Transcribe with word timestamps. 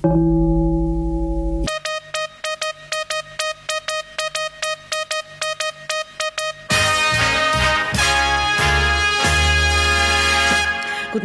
Guten 0.00 1.66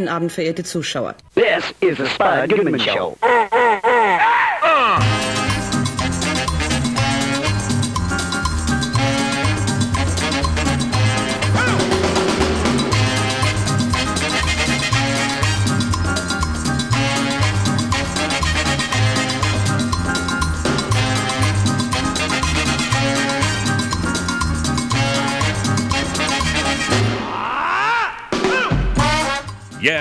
Abend, 0.08 0.32
verehrte 0.32 0.64
Zuschauer. 0.64 1.14
This 1.36 1.64
is 1.82 1.98
the 1.98 2.08
Spud 2.08 2.50
Goodman 2.50 2.80
Show. 2.80 3.16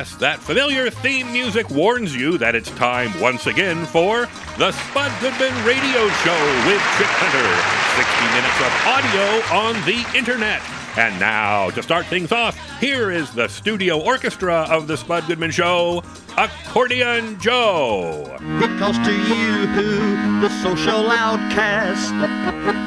Yes, 0.02 0.16
that 0.16 0.41
familiar 0.41 0.91
theme 0.91 1.33
music 1.33 1.70
warns 1.70 2.12
you 2.12 2.37
that 2.38 2.56
it's 2.56 2.70
time 2.70 3.12
once 3.20 3.47
again 3.47 3.87
for 3.87 4.27
the 4.59 4.73
Spud 4.73 5.12
Goodman 5.20 5.55
Radio 5.65 6.09
Show 6.27 6.43
with 6.66 6.83
Chick 6.98 7.06
Hunter. 7.23 7.47
60 7.95 8.27
minutes 8.34 8.59
of 8.66 8.73
audio 8.91 9.27
on 9.55 9.74
the 9.87 10.19
internet. 10.19 10.60
And 10.98 11.20
now, 11.20 11.70
to 11.70 11.84
start 11.84 12.07
things 12.07 12.33
off, 12.33 12.59
here 12.80 13.12
is 13.12 13.30
the 13.30 13.46
studio 13.46 14.01
orchestra 14.01 14.66
of 14.69 14.88
the 14.88 14.96
Spud 14.96 15.29
Goodman 15.29 15.52
Show, 15.52 16.02
Accordion 16.37 17.38
Joe. 17.38 18.24
Because 18.59 18.98
to 19.07 19.12
you, 19.12 19.66
who 19.69 20.41
the 20.41 20.48
social 20.65 21.12
outcast, 21.12 22.12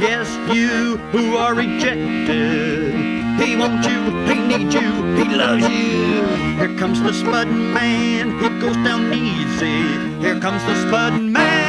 yes, 0.02 0.28
you 0.54 0.98
who 1.14 1.38
are 1.38 1.56
rejected, 1.56 2.94
he 3.40 3.56
wants 3.56 3.88
you, 3.88 4.02
he 4.26 4.36
needs 4.36 4.74
you, 4.74 5.16
he 5.16 5.34
loves 5.34 5.66
you. 5.70 6.45
Here 6.58 6.74
comes 6.78 7.02
the 7.02 7.12
Spud 7.12 7.50
Man, 7.50 8.40
he 8.40 8.48
goes 8.62 8.76
down 8.78 9.12
easy. 9.12 9.84
Here 10.22 10.40
comes 10.40 10.64
the 10.64 10.88
Spud 10.88 11.22
Man. 11.22 11.66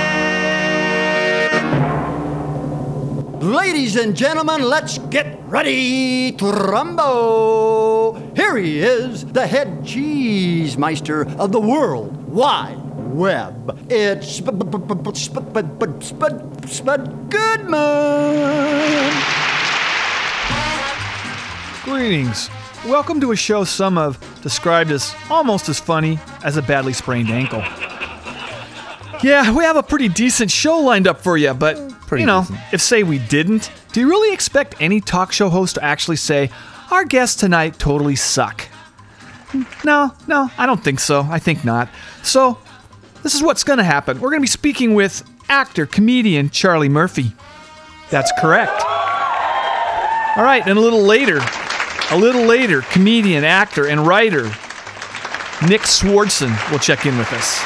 Ladies 3.41 3.97
and 3.97 4.17
gentlemen, 4.17 4.63
let's 4.63 4.99
get 5.11 5.41
ready 5.47 6.31
to 6.33 6.47
rumble. 6.47 8.15
Here 8.37 8.57
he 8.57 8.79
is, 8.79 9.25
the 9.25 9.49
head 9.49 9.85
cheese 9.85 10.79
meister 10.79 11.29
of 11.37 11.51
the 11.51 11.61
world 11.61 12.15
wide 12.29 12.79
web. 13.13 13.77
It's 13.91 14.37
Spud, 14.37 14.63
Spud, 15.17 15.17
Spud, 15.17 16.05
Spud, 16.05 16.71
Spud 16.71 17.31
Goodman. 17.31 19.13
Greetings. 21.83 22.51
Welcome 22.87 23.21
to 23.23 23.33
a 23.33 23.37
show 23.37 23.65
some 23.65 23.97
have 23.97 24.17
described 24.43 24.93
as 24.93 25.13
almost 25.29 25.69
as 25.69 25.81
funny 25.81 26.21
as 26.45 26.57
a 26.57 26.63
badly 26.63 26.93
sprained 26.93 27.31
ankle. 27.31 27.59
Yeah, 29.25 29.53
we 29.53 29.65
have 29.65 29.77
a 29.77 29.83
pretty 29.83 30.09
decent 30.09 30.53
show 30.53 30.79
lined 30.79 31.09
up 31.09 31.21
for 31.21 31.37
you, 31.37 31.53
but 31.53 31.77
Pretty 32.07 32.23
you 32.23 32.27
know, 32.27 32.43
decent. 32.43 32.61
if 32.73 32.81
say 32.81 33.03
we 33.03 33.19
didn't, 33.19 33.73
do 33.93 33.99
you 33.99 34.09
really 34.09 34.33
expect 34.33 34.77
any 34.79 35.01
talk 35.01 35.33
show 35.33 35.49
host 35.49 35.75
to 35.75 35.83
actually 35.83 36.15
say 36.15 36.49
our 36.93 37.05
guests 37.05 37.35
tonight 37.41 37.77
totally 37.77 38.15
suck? 38.15 38.69
No, 39.85 40.13
no, 40.29 40.49
I 40.57 40.65
don't 40.67 40.83
think 40.83 41.01
so. 41.01 41.27
I 41.29 41.41
think 41.41 41.65
not. 41.65 41.89
So, 42.23 42.57
this 43.25 43.35
is 43.35 43.43
what's 43.43 43.65
going 43.65 43.79
to 43.79 43.85
happen. 43.85 44.21
We're 44.21 44.31
going 44.31 44.41
to 44.41 44.45
be 44.45 44.47
speaking 44.47 44.95
with 44.95 45.29
actor, 45.49 45.87
comedian 45.87 46.51
Charlie 46.51 46.89
Murphy. 46.89 47.33
That's 48.11 48.31
correct. 48.39 48.81
All 50.37 50.45
right, 50.45 50.63
and 50.65 50.79
a 50.79 50.81
little 50.81 51.03
later, 51.03 51.41
a 52.11 52.17
little 52.17 52.43
later, 52.43 52.83
comedian, 52.83 53.45
actor, 53.45 53.87
and 53.87 54.07
writer 54.07 54.51
Nick 55.63 55.83
Swardson 55.83 56.53
will 56.71 56.79
check 56.79 57.07
in 57.07 57.17
with 57.17 57.33
us. 57.33 57.63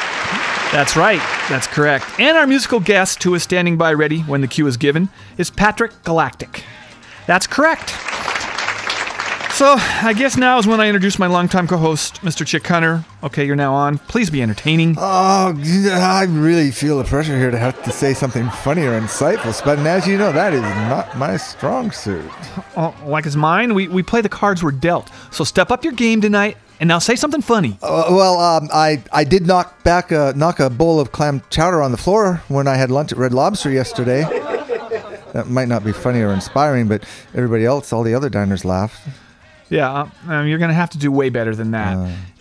That's 0.73 0.97
right, 0.97 1.21
that's 1.49 1.67
correct. 1.67 2.07
And 2.21 2.39
our 2.39 2.47
musical 2.47 2.79
guest, 2.79 3.21
who 3.25 3.35
is 3.35 3.43
standing 3.43 3.77
by 3.77 3.93
ready 3.93 4.21
when 4.21 4.43
the 4.43 4.47
cue 4.47 4.67
is 4.69 4.77
given, 4.77 5.09
is 5.37 5.51
Patrick 5.51 6.05
Galactic. 6.05 6.63
That's 7.27 7.49
correct. 7.49 7.93
So, 9.61 9.77
I 9.77 10.15
guess 10.15 10.39
now 10.39 10.59
is 10.59 10.67
when 10.67 10.81
I 10.81 10.87
introduce 10.87 11.19
my 11.19 11.27
longtime 11.27 11.69
co 11.69 11.77
host, 11.77 12.23
Mr. 12.23 12.47
Chick 12.47 12.67
Hunter. 12.67 13.05
Okay, 13.23 13.45
you're 13.45 13.57
now 13.57 13.75
on. 13.75 13.99
Please 13.99 14.31
be 14.31 14.41
entertaining. 14.41 14.97
Oh, 14.99 15.55
I 15.55 16.25
really 16.31 16.71
feel 16.71 16.97
the 16.97 17.05
pressure 17.05 17.37
here 17.37 17.51
to 17.51 17.59
have 17.59 17.83
to 17.83 17.93
say 17.93 18.15
something 18.15 18.49
funny 18.49 18.87
or 18.87 18.99
insightful, 18.99 19.63
but 19.63 19.79
as 19.81 20.09
you 20.09 20.17
know, 20.17 20.33
that 20.33 20.55
is 20.55 20.63
not 20.63 21.15
my 21.19 21.37
strong 21.37 21.91
suit. 21.91 22.25
Oh, 22.75 22.97
like 23.05 23.27
as 23.27 23.37
mine, 23.37 23.75
we, 23.75 23.87
we 23.87 24.03
play 24.03 24.23
the 24.23 24.31
cards 24.31 24.63
we're 24.63 24.71
dealt. 24.71 25.11
So, 25.31 25.45
step 25.45 25.71
up 25.71 25.85
your 25.85 25.93
game 25.93 26.23
tonight 26.23 26.57
and 26.81 26.89
now 26.89 26.99
say 26.99 27.15
something 27.15 27.43
funny. 27.43 27.77
Uh, 27.83 28.07
well, 28.09 28.41
um, 28.41 28.71
I 28.73 29.03
I 29.13 29.25
did 29.25 29.47
knock 29.47 29.85
back 29.85 30.11
a 30.11 30.33
knock 30.35 30.59
a 30.59 30.71
bowl 30.71 30.99
of 30.99 31.13
clam 31.13 31.43
chowder 31.51 31.83
on 31.83 31.91
the 31.91 31.99
floor 31.99 32.43
when 32.49 32.67
I 32.67 32.77
had 32.77 32.91
lunch 32.91 33.13
at 33.13 33.19
Red 33.19 33.35
Lobster 33.35 33.71
yesterday. 33.71 34.25
That 35.33 35.49
might 35.49 35.69
not 35.69 35.85
be 35.85 35.93
funny 35.93 36.23
or 36.23 36.33
inspiring, 36.33 36.89
but 36.89 37.05
everybody 37.37 37.65
else, 37.65 37.93
all 37.93 38.03
the 38.03 38.15
other 38.15 38.29
diners 38.29 38.65
laughed. 38.65 39.01
Yeah, 39.71 40.11
um, 40.29 40.47
you're 40.47 40.59
going 40.59 40.69
to 40.69 40.75
have 40.75 40.91
to 40.91 40.99
do 40.99 41.11
way 41.13 41.31
better 41.31 41.55
than 41.55 41.71
that. 41.71 42.13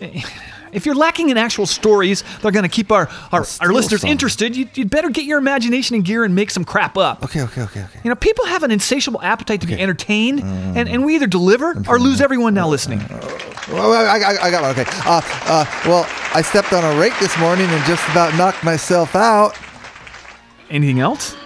if 0.72 0.86
you're 0.86 0.94
lacking 0.94 1.30
in 1.30 1.38
actual 1.38 1.66
stories, 1.66 2.24
they're 2.42 2.50
going 2.50 2.64
to 2.64 2.68
keep 2.68 2.90
our, 2.90 3.08
our, 3.32 3.46
our 3.60 3.72
listeners 3.72 4.02
some. 4.02 4.10
interested. 4.10 4.56
You, 4.56 4.68
you'd 4.74 4.90
better 4.90 5.10
get 5.10 5.24
your 5.24 5.38
imagination 5.38 5.96
in 5.96 6.02
gear 6.02 6.24
and 6.24 6.34
make 6.34 6.50
some 6.50 6.64
crap 6.64 6.96
up. 6.96 7.24
Okay, 7.24 7.42
okay, 7.42 7.62
okay, 7.62 7.84
okay. 7.84 8.00
You 8.02 8.10
know, 8.10 8.16
people 8.16 8.46
have 8.46 8.62
an 8.62 8.70
insatiable 8.70 9.22
appetite 9.22 9.60
to 9.62 9.66
be 9.66 9.74
entertained, 9.80 10.40
and, 10.40 10.88
and 10.88 11.04
we 11.04 11.14
either 11.14 11.26
deliver 11.26 11.80
or 11.88 11.98
lose 11.98 12.20
everyone 12.20 12.54
now 12.54 12.68
listening. 12.68 13.00
Well, 13.70 13.92
I, 13.92 14.18
I, 14.18 14.46
I 14.46 14.50
got 14.50 14.62
one. 14.62 14.70
Okay. 14.72 14.84
Uh, 15.06 15.20
uh, 15.44 15.64
well, 15.86 16.06
I 16.34 16.42
stepped 16.42 16.72
on 16.72 16.84
a 16.84 16.98
rake 16.98 17.16
this 17.20 17.38
morning 17.38 17.66
and 17.66 17.84
just 17.84 18.06
about 18.10 18.36
knocked 18.36 18.64
myself 18.64 19.14
out. 19.14 19.56
Anything 20.68 21.00
else? 21.00 21.36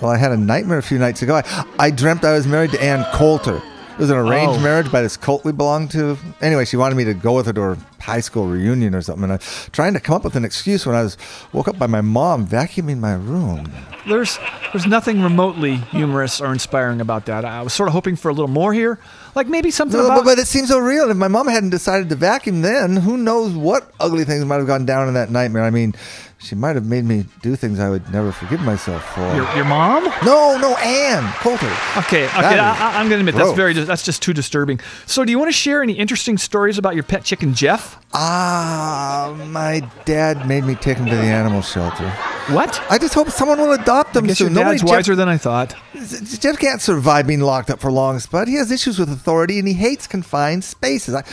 Well, 0.00 0.10
I 0.10 0.18
had 0.18 0.32
a 0.32 0.36
nightmare 0.36 0.78
a 0.78 0.82
few 0.82 0.98
nights 0.98 1.22
ago. 1.22 1.36
I, 1.36 1.64
I 1.78 1.90
dreamt 1.90 2.24
I 2.24 2.32
was 2.32 2.46
married 2.46 2.72
to 2.72 2.82
Ann 2.82 3.06
Coulter. 3.14 3.62
It 3.94 3.98
was 4.00 4.10
an 4.10 4.16
arranged 4.16 4.58
Oh. 4.58 4.62
marriage 4.62 4.90
by 4.90 5.02
this 5.02 5.16
cult 5.16 5.44
we 5.44 5.52
belonged 5.52 5.92
to. 5.92 6.18
Anyway, 6.40 6.64
she 6.64 6.76
wanted 6.76 6.96
me 6.96 7.04
to 7.04 7.14
go 7.14 7.34
with 7.34 7.46
her 7.46 7.52
to 7.52 7.60
her 7.60 7.78
high 8.00 8.20
school 8.20 8.46
reunion 8.46 8.92
or 8.94 9.00
something. 9.00 9.22
And 9.22 9.32
I 9.32 9.36
was 9.36 9.68
trying 9.72 9.94
to 9.94 10.00
come 10.00 10.16
up 10.16 10.24
with 10.24 10.34
an 10.34 10.44
excuse 10.44 10.84
when 10.84 10.96
I 10.96 11.02
was 11.02 11.16
woke 11.52 11.68
up 11.68 11.78
by 11.78 11.86
my 11.86 12.00
mom 12.00 12.44
vacuuming 12.46 12.98
my 12.98 13.14
room. 13.14 13.70
There's 14.08 14.38
there's 14.72 14.86
nothing 14.86 15.22
remotely 15.22 15.76
humorous 15.76 16.40
or 16.40 16.52
inspiring 16.52 17.00
about 17.00 17.26
that. 17.26 17.44
I 17.44 17.62
was 17.62 17.72
sort 17.72 17.88
of 17.88 17.92
hoping 17.92 18.16
for 18.16 18.28
a 18.30 18.32
little 18.34 18.48
more 18.48 18.74
here, 18.74 18.98
like 19.34 19.48
maybe 19.48 19.70
something 19.70 19.98
No, 19.98 20.06
about. 20.06 20.16
but, 20.18 20.24
but 20.24 20.38
it 20.38 20.46
seems 20.46 20.68
so 20.68 20.78
real. 20.78 21.10
If 21.10 21.16
my 21.16 21.28
mom 21.28 21.48
hadn't 21.48 21.70
decided 21.70 22.08
to 22.10 22.16
vacuum 22.16 22.62
then, 22.62 22.96
who 22.96 23.16
knows 23.16 23.52
what 23.54 23.90
ugly 24.00 24.24
things 24.24 24.44
might 24.44 24.56
have 24.56 24.66
gone 24.66 24.84
down 24.86 25.08
in 25.08 25.14
that 25.14 25.30
nightmare. 25.30 25.62
I 25.64 25.70
mean, 25.70 25.94
she 26.38 26.54
might 26.54 26.74
have 26.76 26.84
made 26.84 27.04
me 27.06 27.24
do 27.40 27.56
things 27.56 27.80
I 27.80 27.88
would 27.88 28.12
never 28.12 28.30
forgive 28.30 28.60
myself 28.60 29.02
for. 29.14 29.20
your, 29.34 29.50
your 29.56 29.64
mom? 29.64 30.04
no, 30.26 30.58
no, 30.58 30.76
Ann 30.76 31.22
Coulter. 31.38 31.66
Okay, 31.96 32.24
okay, 32.26 32.58
I, 32.58 32.96
I- 32.96 33.00
I'm 33.00 33.08
going 33.08 33.24
to 33.24 33.28
admit 33.28 33.34
that's 33.34 33.56
very 33.56 33.72
that's 33.72 34.02
just 34.04 34.20
too 34.22 34.34
disturbing. 34.34 34.78
So, 35.06 35.24
do 35.24 35.30
you 35.30 35.38
want 35.38 35.48
to 35.48 35.56
share 35.56 35.82
any 35.82 35.94
interesting 35.94 36.36
stories 36.36 36.76
about 36.76 36.94
your 36.94 37.02
pet 37.04 37.24
chicken 37.24 37.54
Jeff? 37.54 37.98
Ah, 38.12 39.34
my 39.48 39.88
dad 40.04 40.46
made 40.46 40.64
me 40.64 40.74
take 40.74 40.98
him 40.98 41.06
to 41.06 41.16
the 41.16 41.22
animal 41.22 41.62
shelter. 41.62 42.08
What? 42.52 42.80
I 42.90 42.98
just 42.98 43.14
hope 43.14 43.30
someone 43.30 43.58
will 43.58 43.72
adopt 43.72 44.14
him 44.14 44.24
I 44.24 44.28
guess 44.28 44.40
your 44.40 44.48
soon. 44.48 44.54
Nobody- 44.54 44.78
dad's 44.78 44.90
wiser 44.90 45.16
than 45.16 45.28
I 45.28 45.38
thought. 45.38 45.74
Jeff, 45.94 46.40
Jeff 46.40 46.58
can't 46.58 46.80
survive 46.82 47.26
being 47.26 47.40
locked 47.40 47.70
up 47.70 47.80
for 47.80 47.90
long, 47.90 48.18
Spud. 48.18 48.48
He 48.48 48.54
has 48.56 48.70
issues 48.70 48.98
with 48.98 49.08
authority 49.24 49.58
and 49.58 49.66
he 49.66 49.72
hates 49.74 50.06
confined 50.06 50.62
spaces. 50.64 51.14
I, 51.14 51.24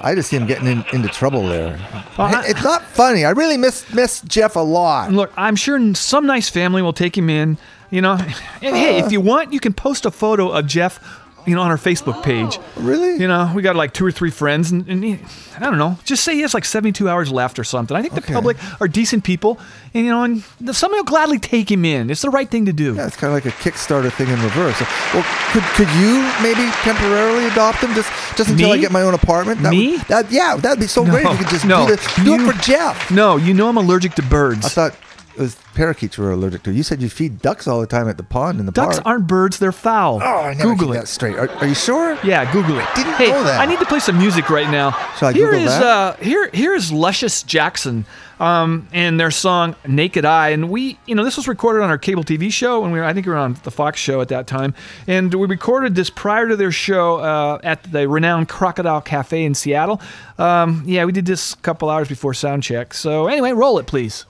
I 0.00 0.14
just 0.14 0.30
see 0.30 0.36
him 0.36 0.46
getting 0.46 0.68
in, 0.68 0.84
into 0.92 1.08
trouble 1.08 1.46
there. 1.48 1.76
Well, 2.16 2.34
I- 2.34 2.44
it's 2.46 2.62
not 2.62 2.82
funny. 2.84 3.24
I 3.24 3.30
really 3.30 3.56
miss 3.56 3.92
miss 3.92 4.20
Jeff 4.22 4.54
a 4.54 4.60
lot. 4.60 5.12
Look, 5.12 5.32
I'm 5.36 5.56
sure 5.56 5.94
some 5.94 6.24
nice 6.26 6.48
family 6.48 6.82
will 6.82 6.92
take 6.92 7.18
him 7.18 7.28
in. 7.28 7.58
You 7.90 8.00
know, 8.00 8.12
and 8.62 8.76
hey, 8.76 8.98
if 9.00 9.10
you 9.12 9.20
want, 9.20 9.52
you 9.52 9.58
can 9.60 9.72
post 9.74 10.06
a 10.06 10.10
photo 10.12 10.50
of 10.50 10.66
Jeff. 10.66 11.00
You 11.46 11.56
know, 11.56 11.62
on 11.62 11.70
our 11.70 11.76
Facebook 11.76 12.22
page. 12.22 12.58
Really? 12.76 13.20
You 13.20 13.26
know, 13.26 13.50
we 13.54 13.62
got 13.62 13.74
like 13.74 13.92
two 13.92 14.06
or 14.06 14.12
three 14.12 14.30
friends, 14.30 14.70
and, 14.70 14.86
and 14.88 15.02
he, 15.02 15.18
I 15.56 15.60
don't 15.60 15.78
know. 15.78 15.98
Just 16.04 16.22
say 16.24 16.34
he 16.34 16.42
has 16.42 16.54
like 16.54 16.64
72 16.64 17.08
hours 17.08 17.32
left 17.32 17.58
or 17.58 17.64
something. 17.64 17.96
I 17.96 18.02
think 18.02 18.14
the 18.14 18.22
public 18.32 18.56
are 18.80 18.86
decent 18.86 19.24
people, 19.24 19.58
and 19.92 20.04
you 20.04 20.10
know, 20.10 20.22
and 20.22 20.42
somebody 20.74 21.00
will 21.00 21.04
gladly 21.04 21.38
take 21.38 21.70
him 21.70 21.84
in. 21.84 22.10
It's 22.10 22.22
the 22.22 22.30
right 22.30 22.48
thing 22.48 22.66
to 22.66 22.72
do. 22.72 22.94
Yeah, 22.94 23.06
it's 23.06 23.16
kind 23.16 23.32
of 23.32 23.34
like 23.34 23.46
a 23.46 23.56
Kickstarter 23.58 24.12
thing 24.12 24.28
in 24.28 24.40
reverse. 24.42 24.80
Well, 25.12 25.24
could 25.52 25.62
could 25.74 25.88
you 25.96 26.22
maybe 26.42 26.70
temporarily 26.82 27.46
adopt 27.46 27.78
him 27.78 27.92
just 27.94 28.10
just 28.36 28.50
until 28.50 28.72
I 28.72 28.78
get 28.78 28.92
my 28.92 29.02
own 29.02 29.14
apartment? 29.14 29.62
That 29.62 29.70
Me? 29.70 29.96
Would, 29.96 30.00
that 30.02 30.30
yeah, 30.30 30.56
that'd 30.56 30.80
be 30.80 30.86
so 30.86 31.04
great 31.04 31.26
if 31.26 31.32
you 31.32 31.38
could 31.38 31.48
just 31.48 31.64
no, 31.64 31.86
do, 31.86 31.96
the, 31.96 32.20
do 32.24 32.30
you- 32.30 32.48
it 32.48 32.52
for 32.52 32.60
Jeff. 32.62 33.10
No, 33.10 33.36
you 33.36 33.52
know 33.54 33.68
I'm 33.68 33.76
allergic 33.76 34.14
to 34.14 34.22
birds. 34.22 34.64
I 34.64 34.68
thought 34.68 34.96
was 35.36 35.56
parakeets 35.74 36.18
were 36.18 36.30
allergic 36.32 36.62
to. 36.64 36.72
You 36.72 36.82
said 36.82 37.00
you 37.02 37.08
feed 37.08 37.40
ducks 37.40 37.66
all 37.66 37.80
the 37.80 37.86
time 37.86 38.08
at 38.08 38.16
the 38.16 38.22
pond 38.22 38.60
in 38.60 38.66
the 38.66 38.72
Ducks 38.72 38.96
park. 38.96 39.06
aren't 39.06 39.26
birds; 39.26 39.58
they're 39.58 39.72
fowl. 39.72 40.20
Oh, 40.22 40.40
I 40.42 40.54
never 40.54 40.70
Google 40.74 40.88
that 40.94 41.04
it. 41.04 41.06
straight. 41.08 41.36
Are, 41.36 41.48
are 41.48 41.66
you 41.66 41.74
sure? 41.74 42.18
Yeah, 42.24 42.50
Google 42.52 42.78
it. 42.78 42.86
Didn't 42.94 43.14
hey, 43.14 43.28
know 43.30 43.42
that. 43.44 43.60
I 43.60 43.66
need 43.66 43.78
to 43.78 43.86
play 43.86 43.98
some 44.00 44.18
music 44.18 44.50
right 44.50 44.70
now. 44.70 44.90
Shall 45.18 45.28
I 45.28 45.32
Here 45.32 45.50
Google 45.50 45.64
is 45.66 45.70
that? 45.78 45.82
uh, 45.82 46.16
here 46.16 46.50
here 46.52 46.74
is 46.74 46.92
Luscious 46.92 47.42
Jackson 47.42 48.04
um, 48.40 48.88
and 48.92 49.18
their 49.18 49.30
song 49.30 49.74
"Naked 49.86 50.24
Eye," 50.24 50.50
and 50.50 50.68
we 50.70 50.98
you 51.06 51.14
know 51.14 51.24
this 51.24 51.36
was 51.36 51.48
recorded 51.48 51.82
on 51.82 51.90
our 51.90 51.98
cable 51.98 52.24
TV 52.24 52.52
show, 52.52 52.84
and 52.84 52.92
we 52.92 52.98
were, 52.98 53.04
I 53.04 53.12
think 53.14 53.26
we 53.26 53.32
were 53.32 53.38
on 53.38 53.54
the 53.64 53.70
Fox 53.70 53.98
show 54.00 54.20
at 54.20 54.28
that 54.28 54.46
time, 54.46 54.74
and 55.06 55.32
we 55.32 55.46
recorded 55.46 55.94
this 55.94 56.10
prior 56.10 56.48
to 56.48 56.56
their 56.56 56.72
show 56.72 57.16
uh, 57.16 57.58
at 57.62 57.90
the 57.90 58.08
renowned 58.08 58.48
Crocodile 58.48 59.00
Cafe 59.00 59.44
in 59.44 59.54
Seattle. 59.54 60.00
Um, 60.38 60.82
yeah, 60.86 61.04
we 61.04 61.12
did 61.12 61.26
this 61.26 61.54
a 61.54 61.56
couple 61.58 61.88
hours 61.88 62.08
before 62.08 62.34
sound 62.34 62.62
check. 62.62 62.94
So 62.94 63.26
anyway, 63.28 63.52
roll 63.52 63.78
it, 63.78 63.86
please. 63.86 64.26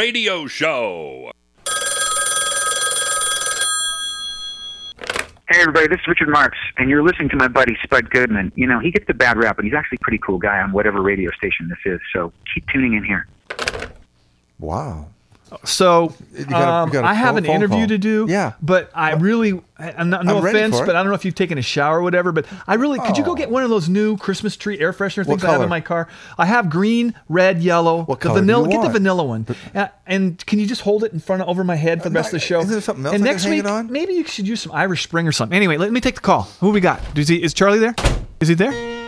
radio 0.00 0.46
show. 0.46 1.30
Hey, 5.50 5.60
everybody, 5.60 5.88
this 5.88 6.00
is 6.00 6.06
Richard 6.08 6.30
Marx, 6.30 6.56
and 6.78 6.88
you're 6.88 7.02
listening 7.02 7.28
to 7.28 7.36
my 7.36 7.48
buddy 7.48 7.76
Spud 7.82 8.08
Goodman. 8.08 8.50
You 8.54 8.66
know, 8.66 8.78
he 8.78 8.90
gets 8.90 9.04
a 9.10 9.12
bad 9.12 9.36
rap, 9.36 9.56
but 9.56 9.66
he's 9.66 9.74
actually 9.74 9.98
a 10.00 10.04
pretty 10.04 10.16
cool 10.16 10.38
guy 10.38 10.58
on 10.58 10.72
whatever 10.72 11.02
radio 11.02 11.30
station 11.32 11.68
this 11.68 11.76
is, 11.84 12.00
so 12.14 12.32
keep 12.54 12.66
tuning 12.68 12.94
in 12.94 13.04
here. 13.04 13.26
Wow. 14.58 15.08
So 15.64 16.14
You 16.36 16.44
got 16.44 16.88
a- 16.88 16.92
you 16.92 16.98
um, 17.00 17.04
I 17.04 17.14
have 17.14 17.36
an 17.36 17.44
interview 17.44 17.78
call. 17.78 17.88
to 17.88 17.98
do. 17.98 18.26
Yeah. 18.28 18.52
But 18.62 18.90
I 18.94 19.12
really, 19.14 19.60
and 19.78 20.10
no, 20.10 20.22
no 20.22 20.38
I'm 20.38 20.46
offense, 20.46 20.78
but 20.80 20.90
I 20.90 21.02
don't 21.02 21.08
know 21.08 21.14
if 21.14 21.24
you've 21.24 21.34
taken 21.34 21.58
a 21.58 21.62
shower 21.62 21.98
or 21.98 22.02
whatever. 22.02 22.32
But 22.32 22.46
I 22.68 22.74
really, 22.74 22.98
could 23.00 23.16
you 23.18 23.24
go 23.24 23.32
Oh. 23.32 23.34
get 23.34 23.50
one 23.50 23.62
of 23.62 23.70
those 23.70 23.88
new 23.88 24.16
Christmas 24.16 24.56
tree 24.56 24.78
air 24.78 24.92
freshener 24.92 25.26
things 25.26 25.44
I 25.44 25.50
have 25.52 25.62
in 25.62 25.68
my 25.68 25.80
car? 25.80 26.08
I 26.38 26.46
have 26.46 26.70
green, 26.70 27.14
red, 27.28 27.62
yellow. 27.62 28.04
What 28.04 28.20
the 28.20 28.28
color 28.28 28.40
vanilla. 28.40 28.68
Get 28.68 28.82
the 28.82 28.88
vanilla 28.90 29.24
one. 29.24 29.46
Uh, 29.74 29.88
and 30.06 30.44
can 30.46 30.58
you 30.58 30.66
just 30.66 30.82
hold 30.82 31.04
it 31.04 31.12
in 31.12 31.20
front 31.20 31.42
of 31.42 31.48
over 31.48 31.64
my 31.64 31.76
head 31.76 32.02
for 32.02 32.08
the 32.10 32.14
rest 32.14 32.28
of 32.28 32.32
the 32.40 32.46
show? 32.46 32.60
Isn't 32.60 32.70
there 32.70 32.80
something 32.80 33.04
else 33.06 33.14
And 33.14 33.24
next 33.24 33.42
hang 33.44 33.50
week, 33.52 33.60
it 33.60 33.66
on? 33.66 33.90
maybe 33.90 34.12
you 34.14 34.24
should 34.24 34.46
use 34.46 34.60
some 34.60 34.72
Irish 34.72 35.02
Spring 35.02 35.26
or 35.26 35.32
something. 35.32 35.56
Anyway, 35.56 35.76
let 35.76 35.92
me 35.92 36.00
take 36.00 36.14
the 36.16 36.20
call. 36.20 36.42
Who 36.60 36.70
we 36.70 36.80
got? 36.80 37.00
Is 37.18 37.28
he? 37.28 37.42
Is 37.42 37.54
Charlie 37.54 37.78
there? 37.78 37.94
Is 38.40 38.48
he 38.48 38.54
there? 38.54 38.99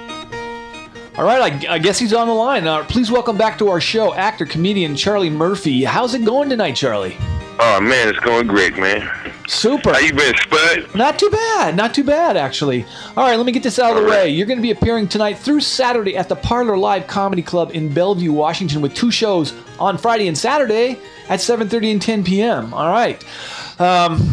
All 1.14 1.24
right, 1.24 1.66
I, 1.68 1.74
I 1.74 1.78
guess 1.78 1.98
he's 1.98 2.14
on 2.14 2.26
the 2.26 2.32
line. 2.32 2.66
Uh, 2.66 2.84
please 2.84 3.10
welcome 3.10 3.36
back 3.36 3.58
to 3.58 3.68
our 3.68 3.82
show, 3.82 4.14
actor 4.14 4.46
comedian 4.46 4.96
Charlie 4.96 5.28
Murphy. 5.28 5.84
How's 5.84 6.14
it 6.14 6.24
going 6.24 6.48
tonight, 6.48 6.72
Charlie? 6.72 7.18
Oh 7.58 7.80
man, 7.82 8.08
it's 8.08 8.18
going 8.20 8.46
great, 8.46 8.78
man. 8.78 9.06
Super. 9.46 9.92
How 9.92 9.98
you 9.98 10.14
been, 10.14 10.34
Spud? 10.34 10.94
Not 10.94 11.18
too 11.18 11.28
bad. 11.28 11.76
Not 11.76 11.92
too 11.92 12.02
bad, 12.02 12.38
actually. 12.38 12.86
All 13.14 13.28
right, 13.28 13.36
let 13.36 13.44
me 13.44 13.52
get 13.52 13.62
this 13.62 13.78
out 13.78 13.94
of 13.94 14.02
the 14.02 14.08
way. 14.08 14.30
You're 14.30 14.46
going 14.46 14.58
to 14.58 14.62
be 14.62 14.70
appearing 14.70 15.06
tonight 15.06 15.36
through 15.36 15.60
Saturday 15.60 16.16
at 16.16 16.30
the 16.30 16.36
Parlor 16.36 16.78
Live 16.78 17.06
Comedy 17.06 17.42
Club 17.42 17.72
in 17.74 17.92
Bellevue, 17.92 18.32
Washington, 18.32 18.80
with 18.80 18.94
two 18.94 19.10
shows 19.10 19.52
on 19.78 19.98
Friday 19.98 20.28
and 20.28 20.38
Saturday 20.38 20.98
at 21.28 21.40
7:30 21.40 21.92
and 21.92 22.00
10 22.02 22.24
p.m. 22.24 22.72
All 22.72 22.90
right. 22.90 23.22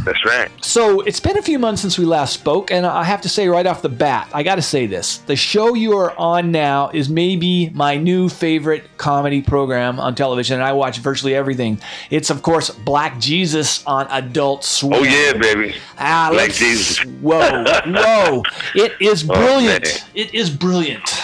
That's 0.06 0.24
right. 0.25 0.50
So 0.63 1.01
it's 1.01 1.20
been 1.20 1.38
a 1.38 1.41
few 1.41 1.60
months 1.60 1.82
since 1.82 1.98
we 1.98 2.06
last 2.06 2.34
spoke, 2.34 2.72
and 2.72 2.86
I 2.86 3.03
have 3.03 3.22
to 3.22 3.29
say 3.29 3.48
right 3.48 3.65
off 3.65 3.82
the 3.82 3.89
bat, 3.89 4.29
I 4.34 4.44
got 4.44 4.56
to 4.56 4.62
say 4.62 4.86
this: 4.86 5.18
the 5.20 5.36
show 5.36 5.74
you 5.74 5.98
are 5.98 6.18
on 6.18 6.51
now 6.51 6.89
is 6.89 7.10
maybe 7.10 7.70
my 7.70 7.98
new 7.98 8.29
favorite 8.29 8.84
comedy 8.98 9.41
program 9.41 10.00
on 10.00 10.15
television, 10.15 10.56
and 10.56 10.63
I 10.63 10.74
watch 10.74 11.00
virtually 11.00 11.36
everything. 11.36 11.79
It's 12.10 12.29
of 12.29 12.41
course 12.41 12.70
Black 12.70 13.20
Jesus 13.20 13.86
on 13.86 14.08
Adult 14.10 14.63
Swim. 14.63 14.94
Oh 14.94 15.03
yeah, 15.03 15.34
baby. 15.34 15.75
Ah, 15.98 16.29
Black 16.32 16.51
Jesus. 16.51 17.00
Whoa, 17.22 17.63
whoa! 17.88 18.44
It 18.75 18.94
is 19.01 19.24
brilliant. 19.24 19.84
man. 19.84 20.10
it 20.13 20.34
is 20.34 20.50
brilliant. 20.50 21.03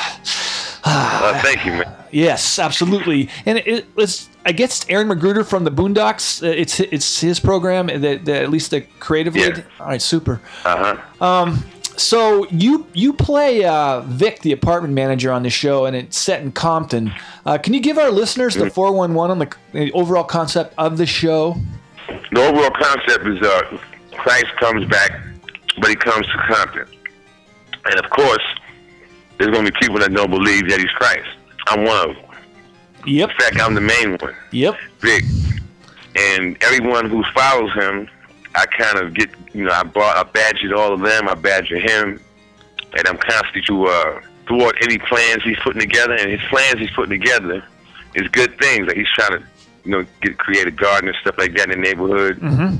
Oh, 0.87 1.39
thank 1.41 1.65
you, 1.65 1.71
man. 1.71 1.91
Yes, 2.11 2.59
absolutely. 2.59 3.27
And 3.47 3.57
it, 3.57 3.87
it's 3.97 4.29
I 4.47 4.51
guess 4.51 4.85
Aaron 4.89 5.07
McGruder 5.09 5.45
from 5.45 5.63
the 5.63 5.71
Boondocks. 5.71 6.43
uh, 6.43 6.47
It's 6.47 6.79
it's 6.79 7.19
his 7.21 7.39
program. 7.39 7.87
That, 7.87 8.25
that 8.25 8.43
at 8.43 8.49
least 8.49 8.71
the 8.71 8.81
creative 8.99 9.35
Yeah. 9.35 9.47
lead. 9.47 9.65
All 9.79 9.87
right, 9.87 10.01
super. 10.01 10.39
Uh 10.63 10.95
huh. 11.19 11.25
Um, 11.25 11.63
So 11.97 12.45
you 12.51 12.85
you 12.93 13.13
play 13.13 13.63
uh, 13.63 14.01
Vic, 14.01 14.41
the 14.41 14.51
apartment 14.51 14.93
manager 14.93 15.31
on 15.31 15.43
the 15.43 15.49
show, 15.49 15.85
and 15.85 15.95
it's 15.95 16.17
set 16.17 16.41
in 16.41 16.51
Compton. 16.51 17.13
Uh, 17.45 17.57
can 17.57 17.73
you 17.73 17.79
give 17.79 17.97
our 17.97 18.11
listeners 18.11 18.53
the 18.55 18.69
four 18.69 18.91
one 18.91 19.13
one 19.13 19.31
on 19.31 19.39
the, 19.39 19.49
the 19.71 19.91
overall 19.93 20.25
concept 20.25 20.73
of 20.77 20.97
the 20.97 21.05
show? 21.05 21.55
The 22.33 22.41
overall 22.41 22.71
concept 22.71 23.25
is 23.27 23.41
uh, 23.41 23.77
Christ 24.11 24.47
comes 24.59 24.85
back, 24.89 25.11
but 25.79 25.89
he 25.89 25.95
comes 25.95 26.27
to 26.27 26.37
Compton, 26.53 26.87
and 27.85 27.95
of 28.03 28.09
course, 28.11 28.43
there's 29.37 29.51
going 29.51 29.65
to 29.65 29.71
be 29.71 29.77
people 29.79 29.97
that 29.99 30.13
don't 30.13 30.29
believe 30.29 30.69
that 30.69 30.79
he's 30.79 30.91
Christ. 30.91 31.27
I'm 31.67 31.85
one 31.85 32.09
of 32.09 32.15
them. 32.15 32.25
Yep. 33.05 33.29
In 33.29 33.37
fact, 33.37 33.59
I'm 33.59 33.73
the 33.73 33.81
main 33.81 34.17
one. 34.17 34.35
Yep. 34.51 34.75
Vic. 34.99 35.23
And 36.15 36.57
everyone 36.61 37.09
who 37.09 37.23
follows 37.33 37.73
him, 37.73 38.09
I 38.55 38.65
kind 38.65 38.99
of 38.99 39.13
get, 39.13 39.29
you 39.53 39.65
know, 39.65 39.71
I 39.71 39.83
brought, 39.83 40.15
I 40.17 40.23
badgered 40.23 40.73
all 40.73 40.93
of 40.93 41.01
them, 41.01 41.27
I 41.27 41.35
badger 41.35 41.77
him, 41.77 42.21
and 42.97 43.07
I'm 43.07 43.17
constantly 43.17 43.61
to 43.67 43.85
uh, 43.87 44.21
thwart 44.47 44.77
any 44.81 44.97
plans 44.97 45.43
he's 45.43 45.59
putting 45.59 45.81
together. 45.81 46.13
And 46.13 46.31
his 46.31 46.41
plans 46.49 46.79
he's 46.79 46.91
putting 46.91 47.19
together 47.19 47.63
is 48.13 48.27
good 48.29 48.57
things. 48.59 48.87
Like 48.87 48.95
he's 48.95 49.11
trying 49.13 49.39
to, 49.39 49.45
you 49.83 49.91
know, 49.91 50.05
get 50.21 50.37
create 50.37 50.67
a 50.67 50.71
garden 50.71 51.09
and 51.09 51.17
stuff 51.21 51.37
like 51.37 51.55
that 51.57 51.69
in 51.69 51.81
the 51.81 51.85
neighborhood. 51.85 52.39
Mm-hmm. 52.39 52.77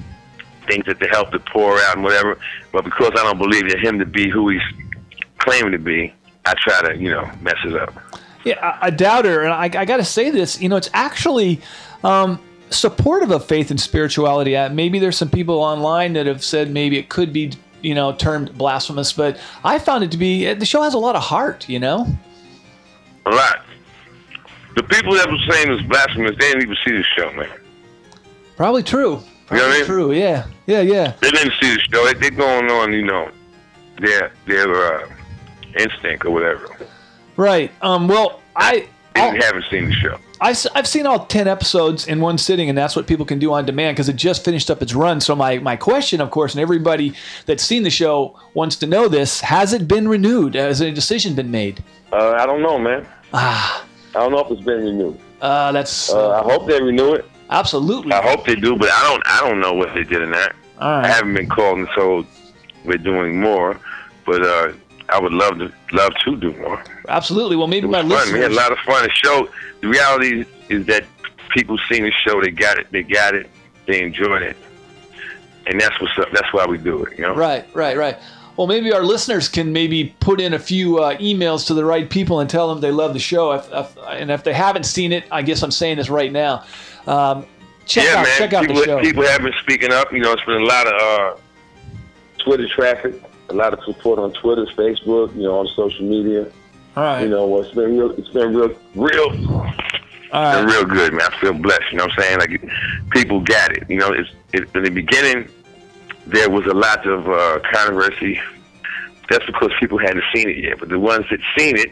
Things 0.67 0.85
that 0.85 0.99
to 1.01 1.07
help 1.07 1.31
the 1.31 1.39
poor 1.39 1.77
out 1.79 1.95
and 1.95 2.03
whatever. 2.03 2.39
But 2.71 2.85
because 2.85 3.11
I 3.11 3.23
don't 3.23 3.37
believe 3.37 3.67
in 3.67 3.77
him 3.79 3.99
to 3.99 4.05
be 4.05 4.29
who 4.29 4.49
he's 4.49 4.61
claiming 5.37 5.73
to 5.73 5.77
be, 5.77 6.13
I 6.45 6.53
try 6.53 6.81
to, 6.81 6.97
you 6.97 7.11
know, 7.11 7.29
mess 7.41 7.57
it 7.65 7.75
up. 7.75 7.93
Yeah, 8.45 8.77
a, 8.81 8.87
a 8.87 8.91
doubter, 8.91 9.41
and 9.43 9.51
I, 9.51 9.63
I 9.81 9.85
got 9.85 9.97
to 9.97 10.05
say 10.05 10.29
this. 10.29 10.61
You 10.61 10.69
know, 10.69 10.75
it's 10.77 10.89
actually 10.93 11.59
um, 12.03 12.39
supportive 12.69 13.31
of 13.31 13.45
faith 13.45 13.71
and 13.71 13.79
spirituality. 13.81 14.55
Uh, 14.55 14.69
maybe 14.69 14.99
there's 14.99 15.17
some 15.17 15.29
people 15.29 15.55
online 15.61 16.13
that 16.13 16.25
have 16.27 16.43
said 16.43 16.69
maybe 16.71 16.97
it 16.97 17.09
could 17.09 17.33
be, 17.33 17.51
you 17.81 17.95
know, 17.95 18.13
termed 18.13 18.55
blasphemous, 18.57 19.11
but 19.13 19.39
I 19.63 19.79
found 19.79 20.03
it 20.03 20.11
to 20.11 20.17
be. 20.17 20.47
uh, 20.47 20.53
The 20.53 20.65
show 20.65 20.83
has 20.83 20.93
a 20.93 20.99
lot 20.99 21.15
of 21.15 21.23
heart. 21.23 21.67
You 21.67 21.79
know. 21.79 22.07
A 23.25 23.31
lot. 23.31 23.61
The 24.75 24.83
people 24.83 25.13
that 25.15 25.27
were 25.29 25.37
saying 25.51 25.69
it 25.69 25.71
was 25.71 25.81
blasphemous, 25.83 26.31
they 26.39 26.51
didn't 26.51 26.63
even 26.63 26.77
see 26.85 26.91
the 26.91 27.03
show, 27.17 27.31
man. 27.33 27.49
Probably 28.57 28.83
true. 28.83 29.21
You 29.51 29.57
know 29.57 29.63
what 29.67 29.71
I 29.75 29.77
mean? 29.77 29.85
true. 29.85 30.11
Yeah. 30.11 30.45
Yeah. 30.67 30.81
Yeah. 30.81 31.13
They 31.21 31.31
didn't 31.31 31.53
see 31.61 31.73
the 31.75 31.79
show. 31.91 32.05
They, 32.05 32.13
they're 32.15 32.31
going 32.31 32.69
on, 32.69 32.93
you 32.93 33.03
know, 33.05 33.31
their 33.99 34.31
their 34.45 34.69
uh, 35.03 35.07
instinct 35.79 36.25
or 36.25 36.31
whatever. 36.31 36.67
Right. 37.37 37.71
Um. 37.81 38.07
Well, 38.07 38.41
I. 38.55 38.87
I'll- 39.15 39.31
haven't 39.41 39.65
seen 39.69 39.85
the 39.85 39.93
show. 39.93 40.17
I, 40.41 40.53
have 40.75 40.85
seen 40.85 41.05
all 41.05 41.25
10 41.25 41.47
episodes 41.47 42.07
in 42.07 42.19
one 42.19 42.37
sitting, 42.37 42.67
and 42.67 42.77
that's 42.77 42.93
what 42.93 43.07
people 43.07 43.25
can 43.25 43.39
do 43.39 43.53
on 43.53 43.65
demand 43.65 43.95
because 43.95 44.09
it 44.09 44.17
just 44.17 44.43
finished 44.43 44.69
up 44.69 44.81
its 44.81 44.93
run. 44.93 45.21
So, 45.21 45.33
my, 45.33 45.59
my 45.59 45.77
question, 45.77 46.19
of 46.19 46.29
course, 46.29 46.53
and 46.53 46.61
everybody 46.61 47.13
that's 47.45 47.63
seen 47.63 47.83
the 47.83 47.89
show 47.89 48.37
wants 48.53 48.75
to 48.77 48.85
know 48.85 49.07
this 49.07 49.39
has 49.39 49.71
it 49.71 49.87
been 49.87 50.09
renewed? 50.09 50.55
Has 50.55 50.81
a 50.81 50.91
decision 50.91 51.33
been 51.35 51.49
made? 51.49 51.81
Uh, 52.11 52.31
I 52.31 52.45
don't 52.45 52.61
know, 52.61 52.77
man. 52.77 53.07
Ah. 53.33 53.85
I 54.13 54.19
don't 54.19 54.31
know 54.33 54.39
if 54.39 54.51
it's 54.51 54.61
been 54.61 54.83
renewed. 54.83 55.17
Uh, 55.41 55.71
that's 55.71 56.11
Uh, 56.11 56.41
I 56.41 56.43
hope 56.43 56.67
they 56.67 56.81
renew 56.81 57.13
it. 57.13 57.25
absolutely. 57.49 58.11
I 58.11 58.21
hope 58.21 58.45
they 58.45 58.55
do, 58.55 58.75
but 58.75 58.89
I 58.91 59.03
don't. 59.03 59.23
I 59.25 59.39
don't 59.49 59.61
know 59.61 59.73
what 59.73 59.93
they 59.93 60.03
did 60.03 60.21
in 60.21 60.31
that. 60.31 60.53
All 60.79 60.89
I 60.89 61.07
haven't 61.07 61.33
been 61.33 61.47
called 61.47 61.77
and 61.79 61.87
told 61.95 62.25
we're 62.83 62.97
doing 62.97 63.39
more, 63.39 63.79
but 64.25 64.41
uh, 64.45 64.73
I 65.09 65.19
would 65.19 65.33
love 65.33 65.59
to 65.59 65.71
love 65.91 66.13
to 66.23 66.35
do 66.37 66.53
more. 66.57 66.83
Absolutely. 67.07 67.55
Well, 67.55 67.67
maybe 67.67 67.87
my 67.87 68.07
fun. 68.07 68.33
We 68.33 68.39
had 68.39 68.51
a 68.51 68.55
lot 68.55 68.71
of 68.71 68.79
fun. 68.79 69.03
The 69.03 69.11
show. 69.11 69.49
The 69.81 69.87
reality 69.87 70.45
is 70.69 70.85
that 70.87 71.05
people 71.51 71.77
seen 71.89 72.03
the 72.03 72.11
show. 72.11 72.41
They 72.41 72.51
got 72.51 72.79
it. 72.79 72.91
They 72.91 73.03
got 73.03 73.35
it. 73.35 73.49
They 73.85 74.01
enjoyed 74.01 74.41
it, 74.41 74.57
and 75.67 75.79
that's 75.79 75.99
what's 76.01 76.17
up. 76.17 76.31
That's 76.31 76.51
why 76.53 76.65
we 76.65 76.77
do 76.77 77.03
it. 77.03 77.17
You 77.17 77.25
know. 77.25 77.35
Right, 77.35 77.65
right, 77.73 77.97
right. 77.97 78.17
Well, 78.57 78.67
maybe 78.67 78.93
our 78.93 79.03
listeners 79.03 79.49
can 79.49 79.73
maybe 79.73 80.15
put 80.21 80.39
in 80.39 80.53
a 80.53 80.59
few 80.59 80.99
uh, 80.99 81.17
emails 81.17 81.67
to 81.67 81.73
the 81.73 81.83
right 81.83 82.09
people 82.09 82.39
and 82.39 82.49
tell 82.49 82.69
them 82.69 82.79
they 82.79 82.91
love 82.91 83.13
the 83.13 83.19
show. 83.19 83.51
If, 83.51 83.67
if, 83.71 83.97
and 84.07 84.31
if 84.31 84.45
they 84.45 84.53
haven't 84.53 84.85
seen 84.85 85.11
it, 85.11 85.25
I 85.29 85.41
guess 85.41 85.61
I'm 85.61 85.71
saying 85.71 85.97
this 85.97 86.09
right 86.09 86.31
now. 86.31 86.63
Um, 87.05 87.45
check 87.85 88.05
yeah, 88.05 88.19
out, 88.19 88.23
man. 88.23 88.37
check 88.37 88.53
out 88.53 88.61
people, 88.61 88.77
the 88.77 88.85
show. 88.85 89.01
people 89.01 89.23
have 89.23 89.41
been 89.41 89.53
speaking 89.61 89.91
up. 89.91 90.13
You 90.13 90.19
know, 90.19 90.31
it's 90.31 90.45
been 90.45 90.61
a 90.61 90.65
lot 90.65 90.87
of 90.87 90.93
uh, 91.01 91.39
Twitter 92.37 92.67
traffic, 92.69 93.21
a 93.49 93.53
lot 93.53 93.73
of 93.73 93.83
support 93.83 94.19
on 94.19 94.33
Twitter, 94.33 94.65
Facebook. 94.75 95.35
You 95.35 95.43
know, 95.43 95.59
on 95.59 95.67
social 95.75 96.05
media. 96.05 96.47
All 96.95 97.03
right. 97.03 97.23
You 97.23 97.29
know, 97.29 97.59
it's 97.61 97.71
been 97.73 97.97
real. 97.97 98.11
It's 98.11 98.29
been 98.29 98.53
real, 98.55 98.73
real. 98.95 99.29
all 99.29 99.65
It's 99.65 100.31
right. 100.33 100.55
been 100.55 100.65
real 100.67 100.85
good, 100.85 101.13
man. 101.13 101.27
I 101.31 101.37
feel 101.39 101.53
blessed. 101.53 101.83
You 101.91 101.97
know 101.97 102.05
what 102.05 102.19
I'm 102.19 102.23
saying? 102.23 102.39
Like 102.39 102.61
people 103.11 103.41
got 103.41 103.71
it. 103.75 103.83
You 103.89 103.97
know, 103.97 104.11
it's 104.11 104.29
it, 104.53 104.69
in 104.75 104.83
the 104.83 104.89
beginning 104.89 105.49
there 106.27 106.49
was 106.49 106.65
a 106.65 106.73
lot 106.73 107.05
of 107.07 107.27
uh, 107.29 107.59
controversy. 107.71 108.39
That's 109.29 109.45
because 109.45 109.71
people 109.79 109.97
hadn't 109.97 110.23
seen 110.33 110.49
it 110.49 110.57
yet. 110.57 110.79
But 110.79 110.89
the 110.89 110.99
ones 110.99 111.25
that 111.29 111.39
seen 111.57 111.77
it 111.77 111.91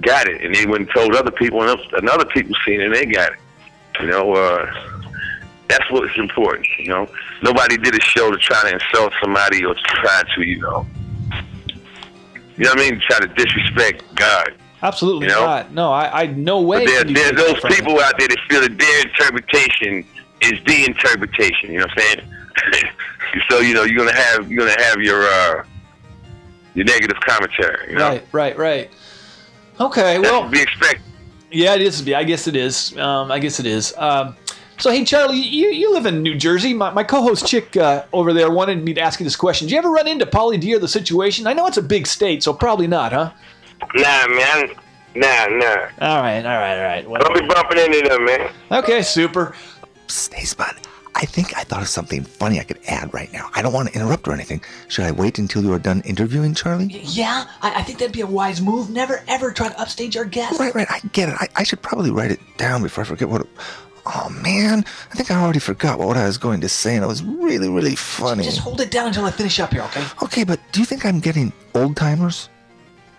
got 0.00 0.28
it, 0.28 0.42
and 0.44 0.54
they 0.54 0.66
went 0.66 0.82
and 0.82 0.90
told 0.94 1.14
other 1.14 1.30
people, 1.30 1.62
and 1.62 1.80
and 1.94 2.08
other 2.08 2.24
people 2.26 2.54
seen 2.66 2.80
it, 2.80 2.86
and 2.86 2.94
they 2.94 3.06
got 3.06 3.32
it. 3.32 3.38
You 4.00 4.08
know, 4.08 4.32
uh, 4.34 4.66
that's 5.68 5.90
what's 5.90 6.16
important. 6.18 6.66
You 6.78 6.88
know, 6.88 7.08
nobody 7.42 7.76
did 7.76 7.94
a 7.94 8.00
show 8.00 8.30
to 8.30 8.36
try 8.38 8.62
to 8.62 8.74
insult 8.74 9.12
somebody 9.22 9.64
or 9.64 9.74
to 9.74 9.82
try 9.82 10.22
to, 10.34 10.42
you 10.42 10.60
know, 10.60 10.86
you 12.56 12.64
know 12.64 12.70
what 12.70 12.80
I 12.80 12.90
mean, 12.90 13.00
try 13.08 13.20
to 13.20 13.26
disrespect 13.28 14.02
God. 14.14 14.54
Absolutely 14.82 15.26
You 15.26 15.32
know? 15.32 15.44
not. 15.46 15.72
No, 15.72 15.92
I, 15.92 16.22
I 16.22 16.26
no 16.26 16.60
way. 16.60 16.84
But 16.84 17.06
there, 17.08 17.32
there's 17.32 17.32
those 17.36 17.60
people 17.74 18.00
out 18.00 18.18
there 18.18 18.28
that 18.28 18.38
feel 18.48 18.60
that 18.60 18.78
their 18.78 19.06
interpretation 19.06 20.04
is 20.40 20.62
the 20.64 20.84
interpretation. 20.86 21.72
You 21.72 21.78
know 21.80 21.86
what 21.86 22.02
I'm 22.02 22.18
saying? 22.18 22.86
so 23.50 23.60
you 23.60 23.74
know 23.74 23.84
you're 23.84 23.98
gonna 23.98 24.16
have 24.16 24.50
you're 24.50 24.66
gonna 24.66 24.82
have 24.82 25.00
your 25.00 25.22
uh, 25.22 25.64
your 26.74 26.84
negative 26.84 27.18
commentary. 27.20 27.92
You 27.92 27.98
know, 27.98 28.10
Right, 28.10 28.24
right, 28.32 28.58
right. 28.58 28.90
Okay, 29.80 30.18
that's 30.18 30.30
well, 30.30 30.44
to 30.44 30.48
be 30.50 30.60
expected. 30.60 31.02
yeah, 31.50 31.74
it 31.74 31.82
is. 31.82 32.00
Be. 32.02 32.14
I 32.14 32.24
guess 32.24 32.46
it 32.46 32.56
is. 32.56 32.96
Um, 32.96 33.30
I 33.30 33.38
guess 33.38 33.60
it 33.60 33.66
is. 33.66 33.94
Um, 33.96 34.36
so, 34.78 34.90
hey, 34.90 35.04
Charlie, 35.04 35.38
you, 35.38 35.68
you 35.68 35.92
live 35.92 36.06
in 36.06 36.22
New 36.22 36.34
Jersey. 36.34 36.74
My, 36.74 36.90
my 36.90 37.02
co-host 37.02 37.46
Chick 37.46 37.76
uh, 37.76 38.04
over 38.12 38.32
there 38.32 38.50
wanted 38.50 38.84
me 38.84 38.92
to 38.94 39.00
ask 39.00 39.18
you 39.18 39.24
this 39.24 39.36
question. 39.36 39.66
Did 39.66 39.72
you 39.72 39.78
ever 39.78 39.90
run 39.90 40.06
into 40.06 40.26
Pauly 40.26 40.60
D 40.60 40.74
or 40.74 40.78
the 40.78 40.88
situation? 40.88 41.46
I 41.46 41.52
know 41.52 41.66
it's 41.66 41.78
a 41.78 41.82
big 41.82 42.06
state, 42.06 42.42
so 42.42 42.52
probably 42.52 42.86
not, 42.86 43.12
huh? 43.12 43.32
Nah, 43.94 44.26
man. 44.28 44.68
Nah, 45.14 45.46
nah. 45.46 45.88
All 46.00 46.20
right, 46.20 46.44
all 46.44 46.58
right, 46.58 46.76
all 46.76 47.12
right. 47.12 47.20
Don't 47.22 47.40
be 47.40 47.46
bumping 47.46 47.78
into 47.78 48.08
them, 48.08 48.24
man. 48.26 48.50
okay, 48.70 49.02
super. 49.02 49.54
Hey, 50.32 50.44
Spud, 50.44 50.76
I 51.14 51.24
think 51.24 51.56
I 51.56 51.64
thought 51.64 51.80
of 51.80 51.88
something 51.88 52.22
funny 52.22 52.60
I 52.60 52.64
could 52.64 52.78
add 52.86 53.12
right 53.14 53.32
now. 53.32 53.48
I 53.54 53.62
don't 53.62 53.72
want 53.72 53.88
to 53.88 53.94
interrupt 53.94 54.28
or 54.28 54.34
anything. 54.34 54.60
Should 54.88 55.06
I 55.06 55.12
wait 55.12 55.38
until 55.38 55.62
you 55.62 55.72
are 55.72 55.78
done 55.78 56.02
interviewing 56.04 56.52
Charlie? 56.52 56.88
Yeah, 56.88 57.46
I, 57.62 57.80
I 57.80 57.82
think 57.82 57.98
that'd 57.98 58.12
be 58.12 58.20
a 58.20 58.26
wise 58.26 58.60
move. 58.60 58.90
Never 58.90 59.24
ever 59.26 59.50
try 59.50 59.68
to 59.68 59.80
upstage 59.80 60.18
our 60.18 60.26
guest. 60.26 60.60
Right, 60.60 60.74
right. 60.74 60.86
I 60.90 61.00
get 61.14 61.30
it. 61.30 61.36
I, 61.38 61.48
I 61.56 61.62
should 61.62 61.80
probably 61.80 62.10
write 62.10 62.32
it 62.32 62.40
down 62.58 62.82
before 62.82 63.02
I 63.02 63.06
forget 63.06 63.30
what. 63.30 63.46
Oh 64.06 64.28
man, 64.30 64.84
I 65.10 65.14
think 65.16 65.30
I 65.30 65.42
already 65.42 65.58
forgot 65.58 65.98
what 65.98 66.16
I 66.16 66.26
was 66.26 66.38
going 66.38 66.60
to 66.60 66.68
say, 66.68 66.94
and 66.94 67.04
it 67.04 67.08
was 67.08 67.24
really, 67.24 67.68
really 67.68 67.96
funny. 67.96 68.44
Just 68.44 68.60
hold 68.60 68.80
it 68.80 68.90
down 68.90 69.08
until 69.08 69.24
I 69.24 69.32
finish 69.32 69.58
up 69.58 69.72
here, 69.72 69.82
okay? 69.82 70.04
Okay, 70.22 70.44
but 70.44 70.60
do 70.70 70.78
you 70.78 70.86
think 70.86 71.04
I'm 71.04 71.18
getting 71.18 71.52
old 71.74 71.96
timers? 71.96 72.48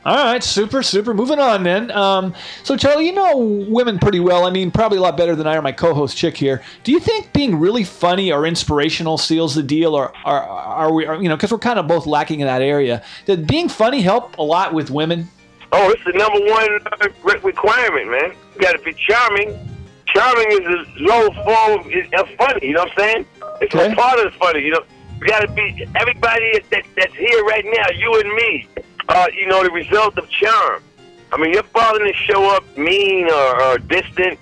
All 0.05 0.15
right, 0.15 0.41
super, 0.41 0.83
super. 0.83 1.13
Moving 1.13 1.39
on 1.39 1.63
then. 1.63 1.91
Um, 1.91 2.33
so, 2.63 2.77
Charlie, 2.77 3.07
you 3.07 3.11
know 3.11 3.35
women 3.69 3.99
pretty 3.99 4.21
well. 4.21 4.45
I 4.45 4.51
mean, 4.51 4.71
probably 4.71 4.99
a 4.99 5.01
lot 5.01 5.17
better 5.17 5.35
than 5.35 5.45
I 5.45 5.57
or 5.57 5.61
my 5.61 5.73
co-host 5.73 6.15
Chick 6.15 6.37
here. 6.37 6.63
Do 6.85 6.93
you 6.93 7.01
think 7.01 7.33
being 7.33 7.59
really 7.59 7.83
funny 7.83 8.31
or 8.31 8.45
inspirational 8.45 9.17
seals 9.17 9.55
the 9.55 9.63
deal, 9.63 9.93
or 9.93 10.13
are, 10.23 10.43
are 10.43 10.93
we? 10.93 11.05
Are, 11.05 11.21
you 11.21 11.27
know, 11.27 11.35
because 11.35 11.51
we're 11.51 11.57
kind 11.57 11.77
of 11.77 11.89
both 11.89 12.05
lacking 12.05 12.39
in 12.39 12.47
that 12.47 12.61
area. 12.61 13.03
Did 13.25 13.45
being 13.47 13.67
funny 13.67 13.99
help 14.01 14.37
a 14.37 14.43
lot 14.43 14.73
with 14.73 14.89
women? 14.89 15.27
Oh, 15.73 15.89
it's 15.89 16.03
the 16.05 16.13
number 16.13 16.39
one 16.49 16.79
uh, 17.01 17.39
requirement, 17.43 18.09
man. 18.09 18.33
You 18.55 18.61
got 18.61 18.71
to 18.71 18.79
be 18.79 18.93
charming. 18.93 19.76
Charming 20.17 20.51
is 20.51 20.59
a 20.59 20.85
low 21.03 21.29
form 21.45 21.79
of 21.79 21.85
of 22.19 22.29
funny. 22.37 22.67
You 22.67 22.73
know 22.73 22.83
what 22.83 22.91
I'm 22.91 22.97
saying? 22.97 23.25
It's 23.61 23.75
Okay. 23.75 23.91
a 23.91 23.95
part 23.95 24.19
of 24.19 24.31
the 24.31 24.37
funny. 24.39 24.61
You 24.61 24.71
know, 24.71 24.81
you 25.21 25.27
got 25.27 25.41
to 25.41 25.47
be 25.49 25.85
everybody 25.95 26.59
that, 26.71 26.83
that's 26.95 27.13
here 27.15 27.43
right 27.43 27.65
now. 27.65 27.89
You 27.95 28.19
and 28.19 28.29
me. 28.33 28.67
Uh, 29.09 29.27
you 29.33 29.47
know, 29.47 29.63
the 29.63 29.71
result 29.71 30.17
of 30.17 30.29
charm. 30.29 30.83
I 31.31 31.37
mean, 31.37 31.53
your 31.53 31.63
father 31.63 31.99
didn't 31.99 32.15
show 32.15 32.49
up 32.55 32.63
mean 32.77 33.29
or, 33.29 33.63
or 33.63 33.77
distant, 33.77 34.37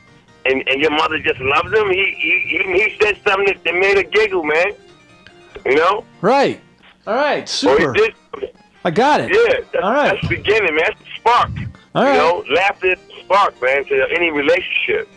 and, 0.45 0.63
and 0.67 0.81
your 0.81 0.91
mother 0.91 1.19
just 1.19 1.39
loved 1.39 1.73
him. 1.73 1.89
He 1.89 2.15
he 2.17 2.57
he, 2.63 2.73
he 2.89 2.97
said 3.01 3.17
something 3.27 3.45
that, 3.47 3.63
that 3.63 3.73
made 3.75 3.97
her 3.97 4.03
giggle, 4.03 4.43
man. 4.43 4.71
You 5.65 5.75
know, 5.75 6.05
Right. 6.21 6.59
All 7.07 7.15
right. 7.15 7.43
or 7.43 7.47
Super. 7.47 7.93
he 7.93 7.99
did. 8.01 8.15
I 8.83 8.91
got 8.91 9.21
it. 9.21 9.31
Yeah, 9.33 9.61
that's, 9.73 9.83
All 9.83 9.91
right. 9.93 10.09
that's 10.13 10.21
the 10.29 10.35
beginning, 10.35 10.75
man. 10.75 10.85
That's 10.87 10.99
the 10.99 11.05
spark. 11.19 11.49
All 11.95 12.03
you 12.03 12.09
right. 12.09 12.17
know, 12.17 12.43
laughter 12.53 12.91
is 12.93 12.99
the 13.07 13.19
spark, 13.23 13.59
man, 13.61 13.83
to 13.85 14.05
any 14.15 14.29
relationship. 14.31 15.07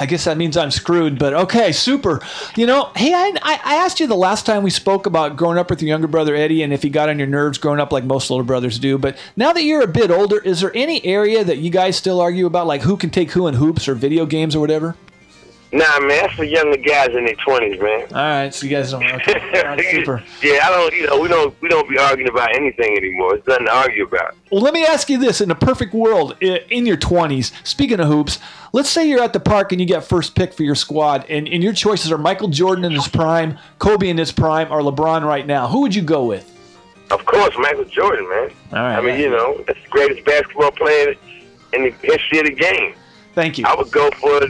I 0.00 0.06
guess 0.06 0.24
that 0.24 0.36
means 0.36 0.56
I'm 0.56 0.70
screwed, 0.70 1.18
but 1.18 1.34
okay, 1.34 1.72
super. 1.72 2.20
You 2.56 2.66
know, 2.66 2.90
hey, 2.94 3.12
I, 3.14 3.32
I 3.42 3.74
asked 3.76 4.00
you 4.00 4.06
the 4.06 4.14
last 4.14 4.46
time 4.46 4.62
we 4.62 4.70
spoke 4.70 5.06
about 5.06 5.36
growing 5.36 5.58
up 5.58 5.70
with 5.70 5.82
your 5.82 5.88
younger 5.88 6.06
brother 6.06 6.36
Eddie 6.36 6.62
and 6.62 6.72
if 6.72 6.82
he 6.82 6.90
got 6.90 7.08
on 7.08 7.18
your 7.18 7.26
nerves 7.26 7.58
growing 7.58 7.80
up 7.80 7.92
like 7.92 8.04
most 8.04 8.30
older 8.30 8.44
brothers 8.44 8.78
do. 8.78 8.98
But 8.98 9.18
now 9.36 9.52
that 9.52 9.64
you're 9.64 9.82
a 9.82 9.88
bit 9.88 10.10
older, 10.10 10.38
is 10.38 10.60
there 10.60 10.72
any 10.74 11.04
area 11.04 11.42
that 11.42 11.58
you 11.58 11.70
guys 11.70 11.96
still 11.96 12.20
argue 12.20 12.46
about, 12.46 12.66
like 12.66 12.82
who 12.82 12.96
can 12.96 13.10
take 13.10 13.32
who 13.32 13.46
in 13.48 13.54
hoops 13.54 13.88
or 13.88 13.94
video 13.94 14.26
games 14.26 14.54
or 14.54 14.60
whatever? 14.60 14.96
Nah, 15.70 16.00
man, 16.00 16.08
that's 16.08 16.34
for 16.34 16.44
younger 16.44 16.78
guys 16.78 17.08
in 17.14 17.26
their 17.26 17.34
twenties, 17.34 17.78
man. 17.78 18.06
All 18.10 18.16
right, 18.16 18.54
so 18.54 18.66
you 18.66 18.74
guys 18.74 18.90
don't. 18.90 19.04
Okay. 19.04 19.34
Right, 19.68 19.84
super. 19.90 20.22
yeah, 20.42 20.60
I 20.62 20.70
don't. 20.70 20.94
You 20.94 21.06
know, 21.08 21.20
we 21.20 21.28
don't. 21.28 21.54
We 21.60 21.68
don't 21.68 21.88
be 21.88 21.98
arguing 21.98 22.30
about 22.30 22.54
anything 22.54 22.96
anymore. 22.96 23.34
It's 23.34 23.46
nothing 23.46 23.66
to 23.66 23.74
argue 23.74 24.04
about. 24.04 24.34
Well, 24.50 24.62
let 24.62 24.72
me 24.72 24.86
ask 24.86 25.10
you 25.10 25.18
this: 25.18 25.42
in 25.42 25.50
a 25.50 25.54
perfect 25.54 25.92
world, 25.92 26.36
in 26.40 26.86
your 26.86 26.96
20s, 26.96 27.52
speaking 27.66 28.00
of 28.00 28.08
hoops, 28.08 28.38
let's 28.72 28.88
say 28.88 29.06
you're 29.06 29.22
at 29.22 29.34
the 29.34 29.40
park 29.40 29.72
and 29.72 29.80
you 29.80 29.86
get 29.86 30.04
first 30.04 30.34
pick 30.34 30.54
for 30.54 30.62
your 30.62 30.74
squad, 30.74 31.26
and, 31.28 31.46
and 31.46 31.62
your 31.62 31.74
choices 31.74 32.10
are 32.10 32.18
Michael 32.18 32.48
Jordan 32.48 32.84
in 32.84 32.92
his 32.92 33.08
prime, 33.08 33.58
Kobe 33.78 34.08
in 34.08 34.16
his 34.16 34.32
prime, 34.32 34.72
or 34.72 34.80
LeBron 34.80 35.22
right 35.22 35.46
now. 35.46 35.68
Who 35.68 35.82
would 35.82 35.94
you 35.94 36.02
go 36.02 36.24
with? 36.24 36.54
Of 37.10 37.24
course, 37.26 37.54
Michael 37.58 37.84
Jordan, 37.84 38.28
man. 38.28 38.50
All 38.72 38.78
right. 38.78 38.96
I 38.96 39.00
mean, 39.02 39.20
you 39.20 39.30
know, 39.30 39.62
that's 39.66 39.82
the 39.82 39.88
greatest 39.90 40.24
basketball 40.24 40.70
player 40.72 41.14
in 41.74 41.82
the 41.82 41.90
history 42.02 42.38
of 42.38 42.46
the 42.46 42.54
game. 42.54 42.94
Thank 43.34 43.58
you. 43.58 43.64
I 43.66 43.74
would 43.74 43.90
go 43.90 44.10
for 44.12 44.40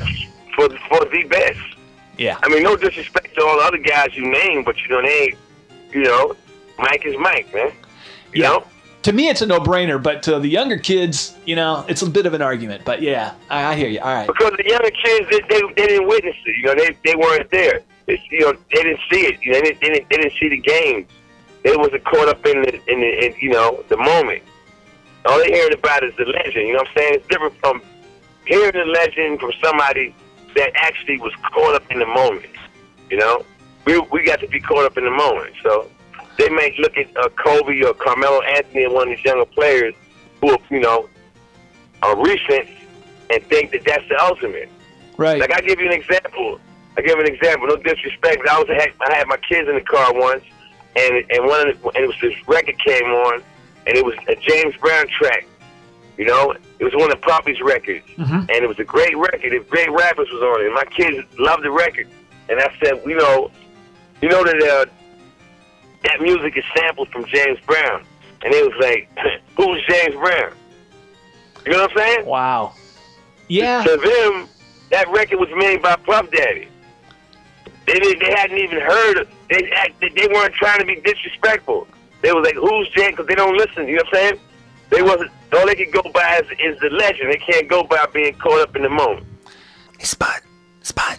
for 0.59 0.69
for 0.89 1.05
the 1.07 1.23
best. 1.25 1.61
Yeah. 2.17 2.37
I 2.43 2.49
mean, 2.49 2.65
no 2.65 2.77
disrespect 2.77 3.35
to 3.37 3.45
all 3.45 3.59
the 3.59 3.65
other 3.65 3.79
guys 3.79 4.17
you 4.17 4.29
name, 4.29 4.65
but 4.65 4.77
you 4.83 4.89
know, 4.89 5.01
they, 5.03 5.09
ain't- 5.09 5.39
you 5.93 6.03
know, 6.03 6.35
Mike 6.79 7.07
is 7.07 7.15
Mike, 7.19 7.53
man. 7.55 7.71
You 8.35 8.43
Yeah. 8.43 8.49
know. 8.49 8.65
To 9.05 9.13
me, 9.13 9.29
it's 9.29 9.41
a 9.43 9.47
no-brainer, 9.47 10.03
but 10.03 10.25
to 10.25 10.41
the 10.41 10.49
younger 10.49 10.77
kids, 10.77 11.37
you 11.47 11.55
know, 11.55 11.85
it's 11.89 12.03
a 12.03 12.11
bit 12.11 12.27
of 12.27 12.35
an 12.35 12.43
argument. 12.43 12.85
But 12.85 13.01
yeah, 13.01 13.35
I, 13.49 13.67
I 13.73 13.75
hear 13.77 13.89
you. 13.89 14.01
All 14.01 14.13
right. 14.13 14.27
because 14.27 14.53
the 14.57 14.67
younger 14.69 14.91
kids 14.91 15.31
they, 15.31 15.41
they, 15.49 15.63
they 15.77 15.87
didn't 15.87 16.09
witness 16.09 16.35
it. 16.45 16.57
You 16.57 16.65
know, 16.65 16.75
they 16.75 16.97
they 17.05 17.15
weren't 17.15 17.49
there. 17.53 17.81
It's, 18.09 18.23
you 18.31 18.41
know, 18.41 18.53
they 18.75 18.83
didn't 18.83 19.01
see 19.11 19.21
it. 19.27 19.39
You 19.43 19.53
know, 19.53 19.61
they, 19.61 19.73
didn't- 19.73 19.81
they 19.81 19.89
didn't 19.91 20.09
they 20.11 20.17
didn't 20.17 20.33
see 20.41 20.49
the 20.49 20.59
game. 20.59 21.07
They 21.63 21.77
wasn't 21.77 22.05
caught 22.05 22.29
up 22.29 22.45
in 22.45 22.63
the 22.63 22.75
in 22.93 23.01
the 23.01 23.27
in, 23.27 23.35
you 23.41 23.51
know 23.51 23.85
the 23.89 23.97
moment. 23.97 24.43
All 25.25 25.39
they 25.39 25.53
hearing 25.53 25.75
about 25.75 26.03
is 26.05 26.15
the 26.17 26.25
legend. 26.25 26.67
You 26.67 26.73
know 26.75 26.79
what 26.81 26.89
I'm 26.89 26.95
saying? 26.97 27.15
It's 27.15 27.27
different 27.29 27.55
from 27.61 27.81
hearing 28.47 28.73
the 28.73 28.85
legend 28.85 29.41
from 29.41 29.53
somebody 29.63 30.15
that 30.59 30.73
actually 30.75 31.19
was 31.19 31.33
caught 31.53 31.75
up 31.75 31.91
in 31.91 32.01
the 32.01 32.07
moment. 32.07 32.51
You 33.11 33.19
know, 33.19 33.45
we 33.87 33.99
we 34.13 34.25
got 34.25 34.41
to 34.41 34.49
be 34.49 34.61
caught 34.61 34.85
up 34.85 34.99
in 34.99 35.05
the 35.05 35.11
moment. 35.11 35.55
So 35.63 35.89
they 36.37 36.49
may 36.51 36.75
look 36.79 36.97
at 36.99 37.17
uh, 37.17 37.29
Kobe 37.31 37.81
or 37.83 37.95
Carmelo 37.95 38.43
Anthony 38.43 38.85
and 38.85 38.93
one 38.93 39.09
of 39.09 39.17
these 39.17 39.25
younger 39.25 39.47
players 39.47 39.95
who 40.41 40.51
are, 40.51 40.59
you 40.71 40.81
know 40.81 41.09
are 42.03 42.17
recent 42.23 42.69
and 43.31 43.43
think 43.45 43.71
that 43.73 43.85
that's 43.85 44.09
the 44.09 44.21
ultimate. 44.23 44.69
Right. 45.17 45.41
Like 45.41 45.53
I 45.53 45.61
give 45.61 45.81
you 45.81 45.87
an 45.87 45.93
example. 45.93 46.61
I 46.97 47.03
give 47.03 47.19
an 47.19 47.27
example. 47.27 47.69
No 47.69 47.77
disrespect, 47.77 48.47
I 48.49 48.59
was 48.59 48.69
had, 48.69 48.91
I 49.09 49.15
had 49.15 49.29
my 49.29 49.37
kids 49.37 49.69
in 49.69 49.77
the 49.77 49.81
car 49.81 50.13
once, 50.13 50.45
and 50.97 51.25
and 51.31 51.47
one 51.47 51.69
of 51.69 51.81
the, 51.81 51.89
and 51.91 52.05
it 52.05 52.07
was 52.09 52.17
this 52.21 52.35
record 52.49 52.79
came 52.85 53.05
on, 53.05 53.43
and 53.87 53.97
it 53.97 54.05
was 54.05 54.17
a 54.27 54.35
James 54.35 54.75
Brown 54.77 55.07
track. 55.07 55.47
You 56.19 56.25
know, 56.25 56.53
it 56.81 56.85
was 56.85 56.93
one 56.97 57.13
of 57.13 57.21
Poppy's 57.23 57.61
records, 57.61 58.05
and 58.41 58.51
it 58.51 58.69
was 58.69 58.79
a 58.81 58.85
great 58.85 59.17
record. 59.17 59.53
If 59.53 59.71
great 59.71 59.91
rappers 59.91 60.29
was 60.33 60.43
on 60.43 60.61
it, 60.61 60.67
and 60.67 60.75
my 60.75 60.85
kids 60.87 61.27
loved 61.39 61.63
the 61.63 61.71
record. 61.71 62.09
And 62.49 62.59
I 62.61 62.75
said, 62.83 63.01
you 63.07 63.17
know, 63.17 63.51
you 64.21 64.29
know 64.29 64.43
that 64.43 64.57
uh, 64.57 64.87
that 66.03 66.21
music 66.21 66.57
is 66.57 66.65
sampled 66.77 67.09
from 67.11 67.25
James 67.27 67.61
Brown, 67.67 68.05
and 68.43 68.53
they 68.53 68.63
was 68.63 68.75
like, 68.81 69.09
who's 69.57 69.81
James 69.89 70.17
Brown? 70.17 70.53
You 71.65 71.73
know 71.73 71.83
what 71.83 71.91
I'm 71.93 71.97
saying? 71.97 72.27
Wow. 72.27 72.75
Yeah. 73.47 73.85
To 73.85 73.91
them, 73.97 74.49
that 74.91 75.09
record 75.11 75.39
was 75.39 75.49
made 75.57 75.83
by 75.83 75.95
Puff 75.97 76.31
Daddy. 76.33 76.69
They 77.87 77.99
didn't, 78.01 78.19
they 78.19 78.35
hadn't 78.35 78.59
even 78.59 78.81
heard. 78.81 79.19
Of, 79.19 79.29
they 79.49 79.71
act, 79.71 80.01
they 80.01 80.27
weren't 80.27 80.55
trying 80.55 80.81
to 80.81 80.85
be 80.85 80.97
disrespectful. 81.01 81.87
They 82.23 82.33
was 82.33 82.45
like, 82.45 82.57
"Who's 82.57 82.89
Jay?" 82.91 83.11
Because 83.11 83.27
they 83.29 83.35
don't 83.35 83.57
listen. 83.57 83.87
You 83.87 83.97
know 83.97 84.03
what 84.11 84.19
I'm 84.19 84.29
saying? 84.31 84.41
They 84.91 85.03
wasn't. 85.03 85.31
All 85.53 85.67
they 85.67 85.75
can 85.75 85.91
go 85.91 86.03
by 86.13 86.41
is, 86.43 86.51
is 86.61 86.81
the 86.81 86.91
legend. 86.91 87.33
They 87.33 87.39
can't 87.39 87.69
go 87.69 87.83
by 87.85 88.07
being 88.13 88.35
caught 88.35 88.61
up 88.61 88.77
in 88.77 88.83
the 88.83 88.91
moment. 88.91 89.27
Hey, 89.99 90.05
Spot, 90.05 90.43
Spot. 90.83 91.19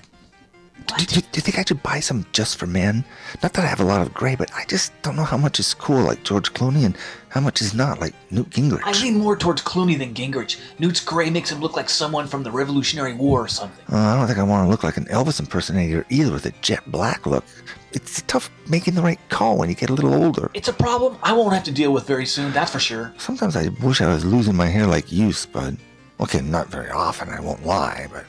Do, 0.98 1.06
do, 1.06 1.22
do 1.22 1.28
you 1.34 1.42
think 1.42 1.60
I 1.60 1.64
should 1.64 1.84
buy 1.84 2.00
some 2.00 2.26
just 2.32 2.58
for 2.58 2.66
men? 2.66 3.06
Not 3.44 3.54
that 3.54 3.64
I 3.64 3.68
have 3.68 3.80
a 3.80 3.84
lot 3.84 4.02
of 4.02 4.14
gray, 4.14 4.36
but 4.36 4.52
I 4.56 4.66
just 4.66 4.92
don't 5.02 5.16
know 5.16 5.24
how 5.24 5.38
much 5.38 5.60
is 5.60 5.74
cool, 5.74 6.02
like 6.02 6.24
George 6.24 6.54
Clooney, 6.54 6.86
and 6.86 6.98
how 7.30 7.40
much 7.42 7.62
is 7.62 7.74
not, 7.74 8.00
like 8.00 8.14
Newt 8.32 8.50
Gingrich. 8.50 8.82
I 8.84 8.92
lean 9.02 9.18
more 9.18 9.38
towards 9.38 9.62
Clooney 9.62 9.98
than 9.98 10.14
Gingrich. 10.14 10.60
Newt's 10.80 11.00
gray 11.00 11.30
makes 11.30 11.52
him 11.52 11.60
look 11.60 11.76
like 11.76 11.90
someone 11.90 12.28
from 12.28 12.44
the 12.44 12.52
Revolutionary 12.52 13.14
War 13.14 13.44
or 13.44 13.48
something. 13.48 13.86
Uh, 13.92 13.98
I 13.98 14.18
don't 14.18 14.28
think 14.28 14.40
I 14.40 14.44
want 14.44 14.66
to 14.66 14.70
look 14.70 14.84
like 14.84 14.98
an 14.98 15.06
Elvis 15.06 15.40
impersonator 15.40 16.06
either 16.10 16.32
with 16.32 16.46
a 16.46 16.52
jet 16.62 16.84
black 16.92 17.26
look. 17.26 17.46
It's 17.92 18.22
tough 18.24 18.52
making 18.68 18.96
the 18.96 19.02
right 19.02 19.20
call 19.30 19.58
when 19.58 19.70
you 19.70 19.76
get 19.76 19.90
a 19.90 19.94
little 19.94 20.14
older. 20.14 20.52
It's 20.54 20.68
a 20.68 20.74
problem 20.74 21.18
I 21.24 21.34
won't 21.34 21.54
have 21.54 21.64
to 21.64 21.72
deal 21.72 21.92
with 21.92 22.06
very 22.06 22.26
soon, 22.26 22.52
that's 22.52 22.72
for 22.72 22.80
sure. 22.80 23.14
Sometimes 23.18 23.56
I 23.56 23.70
wish 23.82 24.02
I 24.02 24.08
was 24.08 24.26
losing 24.26 24.56
my 24.56 24.68
hair 24.68 24.86
like 24.86 25.12
you, 25.12 25.32
Spud. 25.32 25.78
Okay, 26.20 26.42
not 26.42 26.68
very 26.68 26.90
often, 26.90 27.30
I 27.30 27.40
won't 27.40 27.66
lie, 27.66 28.08
but 28.12 28.26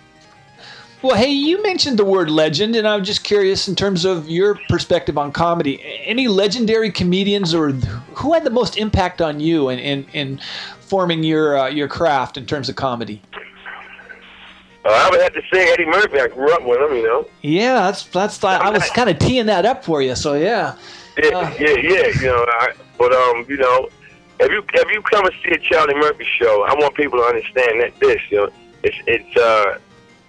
Well, 1.02 1.16
hey, 1.16 1.30
you 1.30 1.62
mentioned 1.62 1.98
the 1.98 2.04
word 2.04 2.30
legend, 2.30 2.76
and 2.76 2.86
I'm 2.86 3.04
just 3.04 3.24
curious 3.24 3.68
in 3.68 3.74
terms 3.74 4.04
of 4.04 4.28
your 4.28 4.56
perspective 4.68 5.16
on 5.16 5.32
comedy. 5.32 5.82
Any 6.04 6.28
legendary 6.28 6.90
comedians 6.90 7.54
or 7.54 7.70
who 7.70 8.34
had 8.34 8.44
the 8.44 8.50
most 8.50 8.76
impact 8.76 9.22
on 9.22 9.40
you 9.40 9.70
in, 9.70 9.78
in, 9.78 10.06
in 10.12 10.40
forming 10.80 11.22
your 11.24 11.56
uh, 11.58 11.68
your 11.68 11.88
craft 11.88 12.36
in 12.36 12.44
terms 12.44 12.68
of 12.68 12.76
comedy? 12.76 13.22
Uh, 14.84 14.88
I 14.90 15.08
would 15.10 15.20
have 15.22 15.32
to 15.32 15.42
say 15.50 15.72
Eddie 15.72 15.86
Murphy. 15.86 16.20
I 16.20 16.28
grew 16.28 16.52
up 16.52 16.64
with 16.66 16.78
him. 16.80 16.94
You 16.94 17.02
know. 17.02 17.26
Yeah, 17.40 17.74
that's 17.86 18.04
that's 18.04 18.44
I 18.44 18.68
was 18.68 18.90
kind 18.90 19.08
of 19.08 19.18
teeing 19.18 19.46
that 19.46 19.64
up 19.64 19.82
for 19.82 20.02
you. 20.02 20.14
So 20.14 20.34
yeah, 20.34 20.76
Yeah, 21.16 21.28
Uh. 21.38 21.54
yeah, 21.58 21.76
yeah. 21.76 22.06
You 22.08 22.26
know, 22.26 22.44
I, 22.46 22.72
but 22.98 23.14
um, 23.14 23.46
you 23.48 23.56
know, 23.56 23.88
if 24.38 24.50
you 24.52 24.62
if 24.74 24.90
you 24.90 25.00
come 25.00 25.24
and 25.24 25.34
see 25.42 25.52
a 25.52 25.58
Charlie 25.60 25.94
Murphy 25.94 26.26
show, 26.38 26.62
I 26.68 26.74
want 26.74 26.94
people 26.94 27.18
to 27.20 27.24
understand 27.24 27.80
that 27.80 27.98
this, 28.00 28.20
you 28.28 28.36
know, 28.36 28.50
it's 28.82 28.96
it's. 29.06 29.36
uh 29.38 29.78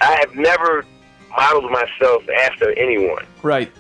I 0.02 0.18
have 0.20 0.36
never 0.36 0.86
modeled 1.30 1.72
myself 1.72 2.24
after 2.46 2.72
anyone. 2.78 3.26
right. 3.42 3.72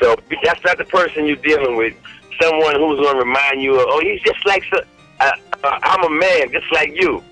So 0.00 0.16
that's 0.42 0.62
not 0.64 0.78
the 0.78 0.84
person 0.86 1.24
you're 1.26 1.36
dealing 1.36 1.76
with. 1.76 1.94
Someone 2.40 2.74
who's 2.74 2.98
going 2.98 3.14
to 3.14 3.20
remind 3.24 3.62
you 3.62 3.78
of, 3.78 3.86
oh, 3.88 4.00
he's 4.00 4.20
just 4.22 4.44
like, 4.44 4.64
so, 4.72 4.82
uh, 5.20 5.30
uh, 5.62 5.78
I'm 5.82 6.02
a 6.04 6.10
man, 6.10 6.50
just 6.50 6.70
like 6.72 6.90
you. 7.00 7.22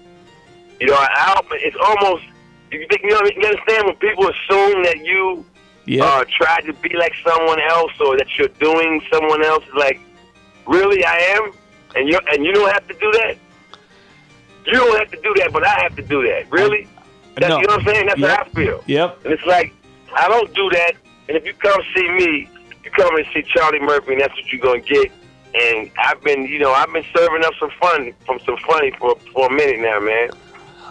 You 0.79 0.87
know, 0.87 0.95
I, 0.95 1.09
I, 1.11 1.41
it's 1.55 1.77
almost, 1.85 2.25
you, 2.71 2.87
think, 2.89 3.03
you, 3.03 3.11
know, 3.11 3.21
you 3.37 3.49
understand 3.49 3.87
when 3.87 3.97
people 3.97 4.29
assume 4.29 4.85
that 4.85 4.99
you 5.05 5.45
Yeah. 5.87 6.05
uh, 6.05 6.25
try 6.39 6.61
to 6.61 6.73
be 6.75 6.95
like 6.97 7.15
someone 7.27 7.61
else 7.69 7.93
or 8.01 8.17
that 8.17 8.29
you're 8.39 8.49
doing 8.61 9.03
someone 9.13 9.45
else. 9.45 9.65
Like, 9.75 9.99
really, 10.67 11.05
I 11.05 11.17
am, 11.37 11.51
and 11.97 12.09
you 12.09 12.19
and 12.33 12.45
you 12.45 12.53
don't 12.53 12.71
have 12.73 12.87
to 12.87 12.95
do 12.95 13.11
that. 13.13 13.35
You 14.67 14.73
don't 14.75 14.99
have 14.99 15.11
to 15.11 15.21
do 15.21 15.35
that, 15.39 15.53
but 15.53 15.67
I 15.67 15.81
have 15.83 15.97
to 15.97 16.03
do 16.03 16.23
that. 16.29 16.51
Really? 16.51 16.87
That's, 17.37 17.49
No. 17.49 17.59
You 17.61 17.67
know 17.67 17.77
what 17.77 17.87
I'm 17.89 17.95
saying? 17.95 18.07
That's 18.07 18.21
Yep. 18.21 18.31
how 18.37 18.43
I 18.43 18.49
feel. 18.51 18.85
Yep. 18.87 19.25
And 19.25 19.33
it's 19.33 19.47
like, 19.47 19.73
I 20.15 20.29
don't 20.29 20.53
do 20.55 20.69
that. 20.71 20.93
And 21.29 21.37
if 21.37 21.45
you 21.47 21.55
come 21.55 21.81
see 21.95 22.09
me, 22.11 22.49
you 22.85 22.91
come 22.91 23.17
and 23.17 23.27
see 23.33 23.43
Charlie 23.43 23.81
Murphy, 23.81 24.13
and 24.13 24.21
that's 24.21 24.35
what 24.35 24.53
you're 24.53 24.61
going 24.61 24.83
to 24.83 24.89
get. 24.89 25.11
And 25.55 25.91
I've 25.99 26.23
been, 26.23 26.45
you 26.47 26.59
know, 26.59 26.73
I've 26.73 26.93
been 26.93 27.05
serving 27.15 27.45
up 27.45 27.53
some 27.61 27.71
fun 27.81 28.13
from 28.27 28.39
some 28.41 28.57
funny 28.67 28.91
for 28.99 29.17
for 29.33 29.47
a 29.49 29.51
minute 29.53 29.81
now, 29.81 30.01
man. 30.01 30.31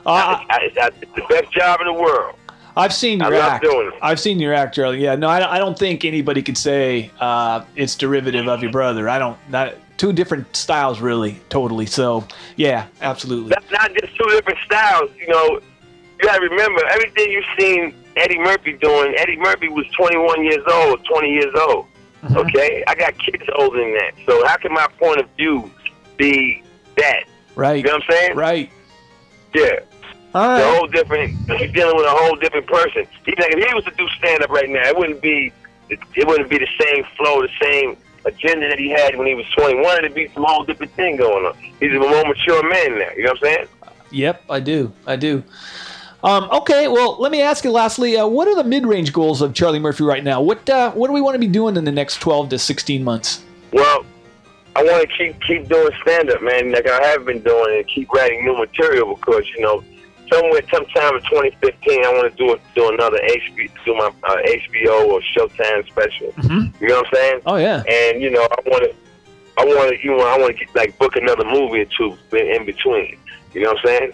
Uh, 0.06 0.10
I, 0.49 0.69
I, 0.80 0.89
it's 1.01 1.13
the 1.15 1.23
best 1.30 1.51
job 1.51 1.80
in 1.82 1.88
the 1.88 1.93
world. 1.93 2.36
I've 2.75 2.93
seen 2.93 3.21
I 3.21 3.30
your 3.30 3.38
act. 3.41 3.63
doing 3.63 3.88
it. 3.88 3.93
I've 4.01 4.19
seen 4.19 4.39
your 4.39 4.54
act, 4.54 4.75
Charlie. 4.75 5.04
Yeah, 5.04 5.15
no, 5.15 5.27
I, 5.27 5.56
I 5.56 5.58
don't 5.58 5.77
think 5.77 6.06
anybody 6.06 6.41
could 6.41 6.58
say 6.58 7.12
uh, 7.19 7.65
it's 7.75 7.95
derivative 7.95 8.47
of 8.47 8.62
your 8.63 8.71
brother. 8.71 9.10
I 9.10 9.19
don't. 9.19 9.38
That 9.51 9.77
two 9.97 10.13
different 10.13 10.56
styles, 10.56 11.01
really, 11.01 11.39
totally. 11.49 11.86
So, 11.86 12.25
yeah, 12.56 12.88
absolutely. 13.01 13.49
That's 13.49 13.71
not 13.71 13.91
just 13.93 14.15
two 14.15 14.30
different 14.30 14.60
styles. 14.65 15.12
You 15.19 15.27
know, 15.27 15.60
you 16.22 16.28
gotta 16.28 16.42
remember 16.42 16.86
everything 16.88 17.32
you've 17.32 17.46
seen 17.60 17.96
Eddie 18.16 18.38
Murphy 18.40 18.74
doing. 18.74 19.16
Eddie 19.18 19.38
Murphy 19.38 19.70
was 19.70 19.86
21 19.98 20.44
years 20.44 20.64
old, 20.72 21.04
20 21.06 21.30
years 21.30 21.54
old. 21.56 21.86
Mm-hmm. 22.24 22.38
Okay, 22.38 22.84
I 22.88 22.96
got 22.96 23.18
kids 23.18 23.44
older 23.58 23.80
than 23.80 23.94
that. 23.94 24.12
So 24.26 24.46
how 24.46 24.58
can 24.58 24.74
my 24.74 24.88
point 25.00 25.20
of 25.20 25.30
view 25.38 25.72
be 26.18 26.64
that? 26.98 27.24
Right. 27.56 27.78
You 27.78 27.84
know 27.84 27.98
what 27.98 28.04
I'm 28.04 28.12
saying? 28.12 28.36
Right. 28.36 28.72
Yeah. 29.54 29.80
All 30.34 30.48
right. 30.48 30.78
whole 30.78 30.88
different. 30.88 31.36
You're 31.48 31.72
dealing 31.72 31.98
with 31.98 32.06
a 32.06 32.12
whole 32.12 32.36
different 32.36 32.68
person. 32.68 33.06
He's 33.26 33.38
like, 33.38 33.54
if 33.54 33.68
he 33.68 33.74
was 33.74 33.84
to 33.86 33.92
do 33.92 34.08
stand 34.20 34.44
up 34.44 34.50
right 34.50 34.70
now, 34.70 34.88
it 34.88 34.98
wouldn't 34.98 35.22
be. 35.22 35.52
It, 35.90 36.00
it 36.16 36.26
wouldn't 36.26 36.50
be 36.50 36.58
the 36.58 36.70
same 36.80 37.04
flow, 37.18 37.42
the 37.42 37.50
same 37.62 37.98
agenda 38.24 38.70
that 38.70 38.80
he 38.80 38.90
had 38.90 39.18
when 39.18 39.28
he 39.28 39.34
was 39.34 39.46
21. 39.58 39.98
It'd 39.98 40.14
be 40.14 40.30
some 40.34 40.46
whole 40.46 40.64
different 40.64 40.94
thing 40.94 41.18
going 41.18 41.46
on. 41.46 41.54
He's 41.82 41.92
a 41.92 42.00
more 42.00 42.24
mature 42.26 42.64
man 42.70 43.00
now. 43.00 43.10
You 43.18 43.24
know 43.24 43.32
what 43.32 43.50
I'm 43.50 43.56
saying? 43.56 43.68
Yep, 44.12 44.44
I 44.50 44.60
do. 44.62 44.94
I 45.06 45.16
do. 45.18 45.44
Um, 46.24 46.50
okay, 46.52 46.88
well, 46.88 47.18
let 47.20 47.32
me 47.32 47.42
ask 47.42 47.64
you 47.64 47.72
lastly, 47.72 48.16
uh, 48.18 48.28
what 48.28 48.48
are 48.48 48.56
the 48.56 48.64
mid-range 48.64 49.12
goals 49.12 49.42
of 49.42 49.54
Charlie 49.54 49.80
Murphy 49.80 50.04
right 50.04 50.24
now? 50.24 50.42
What 50.42 50.70
uh, 50.70 50.92
what 50.92 51.08
do 51.08 51.14
we 51.14 51.22
want 51.22 51.36
to 51.36 51.40
be 51.40 51.48
doing 51.48 51.78
in 51.78 51.84
the 51.84 51.92
next 51.92 52.22
12 52.22 52.50
to 52.50 52.60
16 52.60 53.04
months? 53.04 53.44
Well, 53.74 54.06
I 54.76 54.84
want 54.84 55.10
to 55.10 55.18
keep 55.18 55.42
keep 55.42 55.68
doing 55.68 55.92
stand 56.02 56.30
up, 56.30 56.42
man, 56.44 56.72
like 56.72 56.88
I 56.88 57.08
have 57.08 57.26
been 57.26 57.42
doing, 57.42 57.78
and 57.78 57.88
keep 57.88 58.12
writing 58.12 58.46
new 58.46 58.56
material 58.58 59.16
because 59.16 59.50
you 59.56 59.62
know, 59.62 59.84
somewhere, 60.32 60.62
sometime 60.72 61.16
in 61.16 61.22
2015, 61.24 62.06
I 62.06 62.14
want 62.14 62.32
to 62.32 62.38
do 62.38 62.54
a, 62.54 62.60
do 62.76 62.94
another 62.94 63.18
HBO, 63.18 63.72
do 63.84 63.96
my 63.96 64.12
uh, 64.24 64.38
HBO 64.46 65.08
or 65.08 65.22
Showtime 65.36 65.88
special. 65.88 66.34
You 66.80 66.88
know 66.88 66.98
what 66.98 67.08
I'm 67.08 67.14
saying? 67.14 67.42
Oh 67.48 67.56
yeah. 67.56 67.84
And 67.88 68.22
you 68.22 68.30
know, 68.30 68.44
I 68.44 68.70
want 68.70 68.84
to, 68.84 68.96
I 69.58 69.66
want 69.66 69.90
to, 69.90 70.04
you 70.04 70.16
know, 70.16 70.26
I 70.26 70.38
want 70.38 70.56
to 70.56 70.66
get 70.66 70.76
like 70.76 70.98
book 71.00 71.16
another 71.16 71.46
movie 71.46 71.82
or 71.82 71.86
two 71.86 72.16
in 72.38 72.66
between. 72.66 73.18
You 73.54 73.64
know 73.64 73.74
what 73.74 73.80
I'm 73.80 73.86
saying? 73.86 74.14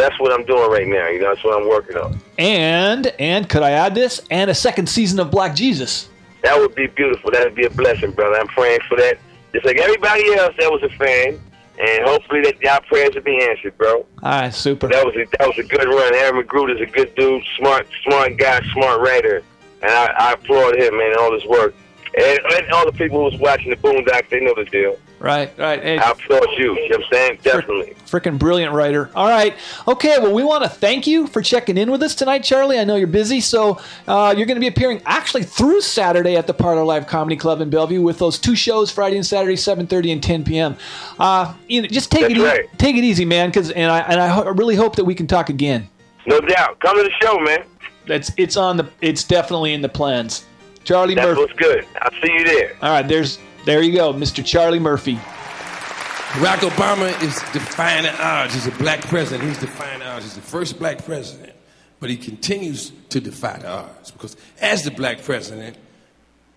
That's 0.00 0.18
what 0.20 0.32
I'm 0.32 0.44
doing 0.44 0.70
right 0.70 0.86
now. 0.86 1.08
You 1.08 1.20
know, 1.20 1.34
that's 1.34 1.44
what 1.44 1.60
I'm 1.60 1.68
working 1.68 1.96
on. 1.96 2.20
And 2.38 3.06
and 3.18 3.48
could 3.48 3.62
I 3.62 3.70
add 3.70 3.94
this? 3.94 4.22
And 4.30 4.50
a 4.50 4.54
second 4.54 4.88
season 4.88 5.18
of 5.20 5.30
Black 5.30 5.54
Jesus. 5.54 6.08
That 6.42 6.58
would 6.58 6.74
be 6.74 6.86
beautiful. 6.86 7.30
That 7.30 7.44
would 7.44 7.54
be 7.54 7.64
a 7.64 7.70
blessing, 7.70 8.12
brother. 8.12 8.36
I'm 8.36 8.46
praying 8.48 8.80
for 8.88 8.96
that. 8.98 9.18
Just 9.52 9.64
like 9.64 9.78
everybody 9.78 10.34
else 10.34 10.54
that 10.58 10.70
was 10.70 10.82
a 10.82 10.90
fan, 10.96 11.40
and 11.78 12.04
hopefully 12.04 12.42
that 12.42 12.60
y'all 12.60 12.80
prayers 12.82 13.14
will 13.14 13.22
be 13.22 13.42
answered, 13.42 13.76
bro. 13.78 13.96
All 13.96 14.06
right, 14.22 14.54
super. 14.54 14.88
That 14.88 15.04
was 15.04 15.14
a, 15.16 15.24
that 15.38 15.46
was 15.46 15.58
a 15.58 15.64
good 15.64 15.86
run. 15.86 16.14
Aaron 16.14 16.70
is 16.70 16.80
a 16.80 16.86
good 16.86 17.14
dude, 17.14 17.42
smart 17.58 17.86
smart 18.04 18.36
guy, 18.36 18.60
smart 18.72 19.00
writer, 19.00 19.42
and 19.82 19.90
I, 19.90 20.14
I 20.18 20.32
applaud 20.34 20.76
him 20.76 20.96
man 20.96 21.10
and 21.10 21.16
all 21.16 21.32
his 21.32 21.44
work. 21.46 21.74
And, 22.18 22.38
and 22.54 22.70
all 22.72 22.86
the 22.86 22.96
people 22.96 23.18
who 23.18 23.24
was 23.24 23.40
watching 23.40 23.70
the 23.70 23.76
Boondocks, 23.76 24.30
they 24.30 24.40
know 24.40 24.54
the 24.54 24.64
deal. 24.64 24.98
Right, 25.18 25.50
right. 25.58 25.82
Hey, 25.82 25.96
applaud 25.96 26.46
you. 26.58 26.74
You 26.78 26.88
know 26.90 26.96
what 26.98 27.04
I'm 27.06 27.12
saying? 27.12 27.38
Definitely. 27.42 27.94
freaking 28.04 28.38
brilliant 28.38 28.74
writer. 28.74 29.10
All 29.14 29.26
right. 29.26 29.54
Okay, 29.88 30.18
well, 30.18 30.34
we 30.34 30.44
want 30.44 30.62
to 30.64 30.68
thank 30.68 31.06
you 31.06 31.26
for 31.26 31.40
checking 31.40 31.78
in 31.78 31.90
with 31.90 32.02
us 32.02 32.14
tonight, 32.14 32.44
Charlie. 32.44 32.78
I 32.78 32.84
know 32.84 32.96
you're 32.96 33.06
busy, 33.06 33.40
so 33.40 33.80
uh, 34.06 34.34
you're 34.36 34.44
going 34.46 34.56
to 34.56 34.60
be 34.60 34.66
appearing 34.66 35.00
actually 35.06 35.44
through 35.44 35.80
Saturday 35.80 36.36
at 36.36 36.46
the 36.46 36.52
Parlor 36.52 36.84
Live 36.84 37.06
Comedy 37.06 37.34
Club 37.36 37.62
in 37.62 37.70
Bellevue 37.70 38.02
with 38.02 38.18
those 38.18 38.38
two 38.38 38.54
shows, 38.54 38.90
Friday 38.90 39.16
and 39.16 39.24
Saturday, 39.24 39.54
7:30 39.56 40.12
and 40.12 40.22
10 40.22 40.44
p.m. 40.44 40.76
Uh, 41.18 41.54
you 41.66 41.80
know, 41.80 41.88
just 41.88 42.10
take 42.12 42.28
That's 42.28 42.34
it, 42.34 42.42
right. 42.44 42.78
take 42.78 42.96
it 42.96 43.02
easy, 43.04 43.24
man. 43.24 43.48
Because 43.48 43.70
and 43.70 43.90
I 43.90 44.00
and 44.00 44.20
I 44.20 44.28
ho- 44.28 44.44
really 44.52 44.76
hope 44.76 44.96
that 44.96 45.04
we 45.06 45.14
can 45.14 45.26
talk 45.26 45.48
again. 45.48 45.88
No 46.26 46.40
doubt. 46.40 46.78
Come 46.80 46.98
to 46.98 47.02
the 47.02 47.12
show, 47.22 47.38
man. 47.40 47.64
That's 48.06 48.30
it's 48.36 48.58
on 48.58 48.76
the 48.76 48.90
it's 49.00 49.24
definitely 49.24 49.72
in 49.72 49.80
the 49.80 49.88
plans. 49.88 50.44
Charlie 50.84 51.14
That's 51.14 51.26
Murphy. 51.26 51.40
what's 51.40 51.52
good. 51.54 51.86
I'll 52.02 52.12
see 52.22 52.32
you 52.32 52.44
there. 52.44 52.76
All 52.82 52.90
right, 52.90 53.08
there's 53.08 53.38
there 53.66 53.82
you 53.82 53.92
go, 53.92 54.12
Mr. 54.12 54.44
Charlie 54.46 54.78
Murphy. 54.78 55.16
Barack 55.16 56.58
Obama 56.58 57.10
is 57.20 57.34
defying 57.52 58.06
odds. 58.06 58.54
He's 58.54 58.68
a 58.68 58.70
black 58.72 59.00
president. 59.02 59.48
He's 59.48 59.58
defying 59.58 60.02
odds. 60.02 60.24
He's 60.24 60.34
the 60.36 60.40
first 60.40 60.78
black 60.78 61.04
president. 61.04 61.52
But 61.98 62.10
he 62.10 62.16
continues 62.16 62.92
to 63.08 63.20
defy 63.20 63.58
the 63.58 63.68
odds 63.68 64.12
because, 64.12 64.36
as 64.60 64.84
the 64.84 64.92
black 64.92 65.22
president, 65.22 65.76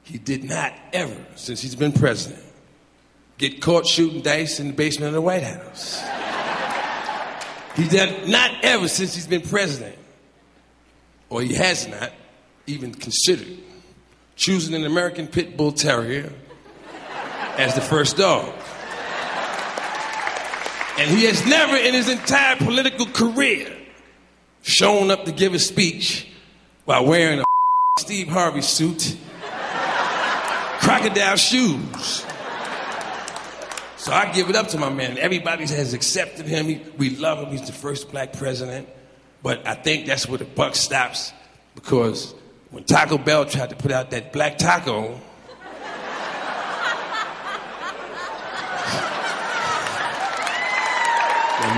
he 0.03 0.19
did 0.19 0.43
not 0.43 0.73
ever, 0.93 1.15
since 1.35 1.61
he's 1.61 1.75
been 1.75 1.93
president, 1.93 2.43
get 3.39 3.59
caught 3.59 3.87
shooting 3.87 4.21
dice 4.21 4.59
in 4.59 4.67
the 4.67 4.73
basement 4.73 5.07
of 5.07 5.13
the 5.13 5.21
White 5.21 5.43
House. 5.43 6.03
He 7.75 7.87
did 7.87 8.27
not 8.27 8.51
ever, 8.63 8.87
since 8.87 9.15
he's 9.15 9.27
been 9.27 9.41
president, 9.41 9.97
or 11.29 11.41
he 11.41 11.55
has 11.55 11.87
not 11.87 12.11
even 12.67 12.93
considered 12.93 13.57
choosing 14.35 14.75
an 14.75 14.85
American 14.85 15.25
Pit 15.25 15.57
Bull 15.57 15.71
Terrier 15.71 16.31
as 17.59 17.75
the 17.75 17.81
first 17.81 18.15
dog. 18.15 18.53
And 20.97 21.09
he 21.09 21.25
has 21.25 21.45
never 21.45 21.75
in 21.75 21.93
his 21.93 22.09
entire 22.09 22.55
political 22.55 23.05
career 23.05 23.75
shown 24.61 25.11
up 25.11 25.25
to 25.25 25.31
give 25.31 25.53
a 25.53 25.59
speech 25.59 26.27
while 26.85 27.05
wearing 27.05 27.39
a 27.39 27.43
Steve 27.99 28.29
Harvey 28.29 28.61
suit, 28.61 29.17
crocodile 30.79 31.35
shoes. 31.35 32.25
So 33.97 34.13
I 34.13 34.31
give 34.33 34.49
it 34.49 34.55
up 34.55 34.69
to 34.69 34.77
my 34.77 34.89
man. 34.89 35.17
Everybody 35.17 35.67
has 35.67 35.93
accepted 35.93 36.45
him. 36.45 36.67
He- 36.67 36.81
we 36.97 37.11
love 37.17 37.39
him. 37.39 37.51
He's 37.51 37.67
the 37.67 37.73
first 37.73 38.09
black 38.09 38.33
president. 38.33 38.87
But 39.43 39.67
I 39.67 39.73
think 39.75 40.05
that's 40.05 40.27
where 40.27 40.37
the 40.37 40.45
buck 40.45 40.75
stops 40.75 41.33
because 41.75 42.33
when 42.71 42.85
Taco 42.85 43.17
Bell 43.17 43.45
tried 43.45 43.69
to 43.69 43.75
put 43.75 43.91
out 43.91 44.11
that 44.11 44.31
black 44.33 44.57
taco, 44.57 45.19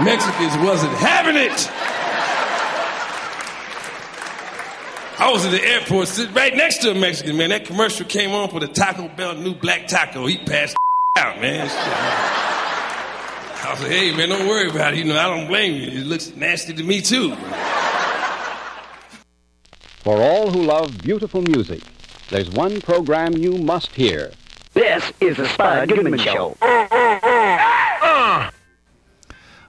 Mexicans 0.04 0.58
wasn't 0.66 0.94
having 0.94 1.36
it. 1.36 1.70
I 5.20 5.32
was 5.32 5.46
at 5.46 5.52
the 5.52 5.64
airport 5.64 6.08
sitting 6.08 6.34
right 6.34 6.56
next 6.56 6.80
to 6.80 6.90
a 6.92 6.96
Mexican, 6.96 7.38
man. 7.38 7.52
That 7.52 7.66
commercial 7.66 8.08
came 8.08 8.32
on 8.32 8.50
for 8.50 8.60
the 8.60 8.68
Taco 8.68 9.08
Bell 9.10 9.36
new 9.36 9.54
black 9.54 9.88
taco. 9.88 10.26
He 10.26 10.40
passed 10.40 10.76
out, 11.18 11.40
man. 11.40 11.70
I 13.64 13.72
was 13.72 13.82
like, 13.82 13.92
hey, 13.92 14.16
man, 14.16 14.30
don't 14.30 14.48
worry 14.48 14.70
about 14.70 14.94
it. 14.94 14.98
You 14.98 15.06
know, 15.06 15.20
I 15.20 15.28
don't 15.28 15.48
blame 15.48 15.76
you. 15.76 16.02
It 16.02 16.08
looks 16.08 16.36
nasty 16.36 16.74
to 16.74 16.84
me, 16.84 17.02
too. 17.02 17.36
For 20.00 20.18
all 20.18 20.50
who 20.50 20.64
love 20.64 21.00
beautiful 21.04 21.44
music, 21.44 21.84
there's 22.30 22.50
one 22.50 22.82
program 22.82 23.38
you 23.38 23.60
must 23.60 23.92
hear. 23.92 24.32
This 24.74 25.14
is 25.20 25.38
the 25.38 25.48
Spud 25.48 25.90
Goodman 25.90 26.18
Show. 26.18 26.58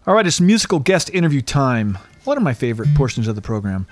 All 0.05 0.15
right, 0.15 0.27
it's 0.27 0.41
musical 0.41 0.81
guest 0.81 1.11
interview 1.11 1.41
time. 1.41 1.97
One 2.25 2.37
of 2.37 2.43
my 2.43 2.55
favorite 2.55 2.93
portions 2.97 3.29
of 3.29 3.37
the 3.37 3.41
program. 3.41 3.87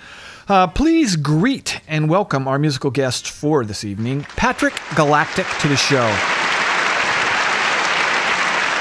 Uh, 0.48 0.66
please 0.66 1.14
greet 1.14 1.80
and 1.86 2.10
welcome 2.10 2.48
our 2.48 2.58
musical 2.58 2.90
guest 2.90 3.30
for 3.30 3.64
this 3.64 3.84
evening, 3.84 4.22
Patrick 4.22 4.74
Galactic, 4.96 5.46
to 5.60 5.68
the 5.68 5.76
show. 5.76 6.04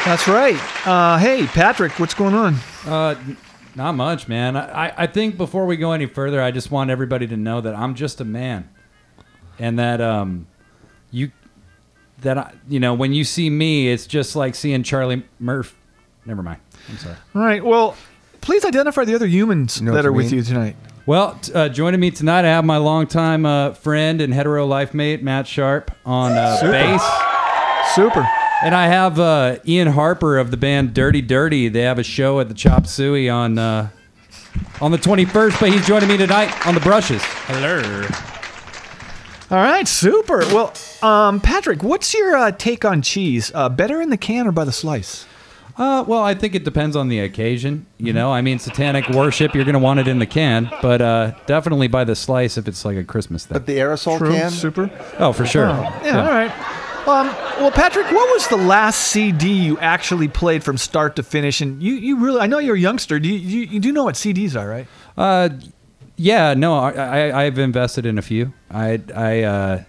That's 0.05 0.27
right. 0.27 0.59
Uh, 0.87 1.19
hey, 1.19 1.45
Patrick, 1.45 1.99
what's 1.99 2.15
going 2.15 2.33
on? 2.33 2.55
Uh, 2.83 3.13
not 3.75 3.91
much, 3.91 4.27
man. 4.27 4.57
I, 4.57 4.91
I 4.97 5.05
think 5.05 5.37
before 5.37 5.67
we 5.67 5.77
go 5.77 5.91
any 5.91 6.07
further, 6.07 6.41
I 6.41 6.49
just 6.49 6.71
want 6.71 6.89
everybody 6.89 7.27
to 7.27 7.37
know 7.37 7.61
that 7.61 7.75
I'm 7.75 7.93
just 7.93 8.19
a 8.21 8.25
man, 8.25 8.67
and 9.59 9.77
that 9.77 10.01
um, 10.01 10.47
you, 11.11 11.31
that 12.21 12.39
I, 12.39 12.53
you 12.67 12.79
know, 12.79 12.95
when 12.95 13.13
you 13.13 13.23
see 13.23 13.51
me, 13.51 13.87
it's 13.91 14.07
just 14.07 14.35
like 14.35 14.55
seeing 14.55 14.81
Charlie 14.81 15.25
Murph. 15.37 15.75
Never 16.25 16.41
mind. 16.41 16.59
I'm 16.89 16.97
sorry. 16.97 17.15
All 17.36 17.41
right, 17.41 17.63
well, 17.63 17.95
please 18.41 18.65
identify 18.65 19.06
the 19.06 19.15
other 19.15 19.28
humans 19.28 19.82
know 19.82 19.91
that 19.91 19.97
what 19.97 20.06
are 20.06 20.10
you 20.10 20.15
with 20.15 20.25
mean? 20.28 20.36
you 20.36 20.43
tonight. 20.43 20.75
Well, 21.06 21.36
t- 21.41 21.54
uh, 21.54 21.69
joining 21.69 21.99
me 21.99 22.12
tonight, 22.12 22.45
I 22.45 22.49
have 22.49 22.65
my 22.65 22.78
longtime 22.78 23.45
uh, 23.45 23.73
friend 23.73 24.21
and 24.21 24.34
hetero 24.34 24.65
life 24.65 24.93
mate, 24.93 25.23
Matt 25.23 25.47
Sharp, 25.47 25.91
on 26.06 26.34
uh, 26.34 26.58
Super. 26.58 26.71
bass. 26.71 27.04
Super. 27.95 28.28
And 28.63 28.75
I 28.75 28.88
have 28.88 29.19
uh, 29.19 29.58
Ian 29.65 29.88
Harper 29.88 30.38
of 30.38 30.52
the 30.52 30.58
band 30.58 30.93
Dirty 30.93 31.21
Dirty. 31.21 31.69
They 31.69 31.82
have 31.82 31.97
a 31.97 32.04
show 32.04 32.39
at 32.39 32.47
the 32.49 32.54
Chop 32.54 32.86
Suey 32.86 33.30
on 33.30 33.58
uh, 33.58 33.89
on 34.82 34.91
the 34.91 34.97
21st, 34.97 35.60
but 35.60 35.71
he's 35.71 35.88
joining 35.88 36.10
me 36.10 36.17
tonight 36.17 36.67
on 36.67 36.75
the 36.75 36.82
brushes. 36.82 37.21
Hello. 37.23 38.04
All 39.52 39.58
right, 39.63 39.88
super. 39.88 40.39
Well, 40.54 40.73
um, 41.02 41.39
Patrick, 41.39 41.82
what's 41.82 42.13
your 42.13 42.36
uh, 42.36 42.52
take 42.52 42.86
on 42.86 43.02
cheese? 43.02 43.52
Uh, 43.56 43.67
better 43.69 43.99
in 44.02 44.10
the 44.12 44.17
can 44.17 44.45
or 44.45 44.52
by 44.52 44.63
the 44.63 44.71
slice? 44.71 45.25
Uh, 45.79 46.03
well, 46.05 46.21
I 46.21 46.33
think 46.35 46.55
it 46.55 46.65
depends 46.65 46.97
on 46.97 47.07
the 47.07 47.19
occasion. 47.21 47.85
You 47.97 48.11
know, 48.11 48.31
I 48.33 48.41
mean, 48.41 48.59
satanic 48.59 49.07
worship, 49.09 49.55
you're 49.55 49.63
going 49.63 49.73
to 49.73 49.79
want 49.79 50.01
it 50.01 50.09
in 50.09 50.19
the 50.19 50.25
can, 50.25 50.69
but 50.81 51.01
uh, 51.01 51.31
definitely 51.45 51.87
by 51.87 52.03
the 52.03 52.15
slice 52.15 52.57
if 52.57 52.67
it's 52.67 52.83
like 52.83 52.97
a 52.97 53.03
Christmas 53.05 53.45
thing. 53.45 53.55
But 53.55 53.65
the 53.65 53.77
aerosol 53.77 54.17
True, 54.17 54.31
can? 54.33 54.51
super. 54.51 54.91
Oh, 55.17 55.31
for 55.31 55.45
sure. 55.45 55.69
Oh, 55.69 56.01
yeah, 56.03 56.21
all 56.21 56.27
right. 56.27 56.51
Um, 57.07 57.27
well, 57.61 57.71
Patrick, 57.71 58.07
what 58.11 58.29
was 58.33 58.47
the 58.49 58.57
last 58.57 59.07
CD 59.07 59.51
you 59.53 59.79
actually 59.79 60.27
played 60.27 60.65
from 60.65 60.77
start 60.77 61.15
to 61.15 61.23
finish? 61.23 61.61
And 61.61 61.81
you, 61.81 61.93
you 61.93 62.17
really, 62.17 62.41
I 62.41 62.47
know 62.47 62.59
you're 62.59 62.75
a 62.75 62.79
youngster. 62.79 63.17
Do 63.17 63.29
you, 63.29 63.35
you, 63.35 63.59
you 63.67 63.79
do 63.79 63.91
know 63.93 64.03
what 64.03 64.15
CDs 64.15 64.59
are, 64.59 64.67
right? 64.67 64.85
Uh, 65.17 65.49
Yeah, 66.17 66.53
no, 66.55 66.77
I, 66.77 66.91
I 66.91 67.45
I've 67.45 67.57
invested 67.57 68.05
in 68.05 68.17
a 68.17 68.21
few. 68.21 68.51
I 68.69 68.99
I 69.15 69.43
uh, 69.43 69.83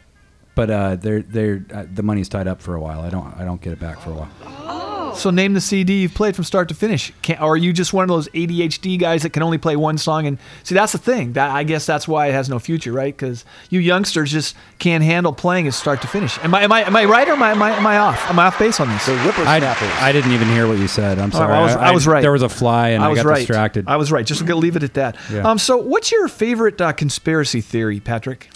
but 0.54 0.70
uh, 0.70 0.96
they're 0.96 1.22
they're 1.22 1.66
uh, 1.74 1.84
the 1.92 2.04
money's 2.04 2.28
tied 2.28 2.46
up 2.46 2.62
for 2.62 2.76
a 2.76 2.80
while. 2.80 3.00
I 3.00 3.10
don't 3.10 3.34
I 3.36 3.44
don't 3.44 3.60
get 3.60 3.72
it 3.72 3.80
back 3.80 4.00
for 4.00 4.10
a 4.10 4.14
while. 4.14 4.79
So 5.14 5.30
name 5.30 5.54
the 5.54 5.60
CD 5.60 6.02
you've 6.02 6.14
played 6.14 6.34
from 6.34 6.44
start 6.44 6.68
to 6.68 6.74
finish. 6.74 7.12
Can, 7.22 7.38
or 7.38 7.54
are 7.54 7.56
you 7.56 7.72
just 7.72 7.92
one 7.92 8.02
of 8.04 8.08
those 8.08 8.28
ADHD 8.28 8.98
guys 8.98 9.22
that 9.22 9.30
can 9.30 9.42
only 9.42 9.58
play 9.58 9.76
one 9.76 9.98
song? 9.98 10.26
And 10.26 10.38
see, 10.62 10.74
that's 10.74 10.92
the 10.92 10.98
thing. 10.98 11.34
That 11.34 11.50
I 11.50 11.64
guess 11.64 11.86
that's 11.86 12.06
why 12.06 12.28
it 12.28 12.32
has 12.32 12.48
no 12.48 12.58
future, 12.58 12.92
right? 12.92 13.16
Because 13.16 13.44
you 13.68 13.80
youngsters 13.80 14.30
just 14.30 14.56
can't 14.78 15.04
handle 15.04 15.32
playing 15.32 15.66
it 15.66 15.72
start 15.72 16.00
to 16.02 16.08
finish. 16.08 16.38
Am 16.38 16.54
I 16.54 16.62
am 16.62 16.72
I 16.72 16.82
am 16.84 16.96
I 16.96 17.04
right 17.04 17.28
or 17.28 17.32
am 17.32 17.42
I 17.42 17.50
am 17.52 17.62
I, 17.62 17.76
am 17.76 17.86
I 17.86 17.98
off? 17.98 18.30
Am 18.30 18.38
I 18.38 18.46
off 18.46 18.58
base 18.58 18.80
on 18.80 18.88
this? 18.88 19.06
The 19.06 19.14
I, 19.46 19.58
I 20.00 20.12
didn't 20.12 20.32
even 20.32 20.48
hear 20.48 20.66
what 20.66 20.78
you 20.78 20.88
said. 20.88 21.18
I'm 21.18 21.32
sorry. 21.32 21.52
I 21.52 21.62
was, 21.62 21.76
I, 21.76 21.90
was 21.90 22.06
right. 22.06 22.20
There 22.20 22.32
was 22.32 22.42
a 22.42 22.48
fly 22.48 22.90
and 22.90 23.02
I, 23.02 23.08
was 23.08 23.18
got 23.18 23.26
right. 23.26 23.38
distracted. 23.38 23.86
I 23.88 23.96
was 23.96 24.10
right. 24.12 24.24
Just 24.24 24.44
gonna 24.46 24.60
leave 24.60 24.76
it 24.76 24.82
at 24.82 24.94
that. 24.94 25.16
Yeah. 25.30 25.48
Um. 25.48 25.58
So, 25.58 25.76
what's 25.76 26.10
your 26.12 26.28
favorite 26.28 26.80
uh, 26.80 26.92
conspiracy 26.92 27.60
theory, 27.60 28.00
Patrick? 28.00 28.50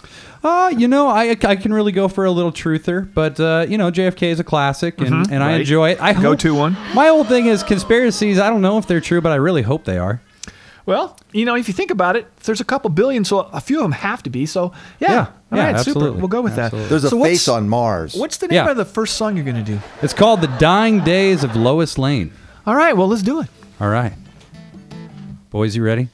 Uh, 0.44 0.68
you 0.76 0.86
know, 0.88 1.08
I, 1.08 1.30
I 1.30 1.56
can 1.56 1.72
really 1.72 1.90
go 1.92 2.06
for 2.06 2.26
a 2.26 2.30
little 2.30 2.52
truther, 2.52 3.08
but 3.14 3.40
uh, 3.40 3.64
you 3.66 3.78
know, 3.78 3.90
JFK 3.90 4.24
is 4.24 4.38
a 4.40 4.44
classic, 4.44 5.00
and, 5.00 5.08
Mhm, 5.08 5.30
and 5.32 5.42
I 5.42 5.52
right. 5.52 5.60
enjoy 5.60 5.90
it. 5.92 6.02
I 6.02 6.12
Go 6.12 6.20
hope- 6.20 6.40
to 6.40 6.54
one. 6.54 6.76
My 6.94 7.06
whole 7.06 7.24
thing 7.24 7.46
is 7.46 7.62
conspiracies. 7.62 8.38
I 8.38 8.50
don't 8.50 8.60
know 8.60 8.76
if 8.76 8.86
they're 8.86 9.00
true, 9.00 9.22
but 9.22 9.32
I 9.32 9.36
really 9.36 9.62
hope 9.62 9.84
they 9.84 9.96
are. 9.96 10.20
Well, 10.86 11.16
you 11.32 11.46
know, 11.46 11.56
if 11.56 11.66
you 11.66 11.72
think 11.72 11.90
about 11.90 12.14
it, 12.14 12.26
there's 12.40 12.60
a 12.60 12.64
couple 12.64 12.90
billion, 12.90 13.24
so 13.24 13.38
a 13.54 13.60
few 13.62 13.78
of 13.78 13.84
them 13.84 13.92
have 13.92 14.22
to 14.24 14.28
be. 14.28 14.44
So, 14.44 14.72
yeah, 15.00 15.10
Yeah, 15.12 15.18
all 15.18 15.26
yeah, 15.52 15.64
right, 15.72 15.80
super. 15.80 15.90
absolutely. 15.98 16.18
We'll 16.20 16.28
go 16.28 16.42
with 16.42 16.58
Absolutely. 16.58 16.80
that. 16.82 16.88
There's 16.90 17.04
a 17.04 17.08
So 17.08 17.16
what's- 17.16 17.30
face 17.30 17.48
on 17.48 17.66
Mars. 17.70 18.14
What's 18.14 18.36
the 18.36 18.48
name 18.48 18.56
Yeah. 18.56 18.70
of 18.70 18.76
the 18.76 18.84
first 18.84 19.16
song 19.16 19.36
you're 19.36 19.46
going 19.46 19.56
to 19.64 19.72
do? 19.72 19.80
It's 20.02 20.12
called 20.12 20.42
"The 20.42 20.48
Dying 20.58 21.00
Days 21.00 21.42
of 21.42 21.56
Lois 21.56 21.96
Lane." 21.96 22.32
All 22.66 22.74
right, 22.76 22.94
well, 22.94 23.08
let's 23.08 23.22
do 23.22 23.40
it. 23.40 23.46
All 23.80 23.88
right, 23.88 24.12
boys, 25.48 25.74
you 25.74 25.82
ready? 25.82 26.08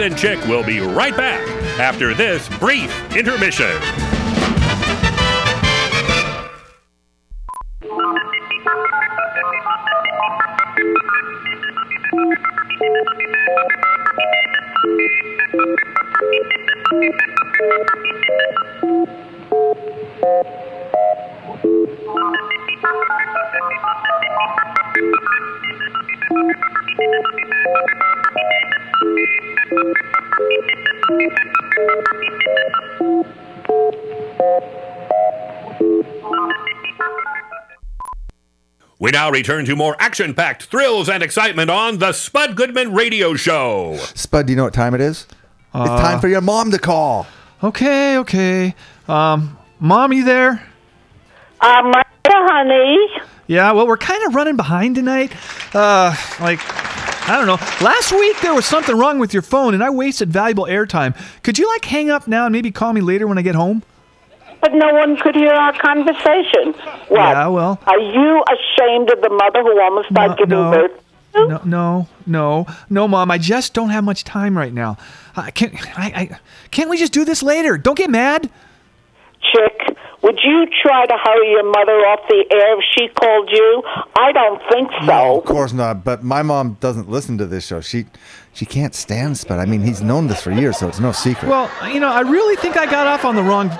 And 0.00 0.16
Chick 0.16 0.42
will 0.46 0.64
be 0.64 0.80
right 0.80 1.14
back 1.14 1.46
after 1.78 2.14
this 2.14 2.48
brief 2.58 2.90
intermission. 3.14 4.09
Now 39.30 39.36
return 39.36 39.64
to 39.64 39.76
more 39.76 39.96
action 40.00 40.34
packed 40.34 40.64
thrills 40.64 41.08
and 41.08 41.22
excitement 41.22 41.70
on 41.70 41.98
the 41.98 42.12
Spud 42.12 42.56
Goodman 42.56 42.92
Radio 42.92 43.34
Show. 43.34 43.96
Spud, 44.14 44.46
do 44.46 44.52
you 44.52 44.56
know 44.56 44.64
what 44.64 44.74
time 44.74 44.94
it 44.94 45.00
is? 45.00 45.26
Uh, 45.72 45.86
it's 45.88 46.02
time 46.02 46.20
for 46.20 46.28
your 46.28 46.40
mom 46.40 46.70
to 46.72 46.78
call. 46.78 47.26
Okay, 47.62 48.18
okay. 48.18 48.74
Um, 49.06 49.56
mom, 49.78 50.12
you 50.12 50.24
there? 50.24 50.66
Um, 51.60 51.92
honey. 52.24 52.98
Yeah, 53.46 53.72
well, 53.72 53.86
we're 53.86 53.96
kind 53.96 54.22
of 54.26 54.34
running 54.34 54.56
behind 54.56 54.96
tonight. 54.96 55.32
Uh, 55.74 56.14
like, 56.40 56.60
I 57.28 57.36
don't 57.36 57.46
know. 57.46 57.58
Last 57.84 58.12
week 58.12 58.40
there 58.40 58.54
was 58.54 58.66
something 58.66 58.96
wrong 58.96 59.18
with 59.18 59.32
your 59.32 59.42
phone, 59.42 59.74
and 59.74 59.84
I 59.84 59.90
wasted 59.90 60.32
valuable 60.32 60.64
airtime. 60.64 61.16
Could 61.42 61.58
you 61.58 61.68
like 61.68 61.84
hang 61.84 62.10
up 62.10 62.26
now 62.26 62.46
and 62.46 62.52
maybe 62.52 62.70
call 62.70 62.92
me 62.92 63.00
later 63.00 63.26
when 63.26 63.38
I 63.38 63.42
get 63.42 63.54
home? 63.54 63.82
but 64.60 64.74
no 64.74 64.92
one 64.92 65.16
could 65.16 65.34
hear 65.34 65.52
our 65.52 65.72
conversation. 65.78 66.72
What? 67.08 67.18
Yeah, 67.18 67.46
well. 67.48 67.78
Are 67.86 67.98
you 67.98 68.44
ashamed 68.80 69.10
of 69.10 69.20
the 69.20 69.30
mother 69.30 69.62
who 69.62 69.80
almost 69.80 70.12
died 70.12 70.38
giving 70.38 70.58
no. 70.58 70.70
birth? 70.70 71.04
No, 71.32 71.60
no, 71.64 72.08
no, 72.26 72.66
no, 72.88 73.06
mom. 73.06 73.30
I 73.30 73.38
just 73.38 73.72
don't 73.72 73.90
have 73.90 74.02
much 74.02 74.24
time 74.24 74.58
right 74.58 74.72
now. 74.72 74.98
I 75.36 75.52
can't. 75.52 75.74
I, 75.96 76.06
I 76.06 76.40
can't. 76.72 76.90
We 76.90 76.98
just 76.98 77.12
do 77.12 77.24
this 77.24 77.40
later. 77.40 77.78
Don't 77.78 77.96
get 77.96 78.10
mad. 78.10 78.50
Chick, 79.40 79.96
would 80.22 80.40
you 80.42 80.66
try 80.82 81.06
to 81.06 81.16
hurry 81.22 81.50
your 81.52 81.64
mother 81.64 81.92
off 81.92 82.28
the 82.28 82.44
air 82.50 82.78
if 82.78 82.84
she 82.96 83.08
called 83.08 83.48
you? 83.50 83.82
I 84.16 84.32
don't 84.32 84.60
think 84.70 84.90
so. 85.00 85.06
No, 85.06 85.38
of 85.38 85.44
course 85.44 85.72
not. 85.72 86.04
But 86.04 86.24
my 86.24 86.42
mom 86.42 86.76
doesn't 86.80 87.08
listen 87.08 87.38
to 87.38 87.46
this 87.46 87.64
show. 87.64 87.80
She 87.80 88.06
she 88.52 88.66
can't 88.66 88.94
stand 88.94 89.38
Spud. 89.38 89.60
I 89.60 89.66
mean, 89.66 89.82
he's 89.82 90.02
known 90.02 90.26
this 90.26 90.42
for 90.42 90.50
years, 90.50 90.78
so 90.78 90.88
it's 90.88 91.00
no 91.00 91.12
secret. 91.12 91.48
Well, 91.48 91.70
you 91.92 92.00
know, 92.00 92.10
I 92.10 92.22
really 92.22 92.56
think 92.56 92.76
I 92.76 92.86
got 92.86 93.06
off 93.06 93.24
on 93.24 93.36
the 93.36 93.42
wrong 93.42 93.70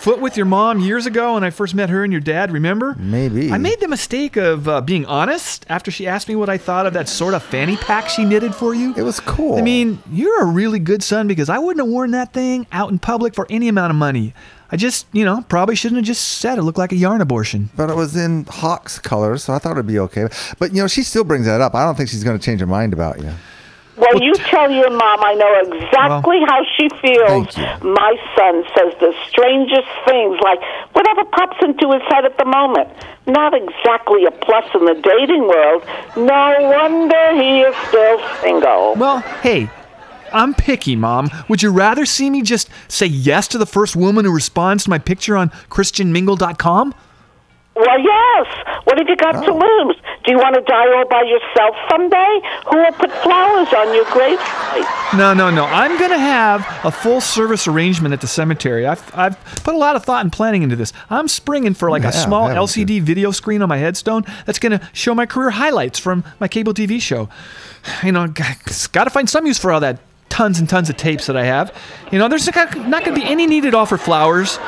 foot 0.00 0.20
with 0.20 0.36
your 0.36 0.46
mom 0.46 0.80
years 0.80 1.04
ago 1.04 1.34
when 1.34 1.44
I 1.44 1.50
first 1.50 1.74
met 1.74 1.90
her 1.90 2.02
and 2.02 2.12
your 2.12 2.22
dad. 2.22 2.50
Remember? 2.52 2.94
Maybe. 2.98 3.52
I 3.52 3.58
made 3.58 3.80
the 3.80 3.88
mistake 3.88 4.36
of 4.36 4.66
uh, 4.66 4.80
being 4.80 5.04
honest 5.04 5.66
after 5.68 5.90
she 5.90 6.06
asked 6.06 6.26
me 6.28 6.36
what 6.36 6.48
I 6.48 6.56
thought 6.56 6.86
of 6.86 6.94
that 6.94 7.08
sort 7.08 7.34
of 7.34 7.42
fanny 7.42 7.76
pack 7.76 8.08
she 8.08 8.24
knitted 8.24 8.54
for 8.54 8.74
you. 8.74 8.94
It 8.96 9.02
was 9.02 9.20
cool. 9.20 9.58
I 9.58 9.62
mean, 9.62 10.02
you're 10.10 10.42
a 10.42 10.46
really 10.46 10.78
good 10.78 11.02
son 11.02 11.28
because 11.28 11.50
I 11.50 11.58
wouldn't 11.58 11.84
have 11.84 11.92
worn 11.92 12.12
that 12.12 12.32
thing 12.32 12.66
out 12.72 12.90
in 12.90 12.98
public 12.98 13.34
for 13.34 13.46
any 13.50 13.68
amount 13.68 13.90
of 13.90 13.96
money. 13.96 14.32
I 14.72 14.76
just, 14.76 15.06
you 15.12 15.24
know, 15.24 15.44
probably 15.48 15.74
shouldn't 15.74 15.96
have 15.98 16.06
just 16.06 16.24
said 16.38 16.56
it 16.56 16.62
looked 16.62 16.78
like 16.78 16.92
a 16.92 16.96
yarn 16.96 17.20
abortion. 17.20 17.70
But 17.76 17.90
it 17.90 17.96
was 17.96 18.16
in 18.16 18.44
Hawk's 18.46 18.98
colors, 18.98 19.44
so 19.44 19.52
I 19.52 19.58
thought 19.58 19.72
it'd 19.72 19.86
be 19.86 19.98
okay. 19.98 20.28
But 20.58 20.72
you 20.72 20.80
know, 20.80 20.86
she 20.88 21.02
still 21.02 21.24
brings 21.24 21.46
that 21.46 21.60
up. 21.60 21.74
I 21.74 21.84
don't 21.84 21.96
think 21.96 22.08
she's 22.08 22.24
going 22.24 22.38
to 22.38 22.44
change 22.44 22.60
her 22.60 22.66
mind 22.66 22.92
about 22.92 23.20
you. 23.20 23.32
Well, 24.00 24.22
you 24.22 24.32
tell 24.34 24.70
your 24.70 24.90
mom 24.90 25.20
I 25.22 25.34
know 25.34 25.76
exactly 25.76 26.40
how 26.48 26.64
she 26.76 26.88
feels. 27.02 27.56
My 27.84 28.16
son 28.36 28.64
says 28.74 28.94
the 28.98 29.14
strangest 29.28 29.88
things, 30.06 30.38
like 30.42 30.58
whatever 30.92 31.24
pops 31.24 31.58
into 31.62 31.92
his 31.92 32.02
head 32.08 32.24
at 32.24 32.38
the 32.38 32.46
moment. 32.46 32.88
Not 33.26 33.52
exactly 33.54 34.24
a 34.24 34.30
plus 34.30 34.64
in 34.74 34.86
the 34.86 34.94
dating 34.94 35.46
world. 35.46 35.84
No 36.16 36.56
wonder 36.60 37.34
he 37.34 37.60
is 37.60 37.76
still 37.88 38.18
single. 38.40 38.94
Well, 38.96 39.20
hey, 39.42 39.68
I'm 40.32 40.54
picky, 40.54 40.96
Mom. 40.96 41.30
Would 41.48 41.62
you 41.62 41.70
rather 41.70 42.06
see 42.06 42.30
me 42.30 42.42
just 42.42 42.70
say 42.88 43.06
yes 43.06 43.48
to 43.48 43.58
the 43.58 43.66
first 43.66 43.96
woman 43.96 44.24
who 44.24 44.32
responds 44.32 44.84
to 44.84 44.90
my 44.90 44.98
picture 44.98 45.36
on 45.36 45.50
ChristianMingle.com? 45.68 46.94
Well, 47.80 47.98
yes. 47.98 48.46
What 48.84 48.98
have 48.98 49.08
you 49.08 49.16
got 49.16 49.32
to 49.32 49.52
oh. 49.52 49.56
lose? 49.56 49.96
Do 50.24 50.32
you 50.32 50.38
want 50.38 50.54
to 50.54 50.60
die 50.60 50.94
all 50.94 51.08
by 51.08 51.22
yourself 51.22 51.74
someday? 51.90 52.40
Who 52.70 52.76
will 52.76 52.92
put 52.92 53.10
flowers 53.22 53.72
on 53.72 53.94
your 53.94 54.04
gravesite? 54.04 55.16
No, 55.16 55.32
no, 55.32 55.50
no. 55.50 55.64
I'm 55.64 55.98
going 55.98 56.10
to 56.10 56.18
have 56.18 56.66
a 56.84 56.90
full 56.90 57.22
service 57.22 57.66
arrangement 57.66 58.12
at 58.12 58.20
the 58.20 58.26
cemetery. 58.26 58.86
I've, 58.86 59.02
I've 59.16 59.42
put 59.64 59.74
a 59.74 59.78
lot 59.78 59.96
of 59.96 60.04
thought 60.04 60.22
and 60.22 60.30
planning 60.30 60.62
into 60.62 60.76
this. 60.76 60.92
I'm 61.08 61.26
springing 61.26 61.72
for 61.72 61.90
like 61.90 62.02
Yeah, 62.02 62.10
a 62.10 62.12
small 62.12 62.48
haven't 62.48 62.62
LCD 62.62 63.00
video 63.00 63.30
screen 63.30 63.62
on 63.62 63.68
my 63.70 63.78
headstone 63.78 64.24
that's 64.44 64.58
going 64.58 64.78
to 64.78 64.88
show 64.92 65.14
my 65.14 65.24
career 65.24 65.50
highlights 65.50 65.98
from 65.98 66.22
my 66.38 66.48
cable 66.48 66.74
TV 66.74 67.00
show. 67.00 67.30
You 68.02 68.12
know, 68.12 68.28
got 68.28 69.04
to 69.04 69.10
find 69.10 69.28
some 69.28 69.46
use 69.46 69.58
for 69.58 69.72
all 69.72 69.80
that 69.80 70.00
tons 70.28 70.58
and 70.58 70.68
tons 70.68 70.88
of 70.88 70.96
tapes 70.96 71.26
that 71.26 71.36
I 71.36 71.44
have. 71.44 71.74
You 72.12 72.18
know, 72.18 72.28
there's 72.28 72.46
not 72.54 72.72
going 72.74 73.04
to 73.04 73.12
be 73.14 73.24
any 73.24 73.46
need 73.46 73.64
at 73.64 73.74
all 73.74 73.86
for 73.86 73.98
flowers. 73.98 74.58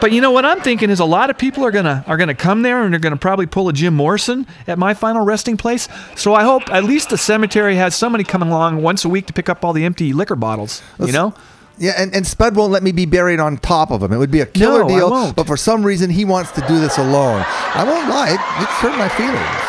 But 0.00 0.12
you 0.12 0.20
know 0.20 0.30
what 0.30 0.44
I'm 0.44 0.60
thinking 0.60 0.90
is 0.90 1.00
a 1.00 1.04
lot 1.04 1.28
of 1.28 1.38
people 1.38 1.64
are 1.64 1.70
gonna 1.72 2.04
are 2.06 2.16
gonna 2.16 2.34
come 2.34 2.62
there 2.62 2.82
and 2.84 2.92
they're 2.92 3.00
gonna 3.00 3.16
probably 3.16 3.46
pull 3.46 3.68
a 3.68 3.72
Jim 3.72 3.94
Morrison 3.94 4.46
at 4.66 4.78
my 4.78 4.94
final 4.94 5.24
resting 5.24 5.56
place. 5.56 5.88
So 6.14 6.34
I 6.34 6.44
hope 6.44 6.70
at 6.70 6.84
least 6.84 7.10
the 7.10 7.18
cemetery 7.18 7.74
has 7.76 7.96
somebody 7.96 8.22
coming 8.22 8.48
along 8.48 8.80
once 8.82 9.04
a 9.04 9.08
week 9.08 9.26
to 9.26 9.32
pick 9.32 9.48
up 9.48 9.64
all 9.64 9.72
the 9.72 9.84
empty 9.84 10.12
liquor 10.12 10.36
bottles. 10.36 10.82
You 11.00 11.10
know? 11.12 11.34
Yeah, 11.80 11.92
and, 11.96 12.12
and 12.14 12.26
Spud 12.26 12.56
won't 12.56 12.72
let 12.72 12.82
me 12.82 12.90
be 12.90 13.06
buried 13.06 13.38
on 13.38 13.56
top 13.56 13.90
of 13.92 14.02
him. 14.02 14.12
It 14.12 14.18
would 14.18 14.32
be 14.32 14.40
a 14.40 14.46
killer 14.46 14.80
No, 14.80 14.86
I 14.86 14.88
deal, 14.98 15.10
won't. 15.10 15.36
but 15.36 15.46
for 15.46 15.56
some 15.56 15.84
reason 15.84 16.10
he 16.10 16.24
wants 16.24 16.50
to 16.52 16.60
do 16.62 16.80
this 16.80 16.98
alone. 16.98 17.44
I 17.46 17.84
won't 17.84 18.08
lie, 18.08 18.30
it- 18.30 18.62
it's 18.62 18.72
hurt 18.82 18.98
my 18.98 19.08
feelings. 19.08 19.64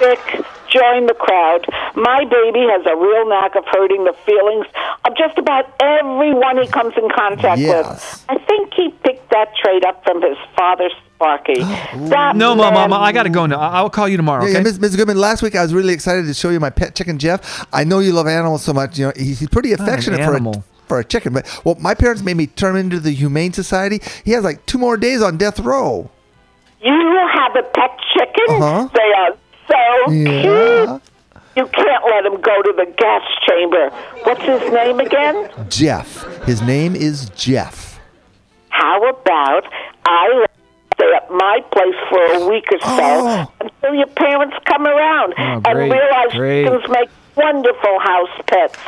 Dick, 0.00 0.44
join 0.74 1.06
the 1.06 1.14
crowd. 1.14 1.66
My 1.94 2.24
baby 2.24 2.66
has 2.70 2.84
a 2.86 2.96
real 2.96 3.28
knack 3.28 3.54
of 3.54 3.64
hurting 3.70 4.04
the 4.04 4.12
feelings 4.26 4.66
of 5.06 5.16
just 5.16 5.38
about 5.38 5.66
everyone 5.80 6.58
he 6.58 6.66
comes 6.66 6.94
in 6.96 7.08
contact 7.10 7.60
Yes. 7.60 7.86
with. 7.86 8.24
I 8.28 8.44
think 8.44 8.74
he 8.74 8.90
picked 9.04 9.30
that 9.30 9.54
trait 9.56 9.84
up 9.84 10.02
from 10.04 10.20
his 10.22 10.36
father, 10.56 10.88
Sparky. 11.14 11.62
that 12.10 12.34
No, 12.36 12.54
Mom, 12.56 12.74
man- 12.74 12.90
Mom, 12.90 13.02
I 13.02 13.12
gotta 13.12 13.30
go 13.30 13.46
now. 13.46 13.60
I- 13.60 13.74
I'll 13.78 13.90
call 13.90 14.08
you 14.08 14.16
tomorrow. 14.16 14.42
Yeah, 14.44 14.50
Okay? 14.50 14.58
yeah, 14.58 14.64
Ms. 14.64 14.80
Ms. 14.80 14.96
Goodman, 14.96 15.16
last 15.18 15.42
week 15.42 15.54
I 15.54 15.62
was 15.62 15.72
really 15.72 15.92
excited 15.94 16.26
to 16.26 16.34
show 16.34 16.50
you 16.50 16.58
my 16.60 16.70
pet 16.70 16.94
chicken, 16.94 17.18
Jeff. 17.18 17.66
I 17.72 17.84
know 17.84 18.00
you 18.00 18.12
love 18.12 18.26
animals 18.26 18.62
so 18.62 18.72
much. 18.72 18.98
You 18.98 19.06
know, 19.06 19.12
he's, 19.16 19.38
he's 19.40 19.48
pretty 19.48 19.70
Not 19.70 19.80
an 19.80 19.86
affectionate 19.88 20.18
for 20.24 20.32
a, 20.32 20.36
animal. 20.36 20.64
for 20.88 20.98
a 20.98 21.04
chicken. 21.04 21.32
But 21.32 21.46
well, 21.64 21.76
my 21.78 21.94
parents 21.94 22.22
made 22.22 22.36
me 22.36 22.46
turn 22.48 22.72
him 22.76 22.80
into 22.86 22.98
the 23.00 23.12
Humane 23.12 23.52
Society. 23.52 24.00
He 24.24 24.32
has 24.32 24.42
like 24.44 24.66
two 24.66 24.78
more 24.78 24.96
days 24.96 25.22
on 25.22 25.36
death 25.38 25.60
row. 25.60 26.10
You 26.80 26.92
have 27.32 27.56
a 27.56 27.62
pet 27.62 27.90
chicken? 28.14 28.62
Uh-huh. 28.62 28.88
They 28.92 29.12
are 29.16 29.36
so 29.68 30.10
Yeah. 30.12 30.42
cute. 30.42 31.02
You 31.56 31.66
can't 31.68 32.04
let 32.06 32.26
him 32.26 32.40
go 32.40 32.62
to 32.62 32.72
the 32.76 32.86
gas 32.98 33.22
chamber. 33.48 33.90
What's 34.24 34.42
his 34.42 34.72
name 34.72 34.98
again? 34.98 35.48
Jeff. 35.68 36.24
His 36.46 36.60
name 36.62 36.96
is 36.96 37.30
Jeff. 37.30 38.00
How 38.70 39.08
about 39.08 39.62
I 40.04 40.28
let 40.40 40.50
you 40.56 40.88
stay 40.96 41.12
at 41.14 41.30
my 41.30 41.60
place 41.70 41.94
for 42.10 42.24
a 42.42 42.48
week 42.48 42.64
or 42.72 42.80
so 42.80 42.88
Oh. 42.90 43.52
until 43.60 43.94
your 43.94 44.08
parents 44.08 44.56
come 44.66 44.84
around 44.86 45.34
Oh, 45.38 45.42
and 45.42 45.62
great, 45.64 45.92
realize 45.92 46.32
great. 46.32 46.64
chickens 46.64 46.88
make 46.90 47.08
wonderful 47.36 47.98
house 48.00 48.30
pets. 48.46 48.78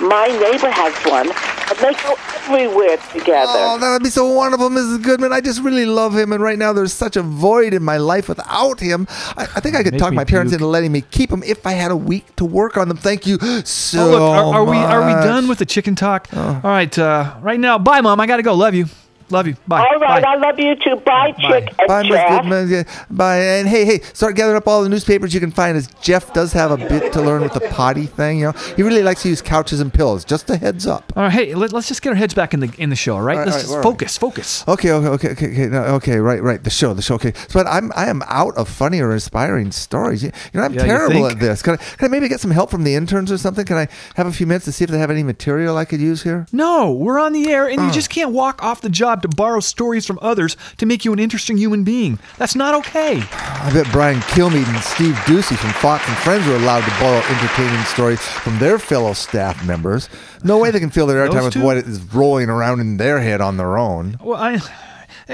My 0.00 0.26
neighbor 0.26 0.70
has 0.70 0.94
one, 1.10 1.28
and 1.30 1.78
they 1.78 1.92
go 2.02 2.14
everywhere 2.36 2.96
together. 3.12 3.52
Oh, 3.54 3.78
that 3.80 3.90
would 3.90 4.02
be 4.02 4.10
so 4.10 4.32
wonderful, 4.32 4.68
Mrs. 4.70 5.02
Goodman. 5.02 5.32
I 5.32 5.40
just 5.40 5.62
really 5.62 5.86
love 5.86 6.16
him, 6.16 6.32
and 6.32 6.42
right 6.42 6.58
now 6.58 6.72
there's 6.72 6.92
such 6.92 7.16
a 7.16 7.22
void 7.22 7.72
in 7.74 7.82
my 7.82 7.96
life 7.96 8.28
without 8.28 8.80
him. 8.80 9.06
I, 9.36 9.42
I 9.56 9.60
think 9.60 9.76
I 9.76 9.82
could 9.82 9.94
Make 9.94 10.00
talk 10.00 10.12
my 10.12 10.24
parents 10.24 10.50
puke. 10.52 10.60
into 10.60 10.66
letting 10.66 10.92
me 10.92 11.02
keep 11.10 11.30
him 11.30 11.42
if 11.42 11.66
I 11.66 11.72
had 11.72 11.90
a 11.90 11.96
week 11.96 12.34
to 12.36 12.44
work 12.44 12.76
on 12.76 12.88
them. 12.88 12.96
Thank 12.96 13.26
you 13.26 13.38
so 13.64 14.00
oh, 14.00 14.10
look, 14.10 14.20
are, 14.20 14.54
are 14.54 14.64
we 14.64 14.76
are 14.76 15.06
we 15.06 15.12
done 15.12 15.48
with 15.48 15.58
the 15.58 15.66
chicken 15.66 15.94
talk? 15.94 16.28
All 16.34 16.60
right, 16.62 16.96
uh, 16.98 17.36
right 17.40 17.58
now. 17.60 17.78
Bye, 17.78 18.00
Mom. 18.00 18.20
I 18.20 18.26
gotta 18.26 18.42
go. 18.42 18.54
Love 18.54 18.74
you. 18.74 18.86
Love 19.30 19.46
you. 19.48 19.56
Bye. 19.66 19.80
All 19.80 19.98
right, 20.00 20.22
Bye. 20.22 20.28
I 20.30 20.36
love 20.36 20.58
you 20.58 20.76
too. 20.76 20.96
Bye, 21.04 21.32
chick. 21.32 21.74
and 21.78 21.88
Bye, 21.88 22.02
Miss 22.02 22.10
Jeff. 22.12 22.42
Goodman. 22.42 22.68
Yeah, 22.68 22.82
Bye. 23.10 23.38
And 23.38 23.68
hey, 23.68 23.84
hey, 23.84 24.00
start 24.12 24.36
gathering 24.36 24.56
up 24.56 24.68
all 24.68 24.82
the 24.82 24.88
newspapers 24.88 25.34
you 25.34 25.40
can 25.40 25.50
find. 25.50 25.76
As 25.76 25.88
Jeff 26.00 26.32
does 26.32 26.52
have 26.52 26.70
a 26.70 26.76
bit 26.76 27.12
to 27.12 27.20
learn 27.20 27.42
with 27.42 27.52
the 27.52 27.60
potty 27.70 28.06
thing. 28.06 28.38
You 28.38 28.46
know, 28.46 28.52
he 28.76 28.82
really 28.82 29.02
likes 29.02 29.22
to 29.22 29.28
use 29.28 29.42
couches 29.42 29.80
and 29.80 29.92
pillows. 29.92 30.24
Just 30.24 30.48
a 30.50 30.56
heads 30.56 30.86
up. 30.86 31.12
All 31.16 31.24
right, 31.24 31.32
hey, 31.32 31.54
let, 31.54 31.74
us 31.74 31.88
just 31.88 32.02
get 32.02 32.10
our 32.10 32.14
heads 32.14 32.34
back 32.34 32.54
in 32.54 32.60
the 32.60 32.72
in 32.78 32.90
the 32.90 32.96
show, 32.96 33.16
all 33.16 33.22
right? 33.22 33.38
All 33.38 33.38
right, 33.44 33.46
let's 33.46 33.56
all 33.56 33.58
right, 33.58 33.62
just 33.62 33.70
all 33.72 33.76
right. 33.78 33.82
focus, 33.98 34.18
focus. 34.18 34.64
Okay, 34.68 34.92
okay, 34.92 35.08
okay, 35.08 35.28
okay, 35.30 35.46
okay, 35.52 35.66
no, 35.66 35.82
okay, 35.96 36.18
right, 36.18 36.42
right. 36.42 36.62
The 36.62 36.70
show, 36.70 36.94
the 36.94 37.02
show. 37.02 37.16
Okay, 37.16 37.32
but 37.52 37.66
I'm 37.66 37.90
I 37.96 38.06
am 38.08 38.22
out 38.28 38.56
of 38.56 38.68
funny 38.68 39.00
or 39.00 39.12
inspiring 39.12 39.72
stories. 39.72 40.22
You, 40.22 40.30
you 40.52 40.60
know, 40.60 40.66
I'm 40.66 40.74
Yeah, 40.74 40.84
terrible 40.86 41.26
at 41.26 41.40
this. 41.40 41.62
Can 41.62 41.74
I, 41.74 41.76
can 41.78 42.04
I 42.04 42.08
maybe 42.08 42.28
get 42.28 42.40
some 42.40 42.50
help 42.52 42.70
from 42.70 42.84
the 42.84 42.94
interns 42.94 43.32
or 43.32 43.38
something? 43.38 43.64
Can 43.64 43.76
I 43.76 43.88
have 44.14 44.26
a 44.28 44.32
few 44.32 44.46
minutes 44.46 44.66
to 44.66 44.72
see 44.72 44.84
if 44.84 44.90
they 44.90 44.98
have 44.98 45.10
any 45.10 45.22
material 45.24 45.76
I 45.76 45.84
could 45.84 46.00
use 46.00 46.22
here? 46.22 46.46
No, 46.52 46.92
we're 46.92 47.18
on 47.18 47.32
the 47.32 47.48
air, 47.50 47.66
and 47.68 47.80
you 47.80 47.88
Uh. 47.88 47.92
just 47.92 48.10
can't 48.10 48.30
walk 48.30 48.62
off 48.62 48.80
the 48.82 48.88
job 48.90 49.15
to 49.22 49.28
borrow 49.28 49.60
stories 49.60 50.06
from 50.06 50.18
others 50.22 50.56
to 50.78 50.86
make 50.86 51.04
you 51.04 51.12
an 51.12 51.18
interesting 51.18 51.56
human 51.56 51.84
being. 51.84 52.18
That's 52.38 52.54
not 52.54 52.74
okay. 52.74 53.22
I 53.32 53.70
bet 53.72 53.90
Brian 53.92 54.20
Kilmeade 54.20 54.66
and 54.66 54.82
Steve 54.82 55.14
Doocy 55.26 55.56
from 55.56 55.70
Fox 55.70 56.06
and 56.08 56.16
Friends 56.18 56.46
were 56.46 56.56
allowed 56.56 56.84
to 56.84 56.90
borrow 57.00 57.18
entertaining 57.18 57.82
stories 57.84 58.20
from 58.20 58.58
their 58.58 58.78
fellow 58.78 59.12
staff 59.12 59.66
members. 59.66 60.08
No 60.44 60.58
way 60.58 60.70
they 60.70 60.80
can 60.80 60.90
fill 60.90 61.06
their 61.06 61.26
airtime 61.28 61.44
with 61.44 61.56
what 61.56 61.76
is 61.76 62.00
rolling 62.14 62.48
around 62.48 62.80
in 62.80 62.96
their 62.96 63.20
head 63.20 63.40
on 63.40 63.56
their 63.56 63.78
own. 63.78 64.16
Well, 64.22 64.36
I, 64.40 64.60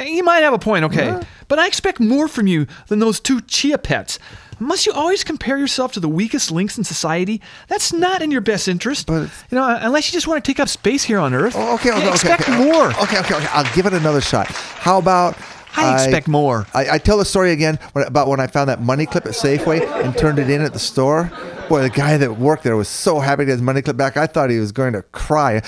you 0.01 0.23
might 0.25 0.41
have 0.41 0.55
a 0.55 0.59
point, 0.59 0.85
okay, 0.87 1.21
but 1.49 1.59
I 1.59 1.67
expect 1.67 2.01
more 2.01 2.29
from 2.29 2.47
you 2.47 2.67
than 2.89 2.99
those 2.99 3.21
two 3.21 3.41
chia 3.43 3.79
pets. 3.79 4.19
Must 4.63 4.87
you 4.87 4.93
always 4.93 5.25
compare 5.25 5.59
yourself 5.59 5.93
to 5.93 6.01
the 6.01 6.09
weakest 6.09 6.51
links 6.51 6.79
in 6.79 6.85
society? 6.85 7.41
That's 7.69 7.93
not 7.93 8.23
in 8.23 8.31
your 8.31 8.41
best 8.41 8.69
interest. 8.69 9.07
But- 9.07 9.31
you 9.51 9.57
know, 9.59 9.65
uh, 9.65 9.79
unless 9.83 10.09
you 10.09 10.13
just 10.13 10.27
want 10.27 10.43
to 10.45 10.49
take 10.51 10.61
up 10.61 10.69
space 10.69 11.03
here 11.05 11.19
on 11.19 11.35
Earth. 11.35 11.55
Oh, 11.57 11.75
okay, 11.75 11.91
okay, 11.91 12.05
Yeah, 12.05 12.15
okay, 12.15 12.35
okay. 12.35 12.65
more. 12.65 12.87
Okay, 13.03 13.19
okay, 13.19 13.35
okay. 13.35 13.47
I'll 13.53 13.75
give 13.75 13.87
it 13.87 13.93
another 13.93 14.21
shot. 14.21 14.47
How 14.49 14.99
about 14.99 15.37
I 15.77 15.95
expect 15.95 16.29
more. 16.29 16.67
I, 16.75 16.91
I 16.91 16.99
tell 16.99 17.17
the 17.17 17.25
story 17.25 17.53
again 17.53 17.79
about 17.95 18.29
when 18.29 18.41
I 18.41 18.47
found 18.47 18.69
that 18.69 18.83
money 18.83 19.07
clip 19.07 19.25
at 19.27 19.33
Safeway 19.33 19.81
and 20.05 20.17
turned 20.17 20.39
it 20.39 20.51
in 20.51 20.61
at 20.61 20.73
the 20.75 20.79
store. 20.79 21.31
Boy, 21.69 21.83
the 21.83 21.89
guy 21.91 22.19
that 22.19 22.37
worked 22.39 22.63
there 22.63 22.77
was 22.77 22.89
so 22.89 23.21
happy 23.21 23.43
to 23.43 23.47
get 23.47 23.53
his 23.53 23.63
money 23.63 23.81
clip 23.81 23.97
back. 23.97 24.17
I 24.17 24.27
thought 24.27 24.51
he 24.51 24.59
was 24.59 24.73
going 24.73 24.93
to 24.93 25.03
cry. 25.03 25.63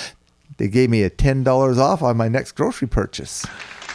They 0.59 0.69
gave 0.69 0.91
me 0.91 1.03
a 1.03 1.11
ten 1.11 1.43
dollars 1.43 1.79
off 1.79 2.03
on 2.03 2.17
my 2.17 2.29
next 2.29 2.53
grocery 2.53 2.87
purchase. 2.87 3.47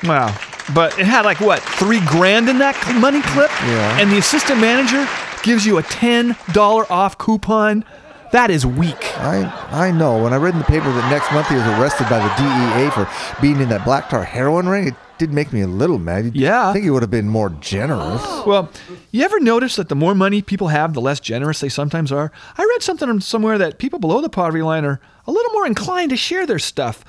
Wow. 0.03 0.35
But 0.73 0.97
it 0.99 1.05
had 1.05 1.25
like 1.25 1.39
what, 1.39 1.59
three 1.61 1.99
grand 2.05 2.47
in 2.49 2.59
that 2.59 2.75
money 2.99 3.21
clip? 3.21 3.49
Yeah. 3.63 3.99
And 3.99 4.11
the 4.11 4.17
assistant 4.17 4.59
manager 4.61 5.07
gives 5.43 5.65
you 5.65 5.77
a 5.77 5.83
$10 5.83 6.91
off 6.91 7.17
coupon. 7.17 7.83
That 8.31 8.51
is 8.51 8.63
weak. 8.65 9.17
I 9.17 9.43
I 9.71 9.91
know. 9.91 10.21
When 10.23 10.33
I 10.33 10.35
read 10.37 10.53
in 10.53 10.59
the 10.59 10.65
paper 10.65 10.85
that 10.91 11.09
next 11.09 11.31
month 11.33 11.47
he 11.47 11.55
was 11.55 11.63
arrested 11.65 12.07
by 12.09 12.19
the 12.19 12.29
DEA 12.37 12.91
for 12.91 13.09
being 13.41 13.59
in 13.59 13.69
that 13.69 13.83
black 13.83 14.07
tar 14.09 14.23
heroin 14.23 14.69
ring, 14.69 14.87
it 14.87 14.93
did 15.17 15.33
make 15.33 15.51
me 15.51 15.61
a 15.61 15.67
little 15.67 15.97
mad. 15.97 16.25
You'd 16.25 16.35
Yeah. 16.35 16.69
I 16.69 16.73
think 16.73 16.83
he 16.85 16.91
would 16.91 17.01
have 17.01 17.09
been 17.09 17.27
more 17.27 17.49
generous. 17.49 18.21
Well, 18.45 18.69
you 19.11 19.23
ever 19.25 19.39
notice 19.39 19.75
that 19.77 19.89
the 19.89 19.95
more 19.95 20.13
money 20.13 20.43
people 20.43 20.67
have, 20.67 20.93
the 20.93 21.01
less 21.01 21.19
generous 21.19 21.59
they 21.59 21.69
sometimes 21.69 22.11
are? 22.11 22.31
I 22.55 22.63
read 22.63 22.83
something 22.83 23.19
somewhere 23.19 23.57
that 23.57 23.79
people 23.79 23.97
below 23.97 24.21
the 24.21 24.29
poverty 24.29 24.61
line 24.61 24.85
are 24.85 24.99
a 25.25 25.31
little 25.31 25.51
more 25.51 25.65
inclined 25.65 26.11
to 26.11 26.17
share 26.17 26.45
their 26.45 26.59
stuff. 26.59 27.03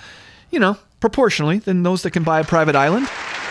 You 0.51 0.59
know, 0.59 0.79
proportionally 1.01 1.59
than 1.59 1.83
those 1.83 2.03
that 2.03 2.13
can 2.13 2.23
buy 2.23 2.41
a 2.41 2.45
private 2.45 2.77
island. 2.77 3.09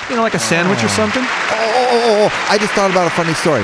You 0.09 0.15
know, 0.15 0.21
like 0.23 0.33
a 0.33 0.39
sandwich 0.39 0.79
or 0.79 0.85
oh. 0.85 0.89
something. 0.89 1.23
Oh, 1.23 1.51
oh, 1.51 1.87
oh, 1.89 2.01
oh, 2.03 2.29
oh, 2.31 2.47
I 2.49 2.57
just 2.57 2.73
thought 2.73 2.89
about 2.89 3.07
a 3.07 3.11
funny 3.11 3.33
story. 3.33 3.63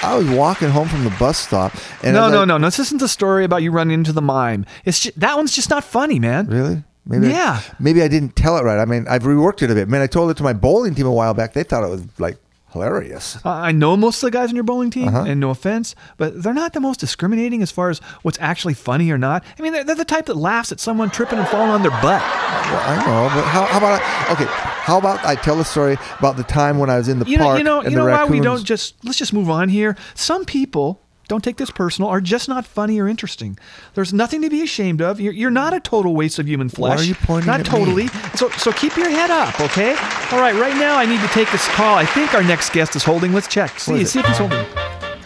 I 0.00 0.14
was 0.16 0.28
walking 0.28 0.68
home 0.68 0.88
from 0.88 1.04
the 1.04 1.10
bus 1.18 1.38
stop, 1.38 1.74
and 2.04 2.14
no, 2.14 2.28
no, 2.28 2.44
no, 2.44 2.56
no. 2.56 2.66
This 2.66 2.78
isn't 2.78 2.98
the 2.98 3.08
story 3.08 3.44
about 3.44 3.62
you 3.62 3.72
running 3.72 3.94
into 3.94 4.12
the 4.12 4.22
mime. 4.22 4.64
It's 4.84 5.00
ju- 5.00 5.10
that 5.16 5.36
one's 5.36 5.52
just 5.54 5.70
not 5.70 5.82
funny, 5.82 6.20
man. 6.20 6.46
Really? 6.46 6.84
Maybe 7.04 7.28
Yeah. 7.28 7.60
I, 7.64 7.74
maybe 7.80 8.02
I 8.02 8.08
didn't 8.08 8.36
tell 8.36 8.58
it 8.58 8.62
right. 8.62 8.78
I 8.78 8.84
mean, 8.84 9.06
I've 9.08 9.22
reworked 9.22 9.62
it 9.62 9.70
a 9.70 9.74
bit. 9.74 9.88
Man, 9.88 10.02
I 10.02 10.06
told 10.06 10.30
it 10.30 10.36
to 10.36 10.42
my 10.42 10.52
bowling 10.52 10.94
team 10.94 11.06
a 11.06 11.12
while 11.12 11.34
back. 11.34 11.54
They 11.54 11.62
thought 11.64 11.82
it 11.82 11.88
was 11.88 12.04
like 12.18 12.36
hilarious. 12.78 13.38
I 13.44 13.72
know 13.72 13.96
most 13.96 14.22
of 14.22 14.26
the 14.28 14.30
guys 14.30 14.48
on 14.50 14.54
your 14.54 14.64
bowling 14.64 14.90
team, 14.90 15.08
Uh-huh. 15.08 15.24
and 15.26 15.40
no 15.40 15.50
offense, 15.50 15.94
but 16.16 16.42
they're 16.42 16.54
not 16.54 16.72
the 16.72 16.80
most 16.80 17.00
discriminating 17.00 17.62
as 17.62 17.70
far 17.70 17.90
as 17.90 17.98
what's 18.22 18.38
actually 18.40 18.74
funny 18.74 19.10
or 19.10 19.18
not. 19.18 19.44
I 19.58 19.62
mean, 19.62 19.72
they're, 19.72 19.84
they're 19.84 19.94
the 19.96 20.04
type 20.04 20.26
that 20.26 20.36
laughs 20.36 20.72
at 20.72 20.80
someone 20.80 21.10
tripping 21.10 21.38
and 21.38 21.48
falling 21.48 21.70
on 21.70 21.82
their 21.82 21.90
butt. 21.90 22.22
Well, 22.22 22.82
I 22.84 22.96
know, 23.06 23.34
but 23.34 23.44
how, 23.44 23.64
how 23.64 23.78
about 23.78 24.00
I, 24.02 24.32
okay? 24.32 24.46
How 24.48 24.98
about 24.98 25.24
I 25.24 25.34
tell 25.34 25.60
a 25.60 25.64
story 25.64 25.96
about 26.18 26.36
the 26.36 26.42
time 26.44 26.78
when 26.78 26.90
I 26.90 26.96
was 26.98 27.08
in 27.08 27.18
the 27.18 27.26
you 27.26 27.36
know, 27.36 27.44
park 27.44 27.58
you 27.58 27.64
know, 27.64 27.80
and 27.80 27.90
you 27.90 27.98
the 27.98 28.04
know 28.04 28.10
why 28.10 28.24
we 28.24 28.40
don't 28.40 28.64
just 28.64 28.94
let's 29.04 29.18
just 29.18 29.32
move 29.32 29.50
on 29.50 29.68
here. 29.68 29.96
Some 30.14 30.44
people 30.44 31.00
don't 31.28 31.44
take 31.44 31.56
this 31.58 31.70
personal 31.70 32.10
are 32.10 32.20
just 32.20 32.48
not 32.48 32.66
funny 32.66 32.98
or 32.98 33.06
interesting. 33.06 33.58
There's 33.94 34.12
nothing 34.12 34.42
to 34.42 34.50
be 34.50 34.62
ashamed 34.62 35.00
of. 35.02 35.20
You're, 35.20 35.32
you're 35.34 35.50
not 35.50 35.74
a 35.74 35.80
total 35.80 36.14
waste 36.16 36.38
of 36.38 36.48
human 36.48 36.68
Why 36.70 36.74
flesh. 36.96 37.00
are 37.00 37.04
you 37.04 37.14
pointing 37.14 37.46
Not 37.46 37.60
at 37.60 37.66
me? 37.66 37.78
totally. 37.78 38.06
So 38.34 38.48
so 38.50 38.72
keep 38.72 38.96
your 38.96 39.10
head 39.10 39.30
up, 39.30 39.60
okay? 39.60 39.90
All 40.32 40.40
right, 40.40 40.54
right 40.54 40.74
now 40.76 40.96
I 40.96 41.06
need 41.06 41.20
to 41.20 41.28
take 41.28 41.50
this 41.52 41.66
call. 41.68 41.94
I 41.96 42.06
think 42.06 42.34
our 42.34 42.42
next 42.42 42.72
guest 42.72 42.96
is 42.96 43.04
holding. 43.04 43.32
Let's 43.32 43.46
check. 43.48 43.78
See, 43.78 44.00
is 44.00 44.10
see 44.12 44.20
if 44.20 44.26
he's 44.26 44.38
holding. 44.38 44.64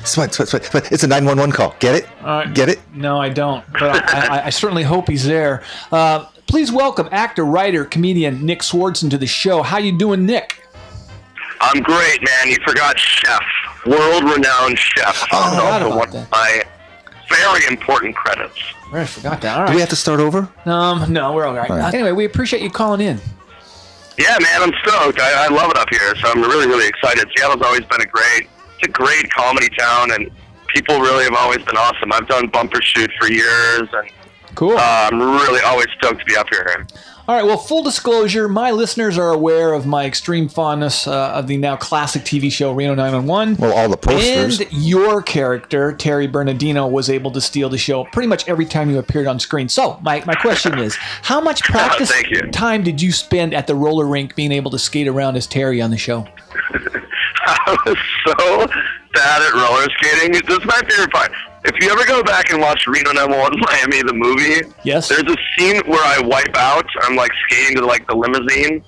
Sweat, 0.05 0.35
sweat, 0.35 0.49
sweat, 0.49 0.65
sweat. 0.65 0.91
It's 0.91 1.05
a 1.05 1.07
911 1.07 1.53
call. 1.55 1.77
Get 1.79 1.95
it? 1.95 2.09
Uh, 2.23 2.45
Get 2.47 2.69
it? 2.69 2.81
No, 2.93 3.21
I 3.21 3.29
don't. 3.29 3.65
But 3.73 4.13
I, 4.13 4.39
I, 4.41 4.47
I 4.47 4.51
certainly 4.51 4.83
hope 4.83 5.09
he's 5.09 5.25
there. 5.25 5.63
Uh, 5.93 6.25
please 6.49 6.73
welcome 6.73 7.09
actor, 7.13 7.45
writer, 7.45 7.85
comedian 7.85 8.45
Nick 8.45 8.63
Swardson 8.63 9.09
to 9.11 9.17
the 9.19 9.29
show. 9.29 9.63
How 9.63 9.79
you 9.79 9.97
doing, 9.97 10.27
Nick? 10.27 10.61
I'm 11.61 11.81
great, 11.85 12.21
man. 12.25 12.49
You 12.49 12.57
forgot 12.67 12.99
chef, 12.99 13.41
world-renowned 13.87 14.79
chef. 14.79 15.27
Oh, 15.33 15.39
I 15.39 15.51
That's 15.51 15.55
forgot 15.55 15.83
also 15.83 15.87
about 15.87 15.99
one 15.99 16.11
that. 16.11 16.23
of 16.25 16.31
my 16.31 16.63
very 17.29 17.67
important 17.67 18.15
credits. 18.17 18.59
I 18.93 19.07
forgot 19.07 19.41
that. 19.41 19.59
All 19.59 19.67
Do 19.69 19.75
we 19.75 19.81
have 19.81 19.89
to 19.89 19.97
start 19.97 20.21
over? 20.21 20.49
Um, 20.67 21.13
no, 21.13 21.33
we're 21.33 21.47
all 21.47 21.55
right. 21.55 21.71
All 21.71 21.77
right. 21.79 21.95
Anyway, 21.95 22.13
we 22.13 22.25
appreciate 22.27 22.63
you 22.63 22.71
calling 22.71 23.01
in. 23.01 23.19
Yeah, 24.19 24.37
man, 24.41 24.63
I'm 24.63 24.73
stoked. 24.87 25.19
I, 25.19 25.47
I 25.47 25.49
love 25.49 25.71
it 25.71 25.79
up 25.79 25.89
here, 25.91 26.15
so 26.17 26.29
I'm 26.29 26.43
really, 26.43 26.67
really 26.67 26.87
excited. 26.87 27.27
Seattle's 27.37 27.63
always 27.63 27.85
been 27.87 28.03
a 28.03 28.07
great, 28.07 28.49
it's 28.79 28.87
a 28.87 28.91
great 28.91 29.31
comedy 29.33 29.69
town, 29.79 30.13
and 30.13 30.31
people 30.69 31.01
really 31.01 31.25
have 31.25 31.35
always 31.35 31.63
been 31.65 31.77
awesome. 31.79 32.13
I've 32.13 32.29
done 32.29 32.51
Bumbershoot 32.51 33.09
for 33.19 33.31
years, 33.33 33.89
and 33.93 34.11
cool. 34.55 34.77
Uh, 34.77 35.09
I'm 35.11 35.19
really 35.19 35.63
always 35.63 35.87
stoked 35.97 36.21
to 36.21 36.27
be 36.27 36.37
up 36.37 36.49
here. 36.51 36.87
All 37.29 37.37
right. 37.37 37.45
Well, 37.45 37.57
full 37.57 37.85
disclosure, 37.85 38.49
my 38.49 38.73
listeners 38.73 39.17
are 39.17 39.31
aware 39.31 39.75
of 39.75 39.87
my 39.87 40.07
extreme 40.07 40.49
fondness 40.49 41.07
uh, 41.07 41.31
of 41.31 41.47
the 41.47 41.57
now 41.57 41.77
classic 41.77 42.23
TV 42.23 42.51
show 42.51 42.73
Reno 42.73 42.97
911. 42.97 43.59
Well, 43.59 43.73
all 43.73 43.89
the 43.89 43.97
posters. 43.97 44.61
And 44.61 44.73
your 44.73 45.23
character, 45.23 45.93
Terry 45.93 46.27
Bernardino, 46.27 46.89
was 46.89 47.09
able 47.09 47.31
to 47.31 47.41
steal 47.41 47.69
the 47.69 47.79
show 47.79 48.05
pretty 48.07 48.27
much 48.27 48.49
every 48.49 48.67
time 48.67 48.91
you 48.91 48.99
appeared 48.99 49.29
on 49.29 49.39
screen. 49.39 49.69
So, 49.69 50.01
my, 50.03 50.25
my 50.27 50.35
question 50.35 50.79
is 50.81 50.97
how 51.23 51.41
much 51.41 51.63
practice 51.63 52.11
Thank 52.11 52.51
time 52.51 52.83
did 52.83 53.01
you 53.01 53.13
spend 53.13 53.55
at 53.55 53.69
the 53.69 53.77
roller 53.77 54.07
rink 54.07 54.35
being 54.35 54.51
able 54.51 54.73
to 54.73 54.79
skate 54.79 55.07
around 55.07 55.37
as 55.37 55.47
Terry 55.47 55.81
on 55.81 55.93
the 55.93 55.99
show? 55.99 56.27
I 57.45 57.77
was 57.87 57.99
so 58.27 58.67
bad 59.15 59.43
at 59.43 59.53
roller 59.53 59.87
skating. 59.99 60.33
This 60.33 60.59
is 60.59 60.65
my 60.65 60.81
favorite 60.89 61.13
part. 61.13 61.31
If 61.65 61.81
you 61.81 61.91
ever 61.91 62.05
go 62.07 62.23
back 62.23 62.51
and 62.51 62.61
watch 62.61 62.87
Reno 62.87 63.13
911 63.13 63.61
Miami, 63.67 64.03
the 64.03 64.15
movie, 64.15 64.73
yes, 64.85 65.09
there's 65.09 65.23
a 65.23 65.37
scene 65.57 65.81
where 65.87 66.03
I 66.05 66.21
wipe 66.21 66.57
out. 66.57 66.87
I'm 67.03 67.15
like 67.17 67.31
skating 67.49 67.77
to 67.77 67.87
like 67.87 68.07
the 68.09 68.17
limousine, 68.17 68.83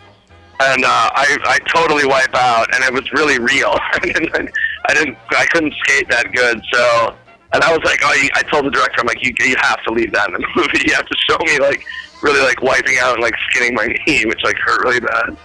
and 0.60 0.84
uh, 0.84 1.10
I 1.14 1.36
I 1.44 1.58
totally 1.72 2.04
wipe 2.06 2.34
out, 2.34 2.74
and 2.74 2.82
it 2.82 2.92
was 2.92 3.10
really 3.12 3.38
real. 3.38 3.70
I 3.92 3.98
didn't 4.00 4.50
I 4.88 4.94
didn't 4.94 5.16
I 5.30 5.46
couldn't 5.46 5.74
skate 5.84 6.08
that 6.10 6.32
good, 6.32 6.60
so. 6.72 7.16
And 7.52 7.62
I 7.62 7.70
was 7.70 7.84
like, 7.84 8.00
oh, 8.02 8.10
I 8.34 8.42
told 8.50 8.66
the 8.66 8.70
director, 8.72 8.96
I'm 8.98 9.06
like, 9.06 9.24
you, 9.24 9.32
you 9.38 9.54
have 9.60 9.80
to 9.84 9.92
leave 9.92 10.10
that 10.12 10.26
in 10.26 10.32
the 10.34 10.44
movie. 10.56 10.82
You 10.88 10.94
have 10.94 11.06
to 11.06 11.16
show 11.30 11.38
me 11.44 11.60
like 11.60 11.84
really 12.20 12.40
like 12.40 12.60
wiping 12.62 12.96
out 13.00 13.14
and 13.14 13.22
like 13.22 13.34
skinning 13.50 13.74
my 13.76 13.86
knee, 13.86 14.24
which 14.26 14.42
like 14.42 14.56
hurt 14.56 14.82
really 14.82 14.98
bad. 14.98 15.36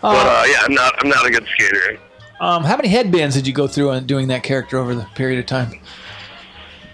but 0.00 0.26
uh, 0.28 0.44
yeah, 0.46 0.60
I'm 0.62 0.72
not 0.72 0.94
I'm 1.02 1.08
not 1.08 1.26
a 1.26 1.30
good 1.30 1.44
skater. 1.52 1.98
Um, 2.40 2.62
how 2.62 2.76
many 2.76 2.88
headbands 2.88 3.34
did 3.34 3.48
you 3.48 3.52
go 3.52 3.66
through 3.66 3.90
on 3.90 4.06
doing 4.06 4.28
that 4.28 4.44
character 4.44 4.78
over 4.78 4.94
the 4.94 5.06
period 5.16 5.40
of 5.40 5.46
time? 5.46 5.80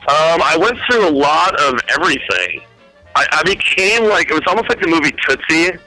Um, 0.09 0.41
I 0.43 0.57
went 0.59 0.79
through 0.89 1.09
a 1.09 1.11
lot 1.11 1.59
of 1.61 1.75
everything. 1.89 2.61
I, 3.17 3.27
I 3.33 3.43
became 3.43 4.05
like 4.09 4.31
it 4.31 4.35
was 4.35 4.43
almost 4.47 4.69
like 4.69 4.81
the 4.81 4.87
movie 4.89 5.13
Tootsie, 5.27 5.79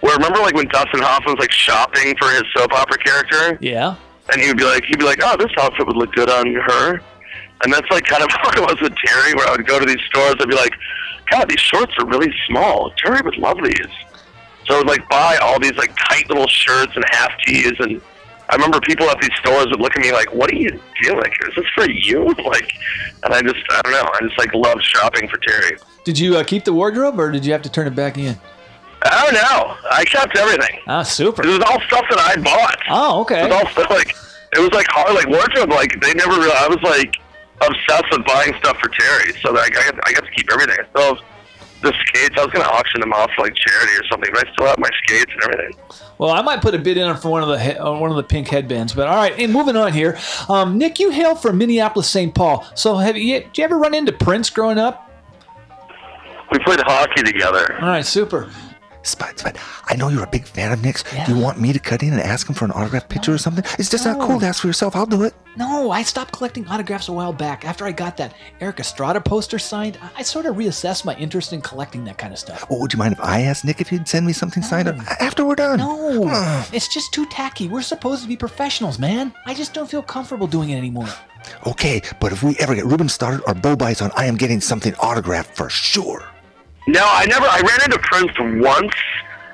where 0.00 0.16
remember 0.16 0.40
like 0.40 0.54
when 0.54 0.66
Dustin 0.68 1.00
Hoffman 1.00 1.34
was 1.36 1.40
like 1.40 1.52
shopping 1.52 2.16
for 2.18 2.28
his 2.30 2.42
soap 2.56 2.72
opera 2.72 2.98
character, 2.98 3.58
Yeah. 3.60 3.94
and 4.32 4.40
he 4.40 4.48
would 4.48 4.56
be 4.56 4.64
like 4.64 4.84
he'd 4.84 4.98
be 4.98 5.04
like, 5.04 5.20
oh, 5.22 5.36
this 5.36 5.50
outfit 5.60 5.86
would 5.86 5.96
look 5.96 6.12
good 6.14 6.28
on 6.30 6.52
her, 6.54 7.00
and 7.62 7.72
that's 7.72 7.88
like 7.90 8.04
kind 8.04 8.22
of 8.22 8.28
how 8.32 8.50
it 8.50 8.60
was 8.60 8.80
with 8.80 8.94
Terry, 9.04 9.34
where 9.34 9.46
I 9.46 9.52
would 9.52 9.66
go 9.66 9.78
to 9.78 9.86
these 9.86 10.00
stores, 10.08 10.34
I'd 10.40 10.48
be 10.48 10.56
like, 10.56 10.74
God, 11.30 11.48
these 11.48 11.60
shorts 11.60 11.92
are 11.98 12.06
really 12.06 12.32
small. 12.48 12.90
Terry 12.96 13.20
would 13.22 13.36
love 13.36 13.58
these. 13.62 13.86
So 14.66 14.74
I 14.74 14.78
would 14.78 14.86
like 14.88 15.08
buy 15.08 15.38
all 15.40 15.60
these 15.60 15.76
like 15.76 15.94
tight 16.08 16.28
little 16.28 16.48
shirts 16.48 16.92
and 16.96 17.04
half 17.10 17.30
tees 17.46 17.72
and. 17.78 18.00
I 18.50 18.54
remember 18.54 18.80
people 18.80 19.08
at 19.10 19.20
these 19.20 19.34
stores 19.40 19.66
would 19.66 19.80
look 19.80 19.96
at 19.96 20.02
me 20.02 20.12
like, 20.12 20.32
"What 20.32 20.50
are 20.50 20.56
you 20.56 20.70
doing? 21.02 21.32
Is 21.48 21.54
this 21.54 21.66
for 21.74 21.88
you?" 21.90 22.34
Like, 22.44 22.72
and 23.24 23.34
I 23.34 23.42
just, 23.42 23.56
I 23.70 23.82
don't 23.82 23.92
know. 23.92 24.10
I 24.14 24.18
just 24.22 24.38
like 24.38 24.54
love 24.54 24.80
shopping 24.80 25.28
for 25.28 25.36
Terry. 25.38 25.76
Did 26.04 26.18
you 26.18 26.36
uh, 26.36 26.44
keep 26.44 26.64
the 26.64 26.72
wardrobe 26.72 27.20
or 27.20 27.30
did 27.30 27.44
you 27.44 27.52
have 27.52 27.62
to 27.62 27.70
turn 27.70 27.86
it 27.86 27.94
back 27.94 28.16
in? 28.16 28.38
I 29.02 29.24
don't 29.24 29.34
know. 29.34 29.76
I 29.90 30.04
kept 30.04 30.36
everything. 30.36 30.80
Ah, 30.86 31.02
super. 31.02 31.42
It 31.46 31.48
was 31.48 31.60
all 31.60 31.80
stuff 31.82 32.04
that 32.10 32.18
I 32.18 32.40
bought. 32.40 32.78
Oh, 32.90 33.20
okay. 33.22 33.44
It 33.44 33.50
was 33.50 33.52
all 33.52 33.68
stuff 33.70 33.90
like 33.90 34.16
it 34.56 34.60
was 34.60 34.70
like 34.72 34.86
hard, 34.88 35.14
like 35.14 35.28
wardrobe. 35.28 35.70
Like 35.70 36.00
they 36.00 36.14
never. 36.14 36.30
Really, 36.30 36.52
I 36.52 36.68
was 36.68 36.82
like 36.82 37.14
obsessed 37.60 38.10
with 38.10 38.24
buying 38.26 38.54
stuff 38.58 38.78
for 38.78 38.88
Terry, 38.88 39.32
so 39.42 39.52
like 39.52 39.76
I 39.76 39.90
got, 39.90 40.08
I 40.08 40.12
got 40.12 40.24
to 40.24 40.30
keep 40.30 40.50
everything. 40.52 40.76
I 40.80 40.88
still 40.90 41.14
have 41.14 41.24
the 41.82 41.92
skates. 42.06 42.34
I 42.38 42.44
was 42.44 42.52
gonna 42.52 42.68
auction 42.68 43.00
them 43.00 43.12
off 43.12 43.30
for 43.36 43.42
like 43.42 43.54
charity 43.54 43.92
or 43.96 44.04
something, 44.10 44.30
but 44.32 44.46
I 44.46 44.52
still 44.52 44.66
have 44.66 44.78
my 44.78 44.90
skates 45.04 45.32
and 45.32 45.42
everything. 45.44 45.80
Well, 46.18 46.30
I 46.30 46.42
might 46.42 46.60
put 46.60 46.74
a 46.74 46.78
bid 46.78 46.96
in 46.96 47.14
for 47.16 47.28
one 47.30 47.42
of 47.42 47.48
the 47.48 47.58
he- 47.58 47.76
uh, 47.76 47.92
one 47.92 48.10
of 48.10 48.16
the 48.16 48.22
pink 48.24 48.48
headbands. 48.48 48.92
But 48.92 49.06
all 49.08 49.16
right, 49.16 49.34
and 49.38 49.52
moving 49.52 49.76
on 49.76 49.92
here, 49.92 50.18
um, 50.48 50.76
Nick, 50.78 50.98
you 50.98 51.10
hail 51.10 51.34
from 51.36 51.58
Minneapolis, 51.58 52.08
St. 52.10 52.34
Paul. 52.34 52.66
So 52.74 52.96
have 52.96 53.16
you? 53.16 53.40
Did 53.40 53.58
you 53.58 53.64
ever 53.64 53.78
run 53.78 53.94
into 53.94 54.12
Prince 54.12 54.50
growing 54.50 54.78
up? 54.78 55.04
We 56.50 56.58
played 56.60 56.80
hockey 56.80 57.22
together. 57.22 57.74
All 57.80 57.88
right, 57.88 58.04
super. 58.06 58.50
Spud, 59.02 59.38
Spud, 59.38 59.56
I 59.86 59.96
know 59.96 60.08
you're 60.08 60.24
a 60.24 60.28
big 60.28 60.44
fan 60.44 60.72
of 60.72 60.82
Nick's. 60.82 61.02
Do 61.26 61.34
you 61.34 61.40
want 61.40 61.58
me 61.60 61.72
to 61.72 61.78
cut 61.78 62.02
in 62.02 62.12
and 62.12 62.20
ask 62.20 62.46
him 62.48 62.54
for 62.54 62.64
an 62.66 62.72
autograph 62.72 63.08
picture 63.08 63.32
or 63.32 63.38
something? 63.38 63.64
It's 63.78 63.88
just 63.88 64.04
not 64.04 64.18
cool 64.20 64.38
to 64.40 64.46
ask 64.46 64.60
for 64.60 64.66
yourself. 64.66 64.94
I'll 64.96 65.06
do 65.06 65.22
it. 65.22 65.34
No, 65.56 65.90
I 65.90 66.02
stopped 66.02 66.32
collecting 66.32 66.68
autographs 66.68 67.08
a 67.08 67.12
while 67.12 67.32
back. 67.32 67.64
After 67.64 67.84
I 67.86 67.92
got 67.92 68.16
that 68.18 68.34
Erik 68.60 68.80
Estrada 68.80 69.20
poster 69.20 69.58
signed, 69.58 69.98
I- 70.02 70.20
I 70.20 70.22
sort 70.22 70.46
of 70.46 70.56
reassessed 70.56 71.04
my 71.04 71.14
interest 71.16 71.52
in 71.52 71.60
collecting 71.62 72.04
that 72.04 72.18
kind 72.18 72.32
of 72.32 72.38
stuff. 72.38 72.64
Well, 72.68 72.80
would 72.80 72.92
you 72.92 72.98
mind 72.98 73.12
if 73.14 73.20
I 73.20 73.42
asked 73.42 73.64
Nick 73.64 73.80
if 73.80 73.88
he'd 73.88 74.06
send 74.06 74.26
me 74.26 74.32
something 74.32 74.62
signed 74.62 74.88
after 75.20 75.44
we're 75.44 75.54
done? 75.54 75.78
No, 75.78 76.28
it's 76.72 76.88
just 76.88 77.12
too 77.12 77.24
tacky. 77.26 77.66
We're 77.68 77.82
supposed 77.82 78.22
to 78.22 78.28
be 78.28 78.36
professionals, 78.36 78.98
man. 78.98 79.32
I 79.46 79.54
just 79.54 79.72
don't 79.74 79.88
feel 79.90 80.02
comfortable 80.02 80.46
doing 80.46 80.70
it 80.70 80.76
anymore. 80.76 81.08
Okay, 81.66 82.02
but 82.20 82.32
if 82.32 82.42
we 82.42 82.56
ever 82.58 82.74
get 82.74 82.84
Ruben 82.84 83.06
Studdard 83.06 83.40
or 83.46 83.54
Bo 83.54 83.74
Bice 83.74 84.02
on, 84.02 84.10
I 84.16 84.26
am 84.26 84.36
getting 84.36 84.60
something 84.60 84.94
autographed 84.96 85.56
for 85.56 85.70
sure. 85.70 86.22
No, 86.88 87.02
I 87.04 87.26
never. 87.26 87.44
I 87.46 87.60
ran 87.60 87.84
into 87.84 87.98
Prince 87.98 88.32
once 88.64 88.94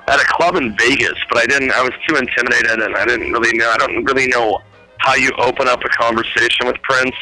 at 0.07 0.19
a 0.21 0.25
club 0.25 0.55
in 0.55 0.75
Vegas, 0.77 1.17
but 1.27 1.37
I 1.37 1.45
didn't. 1.45 1.71
I 1.71 1.81
was 1.81 1.91
too 2.07 2.15
intimidated, 2.15 2.79
and 2.81 2.95
I 2.95 3.05
didn't 3.05 3.31
really 3.33 3.57
know. 3.57 3.69
I 3.69 3.77
don't 3.77 4.05
really 4.05 4.27
know 4.27 4.61
how 4.99 5.15
you 5.15 5.31
open 5.37 5.67
up 5.67 5.83
a 5.83 5.89
conversation 5.89 6.65
with 6.65 6.81
Prince. 6.83 7.15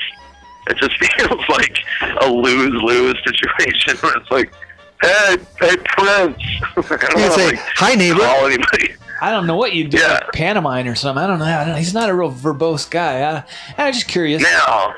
It 0.67 0.77
just 0.77 0.95
feels 1.17 1.41
like 1.49 1.75
a 2.21 2.29
lose-lose 2.29 3.17
situation. 3.25 3.97
Where 3.97 4.15
it's 4.17 4.29
like, 4.29 4.53
hey, 5.01 5.37
hey, 5.59 5.77
Prince. 5.77 6.37
I 6.91 7.07
don't 7.07 7.19
You 7.19 7.27
know, 7.29 7.35
say, 7.35 7.45
like, 7.47 7.59
"Hi, 7.75 7.95
neighbor." 7.95 8.19
Call 8.19 8.45
anybody. 8.45 8.93
I 9.19 9.31
don't 9.31 9.47
know 9.47 9.55
what 9.55 9.73
you 9.73 9.87
do, 9.87 9.97
like 9.97 10.31
pantomime 10.33 10.85
or 10.87 10.95
something. 10.95 11.23
I 11.23 11.27
don't 11.27 11.39
know. 11.39 11.45
I 11.45 11.63
don't 11.63 11.69
know. 11.69 11.79
He's 11.79 11.93
not 11.93 12.09
a 12.09 12.13
real 12.13 12.31
verbose 12.31 12.87
guy. 12.87 13.21
I, 13.23 13.43
I'm 13.77 13.93
just 13.93 14.07
curious. 14.07 14.43
No. 14.43 14.93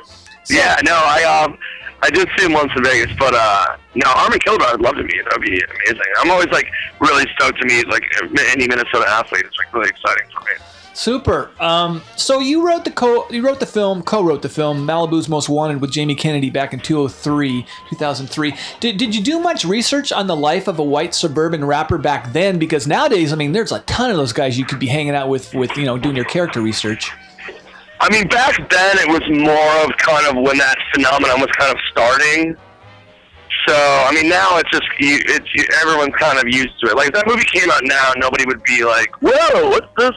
Yeah, 0.50 0.80
no, 0.84 0.94
I 0.94 1.24
um 1.44 1.58
I 2.06 2.12
did 2.12 2.30
see 2.38 2.46
him 2.46 2.54
once 2.54 2.72
in 2.76 2.84
Vegas, 2.84 3.12
but 3.18 3.34
uh 3.34 3.78
no, 3.96 4.06
Harmon 4.08 4.38
Killebrew 4.38 4.74
I'd 4.74 4.80
love 4.80 4.96
to 4.96 5.04
meet. 5.04 5.24
That'd 5.24 5.42
be 5.42 5.60
amazing. 5.60 6.12
I'm 6.20 6.30
always 6.30 6.50
like 6.50 6.68
really 7.00 7.26
stoked 7.36 7.60
to 7.62 7.66
meet 7.66 7.88
like 7.88 8.04
any 8.52 8.68
Minnesota 8.68 9.10
athlete. 9.10 9.44
It's 9.46 9.58
like 9.58 9.74
really 9.74 9.90
exciting 9.90 10.28
for 10.32 10.42
me. 10.42 10.52
Super. 10.94 11.50
Um, 11.60 12.04
so 12.16 12.40
you 12.40 12.66
wrote 12.66 12.86
the 12.86 12.92
co 12.92 13.28
you 13.30 13.42
wrote 13.42 13.60
the 13.60 13.66
film, 13.66 14.04
co-wrote 14.04 14.44
the 14.44 14.50
film 14.50 14.86
Malibu's 14.88 15.28
Most 15.28 15.50
Wanted 15.50 15.82
with 15.82 15.92
Jamie 15.92 16.16
Kennedy 16.16 16.52
back 16.52 16.74
in 16.74 16.80
2003, 16.80 17.66
2003. 17.90 18.54
Did, 18.80 18.98
did 18.98 19.16
you 19.16 19.22
do 19.22 19.40
much 19.40 19.66
research 19.66 20.12
on 20.12 20.28
the 20.28 20.36
life 20.36 20.68
of 20.68 20.78
a 20.78 20.84
white 20.84 21.16
suburban 21.16 21.66
rapper 21.66 21.98
back 21.98 22.32
then 22.34 22.60
because 22.60 22.88
nowadays, 22.88 23.34
I 23.34 23.36
mean, 23.36 23.52
there's 23.52 23.72
a 23.72 23.80
ton 23.82 24.12
of 24.12 24.18
those 24.18 24.32
guys 24.32 24.58
you 24.58 24.66
could 24.66 24.80
be 24.80 24.88
hanging 24.88 25.16
out 25.16 25.28
with 25.28 25.54
with, 25.54 25.76
you 25.76 25.86
know, 25.86 25.98
doing 25.98 26.16
your 26.16 26.26
character 26.26 26.62
research. 26.62 27.12
I 28.06 28.10
mean, 28.14 28.28
back 28.28 28.54
then 28.70 28.98
it 29.02 29.10
was 29.10 29.26
more 29.34 29.74
of 29.82 29.90
kind 29.98 30.28
of 30.30 30.36
when 30.38 30.60
that 30.60 30.78
phenomenon 30.94 31.42
was 31.42 31.50
kind 31.58 31.74
of 31.74 31.80
starting. 31.90 32.56
So 33.68 33.74
I 33.74 34.14
mean, 34.14 34.30
now 34.30 34.60
it's 34.60 34.70
just 34.70 34.86
you, 35.00 35.18
it's 35.26 35.50
you, 35.56 35.66
everyone's 35.82 36.14
kind 36.14 36.38
of 36.38 36.46
used 36.46 36.80
to 36.82 36.92
it. 36.92 36.96
Like 36.96 37.08
if 37.08 37.14
that 37.16 37.26
movie 37.26 37.46
came 37.46 37.72
out 37.72 37.82
now, 37.82 38.14
nobody 38.18 38.46
would 38.46 38.62
be 38.62 38.86
like, 38.86 39.10
"Whoa, 39.26 39.70
what's 39.70 39.90
this?" 39.98 40.14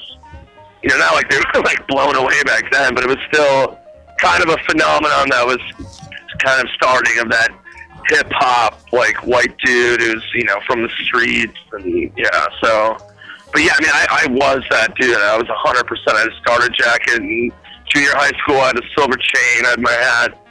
You 0.83 0.91
know, 0.91 0.99
not 0.99 1.15
like 1.15 1.31
they 1.31 1.39
were 1.39 1.63
like 1.65 1.81
blown 1.89 2.15
away 2.15 2.43
back 2.45 2.71
then, 2.71 2.95
but 2.95 3.05
it 3.05 3.09
was 3.09 3.17
still 3.33 3.79
kind 4.21 4.43
of 4.43 4.51
a 4.51 4.59
phenomenon 4.69 5.33
that 5.33 5.47
was 5.49 5.61
kind 6.45 6.61
of 6.61 6.69
starting 6.77 7.19
of 7.21 7.31
that 7.31 7.49
hip 8.11 8.29
hop 8.33 8.81
like 8.93 9.17
white 9.27 9.57
dude 9.65 10.01
who's 10.01 10.25
you 10.35 10.45
know 10.45 10.61
from 10.67 10.83
the 10.83 10.91
streets 11.09 11.57
and 11.73 12.13
yeah. 12.19 12.47
So, 12.61 12.99
but 13.51 13.63
yeah, 13.65 13.73
I 13.73 13.81
mean, 13.81 13.93
I, 13.97 14.07
I 14.11 14.27
was 14.29 14.61
that 14.69 14.95
dude. 15.01 15.17
I 15.17 15.39
was 15.39 15.49
hundred 15.49 15.87
percent. 15.87 16.19
I 16.19 16.29
starter 16.45 16.69
jacket 16.69 17.23
in 17.23 17.51
junior 17.95 18.11
high 18.15 18.37
school. 18.43 18.57
I 18.57 18.69
had 18.69 18.79
a 18.79 18.89
silver 18.97 19.17
chain. 19.17 19.67
I 19.67 19.71
had 19.71 19.81
my 19.81 19.93
hat 19.93 20.45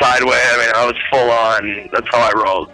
sideways. 0.00 0.38
I 0.38 0.56
mean, 0.58 0.70
I 0.74 0.86
was 0.86 0.96
full 1.10 1.30
on. 1.30 1.90
That's 1.92 2.08
how 2.10 2.18
I 2.18 2.32
rolled. 2.44 2.70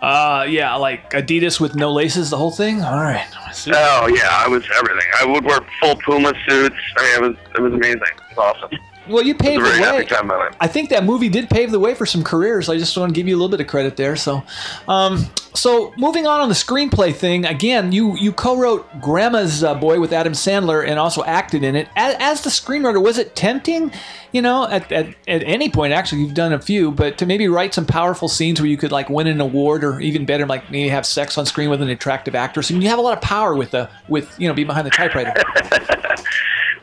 Uh, 0.00 0.44
yeah, 0.44 0.74
like 0.74 1.10
Adidas 1.12 1.58
with 1.58 1.74
no 1.74 1.90
laces, 1.90 2.28
the 2.28 2.36
whole 2.36 2.50
thing. 2.50 2.82
All 2.82 3.00
right. 3.00 3.26
Oh 3.68 4.06
yeah, 4.14 4.28
I 4.32 4.46
was 4.48 4.62
everything. 4.76 5.06
I 5.18 5.24
would 5.24 5.44
wear 5.44 5.60
full 5.80 5.96
Puma 5.96 6.32
suits. 6.46 6.76
I 6.96 7.02
mean, 7.02 7.14
it 7.14 7.28
was 7.28 7.36
it 7.56 7.60
was 7.62 7.72
amazing. 7.72 8.02
It 8.02 8.36
was 8.36 8.54
awesome. 8.62 8.78
Well, 9.08 9.22
you 9.22 9.34
paved 9.34 9.64
the 9.64 9.68
way. 9.68 9.78
happy 9.78 10.06
time 10.06 10.22
in 10.22 10.28
my. 10.28 10.50
I 10.60 10.66
think 10.66 10.90
that 10.90 11.04
movie 11.04 11.28
did 11.28 11.50
pave 11.50 11.70
the 11.70 11.80
way 11.80 11.94
for 11.94 12.06
some 12.06 12.24
careers. 12.24 12.68
I 12.68 12.78
just 12.78 12.96
want 12.96 13.14
to 13.14 13.14
give 13.14 13.28
you 13.28 13.34
a 13.34 13.38
little 13.38 13.50
bit 13.50 13.60
of 13.60 13.66
credit 13.66 13.96
there. 13.96 14.16
So, 14.16 14.42
um, 14.88 15.26
so 15.54 15.92
moving 15.96 16.26
on 16.26 16.40
on 16.40 16.48
the 16.48 16.54
screenplay 16.54 17.14
thing 17.14 17.44
again, 17.44 17.92
you 17.92 18.16
you 18.16 18.32
co-wrote 18.32 18.86
Grandma's 19.00 19.62
uh, 19.62 19.74
Boy 19.74 20.00
with 20.00 20.12
Adam 20.12 20.32
Sandler 20.32 20.86
and 20.86 20.98
also 20.98 21.22
acted 21.24 21.62
in 21.62 21.76
it. 21.76 21.88
As, 21.96 22.16
as 22.18 22.40
the 22.42 22.50
screenwriter, 22.50 23.02
was 23.02 23.18
it 23.18 23.36
tempting? 23.36 23.92
You 24.32 24.42
know, 24.42 24.66
at, 24.68 24.90
at 24.90 25.08
at 25.28 25.42
any 25.44 25.68
point, 25.68 25.92
actually, 25.92 26.22
you've 26.22 26.34
done 26.34 26.52
a 26.52 26.60
few, 26.60 26.90
but 26.90 27.18
to 27.18 27.26
maybe 27.26 27.46
write 27.46 27.74
some 27.74 27.86
powerful 27.86 28.28
scenes 28.28 28.60
where 28.60 28.68
you 28.68 28.76
could 28.76 28.90
like 28.90 29.08
win 29.08 29.26
an 29.26 29.40
award, 29.40 29.84
or 29.84 30.00
even 30.00 30.24
better, 30.24 30.46
like 30.46 30.70
maybe 30.70 30.88
have 30.88 31.06
sex 31.06 31.38
on 31.38 31.46
screen 31.46 31.70
with 31.70 31.82
an 31.82 31.88
attractive 31.88 32.34
actress, 32.34 32.70
and 32.70 32.82
you 32.82 32.88
have 32.88 32.98
a 32.98 33.02
lot 33.02 33.16
of 33.16 33.22
power 33.22 33.54
with 33.54 33.70
the 33.70 33.88
with 34.08 34.34
you 34.40 34.48
know 34.48 34.54
be 34.54 34.64
behind 34.64 34.86
the 34.86 34.90
typewriter. 34.90 35.34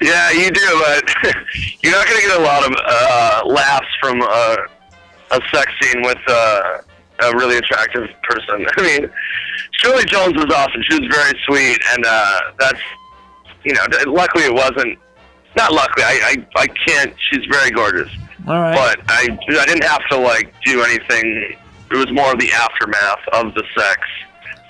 Yeah, 0.02 0.32
you 0.32 0.50
do, 0.50 0.84
but 0.86 1.14
you're 1.82 1.94
not 1.94 2.08
going 2.08 2.22
to 2.22 2.28
get 2.28 2.40
a 2.40 2.44
lot 2.44 2.66
of 2.66 2.76
uh, 2.86 3.42
laughs 3.46 3.88
from 4.00 4.22
uh, 4.22 4.58
a 5.32 5.40
sex 5.54 5.72
scene 5.80 6.02
with 6.02 6.18
uh, 6.28 6.82
a 7.24 7.38
really 7.38 7.58
attractive 7.58 8.10
person. 8.24 8.66
I 8.78 8.82
mean, 8.82 9.12
Shirley 9.74 10.06
Jones 10.06 10.34
was 10.36 10.52
awesome. 10.54 10.82
She 10.90 11.00
was 11.00 11.08
very 11.14 11.40
sweet, 11.46 11.80
and 11.94 12.04
uh, 12.06 12.40
that's 12.60 12.82
you 13.64 13.74
know. 13.74 13.86
Luckily, 14.08 14.46
it 14.46 14.54
wasn't. 14.54 14.98
Not 15.56 15.72
luckily. 15.72 16.04
I 16.04 16.36
I, 16.56 16.62
I 16.62 16.68
can't. 16.68 17.14
She's 17.30 17.46
very 17.52 17.70
gorgeous. 17.70 18.10
All 18.48 18.60
right. 18.60 18.76
But 18.76 19.02
I 19.08 19.28
I 19.50 19.66
didn't 19.66 19.84
have 19.84 20.02
to 20.10 20.18
like 20.18 20.52
do 20.66 20.82
anything. 20.82 21.56
It 21.92 21.96
was 21.96 22.12
more 22.12 22.32
of 22.32 22.40
the 22.40 22.52
aftermath 22.54 23.28
of 23.34 23.54
the 23.54 23.64
sex. 23.78 24.00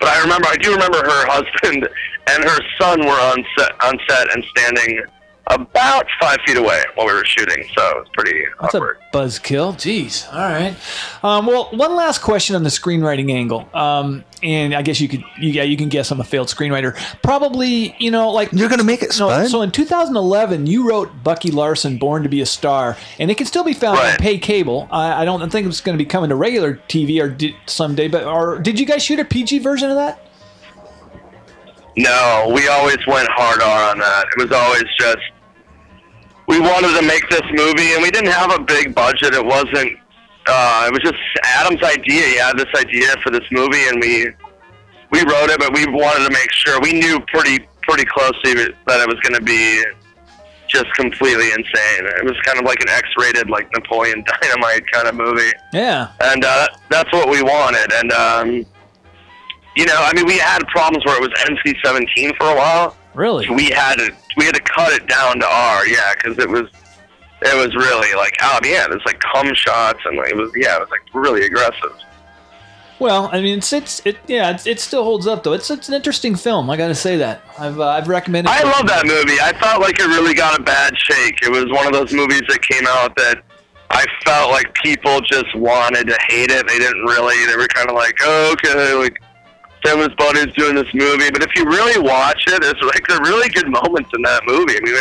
But 0.02 0.10
I 0.10 0.22
remember. 0.22 0.48
I 0.50 0.58
do 0.58 0.72
remember 0.74 0.98
her 0.98 1.26
husband 1.30 1.88
and 2.28 2.44
her 2.44 2.60
son 2.80 3.00
were 3.00 3.12
on 3.12 3.46
set 3.58 3.72
on 3.86 3.98
set 4.10 4.34
and 4.34 4.44
standing 4.56 5.04
about 5.52 6.06
five 6.20 6.38
feet 6.46 6.58
away 6.58 6.84
while 6.96 7.08
we 7.08 7.14
were 7.14 7.26
shooting. 7.26 7.64
So 7.78 7.84
it 7.90 7.98
was 7.98 8.08
pretty 8.14 8.44
That's 8.62 8.74
awkward. 8.76 8.98
a 9.14 9.16
buzzkill. 9.18 9.74
Jeez. 9.76 10.32
All 10.32 10.40
right. 10.40 10.76
Um, 11.24 11.46
well, 11.46 11.70
one 11.72 11.96
last 11.96 12.22
question 12.22 12.56
on 12.56 12.64
the 12.64 12.70
screenwriting 12.70 13.32
angle. 13.32 13.70
Um, 13.74 14.24
and 14.44 14.74
I 14.74 14.82
guess 14.82 15.00
you 15.00 15.08
could, 15.08 15.24
you, 15.40 15.50
yeah, 15.52 15.64
you 15.64 15.78
can 15.78 15.90
guess 15.90 16.10
I'm 16.10 16.20
a 16.20 16.24
failed 16.24 16.48
screenwriter. 16.48 16.96
Probably, 17.22 17.96
you 18.00 18.10
know, 18.10 18.32
like 18.32 18.52
you're 18.54 18.70
gonna 18.70 18.84
make 18.84 19.04
it. 19.04 19.10
No, 19.20 19.30
Spud. 19.30 19.48
so 19.50 19.62
in 19.62 19.72
2011, 19.72 20.66
you 20.66 20.88
wrote 20.90 21.12
Bucky 21.24 21.52
Larson, 21.52 21.98
Born 21.98 22.24
to 22.24 22.30
Be 22.30 22.42
a 22.42 22.46
Star, 22.46 22.98
and 23.20 23.30
it 23.30 23.38
can 23.38 23.46
still 23.46 23.64
be 23.64 23.74
found 23.74 24.00
on 24.00 24.16
pay 24.18 24.40
cable. 24.40 24.88
I, 24.92 25.22
I 25.22 25.26
don't 25.26 25.48
think 25.52 25.68
it's 25.68 25.82
going 25.82 25.98
to 25.98 26.04
be 26.04 26.08
coming 26.08 26.30
to 26.30 26.36
regular 26.36 26.76
TV 26.88 27.22
or 27.22 27.30
did, 27.30 27.54
someday. 27.68 28.08
But 28.08 28.24
or 28.24 28.58
did 28.58 28.80
you 28.80 28.86
guys 28.86 29.04
shoot 29.04 29.20
a 29.20 29.26
PG 29.26 29.60
version 29.60 29.90
of 29.92 29.98
that? 29.98 30.28
No, 31.98 32.52
we 32.56 32.68
always 32.70 33.06
went 33.06 33.28
hard 33.32 33.62
R 33.62 33.92
on 33.92 34.00
that. 34.00 34.26
It 34.38 34.42
was 34.42 34.52
always 34.52 34.86
just 34.98 35.20
we 36.52 36.60
wanted 36.60 36.94
to 37.00 37.02
make 37.08 37.28
this 37.30 37.42
movie, 37.54 37.94
and 37.94 38.04
we 38.04 38.12
didn't 38.12 38.32
have 38.32 38.52
a 38.52 38.60
big 38.62 38.94
budget. 38.94 39.34
It 39.34 39.44
wasn't. 39.46 39.98
Uh, 40.48 40.86
it 40.88 40.92
was 40.92 41.02
just 41.02 41.18
Adam's 41.44 41.82
idea. 41.82 42.24
He 42.28 42.38
had 42.38 42.58
this 42.58 42.68
idea 42.76 43.08
for 43.24 43.30
this 43.32 43.46
movie, 43.52 43.88
and 43.88 44.00
we 44.02 44.28
we 45.12 45.20
wrote 45.32 45.50
it, 45.50 45.60
but 45.60 45.74
we 45.74 45.86
wanted 45.88 46.26
to 46.28 46.32
make 46.32 46.52
sure 46.52 46.80
we 46.82 46.94
knew 46.94 47.20
pretty 47.34 47.66
pretty 47.84 48.06
closely 48.06 48.54
that 48.88 49.00
it 49.02 49.08
was 49.08 49.20
going 49.22 49.34
to 49.36 49.42
be 49.42 49.82
just 50.68 50.86
completely 50.96 51.48
insane. 51.52 52.06
It 52.06 52.24
was 52.24 52.36
kind 52.46 52.58
of 52.60 52.64
like 52.66 52.80
an 52.82 52.88
X-rated, 52.90 53.50
like 53.50 53.70
Napoleon 53.74 54.24
Dynamite 54.42 54.84
kind 54.92 55.08
of 55.08 55.16
movie 55.16 55.52
Yeah. 55.74 56.14
and 56.22 56.46
uh, 56.46 56.68
that's 56.90 57.12
what 57.12 57.28
we 57.30 57.42
wanted. 57.42 57.92
And 57.92 58.12
um, 58.14 58.66
you 59.76 59.86
know, 59.86 59.98
I 59.98 60.14
mean, 60.14 60.26
we 60.26 60.38
had 60.38 60.60
problems 60.68 61.06
where 61.06 61.18
it 61.18 61.22
was 61.22 61.32
NC-17 61.50 62.38
for 62.38 62.46
a 62.52 62.56
while. 62.56 62.96
Really? 63.16 63.48
So 63.48 63.54
we 63.54 63.66
had 63.70 63.96
to 63.96 64.14
we 64.38 64.46
had 64.46 64.56
to 64.56 64.62
cut 64.62 64.94
it 64.94 65.08
down 65.08 65.40
to 65.40 65.46
R, 65.46 65.88
yeah, 65.88 66.14
because 66.16 66.38
it 66.38 66.50
was 66.50 66.68
it 67.44 67.56
was 67.56 67.76
really 67.76 68.16
like 68.16 68.36
oh 68.42 68.60
yeah, 68.64 68.88
there's 68.88 69.06
like 69.06 69.20
cum 69.20 69.54
shots 69.54 70.00
and 70.06 70.18
like, 70.18 70.30
it 70.30 70.38
was 70.38 70.52
yeah, 70.56 70.78
it 70.78 70.80
was 70.82 70.90
like 70.90 71.02
really 71.14 71.46
aggressive. 71.46 71.94
Well, 73.00 73.30
I 73.32 73.42
mean, 73.42 73.58
it's 73.58 73.74
it's 73.74 74.00
it 74.06 74.18
yeah, 74.28 74.52
it's, 74.52 74.68
it 74.68 74.80
still 74.80 75.04
holds 75.04 75.26
up 75.26 75.44
though. 75.44 75.54
It's 75.54 75.72
it's 75.72 75.90
an 75.90 75.96
interesting 75.96 76.36
film. 76.36 76.70
I 76.70 76.78
got 76.78 76.90
to 76.90 76.96
say 76.96 77.18
that. 77.18 77.42
I've 77.58 77.80
uh, 77.80 77.88
I've 77.88 78.08
recommended. 78.08 78.52
I 78.52 78.62
love 78.62 78.86
that 78.88 79.08
movie. 79.08 79.40
I 79.42 79.54
felt 79.54 79.82
like 79.82 80.00
it 80.00 80.06
really 80.06 80.36
got 80.36 80.60
a 80.60 80.62
bad 80.62 80.94
shake. 80.96 81.42
It 81.42 81.52
was 81.52 81.66
one 81.72 81.88
of 81.88 81.94
those 81.94 82.14
movies 82.14 82.44
that 82.48 82.62
came 82.62 82.86
out 82.88 83.16
that 83.18 83.42
I 83.90 84.06
felt 84.24 84.52
like 84.52 84.72
people 84.76 85.20
just 85.22 85.54
wanted 85.56 86.10
to 86.10 86.18
hate 86.30 86.52
it. 86.52 86.68
They 86.68 86.78
didn't 86.78 87.04
really. 87.04 87.44
They 87.48 87.58
were 87.58 87.68
kind 87.70 87.90
of 87.90 87.96
like, 87.96 88.16
oh, 88.22 88.54
okay, 88.54 88.94
like 88.94 89.20
Feminist 89.84 90.18
Buddy's 90.18 90.54
doing 90.54 90.76
this 90.76 90.94
movie. 90.94 91.32
But 91.32 91.44
if 91.44 91.56
you 91.56 91.66
really 91.66 92.00
watch 92.02 92.44
it, 92.48 92.64
it's 92.64 92.82
like 92.82 93.08
there 93.08 93.18
are 93.18 93.24
really 93.24 93.50
good 93.50 93.70
moments 93.70 94.10
in 94.14 94.22
that 94.24 94.42
movie. 94.46 94.78
I 94.78 94.82
mean, 94.82 94.96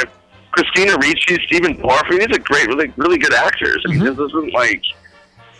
Christina 0.53 0.97
Ricci, 0.99 1.39
Stephen 1.47 1.76
Dorff. 1.76 2.05
I 2.05 2.11
mean, 2.11 2.18
these 2.20 2.37
are 2.37 2.41
great, 2.41 2.66
really, 2.68 2.93
really 2.97 3.18
good 3.18 3.35
actors. 3.35 3.83
I 3.87 3.91
mean, 3.91 4.01
mm-hmm. 4.01 4.20
this 4.20 4.28
isn't 4.33 4.53
like. 4.53 4.83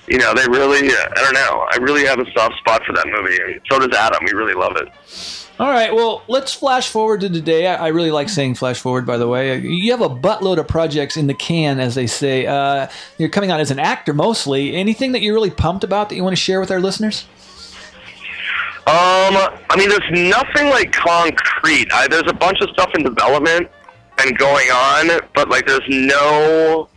You 0.09 0.18
know, 0.18 0.35
they 0.35 0.45
really, 0.49 0.89
uh, 0.89 1.09
I 1.16 1.23
don't 1.23 1.35
know. 1.35 1.66
I 1.71 1.77
really 1.77 2.05
have 2.05 2.18
a 2.18 2.29
soft 2.33 2.57
spot 2.59 2.83
for 2.85 2.93
that 2.95 3.07
movie. 3.07 3.39
And 3.41 3.61
so 3.71 3.79
does 3.79 3.97
Adam. 3.97 4.25
We 4.25 4.33
really 4.33 4.55
love 4.55 4.77
it. 4.77 4.89
All 5.61 5.71
right, 5.71 5.95
well, 5.95 6.23
let's 6.27 6.55
flash 6.55 6.89
forward 6.89 7.21
to 7.21 7.29
today. 7.29 7.66
I, 7.66 7.85
I 7.85 7.89
really 7.89 8.11
like 8.11 8.31
saying 8.31 8.55
flash 8.55 8.81
forward, 8.81 9.07
by 9.07 9.18
the 9.18 9.29
way. 9.29 9.53
Uh, 9.53 9.57
you 9.57 9.91
have 9.91 10.01
a 10.01 10.09
buttload 10.09 10.59
of 10.59 10.66
projects 10.66 11.18
in 11.18 11.27
the 11.27 11.35
can, 11.35 11.79
as 11.79 11.95
they 11.95 12.07
say. 12.07 12.47
Uh, 12.47 12.89
you're 13.18 13.29
coming 13.29 13.51
out 13.51 13.61
as 13.61 13.71
an 13.71 13.79
actor 13.79 14.14
mostly. 14.14 14.75
Anything 14.75 15.12
that 15.12 15.21
you're 15.21 15.35
really 15.35 15.51
pumped 15.51 15.85
about 15.85 16.09
that 16.09 16.16
you 16.16 16.25
want 16.25 16.35
to 16.35 16.43
share 16.43 16.61
with 16.61 16.71
our 16.71 16.81
listeners? 16.81 17.27
Um, 18.87 19.37
I 19.68 19.76
mean, 19.76 19.89
there's 19.89 20.11
nothing 20.11 20.70
like 20.70 20.91
concrete. 20.93 21.93
I, 21.93 22.09
there's 22.09 22.28
a 22.28 22.33
bunch 22.33 22.61
of 22.61 22.70
stuff 22.70 22.91
in 22.95 23.05
development 23.05 23.68
and 24.18 24.37
going 24.39 24.68
on, 24.70 25.20
but 25.35 25.49
like, 25.49 25.66
there's 25.66 25.87
no. 25.89 26.89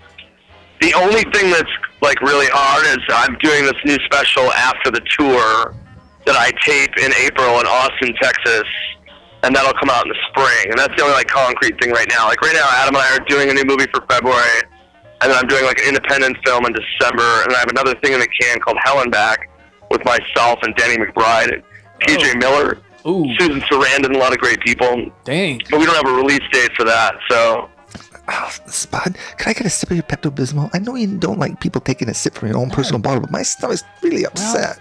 The 0.81 0.93
only 0.95 1.23
thing 1.31 1.51
that's 1.51 1.69
like 2.01 2.19
really 2.21 2.47
hard 2.51 2.85
is 2.87 3.03
I'm 3.09 3.37
doing 3.39 3.65
this 3.65 3.77
new 3.85 3.97
special 4.05 4.51
after 4.53 4.91
the 4.91 5.01
tour 5.19 5.75
that 6.25 6.35
I 6.35 6.51
tape 6.63 6.97
in 6.97 7.11
April 7.19 7.59
in 7.59 7.67
Austin, 7.67 8.15
Texas, 8.15 8.67
and 9.43 9.55
that'll 9.55 9.73
come 9.73 9.89
out 9.89 10.07
in 10.07 10.11
the 10.11 10.19
spring. 10.31 10.71
And 10.71 10.79
that's 10.79 10.95
the 10.95 11.03
only 11.03 11.15
like 11.15 11.27
concrete 11.27 11.79
thing 11.81 11.91
right 11.91 12.07
now. 12.09 12.27
Like 12.27 12.41
right 12.41 12.55
now, 12.55 12.67
Adam 12.79 12.95
and 12.95 13.03
I 13.03 13.15
are 13.15 13.25
doing 13.27 13.49
a 13.49 13.53
new 13.53 13.65
movie 13.65 13.87
for 13.93 14.01
February, 14.09 14.63
and 15.21 15.31
then 15.31 15.35
I'm 15.35 15.47
doing 15.47 15.65
like 15.65 15.79
an 15.79 15.87
independent 15.87 16.37
film 16.45 16.65
in 16.65 16.73
December, 16.73 17.43
and 17.43 17.53
I 17.53 17.59
have 17.59 17.69
another 17.69 17.95
thing 17.99 18.13
in 18.13 18.19
the 18.19 18.27
can 18.27 18.59
called 18.59 18.77
Hell 18.83 19.01
and 19.01 19.11
Back 19.11 19.49
with 19.91 20.03
myself 20.05 20.59
and 20.63 20.75
Danny 20.75 20.97
McBride 20.97 21.63
and 22.07 22.19
TJ 22.19 22.35
oh. 22.35 22.37
Miller, 22.37 23.35
Susan 23.39 23.61
Sarandon, 23.61 24.15
a 24.15 24.17
lot 24.17 24.31
of 24.33 24.39
great 24.39 24.59
people. 24.61 25.11
Dang. 25.23 25.61
But 25.69 25.79
we 25.79 25.85
don't 25.85 25.95
have 25.95 26.07
a 26.07 26.15
release 26.15 26.41
date 26.51 26.71
for 26.75 26.83
that, 26.85 27.15
so. 27.29 27.69
Oh, 28.29 28.49
Spud, 28.67 29.17
can 29.37 29.49
I 29.49 29.53
get 29.53 29.65
a 29.65 29.69
sip 29.69 29.91
of 29.91 29.97
your 29.97 30.03
Pepto 30.03 30.33
Bismol? 30.33 30.69
I 30.73 30.79
know 30.79 30.95
you 30.95 31.17
don't 31.17 31.39
like 31.39 31.59
people 31.59 31.81
taking 31.81 32.09
a 32.09 32.13
sip 32.13 32.35
from 32.35 32.47
your 32.47 32.57
own 32.57 32.69
personal 32.69 33.01
bottle, 33.01 33.19
but 33.21 33.31
my 33.31 33.43
stomach's 33.43 33.83
really 34.01 34.25
upset. 34.25 34.79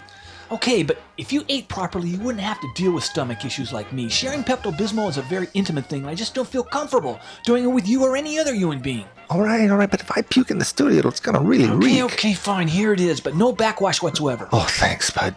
Okay, 0.49 0.83
but 0.83 1.01
if 1.17 1.33
you 1.33 1.43
ate 1.49 1.67
properly, 1.67 2.09
you 2.09 2.19
wouldn't 2.19 2.43
have 2.43 2.59
to 2.61 2.67
deal 2.75 2.91
with 2.91 3.03
stomach 3.03 3.43
issues 3.43 3.73
like 3.73 3.91
me. 3.91 4.07
Sharing 4.07 4.43
Pepto 4.43 4.71
Bismol 4.71 5.09
is 5.09 5.17
a 5.17 5.23
very 5.23 5.47
intimate 5.55 5.87
thing, 5.87 6.01
and 6.01 6.09
I 6.09 6.15
just 6.15 6.35
don't 6.35 6.47
feel 6.47 6.63
comfortable 6.63 7.19
doing 7.43 7.63
it 7.63 7.67
with 7.67 7.87
you 7.87 8.03
or 8.03 8.15
any 8.15 8.39
other 8.39 8.53
human 8.53 8.79
being. 8.79 9.05
all 9.29 9.41
right, 9.41 9.69
all 9.69 9.77
right, 9.77 9.89
but 9.89 9.99
if 9.99 10.11
I 10.15 10.21
puke 10.21 10.51
in 10.51 10.59
the 10.59 10.65
studio, 10.65 11.05
it's 11.07 11.19
gonna 11.19 11.41
really 11.41 11.65
Okay, 11.65 12.01
reek. 12.01 12.03
okay, 12.13 12.33
fine. 12.33 12.67
Here 12.67 12.93
it 12.93 12.99
is, 12.99 13.19
but 13.19 13.35
no 13.35 13.51
backwash 13.51 14.01
whatsoever. 14.01 14.47
Oh, 14.53 14.67
thanks, 14.69 15.07
Spud. 15.07 15.35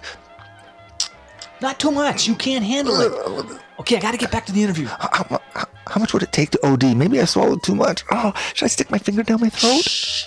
Not 1.60 1.80
too 1.80 1.90
much. 1.90 2.26
You 2.26 2.34
can't 2.34 2.64
handle 2.64 3.00
it. 3.00 3.60
Okay, 3.80 3.96
I 3.96 4.00
got 4.00 4.12
to 4.12 4.18
get 4.18 4.30
back 4.30 4.46
to 4.46 4.52
the 4.52 4.62
interview. 4.62 4.86
How, 4.86 5.08
how, 5.12 5.40
how 5.86 6.00
much 6.00 6.12
would 6.12 6.22
it 6.22 6.32
take 6.32 6.50
to 6.50 6.66
OD? 6.66 6.96
Maybe 6.96 7.20
I 7.20 7.24
swallowed 7.24 7.62
too 7.62 7.74
much. 7.74 8.04
Oh, 8.10 8.32
should 8.54 8.64
I 8.64 8.68
stick 8.68 8.90
my 8.90 8.98
finger 8.98 9.22
down 9.22 9.40
my 9.40 9.48
throat? 9.48 9.82
Shh. 9.82 10.26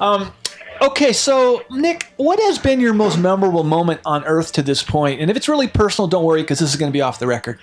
Um, 0.00 0.32
okay, 0.80 1.12
so 1.12 1.62
Nick, 1.70 2.12
what 2.16 2.40
has 2.40 2.58
been 2.58 2.80
your 2.80 2.94
most 2.94 3.18
memorable 3.18 3.64
moment 3.64 4.00
on 4.04 4.24
Earth 4.24 4.52
to 4.52 4.62
this 4.62 4.82
point? 4.82 5.20
And 5.20 5.30
if 5.30 5.36
it's 5.36 5.48
really 5.48 5.68
personal, 5.68 6.08
don't 6.08 6.24
worry 6.24 6.42
because 6.42 6.58
this 6.58 6.70
is 6.70 6.76
going 6.76 6.90
to 6.90 6.96
be 6.96 7.00
off 7.00 7.18
the 7.18 7.26
record. 7.26 7.58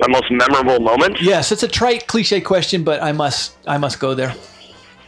My 0.00 0.08
most 0.08 0.30
memorable 0.30 0.80
moment? 0.80 1.20
Yes, 1.20 1.52
it's 1.52 1.62
a 1.62 1.68
trite, 1.68 2.06
cliche 2.06 2.40
question, 2.40 2.82
but 2.82 3.02
I 3.02 3.12
must, 3.12 3.56
I 3.66 3.78
must 3.78 4.00
go 4.00 4.14
there. 4.14 4.34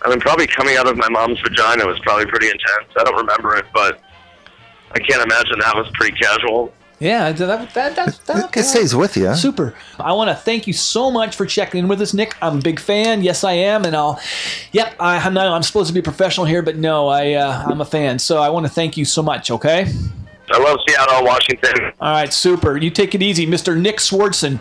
I 0.02 0.10
mean, 0.10 0.20
probably 0.20 0.46
coming 0.46 0.76
out 0.76 0.86
of 0.86 0.96
my 0.96 1.08
mom's 1.08 1.40
vagina 1.40 1.86
was 1.86 1.98
probably 2.00 2.26
pretty 2.26 2.46
intense. 2.46 2.92
I 2.96 3.04
don't 3.04 3.16
remember 3.16 3.56
it, 3.56 3.64
but 3.72 4.00
I 4.94 4.98
can't 5.00 5.22
imagine 5.22 5.58
that 5.60 5.74
was 5.74 5.90
pretty 5.94 6.16
casual. 6.16 6.72
Yeah, 7.00 7.32
that, 7.32 7.74
that, 7.74 7.96
that, 7.96 8.20
that, 8.26 8.56
It 8.56 8.62
stays 8.62 8.94
with 8.94 9.16
you. 9.16 9.34
Super. 9.34 9.74
I 9.98 10.12
want 10.12 10.30
to 10.30 10.34
thank 10.34 10.66
you 10.66 10.72
so 10.72 11.10
much 11.10 11.34
for 11.34 11.44
checking 11.44 11.80
in 11.80 11.88
with 11.88 12.00
us, 12.00 12.14
Nick. 12.14 12.36
I'm 12.40 12.58
a 12.58 12.62
big 12.62 12.78
fan. 12.78 13.22
Yes, 13.22 13.42
I 13.42 13.52
am, 13.52 13.84
and 13.84 13.96
I'll. 13.96 14.20
Yep, 14.72 14.94
I, 15.00 15.18
I'm 15.18 15.34
not. 15.34 15.48
I'm 15.48 15.64
supposed 15.64 15.88
to 15.88 15.94
be 15.94 16.00
professional 16.00 16.46
here, 16.46 16.62
but 16.62 16.76
no, 16.76 17.08
I 17.08 17.32
uh, 17.32 17.64
I'm 17.66 17.80
a 17.80 17.84
fan. 17.84 18.18
So 18.20 18.40
I 18.40 18.48
want 18.48 18.64
to 18.64 18.72
thank 18.72 18.96
you 18.96 19.04
so 19.04 19.22
much. 19.22 19.50
Okay. 19.50 19.86
I 20.50 20.58
love 20.58 20.78
Seattle, 20.86 21.24
Washington. 21.24 21.92
All 22.00 22.12
right, 22.12 22.32
super. 22.32 22.76
You 22.76 22.90
take 22.90 23.14
it 23.14 23.22
easy, 23.22 23.46
Mr. 23.46 23.78
Nick 23.78 23.96
Swardson. 23.96 24.60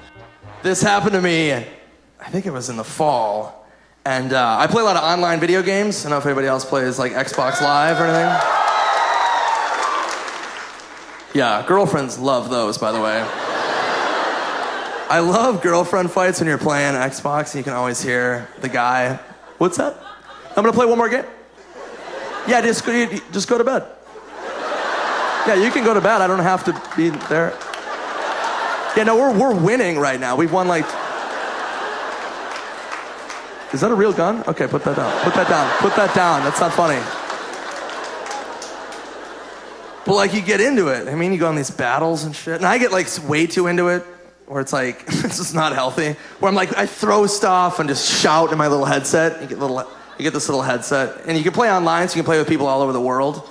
This 0.64 0.82
happened 0.82 1.12
to 1.12 1.22
me, 1.22 1.52
I 1.54 2.30
think 2.30 2.46
it 2.46 2.52
was 2.52 2.70
in 2.70 2.78
the 2.78 2.86
fall. 2.86 3.68
And 4.06 4.34
uh, 4.34 4.58
I 4.60 4.68
play 4.68 4.82
a 4.82 4.86
lot 4.86 4.96
of 4.96 5.04
online 5.04 5.40
video 5.40 5.62
games. 5.62 6.06
I 6.06 6.10
don't 6.10 6.12
know 6.12 6.18
if 6.20 6.26
anybody 6.26 6.48
else 6.48 6.66
plays 6.66 6.98
like 6.98 7.12
Xbox 7.12 7.62
Live 7.62 8.00
or 8.00 8.06
anything. 8.06 8.63
Yeah, 11.34 11.66
girlfriends 11.68 12.20
love 12.20 12.50
those, 12.50 12.78
by 12.78 12.92
the 12.92 13.02
way. 13.02 13.22
I 15.10 15.20
love 15.20 15.62
girlfriend 15.62 16.12
fights 16.12 16.40
when 16.40 16.48
you're 16.48 16.58
playing 16.58 16.96
Xbox 16.96 17.54
and 17.54 17.56
you 17.56 17.64
can 17.64 17.74
always 17.74 18.02
hear 18.02 18.48
the 18.62 18.70
guy, 18.70 19.20
What's 19.64 19.78
that? 19.78 19.96
I'm 20.50 20.56
gonna 20.56 20.74
play 20.74 20.86
one 20.86 20.98
more 20.98 21.08
game. 21.08 21.24
Yeah, 22.48 22.60
just 22.60 22.86
go, 22.86 23.08
just 23.32 23.48
go 23.48 23.58
to 23.58 23.64
bed. 23.64 23.86
Yeah, 25.48 25.56
you 25.56 25.72
can 25.72 25.86
go 25.86 25.94
to 25.94 26.02
bed. 26.02 26.22
I 26.22 26.28
don't 26.28 26.40
have 26.40 26.66
to 26.66 26.74
be 26.98 27.10
there. 27.30 27.58
Yeah, 28.98 29.04
no, 29.06 29.16
we're, 29.16 29.32
we're 29.38 29.56
winning 29.56 30.00
right 30.00 30.20
now. 30.20 30.36
We've 30.36 30.52
won 30.52 30.68
like. 30.68 30.86
Is 33.74 33.80
that 33.80 33.90
a 33.90 33.96
real 33.96 34.12
gun? 34.12 34.44
Okay, 34.48 34.68
put 34.68 34.84
that 34.84 34.98
down. 34.98 35.24
Put 35.24 35.34
that 35.36 35.48
down. 35.48 35.78
Put 35.78 35.96
that 35.96 36.14
down. 36.14 36.44
That's 36.44 36.60
not 36.60 36.74
funny. 36.74 37.02
But 40.06 40.16
like, 40.16 40.34
you 40.34 40.42
get 40.42 40.60
into 40.60 40.90
it. 40.90 41.08
I 41.08 41.16
mean, 41.16 41.32
you 41.32 41.40
go 41.40 41.48
on 41.48 41.56
these 41.56 41.72
battles 41.72 42.26
and 42.26 42.36
shit. 42.36 42.56
And 42.56 42.66
I 42.66 42.78
get 42.78 42.92
like 42.92 43.08
way 43.28 43.48
too 43.48 43.68
into 43.68 43.88
it, 43.88 44.04
where 44.48 44.62
it's 44.62 44.74
like, 44.74 45.06
this 45.08 45.40
is 45.40 45.54
not 45.54 45.74
healthy. 45.74 46.16
Where 46.40 46.50
I'm 46.50 46.56
like, 46.56 46.76
I 46.78 46.86
throw 46.86 47.26
stuff 47.28 47.80
and 47.80 47.88
just 47.88 48.12
shout 48.12 48.52
in 48.52 48.58
my 48.58 48.68
little 48.68 48.86
headset. 48.86 49.42
You 49.42 49.48
get 49.48 49.60
little, 49.60 49.90
you 50.18 50.24
get 50.24 50.34
this 50.34 50.50
little 50.50 50.62
headset, 50.62 51.26
and 51.26 51.38
you 51.38 51.44
can 51.44 51.54
play 51.54 51.72
online, 51.72 52.08
so 52.10 52.16
you 52.16 52.22
can 52.22 52.26
play 52.26 52.38
with 52.38 52.48
people 52.48 52.68
all 52.68 52.82
over 52.82 52.92
the 52.92 53.02
world, 53.02 53.48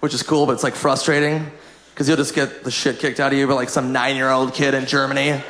which 0.00 0.14
is 0.14 0.22
cool. 0.22 0.46
But 0.46 0.52
it's 0.52 0.62
like 0.62 0.74
frustrating 0.74 1.50
because 1.92 2.08
you'll 2.08 2.16
just 2.16 2.34
get 2.34 2.62
the 2.62 2.70
shit 2.70 2.98
kicked 2.98 3.20
out 3.20 3.32
of 3.32 3.38
you 3.38 3.46
by 3.46 3.54
like 3.54 3.68
some 3.68 3.92
nine-year-old 3.92 4.54
kid 4.54 4.74
in 4.74 4.86
Germany. 4.86 5.42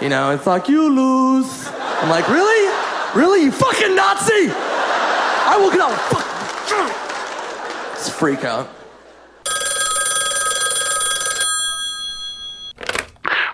You 0.00 0.08
know, 0.08 0.32
it's 0.32 0.46
like 0.46 0.68
you 0.68 0.92
lose. 0.92 1.68
I'm 1.68 2.10
like, 2.10 2.28
really, 2.28 2.74
really, 3.14 3.44
you 3.44 3.52
fucking 3.52 3.94
Nazi! 3.94 4.50
I 4.50 5.56
will 5.58 5.70
get 5.70 5.80
out. 5.80 5.98
Fuck. 6.10 6.34
It's 7.92 8.08
freak 8.08 8.44
out. 8.44 8.68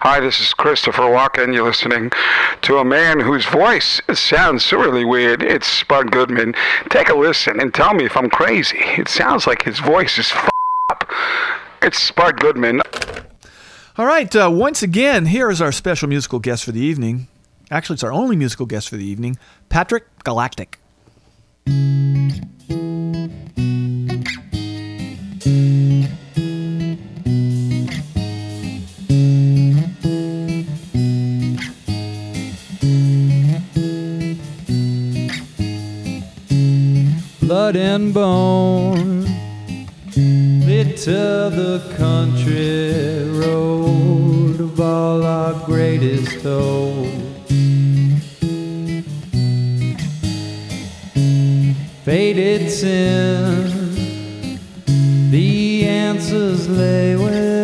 Hi, 0.03 0.19
this 0.19 0.41
is 0.41 0.55
Christopher 0.55 1.03
Walken. 1.03 1.53
You're 1.55 1.67
listening 1.67 2.11
to 2.63 2.79
a 2.79 2.85
man 2.85 3.21
whose 3.21 3.45
voice 3.45 4.01
sounds 4.15 4.73
really 4.73 5.05
weird. 5.05 5.43
It's 5.43 5.67
Spud 5.67 6.11
Goodman. 6.11 6.55
Take 6.89 7.11
a 7.11 7.15
listen 7.15 7.61
and 7.61 7.75
tell 7.75 7.93
me 7.93 8.07
if 8.07 8.17
I'm 8.17 8.31
crazy. 8.31 8.79
It 8.81 9.09
sounds 9.09 9.47
like 9.47 9.63
his 9.63 9.79
voice 9.79 10.19
is 10.19 10.31
f- 10.33 10.49
up. 10.89 11.05
It's 11.83 11.99
Spud 12.03 12.41
Goodman. 12.41 12.81
All 13.99 14.07
right, 14.07 14.35
uh, 14.35 14.51
once 14.51 14.83
again, 14.83 15.27
here 15.27 15.51
is 15.51 15.61
our 15.61 15.73
special 15.73 16.09
musical 16.09 16.39
guest 16.39 16.65
for 16.65 16.73
the 16.73 16.81
evening. 16.81 17.29
Actually, 17.71 17.95
it's 17.95 18.03
our 18.05 18.13
only 18.13 18.37
musical 18.37 18.65
guest 18.65 18.89
for 18.89 18.97
the 18.97 19.05
evening, 19.05 19.37
Patrick 19.69 20.05
Galactic. 20.25 20.79
Blood 37.51 37.75
and 37.75 38.15
bone 38.15 39.25
lit 40.69 40.97
to 40.97 41.51
the 41.51 41.83
country 41.97 43.29
road 43.41 44.61
of 44.61 44.81
all 44.81 45.25
our 45.25 45.55
greatest 45.67 46.45
hopes. 46.45 47.11
Faded 52.05 52.71
sin, 52.71 54.61
the 55.33 55.89
answers 55.89 56.69
lay 56.69 57.17
within. 57.17 57.60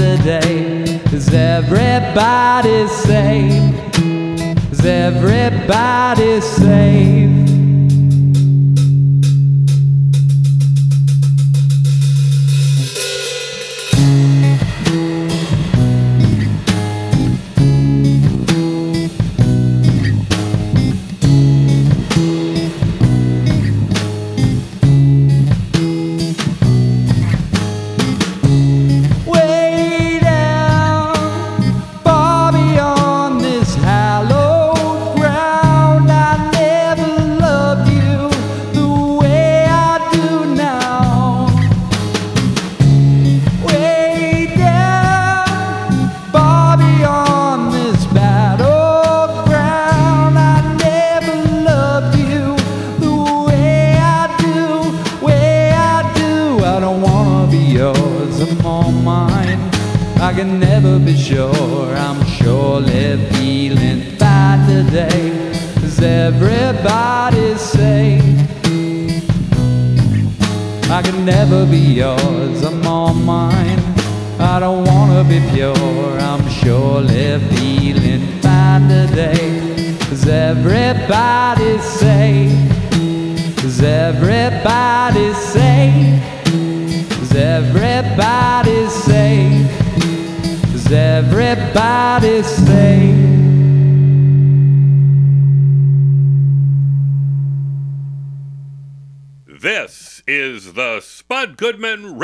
Does 0.00 1.28
everybody 1.34 2.88
safe? 2.88 3.98
Is 4.72 4.86
everybody 4.86 6.40
say? 6.40 7.39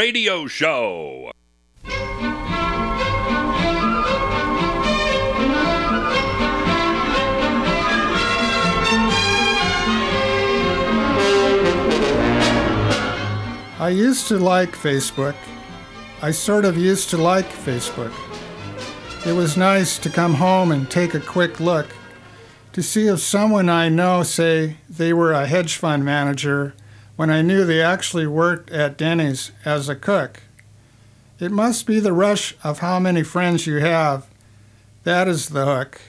Radio 0.07 0.47
Show. 0.47 1.33
I 13.81 13.89
used 13.89 14.29
to 14.29 14.39
like 14.39 14.77
Facebook. 14.77 15.35
I 16.23 16.31
sort 16.31 16.65
of 16.65 16.79
used 16.79 17.11
to 17.11 17.17
like 17.17 17.49
Facebook. 17.49 18.15
It 19.27 19.33
was 19.33 19.57
nice 19.57 19.99
to 19.99 20.09
come 20.09 20.35
home 20.35 20.71
and 20.71 20.89
take 20.89 21.15
a 21.15 21.21
quick 21.21 21.59
look 21.59 21.89
to 22.75 22.81
see 22.81 23.09
if 23.09 23.19
someone 23.19 23.69
I 23.69 23.89
know 23.89 24.23
say 24.23 24.77
they 24.89 25.13
were 25.13 25.33
a 25.33 25.47
hedge 25.49 25.75
fund 25.75 26.05
manager 26.05 26.75
when 27.17 27.31
I 27.31 27.43
knew 27.43 27.65
they 27.65 27.83
actually 27.83 28.27
worked 28.27 28.71
at 28.71 28.97
Denny's 28.97 29.51
as 29.65 29.89
a 29.89 29.97
cook. 29.97 30.43
It 31.39 31.51
must 31.51 31.87
be 31.87 32.01
the 32.01 32.13
rush 32.13 32.57
of 32.63 32.79
how 32.79 32.99
many 32.99 33.23
friends 33.23 33.67
you 33.67 33.77
have. 33.77 34.27
That 35.05 35.29
is 35.29 35.49
the 35.49 35.65
hook. 35.65 36.01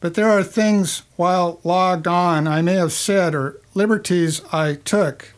But 0.00 0.14
there 0.14 0.30
are 0.30 0.42
things 0.42 1.02
while 1.16 1.60
logged 1.64 2.06
on 2.06 2.46
I 2.46 2.62
may 2.62 2.74
have 2.74 2.92
said 2.92 3.34
or 3.34 3.60
liberties 3.74 4.40
I 4.52 4.74
took 4.74 5.34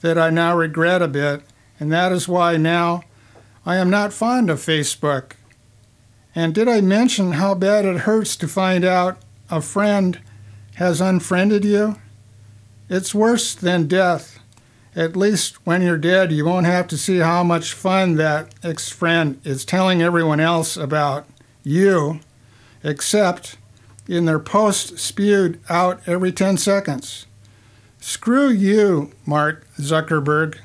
that 0.00 0.18
I 0.18 0.30
now 0.30 0.56
regret 0.56 1.02
a 1.02 1.08
bit, 1.08 1.42
and 1.80 1.90
that 1.92 2.12
is 2.12 2.28
why 2.28 2.56
now 2.56 3.02
I 3.64 3.76
am 3.76 3.90
not 3.90 4.12
fond 4.12 4.50
of 4.50 4.58
Facebook. 4.58 5.32
And 6.34 6.54
did 6.54 6.68
I 6.68 6.80
mention 6.80 7.32
how 7.32 7.54
bad 7.54 7.84
it 7.84 8.00
hurts 8.00 8.36
to 8.36 8.48
find 8.48 8.84
out 8.84 9.18
a 9.50 9.62
friend 9.62 10.20
has 10.74 11.00
unfriended 11.00 11.64
you? 11.64 11.96
It's 12.88 13.14
worse 13.14 13.54
than 13.54 13.88
death. 13.88 14.38
At 14.94 15.16
least 15.16 15.66
when 15.66 15.82
you're 15.82 15.98
dead, 15.98 16.32
you 16.32 16.44
won't 16.44 16.66
have 16.66 16.86
to 16.88 16.96
see 16.96 17.18
how 17.18 17.42
much 17.42 17.72
fun 17.72 18.14
that 18.14 18.54
ex 18.62 18.88
friend 18.88 19.40
is 19.44 19.64
telling 19.64 20.00
everyone 20.00 20.40
else 20.40 20.76
about 20.76 21.26
you, 21.64 22.20
except 22.82 23.58
in 24.08 24.24
their 24.24 24.38
post 24.38 24.98
spewed 24.98 25.60
out 25.68 26.00
every 26.06 26.32
10 26.32 26.56
seconds. 26.56 27.26
Screw 28.00 28.48
you, 28.48 29.12
Mark 29.26 29.66
Zuckerberg. 29.78 30.58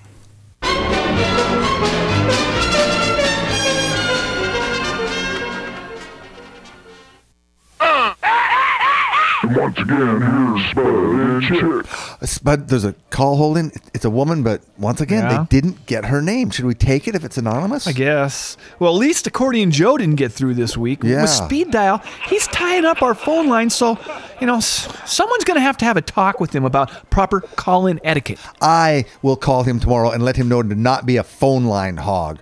Once 9.56 9.78
again, 9.80 10.22
here's 10.22 10.70
Spud 10.72 10.86
and 10.86 11.44
Chick. 11.44 12.28
Spud, 12.30 12.68
there's 12.68 12.86
a 12.86 12.94
call 13.10 13.36
holding. 13.38 13.72
It's 13.94 14.06
a 14.06 14.10
woman, 14.10 14.44
but 14.44 14.62
once 14.78 15.02
again, 15.02 15.24
Yeah. 15.24 15.40
they 15.40 15.46
didn't 15.60 15.86
get 15.86 16.06
her 16.06 16.22
name. 16.22 16.50
Should 16.52 16.66
we 16.66 16.74
take 16.74 17.08
it 17.08 17.16
if 17.16 17.24
it's 17.24 17.38
anonymous? 17.38 17.88
I 17.88 17.92
guess. 17.92 18.58
Well, 18.80 18.94
at 18.94 19.00
least 19.00 19.28
Accordion 19.28 19.72
Joe 19.72 19.98
didn't 19.98 20.16
get 20.16 20.32
through 20.32 20.54
this 20.56 20.78
week. 20.78 21.04
Yeah. 21.04 21.22
With 21.22 21.30
speed 21.32 21.72
dial, 21.72 22.02
he's 22.28 22.48
tying 22.48 22.86
up 22.86 23.02
our 23.02 23.14
phone 23.16 23.48
line, 23.48 23.70
so, 23.70 23.98
you 24.40 24.48
know, 24.48 24.60
someone's 24.60 25.44
going 25.44 25.56
to 25.58 25.62
have 25.62 25.78
to 25.78 25.86
have 25.86 25.98
a 25.98 26.02
talk 26.02 26.40
with 26.40 26.54
him 26.56 26.64
about 26.66 27.10
proper 27.10 27.42
call 27.42 27.88
in 27.88 28.00
etiquette. 28.04 28.40
I 28.62 29.06
will 29.22 29.36
call 29.38 29.64
him 29.64 29.80
tomorrow 29.80 30.12
and 30.12 30.24
let 30.24 30.36
him 30.36 30.48
know 30.48 30.62
to 30.62 30.76
not 30.76 31.06
be 31.06 31.18
a 31.18 31.24
phone 31.24 31.66
line 31.66 31.98
hog. 31.98 32.40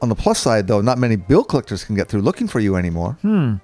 On 0.00 0.08
the 0.08 0.14
plus 0.16 0.40
side, 0.40 0.66
though, 0.66 0.80
not 0.80 0.98
many 0.98 1.14
bill 1.16 1.44
collectors 1.44 1.84
can 1.84 1.94
get 1.94 2.08
through 2.08 2.22
looking 2.22 2.48
for 2.48 2.58
you 2.60 2.74
anymore. 2.76 3.18
Hmm. 3.22 3.54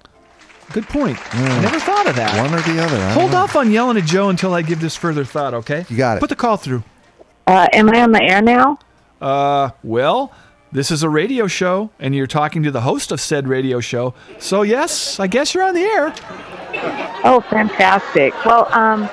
Good 0.71 0.87
point. 0.87 1.17
I 1.33 1.61
never 1.61 1.79
thought 1.79 2.07
of 2.07 2.15
that. 2.15 2.37
One 2.39 2.53
or 2.53 2.61
the 2.61 2.83
other. 2.83 2.95
I 2.97 3.11
Hold 3.13 3.33
off 3.33 3.55
on 3.55 3.71
yelling 3.71 3.97
at 3.97 4.05
Joe 4.05 4.29
until 4.29 4.53
I 4.53 4.61
give 4.61 4.79
this 4.79 4.95
further 4.95 5.25
thought, 5.25 5.53
okay? 5.55 5.85
You 5.89 5.97
got 5.97 6.17
it. 6.17 6.19
Put 6.19 6.29
the 6.29 6.35
call 6.35 6.57
through. 6.57 6.83
Uh, 7.47 7.67
am 7.73 7.89
I 7.89 8.01
on 8.01 8.11
the 8.11 8.21
air 8.21 8.41
now? 8.41 8.77
Uh, 9.19 9.71
well, 9.83 10.31
this 10.71 10.91
is 10.91 11.01
a 11.01 11.09
radio 11.09 11.47
show, 11.47 11.89
and 11.99 12.13
you're 12.13 12.27
talking 12.27 12.61
to 12.63 12.69
the 12.71 12.81
host 12.81 13.11
of 13.11 13.19
said 13.19 13.47
radio 13.47 13.79
show. 13.79 14.13
So, 14.37 14.61
yes, 14.61 15.19
I 15.19 15.25
guess 15.25 15.55
you're 15.55 15.63
on 15.63 15.73
the 15.73 15.81
air. 15.81 16.13
Oh, 17.23 17.43
fantastic. 17.49 18.33
Well, 18.45 18.71
um, 18.71 19.09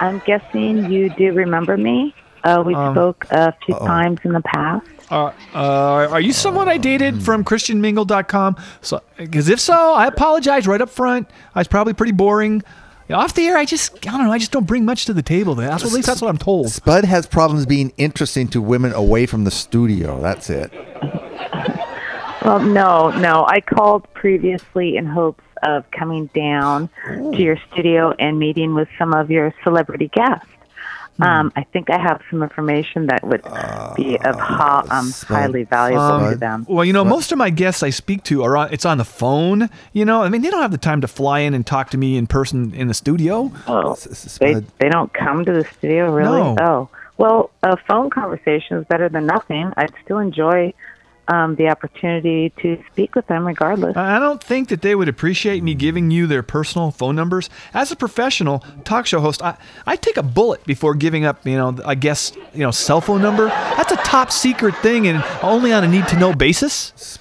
I'm 0.00 0.18
guessing 0.26 0.90
you 0.90 1.08
do 1.10 1.32
remember 1.32 1.76
me. 1.76 2.14
Uh, 2.42 2.62
we 2.66 2.74
Um, 2.74 2.94
spoke 2.94 3.26
a 3.30 3.52
few 3.64 3.76
uh-oh. 3.76 3.86
times 3.86 4.18
in 4.24 4.32
the 4.32 4.42
past. 4.42 4.86
Uh, 5.10 5.32
uh, 5.54 6.08
are 6.10 6.20
you 6.20 6.32
someone 6.32 6.68
I 6.68 6.78
dated 6.78 7.22
from 7.22 7.44
ChristianMingle.com? 7.44 8.56
So, 8.80 9.02
because 9.16 9.48
if 9.48 9.60
so, 9.60 9.94
I 9.94 10.06
apologize 10.06 10.66
right 10.66 10.80
up 10.80 10.90
front. 10.90 11.30
I 11.54 11.60
was 11.60 11.68
probably 11.68 11.92
pretty 11.92 12.12
boring. 12.12 12.62
Yeah, 13.08 13.18
off 13.18 13.34
the 13.34 13.46
air, 13.46 13.56
I 13.56 13.64
just 13.64 14.04
I 14.08 14.10
don't 14.12 14.24
know. 14.24 14.32
I 14.32 14.38
just 14.38 14.50
don't 14.50 14.66
bring 14.66 14.84
much 14.84 15.04
to 15.04 15.14
the 15.14 15.22
table. 15.22 15.54
That's 15.54 15.84
at 15.84 15.92
least 15.92 16.08
that's 16.08 16.20
what 16.20 16.28
I'm 16.28 16.38
told. 16.38 16.70
Spud 16.70 17.04
has 17.04 17.24
problems 17.26 17.64
being 17.64 17.92
interesting 17.96 18.48
to 18.48 18.60
women 18.60 18.92
away 18.92 19.26
from 19.26 19.44
the 19.44 19.50
studio. 19.52 20.20
That's 20.20 20.50
it. 20.50 20.72
Well, 22.44 22.60
no, 22.60 23.10
no. 23.10 23.44
I 23.48 23.60
called 23.60 24.12
previously 24.14 24.96
in 24.96 25.06
hopes 25.06 25.42
of 25.62 25.88
coming 25.90 26.26
down 26.34 26.88
to 27.06 27.36
your 27.36 27.58
studio 27.72 28.12
and 28.18 28.38
meeting 28.38 28.74
with 28.74 28.88
some 28.98 29.14
of 29.14 29.30
your 29.30 29.52
celebrity 29.64 30.08
guests. 30.14 30.46
Um, 31.20 31.52
I 31.56 31.62
think 31.64 31.88
I 31.90 31.98
have 31.98 32.20
some 32.30 32.42
information 32.42 33.06
that 33.06 33.24
would 33.26 33.42
be 33.96 34.18
of 34.18 34.38
ho- 34.38 34.82
um, 34.90 35.10
highly 35.26 35.64
valuable 35.64 36.02
Um, 36.02 36.32
to 36.32 36.36
them. 36.38 36.66
Well, 36.68 36.84
you 36.84 36.92
know, 36.92 37.04
most 37.04 37.32
of 37.32 37.38
my 37.38 37.50
guests 37.50 37.82
I 37.82 37.90
speak 37.90 38.22
to 38.24 38.42
are 38.44 38.56
on, 38.56 38.72
it's 38.72 38.84
on 38.84 38.98
the 38.98 39.04
phone. 39.04 39.70
You 39.92 40.04
know, 40.04 40.22
I 40.22 40.28
mean, 40.28 40.42
they 40.42 40.50
don't 40.50 40.62
have 40.62 40.72
the 40.72 40.78
time 40.78 41.00
to 41.00 41.08
fly 41.08 41.40
in 41.40 41.54
and 41.54 41.66
talk 41.66 41.90
to 41.90 41.98
me 41.98 42.16
in 42.16 42.26
person 42.26 42.74
in 42.74 42.88
the 42.88 42.94
studio. 42.94 43.50
Oh, 43.66 43.96
they, 44.40 44.54
they 44.78 44.88
don't 44.88 45.12
come 45.14 45.44
to 45.44 45.52
the 45.52 45.64
studio, 45.78 46.12
really? 46.12 46.38
No. 46.40 46.56
Oh, 46.60 46.88
well, 47.18 47.50
a 47.62 47.76
phone 47.88 48.10
conversation 48.10 48.76
is 48.76 48.84
better 48.86 49.08
than 49.08 49.24
nothing. 49.26 49.72
I'd 49.76 49.92
still 50.04 50.18
enjoy 50.18 50.74
um, 51.28 51.54
the 51.56 51.68
opportunity 51.68 52.50
to 52.62 52.82
speak 52.90 53.14
with 53.14 53.26
them 53.26 53.46
regardless. 53.46 53.96
I 53.96 54.16
I 54.16 54.18
don't 54.18 54.42
think 54.42 54.70
that 54.70 54.80
they 54.80 54.94
would 54.94 55.08
appreciate 55.08 55.62
me 55.62 55.74
giving 55.74 56.10
you 56.10 56.26
their 56.26 56.42
personal 56.42 56.90
phone 56.90 57.14
numbers. 57.14 57.50
As 57.74 57.92
a 57.92 57.96
professional 57.96 58.64
talk 58.84 59.06
show 59.06 59.20
host, 59.20 59.42
I, 59.42 59.56
I 59.86 59.96
take 59.96 60.16
a 60.16 60.22
bullet 60.22 60.64
before 60.64 60.94
giving 60.94 61.24
up, 61.24 61.46
you 61.46 61.56
know, 61.56 61.78
I 61.84 61.96
guess, 61.96 62.32
you 62.54 62.60
know, 62.60 62.70
cell 62.70 63.00
phone 63.02 63.20
number. 63.20 63.48
That's 63.48 63.92
a 63.92 63.96
top 63.96 64.32
secret 64.32 64.74
thing 64.78 65.06
and 65.06 65.22
only 65.42 65.72
on 65.72 65.84
a 65.84 65.88
need 65.88 66.08
to 66.08 66.18
know 66.18 66.32
basis. 66.32 67.18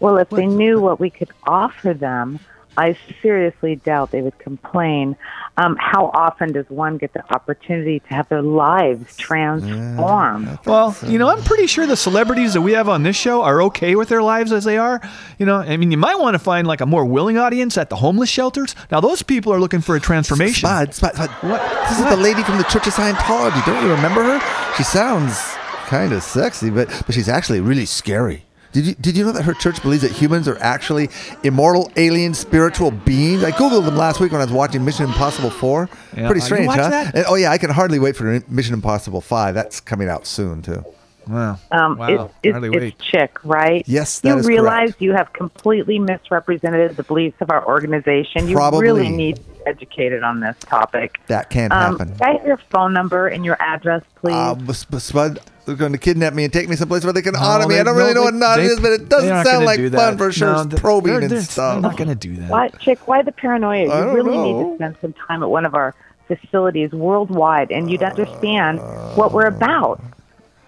Well, 0.00 0.18
if 0.18 0.30
they 0.30 0.46
knew 0.46 0.80
what 0.80 0.98
we 0.98 1.10
could 1.10 1.30
offer 1.46 1.94
them, 1.94 2.40
I 2.76 2.96
seriously 3.20 3.76
doubt 3.76 4.10
they 4.10 4.22
would 4.22 4.38
complain. 4.38 5.16
Um, 5.58 5.76
how 5.78 6.10
often 6.14 6.52
does 6.52 6.64
one 6.70 6.96
get 6.96 7.12
the 7.12 7.22
opportunity 7.34 8.00
to 8.00 8.08
have 8.08 8.28
their 8.30 8.40
lives 8.40 9.16
transformed? 9.16 10.58
Well, 10.64 10.96
you 11.06 11.18
know, 11.18 11.28
I'm 11.28 11.42
pretty 11.42 11.66
sure 11.66 11.86
the 11.86 11.96
celebrities 11.96 12.54
that 12.54 12.62
we 12.62 12.72
have 12.72 12.88
on 12.88 13.02
this 13.02 13.16
show 13.16 13.42
are 13.42 13.62
okay 13.64 13.94
with 13.94 14.08
their 14.08 14.22
lives 14.22 14.52
as 14.52 14.64
they 14.64 14.78
are. 14.78 15.00
You 15.38 15.44
know, 15.44 15.56
I 15.56 15.76
mean, 15.76 15.90
you 15.90 15.98
might 15.98 16.18
want 16.18 16.34
to 16.34 16.38
find 16.38 16.66
like 16.66 16.80
a 16.80 16.86
more 16.86 17.04
willing 17.04 17.36
audience 17.36 17.76
at 17.76 17.90
the 17.90 17.96
homeless 17.96 18.30
shelters. 18.30 18.74
Now, 18.90 19.00
those 19.00 19.22
people 19.22 19.52
are 19.52 19.60
looking 19.60 19.82
for 19.82 19.94
a 19.94 20.00
transformation. 20.00 20.66
Spud, 20.66 20.94
Spud, 20.94 21.14
Spud. 21.14 21.30
What? 21.42 21.88
This 21.90 21.98
is 22.00 22.06
the 22.06 22.16
lady 22.16 22.42
from 22.42 22.56
the 22.56 22.64
Church 22.64 22.86
of 22.86 22.94
Scientology. 22.94 23.64
Don't 23.66 23.84
you 23.84 23.90
remember 23.92 24.22
her? 24.22 24.74
She 24.76 24.84
sounds 24.84 25.38
kind 25.86 26.12
of 26.12 26.22
sexy, 26.22 26.70
but 26.70 26.88
but 27.04 27.14
she's 27.14 27.28
actually 27.28 27.60
really 27.60 27.84
scary. 27.84 28.46
Did 28.72 28.86
you 28.86 28.94
did 28.94 29.16
you 29.16 29.24
know 29.24 29.32
that 29.32 29.42
her 29.42 29.52
church 29.54 29.82
believes 29.82 30.02
that 30.02 30.12
humans 30.12 30.48
are 30.48 30.58
actually 30.60 31.10
immortal, 31.42 31.92
alien, 31.96 32.32
spiritual 32.34 32.90
beings? 32.90 33.44
I 33.44 33.50
googled 33.50 33.84
them 33.84 33.96
last 33.96 34.18
week 34.18 34.32
when 34.32 34.40
I 34.40 34.44
was 34.44 34.52
watching 34.52 34.84
Mission 34.84 35.04
Impossible 35.04 35.50
Four. 35.50 35.90
Yeah. 36.16 36.26
Pretty 36.26 36.40
you 36.40 36.46
strange, 36.46 36.72
huh? 36.72 36.88
that? 36.88 37.14
And- 37.14 37.26
oh 37.28 37.34
yeah, 37.34 37.50
I 37.50 37.58
can 37.58 37.70
hardly 37.70 37.98
wait 37.98 38.16
for 38.16 38.42
Mission 38.48 38.74
Impossible 38.74 39.20
Five. 39.20 39.54
That's 39.54 39.80
coming 39.80 40.08
out 40.08 40.26
soon 40.26 40.62
too. 40.62 40.84
Wow. 41.28 41.58
Um, 41.70 41.98
it- 42.00 42.20
it- 42.42 42.74
it's 42.82 43.04
chick, 43.04 43.38
right? 43.44 43.84
Yes, 43.86 44.20
that 44.20 44.28
you 44.30 44.36
is 44.38 44.46
realize 44.46 44.94
you 44.98 45.12
have 45.12 45.32
completely 45.32 45.98
misrepresented 45.98 46.96
the 46.96 47.02
beliefs 47.02 47.36
of 47.40 47.50
our 47.50 47.66
organization. 47.66 48.48
You 48.48 48.56
Probably. 48.56 48.82
really 48.82 49.08
need 49.08 49.36
to 49.36 49.42
be 49.42 49.60
educated 49.66 50.22
on 50.22 50.40
this 50.40 50.56
topic. 50.60 51.20
That 51.28 51.50
can't 51.50 51.72
Um, 51.72 51.98
happen. 51.98 52.16
Can 52.18 52.28
I 52.28 52.32
have 52.38 52.46
your 52.46 52.58
phone 52.70 52.92
number 52.92 53.28
and 53.28 53.44
your 53.44 53.56
address, 53.60 54.02
please? 54.20 54.34
Uh, 54.34 54.54
but 54.56 54.74
Sp- 54.74 54.98
Spud, 54.98 55.40
they're 55.64 55.76
going 55.76 55.92
to 55.92 55.98
kidnap 55.98 56.34
me 56.34 56.42
and 56.44 56.52
take 56.52 56.68
me 56.68 56.74
someplace 56.74 57.04
where 57.04 57.12
they 57.12 57.22
can 57.22 57.36
honor 57.36 57.68
me. 57.68 57.78
I 57.78 57.84
don't 57.84 57.96
really 57.96 58.14
no, 58.14 58.20
know 58.20 58.24
what 58.24 58.32
they- 58.32 58.38
not 58.40 58.58
is, 58.58 58.80
but 58.80 58.90
it 58.92 59.08
doesn't 59.08 59.44
sound 59.44 59.64
like 59.64 59.76
do 59.78 59.90
fun 59.90 60.18
for 60.18 60.32
sure. 60.32 60.48
No, 60.52 60.60
It's 60.62 60.66
they're- 60.70 60.80
probing 60.80 61.12
they're- 61.12 61.20
and 61.22 61.30
they're- 61.30 61.40
stuff. 61.42 61.74
They're 61.74 61.82
not 61.82 61.96
going 61.96 62.08
to 62.08 62.14
do 62.16 62.34
that. 62.36 62.50
Why, 62.50 62.68
chick? 62.80 63.06
Why 63.06 63.22
the 63.22 63.32
paranoia? 63.32 63.84
You 63.84 63.92
I 63.92 64.00
don't 64.00 64.14
really 64.14 64.36
need 64.38 64.70
to 64.70 64.74
spend 64.76 64.96
some 65.00 65.14
time 65.28 65.42
at 65.44 65.50
one 65.50 65.64
of 65.64 65.74
our 65.76 65.94
facilities 66.26 66.92
worldwide, 66.92 67.70
and 67.70 67.90
you'd 67.90 68.02
understand 68.02 68.80
what 69.16 69.32
we're 69.32 69.46
about. 69.46 70.00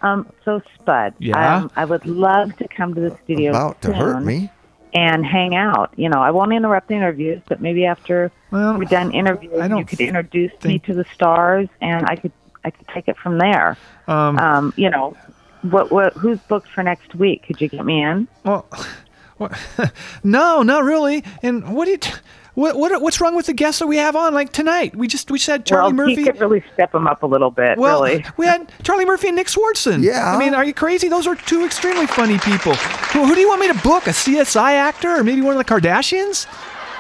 Um, 0.05 0.27
so, 0.45 0.61
Spud, 0.75 1.15
Yeah? 1.19 1.57
um, 1.57 1.71
I 1.77 1.85
would 1.87 2.05
love 2.07 2.55
to 2.59 2.69
come 2.69 2.95
to 2.95 3.01
the 3.01 3.17
studio 3.25 3.51
About 3.51 3.81
to 3.83 3.93
hurt 3.93 4.23
me. 4.23 4.51
and 4.93 5.25
hang 5.25 5.55
out. 5.55 5.93
You 5.97 6.09
know, 6.11 6.21
I 6.21 6.31
won't 6.31 6.53
interrupt 6.53 6.89
the 6.89 6.95
interviews, 6.95 7.41
but 7.49 7.61
maybe 7.63 7.87
after 7.87 8.31
we're 8.51 8.85
done 8.85 9.13
interviewing, 9.13 9.77
you 9.79 9.85
could 9.85 10.01
introduce 10.01 10.53
me 10.63 10.79
to 10.81 10.93
the 10.95 11.05
stars, 11.15 11.69
and 11.81 12.05
I 12.07 12.17
could 12.17 12.33
I 12.65 12.71
could 12.71 12.87
take 12.89 13.09
it 13.09 13.17
from 13.17 13.39
there. 13.39 13.77
Um, 14.07 14.73
you 14.77 14.91
know, 14.91 15.17
what 15.63 15.91
what 15.91 16.13
who's 16.13 16.39
booked 16.41 16.69
for 16.69 16.83
next 16.83 17.15
week? 17.15 17.45
Could 17.47 17.61
you 17.63 17.69
get 17.69 17.85
me 17.85 18.03
in? 18.03 18.29
Well, 18.45 18.67
what, 19.39 19.59
no, 20.23 20.63
not 20.63 20.85
really. 20.85 21.25
And 21.43 21.75
what 21.75 21.87
do 21.87 21.93
you? 21.93 21.97
T- 21.99 22.13
what, 22.55 22.77
what 22.77 23.03
what's 23.03 23.21
wrong 23.21 23.35
with 23.35 23.47
the 23.47 23.53
guests 23.53 23.81
that 23.81 23.87
we 23.87 23.97
have 23.97 24.15
on 24.17 24.35
like 24.35 24.53
tonight? 24.53 24.95
We 24.95 25.09
just 25.09 25.31
we 25.31 25.39
said 25.39 25.67
Charlie 25.67 25.93
well, 25.93 26.09
Murphy. 26.09 26.17
he 26.17 26.25
could 26.25 26.41
really 26.41 26.63
step 26.73 26.95
him 26.95 27.07
up 27.07 27.23
a 27.23 27.27
little 27.27 27.51
bit. 27.51 27.79
Well, 27.79 28.03
really. 28.03 28.25
we 28.37 28.47
had 28.47 28.71
Charlie 28.83 29.05
Murphy 29.05 29.29
and 29.29 29.37
Nick 29.37 29.49
Swardson. 29.49 30.03
Yeah. 30.03 30.35
I 30.35 30.39
mean, 30.39 30.55
are 30.55 30.65
you 30.65 30.75
crazy? 30.75 31.09
Those 31.09 31.27
are 31.27 31.35
two 31.35 31.65
extremely 31.65 32.07
funny 32.07 32.39
people. 32.39 32.75
Who, 32.75 33.27
who 33.27 33.35
do 33.35 33.41
you 33.41 33.49
want 33.49 33.61
me 33.61 33.69
to 33.69 33.79
book? 33.81 34.07
A 34.07 34.11
CSI 34.11 34.73
actor 34.73 35.11
or 35.11 35.25
maybe 35.25 35.41
one 35.41 35.57
of 35.57 35.65
the 35.65 35.73
Kardashians? 35.73 36.47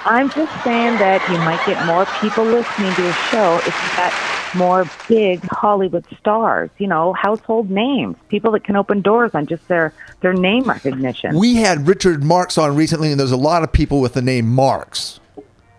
I'm 0.07 0.28
just 0.28 0.52
saying 0.64 0.98
that 0.98 1.26
you 1.30 1.38
might 1.38 1.64
get 1.64 1.84
more 1.86 2.05
people 2.20 2.44
listening 2.44 2.94
to 2.94 3.02
your 3.02 3.12
show 3.30 3.57
if 3.59 3.66
you 3.66 3.96
got 3.96 4.12
more 4.55 4.88
big 5.09 5.40
Hollywood 5.44 6.05
stars, 6.18 6.70
you 6.78 6.86
know, 6.86 7.14
household 7.14 7.70
names, 7.70 8.16
people 8.28 8.52
that 8.52 8.64
can 8.64 8.76
open 8.76 9.00
doors 9.00 9.30
on 9.34 9.46
just 9.46 9.66
their 9.68 9.92
their 10.20 10.34
name 10.34 10.64
recognition. 10.64 11.36
We 11.38 11.57
had 11.57 11.88
Richard 11.88 12.22
Marx 12.22 12.59
on 12.59 12.76
recently, 12.76 13.11
and 13.11 13.18
there's 13.18 13.32
a 13.32 13.36
lot 13.36 13.62
of 13.62 13.72
people 13.72 14.00
with 14.00 14.12
the 14.12 14.22
name 14.22 14.46
Marks. 14.46 15.20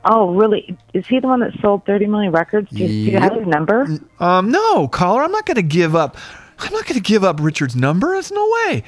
Oh, 0.06 0.34
really? 0.34 0.78
Is 0.94 1.06
he 1.08 1.20
the 1.20 1.28
one 1.28 1.40
that 1.42 1.52
sold 1.62 1.86
30 1.86 2.08
million 2.08 2.32
records? 2.32 2.70
Do 2.70 2.80
you, 2.80 2.88
do 2.88 3.12
you 3.12 3.18
have 3.20 3.34
his 3.34 3.48
number? 3.48 3.88
Um, 4.20 4.52
no, 4.52 4.88
caller, 4.88 5.24
I'm 5.24 5.32
not 5.32 5.46
going 5.46 5.56
to 5.56 5.64
give 5.64 5.96
up. 5.96 6.18
I'm 6.60 6.72
not 6.72 6.86
going 6.86 6.96
to 6.96 7.02
give 7.02 7.24
up 7.24 7.40
Richard's 7.42 7.76
number. 7.76 8.14
There's 8.14 8.32
no 8.32 8.50
way. 8.50 8.84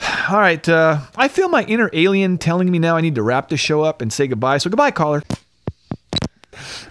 All 0.28 0.38
right, 0.38 0.68
uh, 0.68 1.00
I 1.16 1.28
feel 1.28 1.48
my 1.48 1.62
inner 1.64 1.90
alien 1.92 2.38
telling 2.38 2.70
me 2.70 2.78
now 2.78 2.96
I 2.96 3.00
need 3.00 3.14
to 3.14 3.22
wrap 3.22 3.48
the 3.48 3.56
show 3.56 3.82
up 3.82 4.02
and 4.02 4.12
say 4.12 4.26
goodbye. 4.26 4.58
So 4.58 4.68
goodbye, 4.68 4.90
caller. 4.90 5.22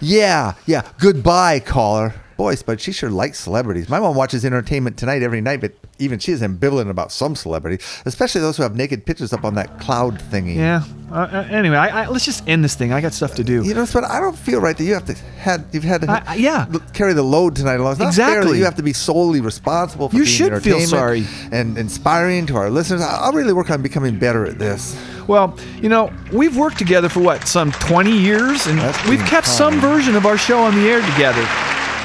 Yeah, 0.00 0.54
yeah. 0.66 0.82
Goodbye, 0.98 1.60
caller. 1.60 2.14
Boy, 2.36 2.54
but 2.66 2.80
she 2.82 2.92
sure 2.92 3.08
likes 3.08 3.38
celebrities. 3.40 3.88
My 3.88 3.98
mom 3.98 4.14
watches 4.14 4.44
Entertainment 4.44 4.98
Tonight 4.98 5.22
every 5.22 5.40
night, 5.40 5.62
but 5.62 5.72
even 5.98 6.18
she 6.18 6.32
is 6.32 6.42
ambivalent 6.42 6.90
about 6.90 7.10
some 7.10 7.34
celebrities, 7.34 7.80
especially 8.04 8.42
those 8.42 8.58
who 8.58 8.62
have 8.62 8.76
naked 8.76 9.06
pictures 9.06 9.32
up 9.32 9.42
on 9.44 9.54
that 9.54 9.80
cloud 9.80 10.18
thingy. 10.30 10.56
Yeah. 10.56 10.84
Uh, 11.10 11.14
uh, 11.14 11.48
anyway, 11.50 11.76
I, 11.76 12.02
I, 12.02 12.06
let's 12.08 12.26
just 12.26 12.46
end 12.46 12.62
this 12.62 12.74
thing. 12.74 12.92
I 12.92 13.00
got 13.00 13.14
stuff 13.14 13.36
to 13.36 13.44
do. 13.44 13.64
You 13.64 13.72
know, 13.72 13.86
but 13.90 14.04
I 14.04 14.20
don't 14.20 14.36
feel 14.36 14.60
right 14.60 14.76
that 14.76 14.84
you 14.84 14.92
have 14.92 15.06
to 15.06 15.14
had 15.14 15.64
you've 15.72 15.84
had 15.84 16.02
to 16.02 16.10
I- 16.28 16.34
yeah. 16.34 16.66
carry 16.92 17.14
the 17.14 17.22
load 17.22 17.56
tonight 17.56 17.80
alone. 17.80 17.92
It's 17.92 18.00
not 18.00 18.14
fair 18.14 18.26
that 18.26 18.36
Exactly. 18.38 18.58
you 18.58 18.64
have 18.64 18.74
to 18.74 18.82
be 18.82 18.92
solely 18.92 19.40
responsible 19.40 20.10
for 20.10 20.16
You 20.16 20.24
being 20.24 20.34
should 20.36 20.62
feel 20.62 20.80
sorry. 20.80 21.24
and 21.52 21.78
inspiring 21.78 22.44
to 22.46 22.56
our 22.56 22.68
listeners. 22.68 23.00
I- 23.00 23.20
I'll 23.22 23.32
really 23.32 23.54
work 23.54 23.70
on 23.70 23.80
becoming 23.80 24.18
better 24.18 24.44
at 24.44 24.58
this. 24.58 24.94
Well, 25.26 25.56
you 25.80 25.88
know, 25.88 26.12
we've 26.32 26.56
worked 26.56 26.76
together 26.78 27.08
for 27.08 27.20
what, 27.20 27.48
some 27.48 27.72
20 27.72 28.12
years, 28.16 28.66
and 28.66 28.78
That's 28.78 29.08
we've 29.08 29.24
kept 29.24 29.46
fun. 29.46 29.56
some 29.56 29.80
version 29.80 30.16
of 30.16 30.26
our 30.26 30.36
show 30.36 30.58
on 30.58 30.74
the 30.74 30.88
air 30.90 31.00
together. 31.12 31.46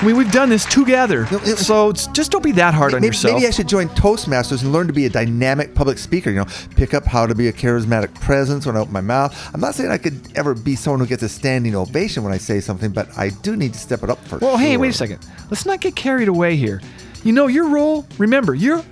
I 0.01 0.05
mean, 0.05 0.17
we've 0.17 0.31
done 0.31 0.49
this 0.49 0.65
together. 0.65 1.27
So 1.27 1.89
it's, 1.89 2.07
just 2.07 2.31
don't 2.31 2.43
be 2.43 2.53
that 2.53 2.73
hard 2.73 2.95
on 2.95 3.03
yourself. 3.03 3.35
maybe 3.35 3.45
I 3.45 3.51
should 3.51 3.67
join 3.67 3.87
Toastmasters 3.89 4.63
and 4.63 4.73
learn 4.73 4.87
to 4.87 4.93
be 4.93 5.05
a 5.05 5.09
dynamic 5.11 5.75
public 5.75 5.99
speaker. 5.99 6.31
You 6.31 6.37
know, 6.37 6.47
pick 6.75 6.95
up 6.95 7.05
how 7.05 7.27
to 7.27 7.35
be 7.35 7.49
a 7.49 7.53
charismatic 7.53 8.11
presence 8.15 8.65
when 8.65 8.75
I 8.75 8.79
open 8.79 8.93
my 8.93 9.01
mouth. 9.01 9.37
I'm 9.53 9.61
not 9.61 9.75
saying 9.75 9.91
I 9.91 9.99
could 9.99 10.35
ever 10.35 10.55
be 10.55 10.75
someone 10.75 11.01
who 11.01 11.05
gets 11.05 11.21
a 11.21 11.29
standing 11.29 11.75
ovation 11.75 12.23
when 12.23 12.33
I 12.33 12.37
say 12.37 12.61
something, 12.61 12.89
but 12.91 13.15
I 13.15 13.29
do 13.29 13.55
need 13.55 13.73
to 13.73 13.79
step 13.79 14.01
it 14.01 14.09
up 14.09 14.17
for 14.25 14.39
Well, 14.39 14.57
hey, 14.57 14.75
wait 14.75 14.89
a 14.89 14.93
second. 14.93 15.19
Let's 15.51 15.67
not 15.67 15.81
get 15.81 15.95
carried 15.95 16.29
away 16.29 16.55
here. 16.55 16.81
You 17.23 17.33
know 17.33 17.45
your 17.45 17.69
role. 17.69 18.07
Remember, 18.17 18.55
you're 18.55 18.83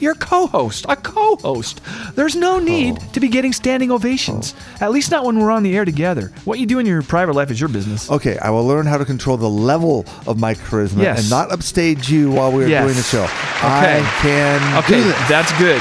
you're 0.00 0.14
co-host. 0.14 0.86
A 0.88 0.96
co-host. 0.96 1.80
There's 2.14 2.36
no 2.36 2.58
need 2.58 2.98
Oh. 3.00 3.04
to 3.12 3.20
be 3.20 3.28
getting 3.28 3.52
standing 3.52 3.90
ovations. 3.90 4.54
Oh. 4.80 4.84
At 4.86 4.92
least 4.92 5.10
not 5.10 5.24
when 5.24 5.38
we're 5.38 5.50
on 5.50 5.62
the 5.62 5.76
air 5.76 5.84
together. 5.84 6.32
What 6.44 6.58
you 6.58 6.66
do 6.66 6.78
in 6.78 6.86
your 6.86 7.02
private 7.02 7.34
life 7.34 7.50
is 7.50 7.58
your 7.60 7.68
business. 7.68 8.10
Okay, 8.10 8.38
I 8.38 8.50
will 8.50 8.66
learn 8.66 8.86
how 8.86 8.98
to 8.98 9.04
control 9.04 9.36
the 9.36 9.48
level 9.48 10.04
of 10.26 10.38
my 10.38 10.54
charisma 10.54 11.02
Yes. 11.02 11.20
and 11.20 11.30
not 11.30 11.50
upstage 11.52 12.08
you 12.10 12.30
while 12.30 12.52
we're 12.52 12.68
Yes. 12.68 12.84
doing 12.84 12.96
the 12.96 13.02
show. 13.02 13.24
Okay. 13.24 14.00
I 14.00 14.18
can 14.20 14.78
Okay, 14.78 15.02
that's 15.28 15.52
good. 15.58 15.80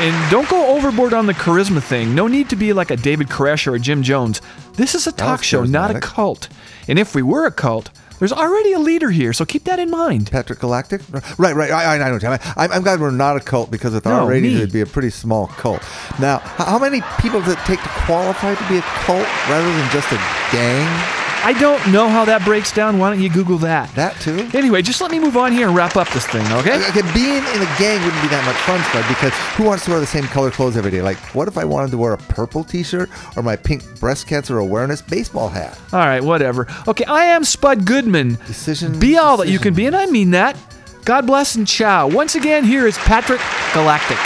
And 0.00 0.30
don't 0.30 0.48
go 0.48 0.74
overboard 0.76 1.14
on 1.14 1.26
the 1.26 1.34
charisma 1.34 1.80
thing. 1.82 2.14
No 2.14 2.26
need 2.26 2.48
to 2.48 2.56
be 2.56 2.72
like 2.72 2.90
a 2.90 2.96
David 2.96 3.28
Koresh 3.28 3.66
or 3.66 3.74
a 3.74 3.78
Jim 3.78 4.02
Jones. 4.02 4.40
This 4.74 4.94
is 4.94 5.06
a 5.06 5.12
talk 5.12 5.42
show, 5.44 5.64
not 5.64 5.94
a 5.94 6.00
cult. 6.00 6.48
And 6.88 6.98
if 6.98 7.14
we 7.14 7.22
were 7.22 7.46
a 7.46 7.52
cult, 7.52 7.90
there's 8.20 8.32
already 8.32 8.72
a 8.72 8.78
leader 8.78 9.10
here, 9.10 9.32
so 9.32 9.44
keep 9.44 9.64
that 9.64 9.78
in 9.80 9.90
mind. 9.90 10.30
Patrick 10.30 10.60
Galactic? 10.60 11.00
Right, 11.38 11.54
right. 11.56 11.70
I, 11.72 11.96
I 11.96 12.10
know. 12.10 12.18
Tim. 12.20 12.32
I, 12.32 12.38
I'm 12.56 12.82
glad 12.82 13.00
we're 13.00 13.10
not 13.10 13.36
a 13.36 13.40
cult 13.40 13.70
because 13.72 13.92
with 13.94 14.06
our 14.06 14.20
No, 14.20 14.28
ratings, 14.28 14.54
me. 14.54 14.58
it'd 14.60 14.72
be 14.72 14.80
a 14.82 14.86
pretty 14.86 15.10
small 15.10 15.48
cult. 15.48 15.82
Now, 16.20 16.38
how 16.38 16.78
many 16.78 17.00
people 17.18 17.40
does 17.40 17.54
it 17.54 17.58
take 17.66 17.82
to 17.82 17.88
qualify 18.06 18.54
to 18.54 18.68
be 18.68 18.78
a 18.78 18.82
cult 18.82 19.26
rather 19.48 19.66
than 19.72 19.90
just 19.90 20.12
a 20.12 20.16
gang? 20.52 21.29
I 21.42 21.54
don't 21.54 21.90
know 21.90 22.08
how 22.08 22.26
that 22.26 22.44
breaks 22.44 22.70
down. 22.70 22.98
Why 22.98 23.10
don't 23.10 23.22
you 23.22 23.30
Google 23.30 23.56
that? 23.58 23.92
That 23.94 24.14
too? 24.20 24.48
Anyway, 24.52 24.82
just 24.82 25.00
let 25.00 25.10
me 25.10 25.18
move 25.18 25.38
on 25.38 25.52
here 25.52 25.68
and 25.68 25.76
wrap 25.76 25.96
up 25.96 26.08
this 26.10 26.26
thing, 26.26 26.44
okay? 26.52 26.76
Okay, 26.90 27.00
being 27.14 27.36
in 27.38 27.62
a 27.62 27.70
gang 27.78 28.02
wouldn't 28.04 28.22
be 28.22 28.28
that 28.28 28.44
much 28.44 28.56
fun, 28.56 28.78
Spud, 28.90 29.08
because 29.08 29.32
who 29.56 29.64
wants 29.64 29.86
to 29.86 29.90
wear 29.90 30.00
the 30.00 30.06
same 30.06 30.24
color 30.24 30.50
clothes 30.50 30.76
every 30.76 30.90
day? 30.90 31.00
Like, 31.00 31.16
what 31.34 31.48
if 31.48 31.56
I 31.56 31.64
wanted 31.64 31.92
to 31.92 31.98
wear 31.98 32.12
a 32.12 32.18
purple 32.18 32.62
t-shirt 32.62 33.08
or 33.36 33.42
my 33.42 33.56
pink 33.56 33.98
breast 33.98 34.26
cancer 34.26 34.58
awareness 34.58 35.00
baseball 35.00 35.48
hat? 35.48 35.80
All 35.92 36.00
right, 36.00 36.22
whatever. 36.22 36.66
Okay, 36.86 37.04
I 37.04 37.24
am 37.24 37.44
Spud 37.44 37.86
Goodman. 37.86 38.34
Decision. 38.46 38.98
Be 38.98 39.16
all 39.16 39.38
that 39.38 39.48
you 39.48 39.58
can 39.58 39.72
be, 39.72 39.86
and 39.86 39.96
I 39.96 40.06
mean 40.06 40.32
that. 40.32 40.58
God 41.06 41.26
bless 41.26 41.54
and 41.54 41.66
ciao. 41.66 42.06
Once 42.06 42.34
again, 42.34 42.64
here 42.64 42.86
is 42.86 42.98
Patrick 42.98 43.40
Galactic. 43.72 44.18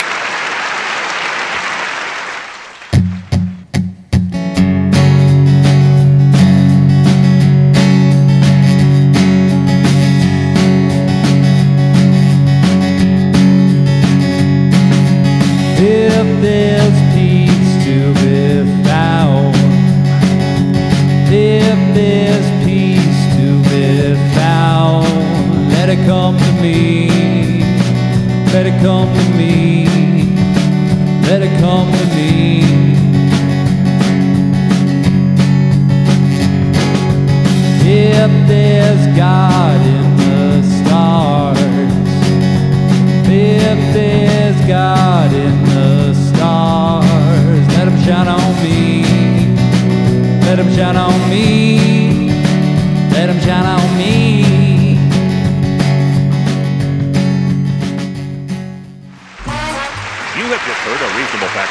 Shine 50.75 50.97
on 50.97 51.29
me. 51.29 52.29
Let 53.11 53.29
him 53.29 53.39
shine 53.39 53.65
on 53.65 53.74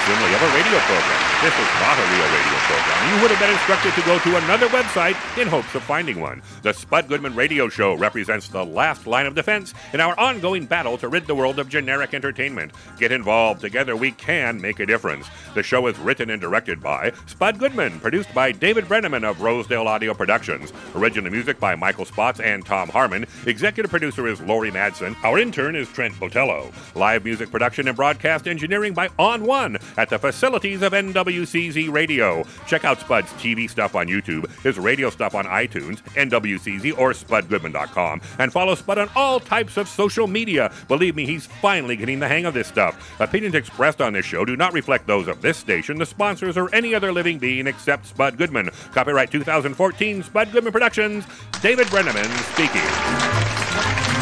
facsimile 0.05 0.35
of 0.35 0.43
a 0.43 0.55
radio 0.55 0.79
program. 0.81 1.21
This 1.43 1.55
is 1.55 1.69
not 1.81 1.99
a 1.99 2.07
real 2.13 2.29
radio 2.29 2.59
program. 2.69 3.15
You 3.15 3.23
would 3.23 3.31
have 3.31 3.41
been 3.41 3.51
instructed 3.51 3.95
to 3.95 4.03
go 4.03 4.19
to 4.19 4.45
another 4.45 4.67
website 4.69 5.17
in 5.41 5.49
hopes 5.49 5.75
of 5.75 5.83
finding 5.83 6.21
one. 6.21 6.43
The 6.63 6.73
Spud 6.73 7.09
Goodman 7.09 7.35
Radio 7.35 7.69
Show 7.69 7.95
represents 7.95 8.49
the 8.49 8.65
last 8.65 9.07
line 9.07 9.27
of 9.27 9.35
defense 9.35 9.73
in 9.93 10.01
our 10.01 10.19
ongoing 10.19 10.67
battle 10.67 10.99
to 10.99 11.09
rid 11.09 11.27
the 11.27 11.35
world 11.35 11.59
of 11.59 11.69
generic 11.69 12.13
entertainment. 12.13 12.73
Get 12.99 13.13
involved. 13.13 13.61
Together 13.61 13.97
we 13.97 14.11
can 14.13 14.61
make 14.61 14.81
a 14.81 14.87
difference. 14.87 15.27
The 15.55 15.63
show 15.63 15.87
is 15.87 15.99
written 15.99 16.31
and 16.31 16.41
directed 16.41 16.83
by 16.83 17.13
Spud 17.27 17.59
Goodman, 17.59 18.01
produced 18.01 18.33
by 18.35 18.53
David 18.53 18.85
Brenneman 18.85 19.25
of 19.25 19.41
Rosedale 19.41 19.89
Audio 19.89 20.13
Productions. 20.13 20.73
Original 20.95 21.31
music 21.31 21.59
by 21.59 21.75
Michael 21.75 22.05
Spots 22.05 22.41
and 22.41 22.65
Tom 22.65 22.89
Harmon. 22.91 23.27
Executive 23.47 23.91
producer 23.91 24.27
is 24.27 24.41
Lori 24.43 24.71
Madsen. 24.71 25.17
Our 25.25 25.39
intern 25.39 25.75
is 25.77 25.89
Trent 25.89 26.15
Botello. 26.15 26.73
Live 26.95 27.25
music 27.25 27.51
production 27.51 27.89
and 27.89 27.97
broadcast 27.97 28.47
engineering 28.47 28.93
by 28.93 29.09
On 29.19 29.45
One 29.45 29.79
at 29.97 30.11
the 30.11 30.19
facilities 30.19 30.83
of 30.83 30.93
NWCZ 30.93 31.93
Radio. 31.93 32.45
Check 32.67 32.85
out 32.85 33.01
Spud's 33.01 33.31
TV 33.33 33.69
stuff 33.69 33.95
on 33.95 34.07
YouTube, 34.07 34.51
his 34.63 34.79
radio 34.79 35.11
stuff 35.11 35.35
on 35.35 35.45
iTunes, 35.47 36.03
NWCZ, 36.15 36.99
or 36.99 37.13
SpudGoodman.com. 37.13 38.21
And 38.39 38.53
follow 38.53 38.75
Spud 38.75 38.99
on 38.99 39.11
all 39.15 39.41
types 39.41 39.77
of 39.77 39.89
social 39.89 40.27
media. 40.27 40.73
Believe 40.89 41.17
me, 41.17 41.27
he's 41.27 41.47
finally 41.47 41.97
getting 41.97 42.21
the 42.21 42.29
hang 42.29 42.45
of 42.45 42.55
this 42.55 42.69
stuff. 42.69 43.21
Opinions 43.21 43.55
expressed 43.55 44.01
on 44.01 44.13
this 44.13 44.27
show 44.27 44.45
do 44.45 44.57
not 44.57 44.73
reflect 44.73 45.07
those 45.07 45.29
of 45.29 45.43
this 45.43 45.57
station, 45.57 45.99
the 45.99 46.07
sponsors, 46.07 46.57
or 46.57 46.75
any 46.75 46.95
other 46.95 47.13
living 47.13 47.39
being 47.39 47.67
except 47.67 48.07
Spud 48.07 48.37
Goodman. 48.37 48.71
Copyright 48.93 49.31
2014, 49.31 50.23
Spud 50.23 50.53
Goodman 50.53 50.73
Productions. 50.73 51.25
David 51.61 51.87
Brenneman 51.89 52.29
speaking. 52.53 54.14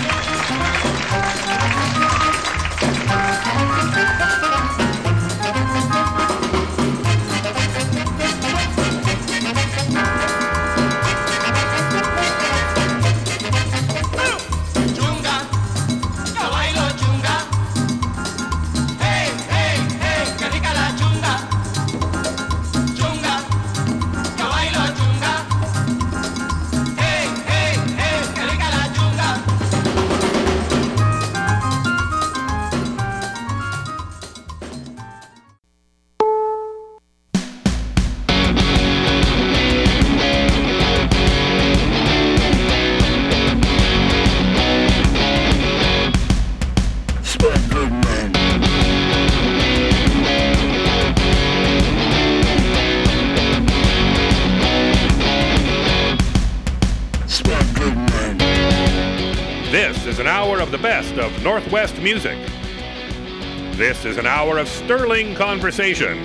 Of 61.23 61.43
Northwest 61.43 61.99
music. 61.99 62.37
This 63.77 64.05
is 64.05 64.19
an 64.19 64.27
hour 64.27 64.59
of 64.59 64.69
sterling 64.69 65.35
conversation. 65.37 66.23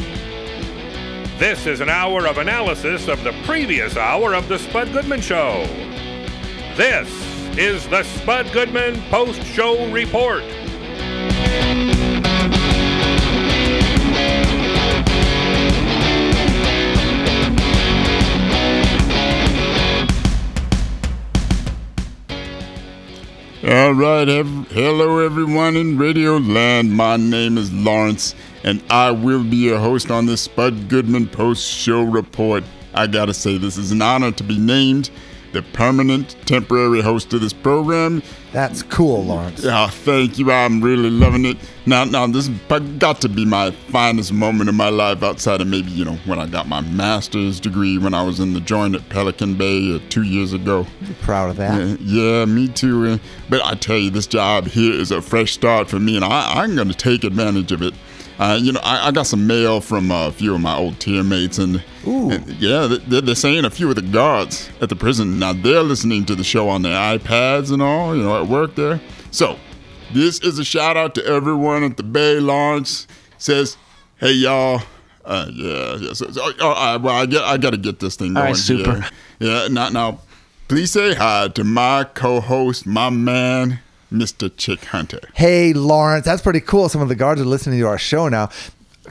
This 1.37 1.67
is 1.67 1.81
an 1.81 1.89
hour 1.89 2.25
of 2.25 2.39
analysis 2.39 3.07
of 3.07 3.23
the 3.23 3.31
previous 3.45 3.95
hour 3.95 4.33
of 4.33 4.47
The 4.47 4.57
Spud 4.57 4.91
Goodman 4.91 5.21
Show. 5.21 5.65
This 6.75 7.09
is 7.57 7.87
the 7.89 8.01
Spud 8.03 8.51
Goodman 8.51 8.99
Post 9.09 9.43
Show 9.43 9.89
Report. 9.91 10.43
All 23.67 23.91
right, 23.91 24.29
ev- 24.29 24.67
hello 24.71 25.19
everyone 25.19 25.75
in 25.75 25.97
Radio 25.97 26.37
Land. 26.37 26.93
My 26.93 27.17
name 27.17 27.57
is 27.57 27.73
Lawrence, 27.73 28.33
and 28.63 28.81
I 28.89 29.11
will 29.11 29.43
be 29.43 29.57
your 29.57 29.77
host 29.77 30.09
on 30.09 30.25
this 30.25 30.43
Spud 30.43 30.87
Goodman 30.87 31.27
Post 31.27 31.69
Show 31.69 32.03
Report. 32.03 32.63
I 32.93 33.07
gotta 33.07 33.33
say, 33.33 33.57
this 33.57 33.77
is 33.77 33.91
an 33.91 34.01
honor 34.01 34.31
to 34.31 34.43
be 34.43 34.57
named 34.57 35.09
the 35.57 35.63
permanent 35.73 36.35
temporary 36.45 37.01
host 37.01 37.33
of 37.33 37.41
this 37.41 37.51
program. 37.53 38.21
That's 38.51 38.83
cool, 38.83 39.25
Lawrence. 39.25 39.63
Yeah, 39.63 39.87
thank 39.87 40.37
you. 40.37 40.51
I'm 40.51 40.81
really 40.81 41.09
loving 41.09 41.45
it. 41.45 41.57
Now, 41.85 42.03
now 42.05 42.27
this 42.27 42.47
has 42.47 42.79
got 42.99 43.21
to 43.21 43.29
be 43.29 43.43
my 43.43 43.71
finest 43.71 44.31
moment 44.31 44.69
of 44.69 44.75
my 44.75 44.89
life 44.89 45.23
outside 45.23 45.59
of 45.61 45.67
maybe, 45.67 45.91
you 45.91 46.05
know, 46.05 46.15
when 46.25 46.39
I 46.39 46.45
got 46.45 46.67
my 46.67 46.81
master's 46.81 47.59
degree 47.59 47.97
when 47.97 48.13
I 48.13 48.23
was 48.23 48.39
in 48.39 48.53
the 48.53 48.59
joint 48.61 48.95
at 48.95 49.09
Pelican 49.09 49.55
Bay 49.55 49.95
uh, 49.95 49.99
two 50.09 50.23
years 50.23 50.53
ago. 50.53 50.85
You're 51.01 51.15
proud 51.15 51.49
of 51.49 51.57
that. 51.57 51.99
Yeah, 51.99 52.39
yeah, 52.39 52.45
me 52.45 52.67
too. 52.67 53.05
uh, 53.13 53.17
But 53.49 53.65
I 53.65 53.73
tell 53.73 53.97
you, 53.97 54.09
this 54.11 54.27
job 54.27 54.67
here 54.67 54.93
is 54.93 55.11
a 55.11 55.21
fresh 55.21 55.53
start 55.53 55.89
for 55.89 55.99
me, 55.99 56.15
and 56.15 56.23
I, 56.23 56.61
I'm 56.61 56.75
going 56.75 56.87
to 56.89 56.93
take 56.95 57.23
advantage 57.23 57.71
of 57.71 57.81
it. 57.81 57.93
Uh, 58.39 58.59
you 58.61 58.71
know, 58.71 58.79
I, 58.83 59.07
I 59.07 59.11
got 59.11 59.23
some 59.25 59.47
mail 59.47 59.81
from 59.81 60.11
uh, 60.11 60.27
a 60.27 60.31
few 60.31 60.53
of 60.53 60.61
my 60.61 60.75
old 60.77 60.99
teammates, 60.99 61.57
and, 61.57 61.83
and 62.05 62.47
yeah, 62.59 62.85
they- 62.85 63.21
they're 63.21 63.33
saying 63.35 63.65
a 63.65 63.69
few 63.71 63.89
of 63.89 63.95
the 63.95 64.01
guards 64.03 64.69
at 64.79 64.89
the 64.89 64.95
prison 64.95 65.39
now 65.39 65.53
they're 65.53 65.81
listening 65.81 66.23
to 66.25 66.35
the 66.35 66.43
show 66.43 66.69
on 66.69 66.83
their 66.83 66.93
iPads 67.17 67.71
and 67.71 67.81
all, 67.81 68.15
you 68.15 68.21
know, 68.21 68.39
at 68.39 68.47
work 68.47 68.75
there. 68.75 69.01
So, 69.31 69.57
this 70.13 70.39
is 70.39 70.59
a 70.59 70.63
shout 70.63 70.95
out 70.97 71.15
to 71.15 71.25
everyone 71.25 71.83
at 71.83 71.97
the 71.97 72.03
Bay. 72.03 72.39
Lawrence 72.39 73.07
says, 73.39 73.75
"Hey 74.17 74.33
y'all, 74.33 74.81
uh, 75.25 75.47
yeah, 75.51 75.95
yeah. 75.95 76.13
So, 76.13 76.29
so, 76.31 76.51
oh, 76.59 76.71
uh, 76.71 76.99
well, 77.01 77.15
I 77.15 77.25
get, 77.25 77.41
I 77.43 77.57
got 77.57 77.71
to 77.71 77.77
get 77.77 77.99
this 77.99 78.15
thing 78.15 78.37
All 78.37 78.43
going. 78.43 78.53
right, 78.53 78.55
super. 78.55 79.05
Yeah, 79.39 79.67
now, 79.69 79.89
now, 79.89 80.19
please 80.67 80.91
say 80.91 81.13
hi 81.15 81.47
to 81.49 81.63
my 81.63 82.03
co-host, 82.13 82.85
my 82.85 83.09
man, 83.09 83.79
Mr. 84.11 84.51
Chick 84.55 84.85
Hunter. 84.85 85.19
Hey, 85.33 85.73
Lawrence, 85.73 86.25
that's 86.25 86.41
pretty 86.41 86.61
cool. 86.61 86.89
Some 86.89 87.01
of 87.01 87.09
the 87.09 87.15
guards 87.15 87.41
are 87.41 87.45
listening 87.45 87.79
to 87.79 87.87
our 87.87 87.97
show 87.97 88.29
now. 88.29 88.49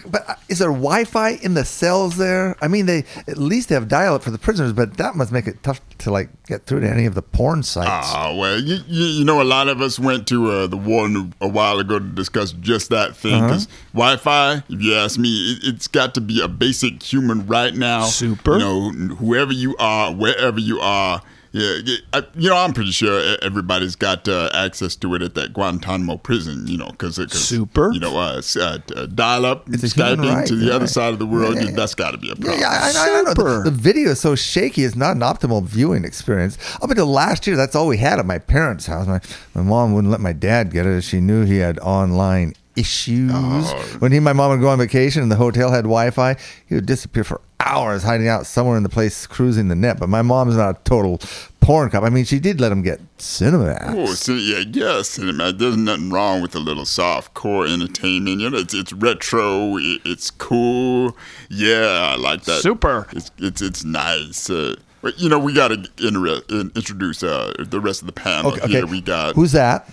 But 0.05 0.29
uh, 0.29 0.35
is 0.49 0.59
there 0.59 0.69
Wi-Fi 0.69 1.31
in 1.43 1.55
the 1.55 1.65
cells 1.65 2.17
there? 2.17 2.57
I 2.61 2.69
mean, 2.69 2.87
they 2.87 3.05
at 3.27 3.39
least 3.39 3.69
they 3.69 3.75
have 3.75 3.89
dial-up 3.89 4.23
for 4.23 4.31
the 4.31 4.39
prisoners, 4.39 4.73
but 4.73 4.99
that 4.99 5.15
must 5.15 5.33
make 5.33 5.47
it 5.47 5.63
tough 5.63 5.81
to 5.99 6.11
like 6.11 6.29
get 6.47 6.67
through 6.67 6.81
to 6.81 6.91
any 6.91 7.07
of 7.07 7.15
the 7.15 7.23
porn 7.23 7.63
sites. 7.63 7.89
Ah, 7.91 8.35
well, 8.37 8.61
you, 8.61 8.79
you, 8.87 9.05
you 9.05 9.25
know, 9.25 9.41
a 9.41 9.45
lot 9.45 9.69
of 9.69 9.81
us 9.81 9.99
went 9.99 10.27
to 10.29 10.51
uh, 10.51 10.67
the 10.67 10.77
one 10.77 11.33
a 11.41 11.49
while 11.49 11.79
ago 11.79 11.99
to 11.99 12.05
discuss 12.05 12.53
just 12.53 12.91
that 12.91 13.17
thing. 13.17 13.35
Uh-huh. 13.35 13.47
Because 13.47 13.69
Wi-Fi, 13.95 14.63
if 14.69 14.83
you 14.83 14.95
ask 14.95 15.19
me, 15.19 15.53
it, 15.53 15.75
it's 15.75 15.89
got 15.89 16.15
to 16.15 16.21
be 16.21 16.43
a 16.43 16.49
basic 16.49 17.03
human 17.03 17.47
right 17.47 17.75
now. 17.75 18.05
Super. 18.05 18.55
You 18.55 18.59
know, 18.59 18.91
whoever 19.17 19.53
you 19.53 19.77
are, 19.79 20.13
wherever 20.13 20.61
you 20.61 20.79
are. 20.81 21.23
Yeah, 21.57 21.97
I, 22.13 22.23
you 22.35 22.51
know, 22.51 22.57
I'm 22.57 22.75
pretty 22.75 22.91
sure 22.91 23.39
everybody's 23.41 23.97
got 23.97 24.29
uh, 24.29 24.51
access 24.53 24.95
to 24.97 25.15
it 25.15 25.23
at 25.23 25.35
that 25.37 25.55
Guantanamo 25.55 26.19
prison. 26.19 26.67
You 26.67 26.77
know, 26.77 26.89
because 26.91 27.17
super. 27.33 27.93
You 27.93 28.01
know, 28.01 28.19
uh, 28.19 28.43
uh, 28.61 29.07
dial 29.07 29.47
up, 29.47 29.67
It's 29.69 29.83
Skyping 29.95 30.35
right, 30.35 30.47
to 30.47 30.55
the 30.55 30.75
other 30.75 30.87
side 30.87 31.15
of 31.15 31.19
the 31.19 31.25
world. 31.25 31.55
Yeah, 31.57 31.63
yeah, 31.63 31.71
That's 31.71 31.95
got 31.95 32.11
to 32.11 32.19
be 32.19 32.31
a 32.31 32.37
problem. 32.37 32.61
Yeah, 32.61 32.69
I, 32.69 32.93
I, 32.95 33.19
I 33.21 33.23
know. 33.23 33.33
The, 33.33 33.71
the 33.71 33.77
video 33.77 34.11
is 34.11 34.21
so 34.21 34.35
shaky; 34.35 34.85
it's 34.85 34.97
not 34.97 35.17
an 35.17 35.23
optimal 35.23 35.65
viewing 35.65 36.05
experience. 36.05 36.59
Up 36.83 36.91
until 36.91 37.07
last 37.07 37.47
year, 37.47 37.57
that's 37.57 37.75
all 37.75 37.87
we 37.87 37.97
had 37.97 38.19
at 38.19 38.27
my 38.27 38.39
parents' 38.39 38.85
house. 38.85 39.07
My 39.07 39.21
my 39.55 39.63
mom 39.63 39.95
wouldn't 39.95 40.11
let 40.11 40.21
my 40.21 40.35
dad 40.35 40.71
get 40.71 40.85
it. 40.85 41.03
She 41.05 41.21
knew 41.21 41.47
he 41.47 41.57
had 41.57 41.79
online 41.79 42.53
issues. 42.77 43.31
Oh. 43.35 43.97
When 44.01 44.13
he 44.13 44.19
and 44.19 44.25
my 44.25 44.35
mom 44.35 44.51
would 44.51 44.61
go 44.61 44.69
on 44.69 44.79
vacation 44.79 45.23
and 45.23 45.33
the 45.33 45.37
hotel 45.37 45.71
had 45.71 45.85
Wi-Fi, 45.85 46.37
he 46.67 46.75
would 46.75 46.85
disappear 46.85 47.25
for 47.25 47.41
hours, 47.61 48.03
hiding 48.03 48.29
out 48.29 48.47
somewhere 48.47 48.77
in 48.77 48.83
the 48.83 48.89
place, 48.89 49.27
cruising 49.27 49.69
the 49.69 49.75
net. 49.75 49.99
But 49.99 50.09
my 50.09 50.23
mom's 50.23 50.57
not 50.57 50.77
a 50.77 50.79
total 50.85 51.21
porn 51.61 51.91
cop. 51.91 52.05
I 52.05 52.11
mean, 52.11 52.25
she 52.25 52.39
did 52.39 52.61
let 52.61 52.71
him 52.71 52.83
get 52.83 53.01
Cinemax. 53.19 53.95
Oh, 53.97 54.07
so, 54.15 54.35
yeah, 54.35 54.63
yeah, 54.71 55.03
cinema. 55.03 55.53
There's 55.53 55.77
nothing 55.77 56.11
wrong 56.11 56.41
with 56.43 56.55
a 56.55 56.59
little 56.61 56.85
soft 56.85 57.35
core 57.35 57.67
entertainment. 57.67 58.41
You 58.41 58.51
know, 58.51 58.59
it's 58.59 58.75
it's 58.75 58.93
retro. 58.93 59.77
It, 59.79 60.03
it's 60.05 60.31
cool. 60.31 61.17
Yeah, 61.51 62.13
I 62.13 62.17
like 62.17 62.43
that. 62.45 62.61
Super. 62.63 63.07
It's 63.13 63.31
it's 63.39 63.63
it's 63.63 63.85
nice. 63.85 64.49
Uh, 64.51 64.77
but 65.03 65.19
you 65.19 65.29
know, 65.29 65.39
we 65.39 65.53
got 65.53 65.69
to 65.69 65.89
inter- 66.05 66.41
introduce 66.75 67.23
uh, 67.23 67.53
the 67.59 67.81
rest 67.81 68.01
of 68.03 68.07
the 68.07 68.13
panel 68.13 68.53
Okay, 68.53 68.67
here. 68.69 68.83
okay. 68.85 68.91
We 68.91 69.01
got 69.01 69.35
Who's 69.35 69.53
that? 69.53 69.89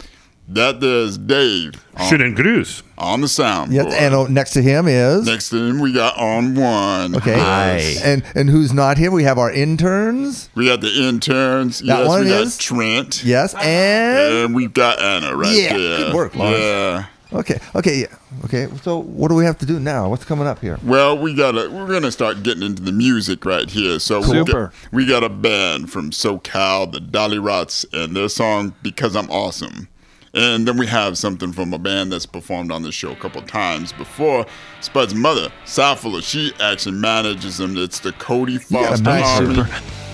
That. 0.50 0.80
There's 0.80 1.18
Dave. 1.18 1.74
on- 1.96 2.08
Schönen 2.10 2.36
Gruß. 2.36 2.82
on 2.98 3.22
the 3.22 3.28
sound. 3.28 3.72
Yes, 3.74 3.94
and 3.94 4.14
oh, 4.16 4.26
next 4.26 4.52
to 4.54 4.62
him 4.62 4.88
is 4.88 5.26
Next 5.26 5.50
to 5.50 5.58
him, 5.58 5.80
we 5.80 5.94
got 5.94 6.18
on 6.18 6.56
one. 6.56 7.16
okay. 7.16 7.36
Yes. 7.38 8.02
And 8.02 8.24
and 8.36 8.50
who's 8.50 8.74
not 8.74 8.98
here? 8.98 9.12
We 9.12 9.24
have 9.24 9.38
our 9.38 9.52
interns. 9.52 10.50
We 10.56 10.68
got 10.68 10.82
the 10.82 10.92
interns. 11.08 11.80
That 11.80 12.00
yes, 12.00 12.08
one 12.08 12.22
we 12.24 12.30
got 12.30 12.42
is? 12.44 12.58
Trent. 12.58 13.24
Yes, 13.24 13.54
and 13.56 14.34
And 14.46 14.56
we've 14.56 14.74
got 14.74 15.00
Anna 15.02 15.36
right 15.36 15.56
Yeah, 15.56 15.78
there. 15.78 15.98
good 15.98 16.14
work, 16.14 16.36
Lawrence. 16.36 16.60
Yeah. 16.60 17.06
Okay, 17.32 17.60
okay, 17.76 17.96
yeah. 18.02 18.16
Okay, 18.46 18.68
so 18.84 19.00
what 19.00 19.30
do 19.30 19.36
we 19.36 19.44
have 19.44 19.58
to 19.58 19.66
do 19.66 19.80
now? 19.80 20.08
What's 20.08 20.24
coming 20.24 20.46
up 20.46 20.60
here? 20.60 20.78
Well, 20.84 21.18
we 21.18 21.34
gotta 21.34 21.68
we're 21.72 21.88
gonna 21.88 22.12
start 22.12 22.44
getting 22.44 22.62
into 22.62 22.84
the 22.84 22.92
music 22.92 23.44
right 23.44 23.68
here. 23.68 23.98
So 24.00 24.20
we 24.20 24.28
Super. 24.28 24.68
got, 24.68 24.74
we 24.94 25.06
got 25.08 25.24
a 25.24 25.30
band 25.30 25.92
from 25.92 26.12
SoCal, 26.12 26.92
the 26.92 27.00
Dolly 27.00 27.40
Rots, 27.40 27.88
and 27.92 28.16
their 28.16 28.30
song 28.30 28.74
"Because 28.84 29.16
I'm 29.16 29.30
Awesome." 29.32 29.88
And 30.34 30.68
then 30.68 30.78
we 30.78 30.88
have 30.88 31.18
something 31.18 31.52
from 31.52 31.74
a 31.74 31.78
band 31.78 32.12
that's 32.12 32.26
performed 32.26 32.72
on 32.72 32.82
this 32.82 32.96
show 32.96 33.12
a 33.12 33.16
couple 33.16 33.42
times 33.44 33.94
before. 33.94 34.48
Spud's 34.82 35.14
mother, 35.14 35.52
Southfuller, 35.66 36.24
she 36.24 36.52
actually 36.60 36.96
manages 36.96 37.58
them. 37.58 37.78
It's 37.78 38.00
the 38.00 38.14
Cody 38.14 38.58
Foster 38.58 39.04
nice, 39.04 39.40
Army, 39.40 39.64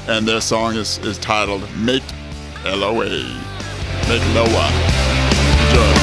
and 0.09 0.27
their 0.27 0.41
song 0.41 0.75
is, 0.75 0.97
is 0.99 1.17
titled 1.19 1.63
"Make 1.77 2.03
L-O-A." 2.65 3.23
Make 4.09 4.35
Loa. 4.35 4.71
Enjoy. 5.69 5.98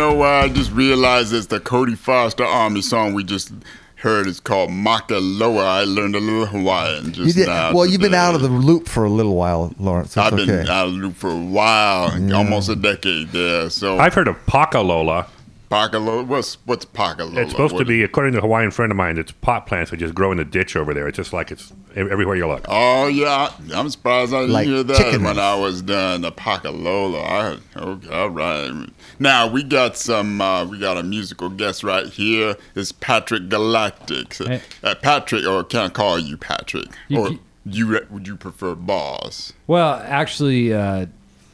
Know 0.00 0.14
why 0.14 0.44
I 0.44 0.48
just 0.48 0.72
realized 0.72 1.34
it's 1.34 1.48
the 1.48 1.60
Cody 1.60 1.94
Foster 1.94 2.44
Army 2.44 2.80
song 2.80 3.12
we 3.12 3.22
just 3.22 3.52
heard. 3.96 4.26
It's 4.26 4.40
called 4.40 4.70
Makaloa. 4.70 5.62
I 5.62 5.84
learned 5.84 6.16
a 6.16 6.20
little 6.20 6.46
Hawaiian 6.46 7.12
just 7.12 7.26
You 7.26 7.32
did, 7.44 7.48
now. 7.48 7.74
well, 7.74 7.84
you've 7.84 8.00
been 8.00 8.14
out 8.14 8.34
of 8.34 8.40
the 8.40 8.48
loop 8.48 8.88
for 8.88 9.04
a 9.04 9.10
little 9.10 9.36
while, 9.36 9.74
Lawrence. 9.78 10.14
That's 10.14 10.32
I've 10.32 10.38
been 10.38 10.48
okay. 10.48 10.72
out 10.72 10.86
of 10.86 10.92
the 10.94 10.98
loop 10.98 11.16
for 11.16 11.28
a 11.28 11.36
while, 11.36 12.12
almost 12.34 12.70
a 12.70 12.76
decade 12.76 13.28
there. 13.28 13.68
So 13.68 13.98
I've 13.98 14.14
heard 14.14 14.28
of 14.28 14.36
Pakalola. 14.46 15.26
Pakalola. 15.70 16.26
What's 16.26 16.54
what's 16.66 16.84
Pakalola? 16.84 17.38
It's 17.38 17.52
supposed 17.52 17.76
to 17.76 17.84
be, 17.84 18.02
according 18.02 18.32
to 18.32 18.38
a 18.38 18.40
Hawaiian 18.42 18.72
friend 18.72 18.90
of 18.90 18.96
mine, 18.96 19.18
it's 19.18 19.30
pot 19.30 19.66
plants 19.66 19.90
that 19.92 19.98
just 19.98 20.14
grow 20.14 20.32
in 20.32 20.38
the 20.38 20.44
ditch 20.44 20.74
over 20.74 20.92
there. 20.92 21.06
It's 21.06 21.16
just 21.16 21.32
like 21.32 21.52
it's 21.52 21.72
everywhere 21.94 22.34
you 22.34 22.48
look. 22.48 22.64
Oh 22.68 23.06
yeah, 23.06 23.52
I'm 23.72 23.88
surprised 23.88 24.34
I 24.34 24.40
didn't 24.40 24.52
Like 24.54 24.66
hear 24.66 24.82
that 24.82 24.96
chicken 24.96 25.22
when 25.22 25.38
I 25.38 25.54
was 25.54 25.82
done. 25.82 26.22
The 26.22 26.32
Pakalola. 26.32 27.60
I, 27.76 27.78
okay, 27.80 28.08
all 28.12 28.30
right. 28.30 28.88
Now 29.20 29.46
we 29.46 29.62
got 29.62 29.96
some. 29.96 30.40
Uh, 30.40 30.64
we 30.64 30.78
got 30.78 30.96
a 30.98 31.04
musical 31.04 31.48
guest 31.48 31.84
right 31.84 32.06
here. 32.06 32.56
It's 32.74 32.90
Patrick 32.90 33.48
Galactic. 33.48 34.36
Uh, 34.40 34.94
Patrick, 34.96 35.46
or 35.46 35.62
can 35.62 35.80
I 35.80 35.88
call 35.88 36.18
you 36.18 36.36
Patrick? 36.36 36.88
You- 37.08 37.18
or 37.18 37.30
you 37.66 37.86
re- 37.86 38.06
would 38.10 38.26
you 38.26 38.36
prefer 38.36 38.74
Boss? 38.74 39.52
Well, 39.66 40.02
actually, 40.06 40.72
uh, 40.72 41.06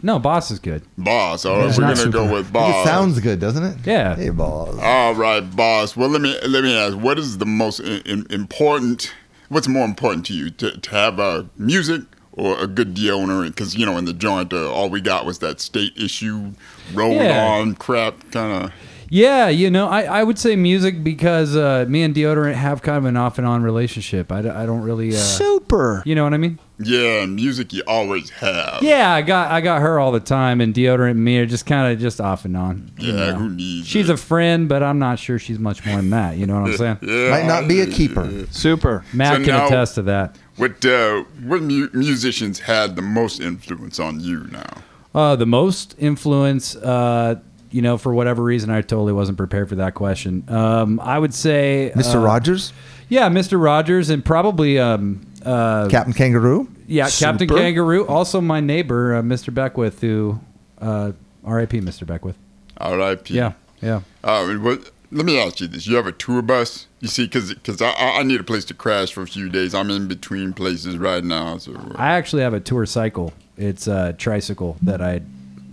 no, 0.06 0.18
boss 0.18 0.50
is 0.50 0.58
good. 0.58 0.82
Boss. 0.96 1.44
All 1.44 1.58
right, 1.58 1.68
Yeah. 1.68 1.76
we're 1.76 1.86
Not 1.88 1.96
gonna 1.96 2.10
go 2.10 2.22
super. 2.24 2.32
with 2.34 2.52
Boss. 2.52 2.86
It 2.86 2.88
sounds 2.88 3.20
good, 3.20 3.40
doesn't 3.40 3.62
it? 3.64 3.76
Yeah. 3.84 4.14
Hey, 4.16 4.30
boss. 4.30 4.78
All 4.80 5.14
right, 5.14 5.40
boss. 5.40 5.96
Well, 5.96 6.08
let 6.08 6.22
me 6.22 6.34
let 6.46 6.62
me 6.64 6.74
ask. 6.76 6.96
What 6.96 7.18
is 7.18 7.38
the 7.38 7.46
most 7.46 7.80
i- 7.80 8.02
im- 8.06 8.26
important? 8.30 9.12
What's 9.48 9.68
more 9.68 9.84
important 9.84 10.24
to 10.26 10.34
you, 10.34 10.50
to, 10.50 10.76
to 10.78 10.90
have 10.90 11.20
uh, 11.20 11.44
music 11.58 12.02
or 12.32 12.58
a 12.58 12.66
good 12.66 12.94
deodorant? 12.96 13.48
Because 13.48 13.76
you 13.76 13.84
know, 13.86 13.96
in 13.98 14.04
the 14.06 14.12
joint, 14.12 14.52
uh, 14.52 14.72
all 14.72 14.88
we 14.90 15.00
got 15.00 15.26
was 15.26 15.38
that 15.40 15.60
state 15.60 15.92
issue, 15.96 16.52
roll 16.94 17.12
Yeah. 17.14 17.46
on 17.46 17.74
crap, 17.74 18.14
kind 18.32 18.64
of. 18.64 18.72
Yeah, 19.08 19.46
you 19.48 19.70
know, 19.70 19.86
I, 19.88 20.02
I 20.02 20.24
would 20.24 20.36
say 20.36 20.56
music 20.56 21.04
because 21.04 21.54
uh, 21.54 21.84
me 21.88 22.02
and 22.02 22.12
deodorant 22.12 22.54
have 22.54 22.82
kind 22.82 22.98
of 22.98 23.04
an 23.04 23.16
off 23.16 23.38
and 23.38 23.46
on 23.46 23.62
relationship. 23.62 24.32
I, 24.32 24.42
d- 24.42 24.48
I 24.48 24.66
don't 24.66 24.82
really 24.82 25.10
uh, 25.14 25.18
super. 25.18 26.02
You 26.04 26.16
know 26.16 26.24
what 26.24 26.34
I 26.34 26.38
mean? 26.38 26.58
Yeah, 26.78 27.24
music 27.26 27.72
you 27.72 27.82
always 27.86 28.28
have. 28.30 28.82
Yeah, 28.82 29.12
I 29.12 29.22
got 29.22 29.50
I 29.50 29.60
got 29.62 29.80
her 29.80 29.98
all 29.98 30.12
the 30.12 30.20
time, 30.20 30.60
and 30.60 30.74
deodorant 30.74 31.16
me 31.16 31.38
are 31.38 31.46
just 31.46 31.64
kind 31.64 31.90
of 31.92 31.98
just 31.98 32.20
off 32.20 32.44
and 32.44 32.54
on. 32.56 32.90
you 32.98 33.12
Yeah, 33.14 33.30
know. 33.30 33.34
who 33.36 33.48
needs 33.50 33.86
She's 33.88 34.10
a 34.10 34.16
friend, 34.16 34.68
but 34.68 34.82
I'm 34.82 34.98
not 34.98 35.18
sure 35.18 35.38
she's 35.38 35.58
much 35.58 35.86
more 35.86 35.96
than 35.96 36.10
that. 36.10 36.36
You 36.36 36.46
know 36.46 36.60
what 36.60 36.70
I'm 36.72 36.76
saying? 36.76 36.98
Yeah, 37.02 37.30
Might 37.30 37.46
not 37.46 37.66
be 37.66 37.80
a 37.80 37.86
keeper. 37.86 38.46
Super. 38.50 39.04
Matt 39.14 39.38
So 39.38 39.44
can 39.44 39.54
now- 39.54 39.66
attest 39.68 39.94
to 39.94 40.02
that. 40.02 40.36
What 40.56 40.84
uh, 40.84 41.24
what 41.44 41.62
mu- 41.62 41.88
musicians 41.94 42.58
had 42.60 42.94
the 42.96 43.02
most 43.02 43.40
influence 43.40 43.98
on 43.98 44.20
you 44.20 44.46
now? 44.50 44.66
Uh, 45.14 45.34
the 45.36 45.46
most 45.46 45.94
influence, 45.98 46.76
uh, 46.76 47.36
you 47.70 47.80
know, 47.80 47.96
for 47.96 48.12
whatever 48.14 48.42
reason, 48.42 48.68
I 48.70 48.82
totally 48.82 49.14
wasn't 49.14 49.38
prepared 49.38 49.68
for 49.70 49.76
that 49.76 49.94
question. 49.94 50.44
Um, 50.48 51.00
I 51.00 51.18
would 51.18 51.32
say 51.32 51.90
Mr. 51.94 52.16
uh, 52.16 52.18
Rogers, 52.18 52.72
Yeah, 53.08 53.28
Mr. 53.30 53.62
Rogers, 53.62 54.10
and 54.10 54.22
probably 54.24 54.78
um, 54.78 55.26
uh, 55.46 55.88
Captain 55.88 56.12
Kangaroo. 56.12 56.68
Yeah, 56.86 57.08
Captain 57.08 57.48
Super. 57.48 57.60
Kangaroo. 57.60 58.06
Also, 58.06 58.40
my 58.40 58.60
neighbor, 58.60 59.16
uh, 59.16 59.22
Mr. 59.22 59.52
Beckwith, 59.52 60.00
who, 60.00 60.40
uh, 60.80 61.12
R.I.P. 61.44 61.80
Mr. 61.80 62.06
Beckwith. 62.06 62.36
R.I.P. 62.78 63.34
Yeah, 63.34 63.52
yeah. 63.80 64.00
Uh, 64.22 64.46
what, 64.54 64.90
let 65.12 65.24
me 65.24 65.38
ask 65.38 65.60
you 65.60 65.66
this: 65.68 65.86
You 65.86 65.96
have 65.96 66.06
a 66.06 66.12
tour 66.12 66.42
bus? 66.42 66.86
You 67.00 67.08
see, 67.08 67.26
because 67.26 67.80
I, 67.80 67.90
I 67.90 68.18
I 68.20 68.22
need 68.22 68.40
a 68.40 68.44
place 68.44 68.64
to 68.66 68.74
crash 68.74 69.12
for 69.12 69.22
a 69.22 69.26
few 69.26 69.48
days. 69.48 69.74
I'm 69.74 69.90
in 69.90 70.08
between 70.08 70.52
places 70.52 70.98
right 70.98 71.22
now, 71.24 71.58
so 71.58 71.74
I 71.96 72.12
actually 72.14 72.42
have 72.42 72.54
a 72.54 72.60
tour 72.60 72.84
cycle. 72.86 73.32
It's 73.56 73.86
a 73.86 74.12
tricycle 74.14 74.76
that 74.82 75.00
I 75.00 75.22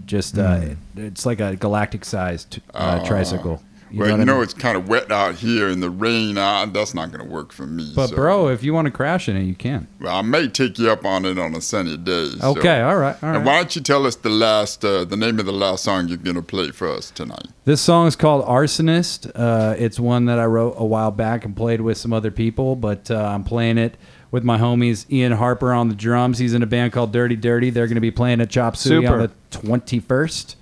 just. 0.05 0.37
Uh, 0.37 0.59
Mm. 0.61 0.77
It's 0.95 1.25
like 1.25 1.39
a 1.39 1.55
galactic 1.55 2.05
sized 2.05 2.59
uh, 2.75 2.77
Uh, 2.77 3.05
tricycle. 3.05 3.61
You 3.93 3.99
well, 3.99 4.07
know 4.09 4.13
you 4.15 4.17
what 4.17 4.21
I 4.21 4.25
know 4.25 4.33
mean? 4.37 4.43
it's 4.43 4.53
kind 4.55 4.75
of 4.75 4.89
wet 4.89 5.11
out 5.11 5.35
here 5.35 5.69
in 5.69 5.79
the 5.79 5.89
rain. 5.91 6.35
Uh, 6.35 6.65
that's 6.65 6.95
not 6.95 7.11
going 7.11 7.23
to 7.23 7.31
work 7.31 7.53
for 7.53 7.67
me. 7.67 7.93
But 7.95 8.07
so- 8.07 8.15
bro, 8.15 8.47
if 8.47 8.63
you 8.63 8.73
want 8.73 8.85
to 8.87 8.91
crash 8.91 9.29
in 9.29 9.37
it, 9.37 9.43
you 9.43 9.53
can. 9.53 9.87
Well, 10.01 10.15
I 10.15 10.23
may 10.23 10.47
take 10.47 10.79
you 10.79 10.89
up 10.89 11.05
on 11.05 11.25
it 11.25 11.37
on 11.37 11.53
a 11.53 11.61
sunny 11.61 11.95
day. 11.95 12.31
so- 12.39 12.57
Okay, 12.57 12.81
all 12.81 12.97
right, 12.97 13.15
all 13.23 13.35
And 13.35 13.45
why 13.45 13.57
don't 13.57 13.75
you 13.75 13.83
tell 13.83 14.07
us 14.07 14.15
the 14.15 14.29
last, 14.29 14.83
uh, 14.83 15.05
the 15.05 15.15
name 15.15 15.39
of 15.39 15.45
the 15.45 15.51
last 15.53 15.83
song 15.83 16.07
you're 16.07 16.17
going 16.17 16.35
to 16.35 16.41
play 16.41 16.71
for 16.71 16.87
us 16.89 17.11
tonight? 17.11 17.45
This 17.65 17.81
song 17.81 18.07
is 18.07 18.15
called 18.15 18.43
Arsonist. 18.45 19.29
Uh, 19.35 19.75
it's 19.77 19.99
one 19.99 20.25
that 20.25 20.39
I 20.39 20.45
wrote 20.45 20.73
a 20.77 20.85
while 20.85 21.11
back 21.11 21.45
and 21.45 21.55
played 21.55 21.81
with 21.81 21.97
some 21.99 22.13
other 22.13 22.31
people, 22.31 22.75
but 22.75 23.11
uh, 23.11 23.15
I'm 23.15 23.43
playing 23.43 23.77
it 23.77 23.95
with 24.31 24.43
my 24.43 24.57
homies 24.57 25.05
Ian 25.11 25.33
Harper 25.33 25.71
on 25.71 25.89
the 25.89 25.95
drums. 25.95 26.39
He's 26.39 26.55
in 26.55 26.63
a 26.63 26.65
band 26.65 26.93
called 26.93 27.11
Dirty 27.13 27.35
Dirty. 27.35 27.69
They're 27.69 27.85
going 27.85 27.93
to 27.95 28.01
be 28.01 28.09
playing 28.09 28.41
at 28.41 28.49
Chop 28.49 28.75
Suey 28.75 29.05
on 29.05 29.19
the 29.19 29.31
21st. 29.51 30.55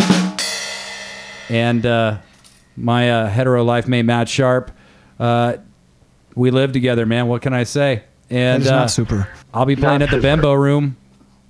And 1.49 1.85
uh, 1.85 2.17
my 2.76 3.10
uh, 3.11 3.27
hetero 3.30 3.64
life 3.64 3.88
mate, 3.88 4.03
Matt 4.03 4.30
Sharp. 4.30 4.72
Uh, 5.19 5.57
we 6.35 6.52
live 6.52 6.72
together, 6.72 7.06
man. 7.06 7.27
What 7.27 7.41
can 7.41 7.53
I 7.53 7.64
say? 7.64 8.03
And 8.30 8.64
That 8.64 8.65
is 8.65 8.72
not 8.72 8.84
uh, 8.84 8.88
super. 8.88 9.27
I'll 9.53 9.65
be 9.65 9.76
playing 9.76 9.99
Not 9.99 10.03
at 10.03 10.10
the 10.11 10.18
super. 10.18 10.22
Bembo 10.22 10.53
Room 10.53 10.95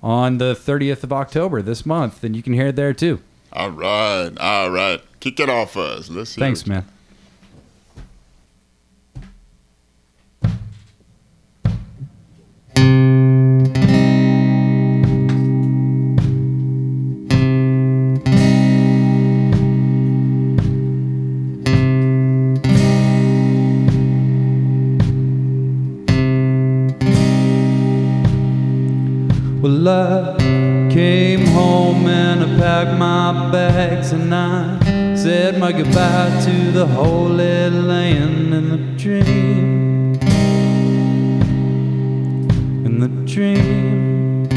on 0.02 0.38
the 0.38 0.54
30th 0.54 1.04
of 1.04 1.12
October 1.12 1.62
this 1.62 1.86
month, 1.86 2.24
and 2.24 2.34
you 2.34 2.42
can 2.42 2.52
hear 2.52 2.66
it 2.68 2.76
there 2.76 2.92
too. 2.92 3.20
All 3.52 3.70
right, 3.70 4.30
all 4.38 4.70
right. 4.70 5.00
Kick 5.20 5.38
it 5.38 5.48
off 5.48 5.74
for 5.74 5.82
us. 5.82 6.08
Let's 6.10 6.34
hear 6.34 6.44
Thanks, 6.44 6.62
it. 6.62 6.68
man. 6.68 6.86
Goodbye 35.72 36.40
to 36.44 36.70
the 36.72 36.86
Holy 36.86 37.70
Land 37.70 38.52
in 38.52 38.68
the 38.68 38.76
dream. 38.98 40.14
And 42.84 43.02
the 43.02 43.08
dream. 43.24 44.48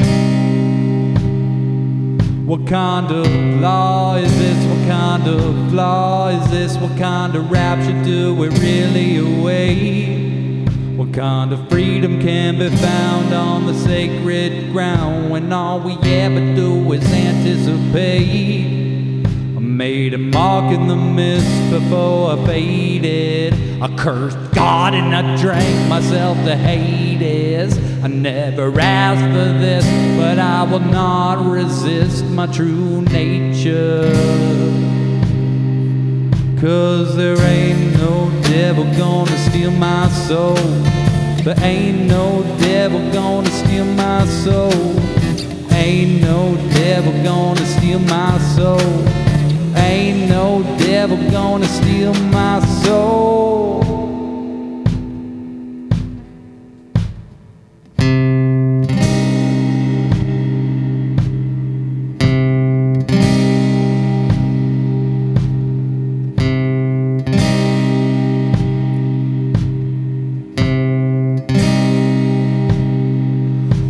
What 2.45 2.67
kind 2.67 3.11
of 3.11 3.27
law 3.61 4.15
is 4.15 4.37
this? 4.37 4.65
What 4.65 4.87
kind 4.89 5.27
of 5.27 5.73
law 5.73 6.27
is 6.27 6.51
this? 6.51 6.77
What 6.77 6.97
kind 6.97 7.35
of 7.35 7.49
rapture 7.49 8.03
do 8.03 8.35
we 8.35 8.49
really 8.49 9.17
await? 9.17 10.67
What 10.97 11.13
kind 11.13 11.53
of 11.53 11.69
freedom 11.69 12.19
can 12.19 12.59
be 12.59 12.69
found 12.69 13.33
on 13.33 13.67
the 13.67 13.73
sacred 13.73 14.71
ground 14.73 15.31
when 15.31 15.53
all 15.53 15.79
we 15.79 15.93
ever 15.93 16.55
do 16.55 16.91
is 16.91 17.05
anticipate? 17.05 18.84
Made 19.75 20.13
a 20.13 20.17
mark 20.17 20.73
in 20.73 20.87
the 20.87 20.95
mist 20.95 21.69
before 21.69 22.31
I 22.31 22.45
faded. 22.45 23.53
I 23.81 23.93
cursed 23.97 24.37
God 24.53 24.93
and 24.93 25.13
I 25.13 25.35
drank 25.35 25.89
myself 25.89 26.37
to 26.45 26.55
Hades. 26.55 27.77
I 28.01 28.07
never 28.07 28.71
asked 28.79 29.25
for 29.25 29.59
this, 29.59 29.85
but 30.17 30.39
I 30.39 30.63
will 30.63 30.79
not 30.79 31.45
resist 31.45 32.23
my 32.23 32.47
true 32.47 33.01
nature. 33.01 34.13
Cause 36.61 37.17
there 37.17 37.37
ain't 37.37 37.97
no 37.97 38.31
devil 38.43 38.85
gonna 38.97 39.37
steal 39.49 39.71
my 39.71 40.07
soul. 40.07 40.55
There 41.43 41.59
ain't 41.59 42.07
no 42.07 42.43
devil 42.59 43.01
gonna 43.11 43.49
steal 43.49 43.83
my 43.83 44.25
soul. 44.25 44.71
Ain't 45.73 46.21
no 46.21 46.55
devil 46.71 47.11
gonna 47.25 47.65
steal 47.65 47.99
my 47.99 48.37
soul. 48.55 49.24
Ain't 49.77 50.29
no 50.29 50.63
devil 50.77 51.17
gonna 51.31 51.65
steal 51.65 52.13
my 52.31 52.59
soul. 52.83 53.25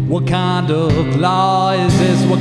What 0.07 0.27
kind 0.27 0.71
of 0.71 1.17
law 1.19 1.54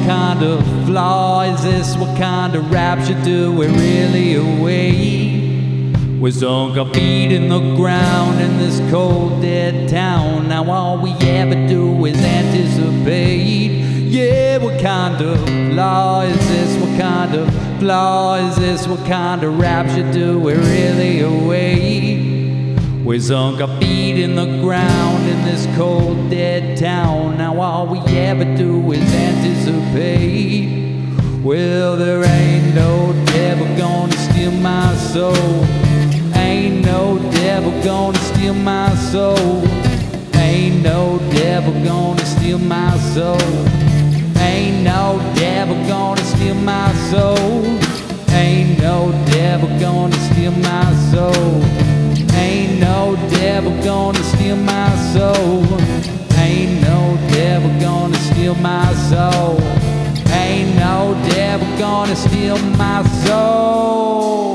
kind 0.06 0.42
of 0.42 0.64
flaw 0.86 1.42
is 1.42 1.62
this? 1.62 1.96
What 1.96 2.16
kind 2.18 2.54
of 2.54 2.70
rapture 2.70 3.20
do 3.22 3.52
we 3.52 3.66
really 3.66 4.34
await? 4.34 5.96
We 6.20 6.30
sunk 6.30 6.76
our 6.76 6.92
feet 6.92 7.32
in 7.32 7.48
the 7.48 7.60
ground 7.76 8.40
in 8.40 8.58
this 8.58 8.80
cold, 8.90 9.40
dead 9.40 9.88
town. 9.88 10.48
Now 10.48 10.70
all 10.70 10.98
we 10.98 11.12
ever 11.12 11.66
do 11.66 12.04
is 12.04 12.16
anticipate. 12.16 13.82
Yeah, 14.10 14.58
what 14.58 14.80
kind 14.80 15.22
of 15.22 15.48
law 15.74 16.22
is 16.22 16.36
this? 16.48 16.76
What 16.80 17.00
kind 17.00 17.34
of 17.34 17.78
flaw 17.80 18.36
is 18.36 18.56
this? 18.56 18.86
What 18.86 19.04
kind 19.06 19.42
of 19.42 19.58
rapture 19.58 20.10
do 20.12 20.38
we 20.38 20.54
really 20.54 21.20
await? 21.20 22.78
We 23.04 23.20
sunk 23.20 23.60
our 23.60 23.80
feet 24.14 24.22
in 24.22 24.34
the 24.34 24.46
ground 24.60 25.28
in 25.28 25.44
this 25.44 25.66
cold, 25.76 26.30
dead 26.30 26.78
town. 26.78 27.36
Now 27.38 27.60
all 27.60 27.86
we 27.86 27.98
ever 28.16 28.44
do 28.56 28.92
is 28.92 29.14
anticipate. 29.14 30.84
Well, 31.42 31.96
there 31.96 32.24
ain't 32.24 32.74
no 32.74 33.12
devil 33.26 33.66
gonna 33.76 34.16
steal 34.16 34.52
my 34.52 34.94
soul. 34.96 35.64
Ain't 36.34 36.84
no 36.84 37.18
devil 37.32 37.72
gonna 37.82 38.18
steal 38.18 38.54
my 38.54 38.94
soul. 39.12 39.62
Ain't 40.34 40.82
no 40.82 41.18
devil 41.32 41.72
gonna 41.84 42.24
steal 42.24 42.58
my 42.58 42.96
soul. 43.14 43.40
Ain't 44.38 44.82
no 44.84 45.20
devil 45.34 45.76
gonna 45.86 46.24
steal 46.24 46.54
my 46.54 46.92
soul. 47.10 47.64
Ain't 48.30 48.78
no 48.78 49.12
devil 49.26 49.68
gonna 49.80 50.16
steal 50.30 50.52
my 50.52 50.94
soul. 51.10 51.83
Ain't 52.36 52.80
no 52.80 53.16
devil 53.30 53.72
gonna 53.82 54.22
steal 54.22 54.56
my 54.56 54.90
soul. 55.12 55.64
Ain't 56.38 56.80
no 56.82 57.18
devil 57.30 57.70
gonna 57.80 58.16
steal 58.16 58.54
my 58.56 58.92
soul. 59.10 59.60
Ain't 60.32 60.76
no 60.76 61.14
devil 61.30 61.68
gonna 61.78 62.16
steal 62.16 62.58
my 62.76 63.02
soul. 63.24 64.53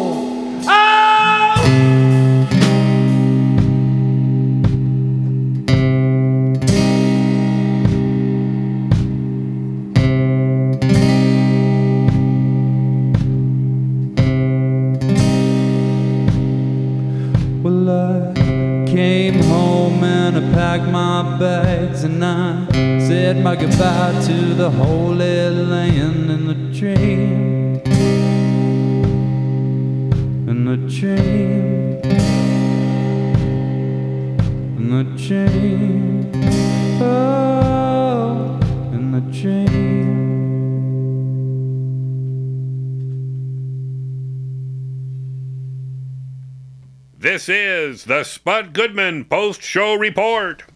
Bags 21.40 22.04
and 22.04 22.24
I 22.24 22.68
said 23.08 23.42
my 23.42 23.56
goodbye 23.56 24.22
to 24.26 24.54
the 24.56 24.70
Holy 24.70 25.50
Land 25.50 26.30
and 26.30 26.50
the 26.50 26.56
dream. 26.78 27.82
And 30.50 30.68
the 30.68 30.76
dream. 30.94 32.02
And 34.76 34.92
the 34.92 35.04
dream. 35.18 36.32
Oh, 37.02 38.60
and 38.92 39.14
the 39.14 39.22
dream. 39.32 39.80
This 47.18 47.48
is 47.48 48.04
the 48.04 48.26
Spud 48.26 48.74
Goodman 48.74 49.24
Post 49.24 49.62
Show 49.62 49.96
Report. 49.96 50.69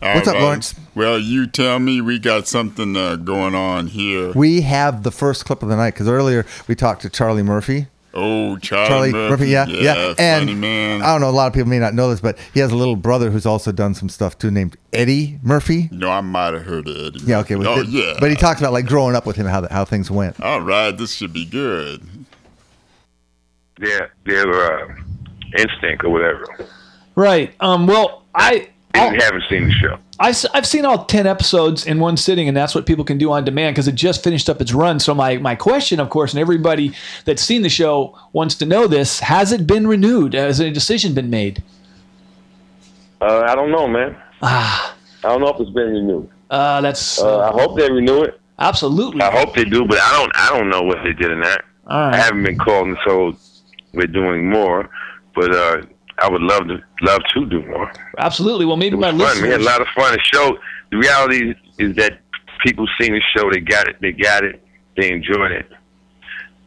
What's 0.00 0.28
up, 0.28 0.40
Lawrence? 0.40 0.74
Well, 0.94 1.18
you 1.18 1.46
tell 1.46 1.78
me 1.78 2.00
we 2.00 2.18
got 2.18 2.46
something 2.46 2.96
uh, 2.96 3.16
going 3.16 3.54
on 3.54 3.86
here. 3.86 4.32
We 4.32 4.60
have 4.62 5.02
the 5.02 5.10
first 5.10 5.46
clip 5.46 5.62
of 5.62 5.68
the 5.68 5.76
night 5.76 5.94
because 5.94 6.08
earlier 6.08 6.44
we 6.68 6.74
talked 6.74 7.02
to 7.02 7.10
Charlie 7.10 7.42
Murphy. 7.42 7.86
Oh, 8.18 8.56
Charlie, 8.56 9.12
Murphy, 9.12 9.48
yeah, 9.48 9.66
yeah, 9.66 10.14
funny 10.14 10.52
and 10.52 10.60
man. 10.60 11.02
I 11.02 11.12
don't 11.12 11.20
know. 11.20 11.28
A 11.28 11.30
lot 11.30 11.48
of 11.48 11.52
people 11.52 11.68
may 11.68 11.78
not 11.78 11.92
know 11.92 12.08
this, 12.08 12.20
but 12.20 12.38
he 12.54 12.60
has 12.60 12.72
a 12.72 12.76
little 12.76 12.96
brother 12.96 13.30
who's 13.30 13.44
also 13.44 13.72
done 13.72 13.92
some 13.94 14.08
stuff 14.08 14.38
too, 14.38 14.50
named 14.50 14.78
Eddie 14.94 15.38
Murphy. 15.42 15.90
No, 15.92 16.10
I 16.10 16.22
might 16.22 16.54
have 16.54 16.64
heard 16.64 16.88
of 16.88 16.96
Eddie. 16.96 17.20
Yeah, 17.26 17.40
okay. 17.40 17.56
Well, 17.56 17.68
oh, 17.68 17.82
th- 17.82 17.88
yeah. 17.88 18.14
But 18.18 18.30
he 18.30 18.36
talks 18.36 18.58
about 18.58 18.72
like 18.72 18.86
growing 18.86 19.14
up 19.14 19.26
with 19.26 19.36
him, 19.36 19.46
how 19.46 19.68
how 19.68 19.84
things 19.84 20.10
went. 20.10 20.40
All 20.40 20.62
right, 20.62 20.96
this 20.96 21.12
should 21.12 21.34
be 21.34 21.44
good. 21.44 22.06
Their 23.78 24.14
their 24.24 24.50
uh, 24.50 24.94
instinct 25.58 26.02
or 26.04 26.08
whatever. 26.08 26.46
Right. 27.16 27.54
Um. 27.60 27.86
Well, 27.86 28.22
I 28.34 28.70
If 28.96 29.12
you 29.14 29.20
haven't 29.20 29.44
seen 29.48 29.64
the 29.68 29.72
show. 29.72 29.98
I, 30.18 30.34
have 30.54 30.66
seen 30.66 30.84
all 30.84 31.04
10 31.04 31.26
episodes 31.26 31.86
in 31.86 32.00
one 32.00 32.16
sitting, 32.16 32.48
and 32.48 32.56
that's 32.56 32.74
what 32.74 32.86
people 32.86 33.04
can 33.04 33.18
do 33.18 33.32
on 33.32 33.44
demand 33.44 33.74
because 33.74 33.86
it 33.86 33.94
just 33.94 34.24
finished 34.24 34.48
up 34.48 34.60
its 34.60 34.72
run. 34.72 34.98
So, 34.98 35.14
my, 35.14 35.36
my 35.36 35.54
question, 35.54 36.00
of 36.00 36.08
course, 36.08 36.32
and 36.32 36.40
everybody 36.40 36.94
that's 37.24 37.42
seen 37.42 37.62
the 37.62 37.68
show 37.68 38.18
wants 38.32 38.54
to 38.56 38.66
know 38.66 38.86
this 38.86 39.20
has 39.20 39.52
it 39.52 39.66
been 39.66 39.86
renewed? 39.86 40.34
Has 40.34 40.60
a 40.60 40.70
decision 40.70 41.12
been 41.14 41.28
made? 41.28 41.62
Uh, 43.20 43.44
I 43.46 43.54
don't 43.54 43.70
know, 43.70 43.86
man. 43.86 44.16
Ah. 44.42 44.96
I 45.24 45.28
don't 45.28 45.40
know 45.40 45.48
if 45.48 45.60
it's 45.60 45.70
been 45.70 45.92
renewed. 45.92 46.28
Uh, 46.50 46.80
that's. 46.80 47.20
Uh, 47.20 47.50
I 47.50 47.52
hope 47.52 47.76
they 47.76 47.90
renew 47.90 48.22
it. 48.22 48.40
Absolutely. 48.58 49.20
I 49.22 49.30
hope 49.30 49.54
they 49.54 49.64
do, 49.64 49.84
but 49.84 49.98
I 49.98 50.12
don't. 50.12 50.32
I 50.34 50.48
don't 50.50 50.68
know 50.68 50.82
what 50.82 50.98
they 51.02 51.12
did 51.12 51.30
in 51.30 51.40
that. 51.40 51.64
Right. 51.84 52.14
I 52.14 52.16
haven't 52.16 52.42
been 52.42 52.58
called 52.58 52.88
and 52.88 52.96
told 53.04 53.36
we're 53.92 54.06
doing 54.06 54.48
more, 54.48 54.88
but 55.34 55.54
uh, 55.54 55.82
I 56.18 56.28
would 56.28 56.42
love 56.42 56.66
to 56.68 56.82
love 57.02 57.20
to 57.34 57.46
do 57.46 57.64
more. 57.66 57.92
Absolutely. 58.18 58.64
Well, 58.64 58.76
maybe 58.76 58.96
my 58.96 59.16
Fun. 59.16 59.42
We 59.42 59.48
had 59.48 59.60
a 59.60 59.64
lot 59.64 59.80
of 59.80 59.88
fun. 59.94 60.12
The 60.12 60.20
show. 60.32 60.58
The 60.90 60.98
reality 60.98 61.54
is 61.78 61.96
that 61.96 62.20
people 62.64 62.86
seen 63.00 63.12
the 63.12 63.22
show. 63.36 63.50
They 63.50 63.60
got 63.60 63.88
it. 63.88 63.96
They 64.00 64.12
got 64.12 64.44
it. 64.44 64.62
They 64.96 65.12
enjoyed 65.12 65.52
it, 65.52 65.70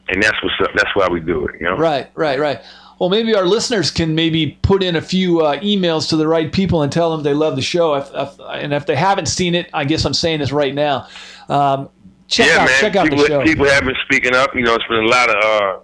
and 0.09 0.21
that's 0.21 0.41
what's 0.43 0.55
up. 0.61 0.71
That's 0.75 0.95
why 0.95 1.07
we 1.09 1.19
do 1.19 1.47
it. 1.47 1.55
You 1.59 1.67
know. 1.67 1.77
Right, 1.77 2.09
right, 2.15 2.39
right. 2.39 2.61
Well, 2.99 3.09
maybe 3.09 3.33
our 3.33 3.45
listeners 3.45 3.91
can 3.91 4.13
maybe 4.13 4.59
put 4.61 4.83
in 4.83 4.97
a 4.97 5.01
few 5.01 5.39
uh, 5.39 5.57
emails 5.59 6.09
to 6.09 6.17
the 6.17 6.27
right 6.27 6.51
people 6.51 6.81
and 6.81 6.91
tell 6.91 7.11
them 7.11 7.23
they 7.23 7.33
love 7.33 7.55
the 7.55 7.61
show. 7.61 7.95
If, 7.95 8.09
if, 8.13 8.37
and 8.51 8.73
if 8.73 8.85
they 8.85 8.95
haven't 8.97 9.27
seen 9.27 9.55
it, 9.55 9.69
I 9.73 9.85
guess 9.85 10.03
I'm 10.03 10.13
saying 10.13 10.39
this 10.39 10.51
right 10.51 10.75
now. 10.75 11.07
Um, 11.47 11.89
check 12.27 12.47
yeah, 12.47 12.57
out, 12.57 12.67
man. 12.67 12.79
check 12.81 12.95
out 12.97 13.03
people, 13.05 13.19
the 13.19 13.27
show. 13.27 13.43
people 13.43 13.65
have 13.67 13.85
been 13.85 13.95
speaking 14.03 14.35
up. 14.35 14.53
You 14.53 14.63
know, 14.63 14.75
it's 14.75 14.85
been 14.87 15.05
a 15.05 15.07
lot 15.07 15.29
of 15.29 15.43
uh, 15.43 15.79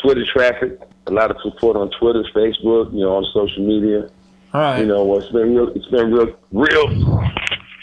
Twitter 0.00 0.24
traffic, 0.32 0.78
a 1.06 1.10
lot 1.12 1.30
of 1.30 1.36
support 1.42 1.76
on 1.76 1.90
Twitter, 1.98 2.24
Facebook. 2.34 2.92
You 2.92 3.00
know, 3.00 3.16
on 3.16 3.24
social 3.32 3.66
media. 3.66 4.08
All 4.52 4.60
right. 4.60 4.80
You 4.80 4.86
know, 4.86 5.16
it's 5.16 5.30
been 5.30 5.54
real. 5.54 5.68
It's 5.74 5.86
been 5.86 6.12
real, 6.12 6.36
real. 6.52 7.24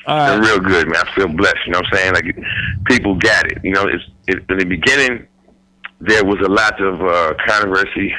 It's 0.08 0.32
been 0.32 0.42
real 0.42 0.60
good, 0.60 0.88
man. 0.88 1.04
I 1.06 1.16
feel 1.16 1.28
blessed. 1.28 1.58
You 1.66 1.74
know 1.74 1.80
what 1.80 1.94
I'm 1.94 1.98
saying? 1.98 2.14
Like 2.14 2.36
people 2.86 3.16
got 3.16 3.52
it. 3.52 3.60
You 3.64 3.72
know, 3.72 3.88
it's 3.88 4.04
it, 4.28 4.44
in 4.50 4.58
the 4.58 4.66
beginning 4.66 5.28
there 6.02 6.26
was 6.26 6.40
a 6.44 6.50
lot 6.50 6.82
of 6.82 7.02
uh, 7.02 7.34
controversy. 7.48 8.14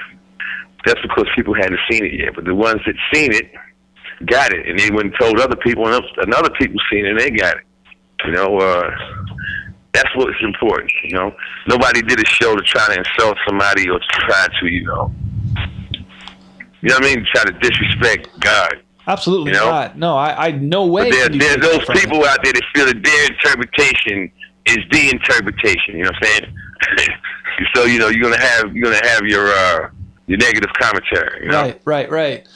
That's 0.87 1.01
because 1.03 1.27
people 1.35 1.55
hadn't 1.55 1.79
seen 1.91 2.05
it 2.05 2.15
yet. 2.15 2.35
But 2.35 2.45
the 2.45 2.55
ones 2.55 2.81
that 2.87 2.95
seen 3.13 3.33
it 3.33 3.51
got 4.27 4.53
it, 4.53 4.69
and 4.69 4.79
they 4.79 4.91
went 4.91 5.07
and 5.07 5.15
told 5.21 5.41
other 5.41 5.57
people, 5.57 5.87
and 5.87 6.05
and 6.19 6.35
other 6.35 6.51
people 6.51 6.77
seen 6.91 7.07
it, 7.07 7.11
and 7.11 7.21
they 7.21 7.31
got 7.31 7.57
it. 7.57 7.65
You 8.25 8.33
know, 8.33 8.59
uh, 8.59 8.91
that's 9.95 10.15
what's 10.17 10.37
important. 10.43 10.91
You 11.05 11.15
know, 11.17 11.35
nobody 11.67 12.03
did 12.03 12.21
a 12.21 12.27
show 12.27 12.57
to 12.57 12.63
try 12.63 12.87
to 12.95 12.99
insult 12.99 13.37
somebody 13.47 13.89
or 13.89 13.99
to 13.99 14.07
try 14.27 14.49
to, 14.61 14.67
you 14.67 14.85
know, 14.87 15.13
you 16.81 16.89
know 16.89 16.95
what 16.97 17.05
I 17.05 17.15
mean, 17.15 17.27
try 17.33 17.45
to 17.45 17.53
disrespect 17.53 18.29
God. 18.41 18.83
Absolutely 19.07 19.53
You 19.53 19.59
know? 19.59 19.71
not. 19.71 19.99
No, 19.99 20.17
I, 20.17 20.47
I 20.49 20.51
no 20.53 20.87
way. 20.87 21.11
But 21.11 21.17
there, 21.17 21.25
can 21.27 21.33
you 21.35 21.39
there's 21.41 21.55
take 21.57 21.63
those 21.63 21.83
from 21.85 21.95
me. 21.97 22.01
people 22.03 22.25
out 22.25 22.39
there 22.43 22.53
that 22.53 22.63
feel 22.75 22.87
that 22.87 23.03
their 23.03 23.27
interpretation 23.33 24.31
is 24.67 24.79
the 24.91 25.11
interpretation. 25.11 25.97
You 25.99 26.05
know 26.05 26.11
what 26.11 26.29
I'm 26.29 26.43
saying? 26.43 27.09
so 27.75 27.85
you 27.85 27.99
know 27.99 28.09
you're 28.09 28.23
gonna 28.23 28.41
have 28.41 28.75
you're 28.75 28.91
gonna 28.93 29.07
have 29.09 29.23
your 29.25 29.49
uh, 29.49 29.91
your 30.27 30.39
negative 30.39 30.71
commentary. 30.81 31.45
You 31.45 31.51
know, 31.51 31.63
Right, 31.63 31.81
right, 31.85 32.11
right. 32.11 32.49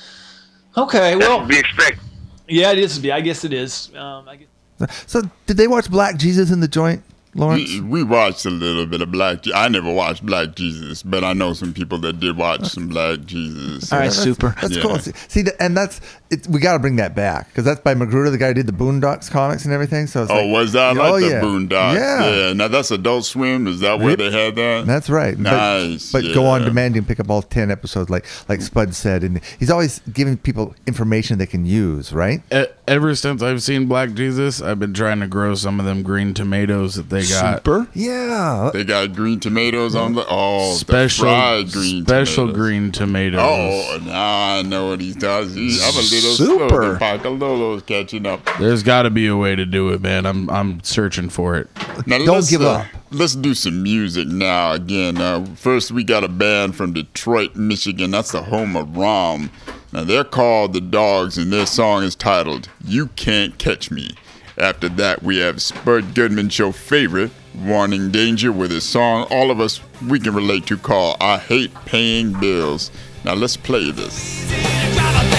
Okay, 0.77 1.15
That's 1.15 1.19
well, 1.29 1.41
to 1.41 1.47
be 1.47 1.59
expected. 1.59 2.01
yeah, 2.49 2.73
it 2.73 2.79
is. 2.79 3.05
I 3.07 3.21
guess 3.21 3.45
it 3.45 3.53
is. 3.53 3.91
Um, 3.95 4.29
I 4.29 4.37
guess. 4.37 5.05
So, 5.07 5.23
did 5.47 5.57
they 5.57 5.67
watch 5.67 5.91
Black 5.91 6.17
Jesus 6.19 6.51
in 6.51 6.61
the 6.61 6.69
joint, 6.69 7.03
Lawrence? 7.37 7.73
We, 7.75 7.81
we 7.81 8.03
watched 8.03 8.45
a 8.47 8.51
little 8.51 8.87
bit 8.87 9.01
of 9.01 9.11
Black. 9.13 9.43
Je- 9.43 9.53
I 9.53 9.69
never 9.69 9.93
watched 9.93 10.25
Black 10.25 10.55
Jesus, 10.57 11.03
but 11.03 11.23
I 11.25 11.33
know 11.33 11.53
some 11.53 11.73
people 11.73 11.99
that 11.99 12.19
did 12.21 12.37
watch 12.37 12.65
some 12.67 12.89
Black 12.89 13.25
Jesus. 13.27 13.91
Yeah, 13.93 13.99
that's- 14.09 14.25
That's 14.25 14.77
Yeah. 14.77 14.83
cool. 14.83 14.99
See, 14.99 15.13
see 15.29 15.43
th- 15.45 15.57
and 15.61 15.77
that's 15.77 16.01
it, 16.31 16.47
we 16.49 16.59
got 16.61 16.73
to 16.73 16.79
bring 16.79 16.97
that 16.97 17.15
back 17.15 17.49
because 17.49 17.65
that's 17.65 17.81
by 17.81 17.95
McGruder, 17.95 18.31
the 18.33 18.39
guy 18.39 18.49
who 18.49 18.55
did 18.55 18.67
the 18.67 18.73
Boondocks 18.73 19.31
comics 19.31 19.65
and 19.65 19.73
everything. 19.73 20.07
So 20.09 20.23
it's 20.23 20.31
Oh, 20.33 20.37
like, 20.45 20.51
was 20.53 20.73
that 20.73 20.97
like 20.97 21.13
oh, 21.13 21.21
the 21.21 21.27
yeah. 21.29 21.41
Boondocks? 21.41 21.95
Yeah. 21.95 22.53
Now 22.55 22.69
that's 22.69 22.91
Adult 22.91 23.25
Swim. 23.25 23.67
Is 23.67 23.81
that 23.81 23.99
where 24.01 24.11
Yep. 24.11 24.19
they 24.19 24.31
had 24.31 24.55
that? 24.57 24.87
That's 24.87 25.09
right. 25.11 25.37
But- 25.37 25.43
Nice. 25.57 26.11
But, 26.13 26.25
go 26.35 26.47
on 26.47 26.63
yeah. 26.63 26.69
demand 26.69 26.97
and 26.97 27.07
pick 27.07 27.21
up 27.21 27.31
all 27.31 27.43
ten 27.43 27.71
episodes, 27.71 28.11
like 28.11 28.25
like 28.49 28.61
Spud 28.63 28.95
said, 28.95 29.23
and 29.23 29.41
he's 29.59 29.71
always 29.71 30.01
giving 30.13 30.37
people 30.37 30.75
information 30.87 31.39
they 31.39 31.47
can 31.47 31.65
use. 31.67 32.13
Right? 32.13 32.43
Ever 32.89 33.15
since 33.15 33.43
I've 33.43 33.63
seen 33.63 33.87
Black 33.87 34.13
Jesus, 34.15 34.61
I've 34.63 34.79
been 34.79 34.95
trying 34.95 35.21
to 35.21 35.27
grow 35.27 35.55
some 35.55 35.79
of 35.81 35.87
them 35.87 36.03
green 36.03 36.35
tomatoes 36.35 36.95
that 36.95 37.09
they 37.11 37.23
got. 37.29 37.89
Yeah. 37.95 38.71
They 38.73 38.85
got 38.85 39.15
green 39.15 39.41
tomatoes 39.41 39.95
on 39.95 40.15
the 40.15 40.25
oh 40.29 40.73
the 40.73 40.79
Special, 40.79 41.25
fried 41.25 41.73
green 41.73 42.05
special 42.05 42.47
tomatoes. 42.47 42.57
green 42.57 42.93
tomatoes. 42.93 43.41
Oh, 43.43 43.99
now 44.05 44.57
I 44.59 44.63
know 44.63 44.89
what 44.91 45.01
he 45.01 45.13
does. 45.13 45.55
He, 45.55 45.79
I'm 45.83 45.95
a 45.95 45.99
little. 45.99 46.35
Super. 46.35 46.93
The 46.95 46.99
Pakalolo's 46.99 47.83
catching 47.83 48.27
up. 48.27 48.41
There's 48.59 48.83
got 48.83 49.03
to 49.03 49.11
be 49.11 49.27
a 49.27 49.37
way 49.37 49.57
to 49.57 49.67
do 49.67 49.91
it, 49.91 50.01
man. 50.01 50.27
I'm 50.27 50.49
I'm 50.51 50.83
searching 50.83 51.29
for 51.29 51.57
it. 51.57 51.69
Now, 52.07 52.19
Don't 52.25 52.49
give 52.49 52.63
uh, 52.63 52.85
Let's 53.11 53.37
do 53.37 53.55
some 53.55 53.83
music 53.83 54.27
now. 54.27 54.73
Again, 54.73 55.19
uh, 55.19 55.45
first 55.55 55.93
we 55.93 56.03
got 56.05 56.25
a 56.25 56.29
band 56.29 56.75
from 56.77 56.93
Detroit, 56.93 57.55
Michigan. 57.55 58.11
That's 58.11 58.33
the 58.33 58.43
home 58.43 58.77
of 58.77 58.97
Rom. 58.97 59.51
Now 59.93 60.05
they're 60.05 60.25
called 60.25 60.73
the 60.73 60.81
Dogs, 60.81 61.39
and 61.39 61.53
their 61.53 61.67
song 61.67 62.03
is 62.03 62.15
titled 62.17 62.69
"You 62.85 63.07
Can't 63.09 63.57
Catch 63.59 63.91
Me." 63.91 64.11
After 64.59 64.89
that, 64.91 65.23
we 65.23 65.37
have 65.39 65.61
Spud 65.61 66.15
Goodman, 66.15 66.49
show 66.49 66.73
favorite, 66.73 67.31
Warning 67.55 68.11
Danger 68.11 68.51
with 68.53 68.71
his 68.71 68.85
song 68.85 69.27
all 69.31 69.51
of 69.51 69.61
us 69.61 69.81
we 70.09 70.19
can 70.19 70.35
relate 70.35 70.67
to 70.67 70.79
called 70.79 71.17
I 71.21 71.39
Hate 71.39 71.75
Paying 71.85 72.39
Bills. 72.41 72.91
Now 73.25 73.35
let's 73.35 73.57
play 73.57 73.91
this. 73.91 75.36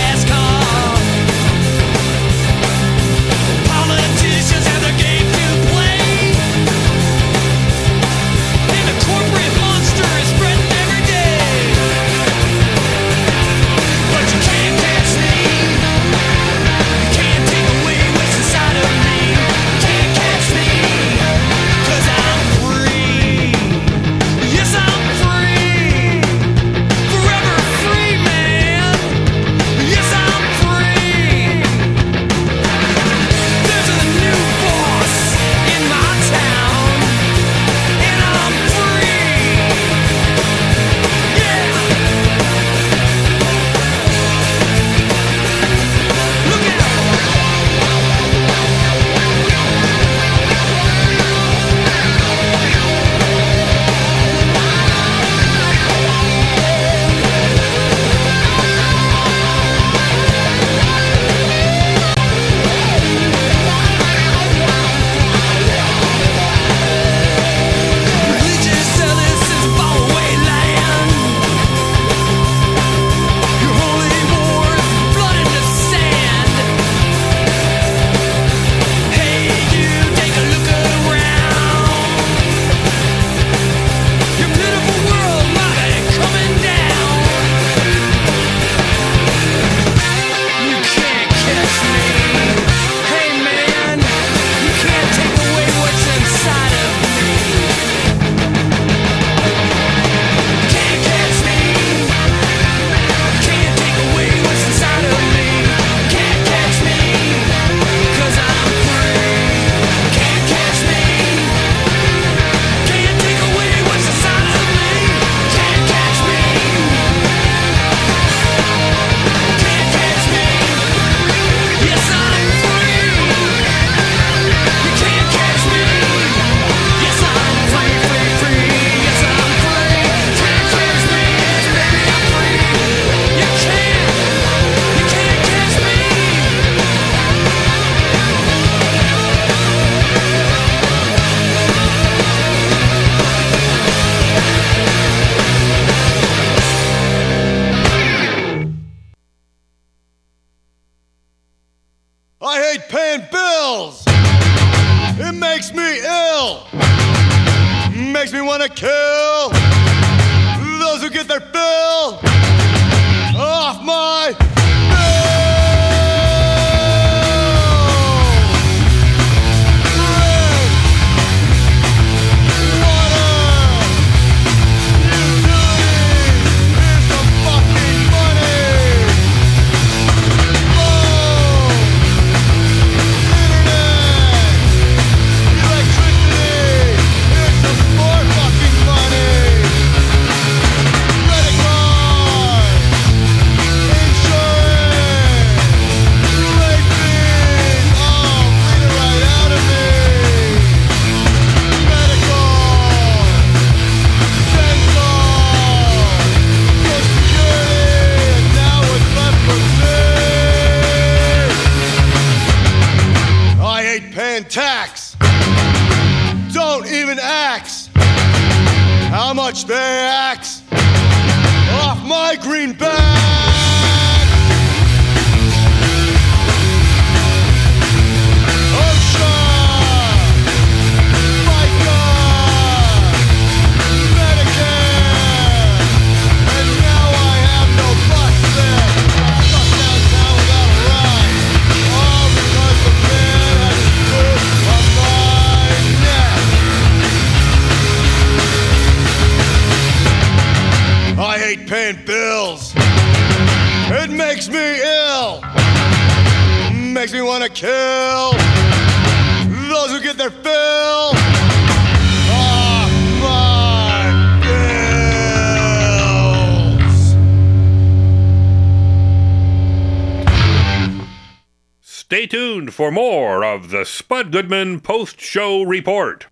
the 273.69 273.83
Spud 273.83 274.31
Goodman 274.31 274.79
Post 274.79 275.19
Show 275.19 275.61
Report. 275.63 276.27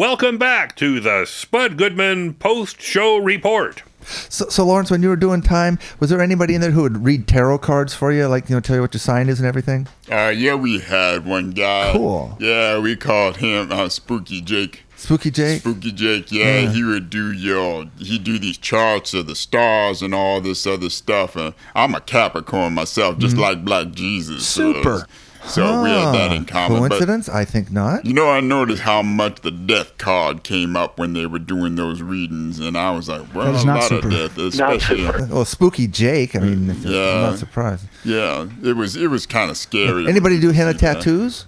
Welcome 0.00 0.38
back 0.38 0.74
to 0.76 0.98
the 0.98 1.26
Spud 1.26 1.76
Goodman 1.76 2.32
post 2.32 2.80
show 2.80 3.18
report. 3.18 3.82
So, 4.02 4.48
so 4.48 4.64
Lawrence, 4.64 4.90
when 4.90 5.02
you 5.02 5.10
were 5.10 5.16
doing 5.16 5.42
time, 5.42 5.78
was 5.98 6.08
there 6.08 6.22
anybody 6.22 6.54
in 6.54 6.62
there 6.62 6.70
who 6.70 6.80
would 6.80 7.04
read 7.04 7.28
tarot 7.28 7.58
cards 7.58 7.92
for 7.92 8.10
you, 8.10 8.26
like 8.26 8.48
you 8.48 8.56
know, 8.56 8.60
tell 8.60 8.76
you 8.76 8.80
what 8.80 8.94
your 8.94 8.98
sign 8.98 9.28
is 9.28 9.40
and 9.40 9.46
everything? 9.46 9.88
Uh, 10.10 10.32
yeah, 10.34 10.54
we 10.54 10.78
had 10.78 11.26
one 11.26 11.50
guy. 11.50 11.92
Cool. 11.92 12.34
Yeah, 12.40 12.78
we 12.78 12.96
called 12.96 13.36
him 13.36 13.70
uh, 13.70 13.90
Spooky 13.90 14.40
Jake. 14.40 14.84
Spooky 14.96 15.30
Jake. 15.30 15.60
Spooky 15.60 15.92
Jake. 15.92 16.32
Yeah, 16.32 16.60
Yeah. 16.60 16.70
he 16.72 16.82
would 16.82 17.10
do 17.10 17.30
your 17.30 17.84
He'd 17.98 18.24
do 18.24 18.38
these 18.38 18.56
charts 18.56 19.12
of 19.12 19.26
the 19.26 19.36
stars 19.36 20.00
and 20.00 20.14
all 20.14 20.40
this 20.40 20.66
other 20.66 20.88
stuff. 20.88 21.36
And 21.36 21.52
I'm 21.74 21.94
a 21.94 22.00
Capricorn 22.00 22.72
myself, 22.72 23.18
just 23.18 23.36
like 23.36 23.66
Black 23.66 23.90
Jesus. 23.92 24.46
so- 24.48 25.02
Super. 25.42 25.50
So 25.66 25.82
we 25.82 25.88
had 25.90 26.12
that 26.14 26.32
in 26.32 26.44
common. 26.44 26.80
but- 26.80 26.88
Coincidence? 26.90 27.28
I 27.28 27.44
think 27.44 27.70
not. 27.72 28.04
You 28.04 28.12
know, 28.12 28.28
I 28.30 28.40
noticed 28.40 28.82
how 28.82 29.02
much 29.02 29.40
the 29.40 29.50
death 29.50 29.96
card 29.98 30.42
came 30.42 30.76
up 30.76 30.98
when 30.98 31.12
they 31.14 31.26
were 31.26 31.38
doing 31.38 31.76
those 31.76 32.02
readings, 32.02 32.58
and 32.60 32.76
I 32.76 32.90
was 32.90 33.08
like, 33.08 33.22
well, 33.34 33.46
That 33.46 33.54
is 33.56 33.62
a 33.62 33.66
not 33.66 33.74
lot 33.80 33.88
super. 33.88 34.08
of 34.08 34.12
death, 34.12 34.36
Not 34.36 34.74
especially. 34.74 35.24
Well, 35.26 35.44
Spooky 35.44 35.86
Jake. 35.86 36.36
I 36.36 36.40
mean, 36.40 36.70
I'm 36.70 36.82
Yeah. 36.82 37.20
not 37.30 37.38
surprised. 37.38 37.86
Yeah, 38.04 38.46
it 38.62 38.76
was 38.76 38.96
it 38.96 39.08
was 39.08 39.26
kind 39.26 39.50
of 39.50 39.56
scary. 39.56 40.06
Anybody 40.06 40.38
do 40.38 40.50
henna 40.50 40.72
Yeah. 40.72 40.76
tattoos? 40.94 41.46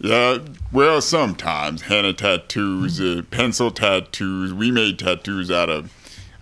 Yeah, 0.00 0.38
well, 0.72 1.00
sometimes 1.00 1.82
henna 1.82 2.12
tattoos, 2.12 3.00
uh, 3.00 3.22
pencil 3.30 3.70
tattoos. 3.70 4.52
We 4.52 4.70
made 4.70 4.98
tattoos 4.98 5.50
out 5.50 5.68
of 5.70 5.90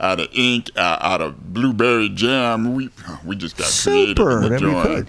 out 0.01 0.19
of 0.19 0.27
ink, 0.32 0.69
uh, 0.77 0.98
out 1.01 1.20
of 1.20 1.52
blueberry 1.55 2.09
jam. 2.09 2.74
We 2.74 2.90
we 3.24 3.36
just 3.36 3.56
got 3.56 3.69
creative 3.82 4.16
Super, 4.19 4.31
in 4.31 4.36
the 4.43 4.48
whatever 4.51 4.66
you 4.66 4.94
joint. 4.97 5.09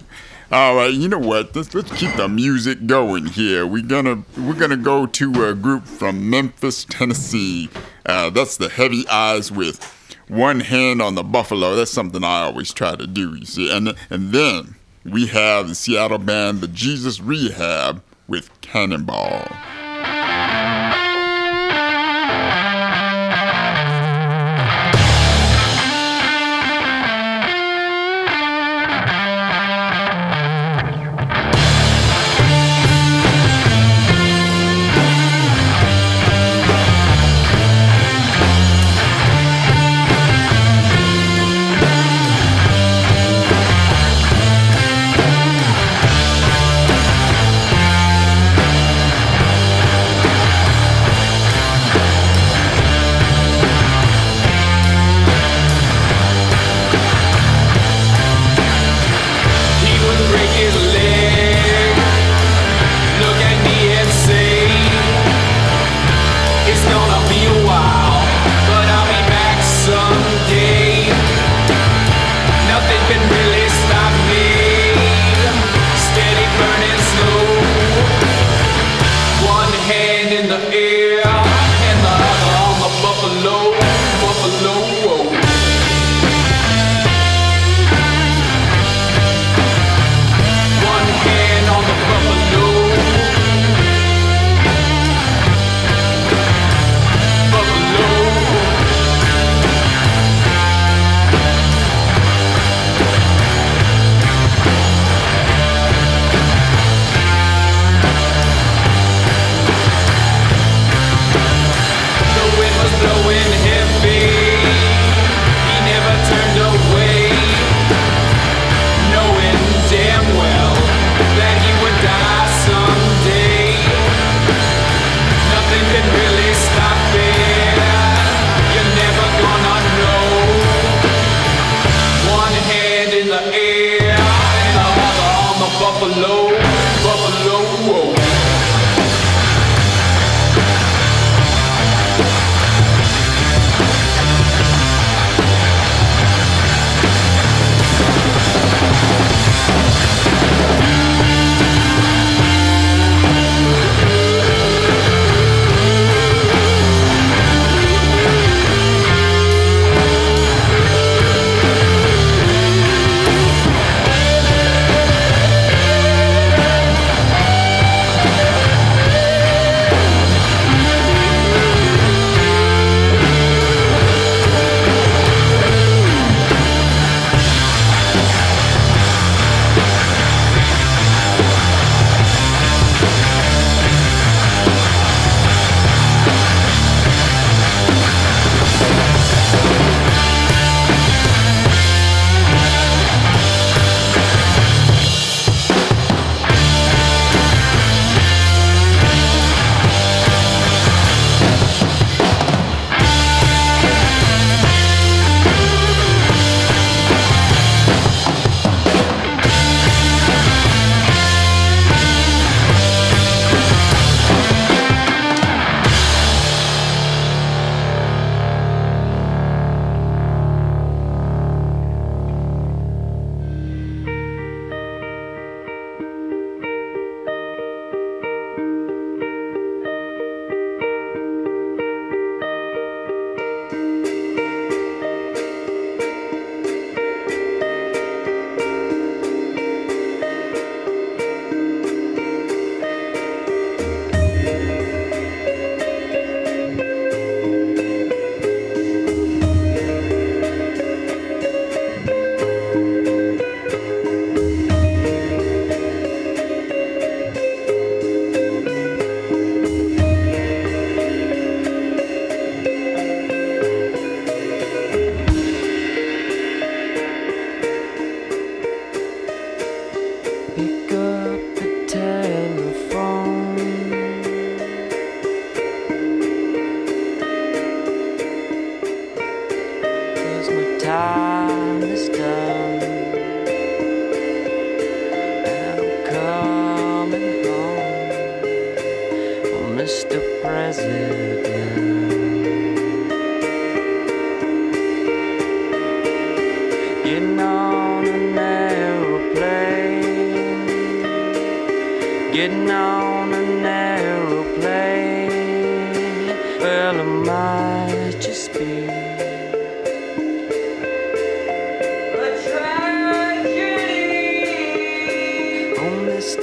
All 0.53 0.75
right, 0.75 0.93
you 0.93 1.07
know 1.07 1.17
what? 1.17 1.55
Let's 1.55 1.73
let's 1.73 1.91
keep 1.97 2.13
the 2.15 2.29
music 2.29 2.85
going 2.85 3.25
here. 3.25 3.65
We're 3.65 3.81
gonna 3.81 4.23
we're 4.37 4.53
gonna 4.53 4.77
go 4.77 5.07
to 5.07 5.45
a 5.49 5.55
group 5.55 5.87
from 5.87 6.29
Memphis, 6.29 6.85
Tennessee. 6.85 7.71
Uh, 8.05 8.29
that's 8.29 8.57
the 8.57 8.69
Heavy 8.69 9.07
Eyes 9.07 9.51
with 9.51 9.83
one 10.27 10.59
hand 10.59 11.01
on 11.01 11.15
the 11.15 11.23
buffalo. 11.23 11.73
That's 11.73 11.89
something 11.89 12.23
I 12.23 12.43
always 12.43 12.71
try 12.71 12.95
to 12.95 13.07
do. 13.07 13.33
You 13.33 13.45
see, 13.47 13.75
and 13.75 13.95
and 14.11 14.31
then 14.31 14.75
we 15.03 15.25
have 15.25 15.69
the 15.69 15.73
Seattle 15.73 16.19
band, 16.19 16.61
the 16.61 16.67
Jesus 16.67 17.19
Rehab, 17.19 18.03
with 18.27 18.51
Cannonball. 18.61 19.47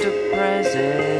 Oh, 0.03 0.07
Mr. 0.33 1.10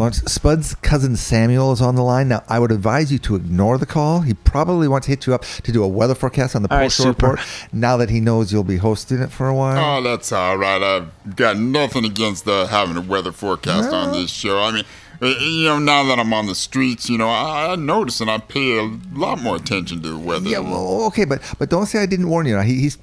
Lawrence, 0.00 0.22
Lawrence, 0.22 0.32
Spud's 0.32 0.74
cousin 0.76 1.14
Samuel 1.14 1.72
is 1.72 1.82
on 1.82 1.94
the 1.94 2.02
line. 2.02 2.28
Now, 2.28 2.42
I 2.48 2.58
would 2.58 2.72
advise 2.72 3.12
you 3.12 3.18
to 3.18 3.36
ignore 3.36 3.76
the 3.76 3.84
call. 3.84 4.22
He 4.22 4.32
probably 4.32 4.88
wants 4.88 5.06
to 5.06 5.10
hit 5.12 5.26
you 5.26 5.34
up 5.34 5.44
to 5.62 5.72
do 5.72 5.84
a 5.84 5.88
weather 5.88 6.14
forecast 6.14 6.56
on 6.56 6.62
the 6.62 6.72
All 6.72 6.78
right, 6.78 6.84
post 6.84 6.96
show 6.96 7.08
report 7.08 7.38
now 7.70 7.98
that 7.98 8.08
he 8.08 8.18
knows 8.18 8.50
you'll 8.50 8.64
be 8.64 8.78
hosting 8.78 9.20
it 9.20 9.30
for 9.30 9.48
a 9.48 9.54
while. 9.54 9.98
Oh, 9.98 10.02
that's 10.02 10.32
all 10.32 10.56
right. 10.56 10.82
I've 10.82 11.36
got 11.36 11.58
nothing 11.58 12.06
against 12.06 12.48
uh, 12.48 12.66
having 12.66 12.96
a 12.96 13.02
weather 13.02 13.30
forecast 13.30 13.92
on 13.92 14.12
this 14.12 14.30
show. 14.30 14.58
I 14.58 14.72
mean, 14.72 14.84
uh, 15.20 15.26
you 15.26 15.64
know, 15.64 15.78
now 15.78 16.02
that 16.04 16.18
I'm 16.18 16.32
on 16.32 16.46
the 16.46 16.54
streets, 16.54 17.10
you 17.10 17.18
know, 17.18 17.28
I, 17.28 17.72
I 17.72 17.76
notice 17.76 18.22
and 18.22 18.30
I 18.30 18.38
pay 18.38 18.78
a 18.78 18.90
lot 19.12 19.42
more 19.42 19.56
attention 19.56 20.00
to 20.00 20.08
the 20.08 20.18
weather. 20.18 20.48
Yeah, 20.48 20.60
well, 20.60 21.04
okay, 21.08 21.26
but 21.26 21.42
but 21.58 21.68
don't 21.68 21.84
say 21.84 22.02
I 22.02 22.06
didn't 22.06 22.30
warn 22.30 22.46
you. 22.46 22.58
He, 22.60 22.80
he's 22.80 22.96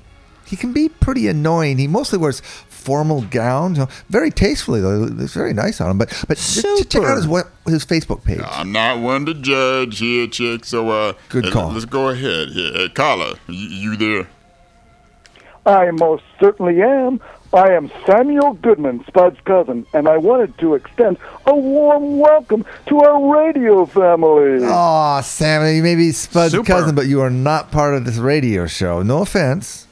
he 0.47 0.55
can 0.55 0.73
be 0.73 0.89
pretty 0.89 1.27
annoying. 1.27 1.77
He 1.77 1.87
mostly 1.87 2.17
wears 2.17 2.39
formal 2.41 3.21
gowns, 3.21 3.77
you 3.77 3.83
know, 3.83 3.89
very 4.09 4.31
tastefully 4.31 4.79
though. 4.79 5.03
It's 5.19 5.33
very 5.33 5.53
nice 5.53 5.81
on 5.81 5.91
him. 5.91 5.97
But 5.97 6.09
but 6.27 6.37
just 6.37 6.89
check 6.89 7.03
out 7.03 7.17
his 7.17 7.25
his 7.65 7.85
Facebook 7.85 8.23
page. 8.23 8.39
I'm 8.43 8.71
not 8.71 8.99
one 8.99 9.25
to 9.25 9.33
judge 9.33 9.99
here, 9.99 10.27
chick. 10.27 10.63
So, 10.65 10.89
uh, 10.89 11.13
Good 11.29 11.51
call. 11.51 11.71
Let's 11.71 11.85
go 11.85 12.09
ahead 12.09 12.49
here. 12.49 12.71
Hey, 12.73 12.89
Carla, 12.89 13.35
you, 13.47 13.67
you 13.67 13.97
there? 13.97 14.27
I 15.65 15.91
most 15.91 16.23
certainly 16.39 16.81
am. 16.81 17.19
I 17.53 17.71
am 17.71 17.89
Samuel 18.05 18.53
Goodman, 18.53 19.03
Spud's 19.07 19.39
cousin, 19.45 19.85
and 19.93 20.07
I 20.07 20.17
wanted 20.17 20.57
to 20.59 20.75
extend 20.75 21.17
a 21.45 21.55
warm 21.55 22.19
welcome 22.19 22.65
to 22.87 22.99
our 22.99 23.43
radio 23.43 23.85
family. 23.85 24.65
Aw, 24.65 25.21
Sam, 25.21 25.75
you 25.75 25.81
may 25.81 25.95
be 25.95 26.11
Spud's 26.11 26.51
Super. 26.51 26.65
cousin, 26.65 26.95
but 26.95 27.07
you 27.07 27.21
are 27.21 27.29
not 27.29 27.71
part 27.71 27.95
of 27.95 28.05
this 28.05 28.17
radio 28.17 28.67
show. 28.67 29.01
No 29.01 29.21
offense. 29.21 29.86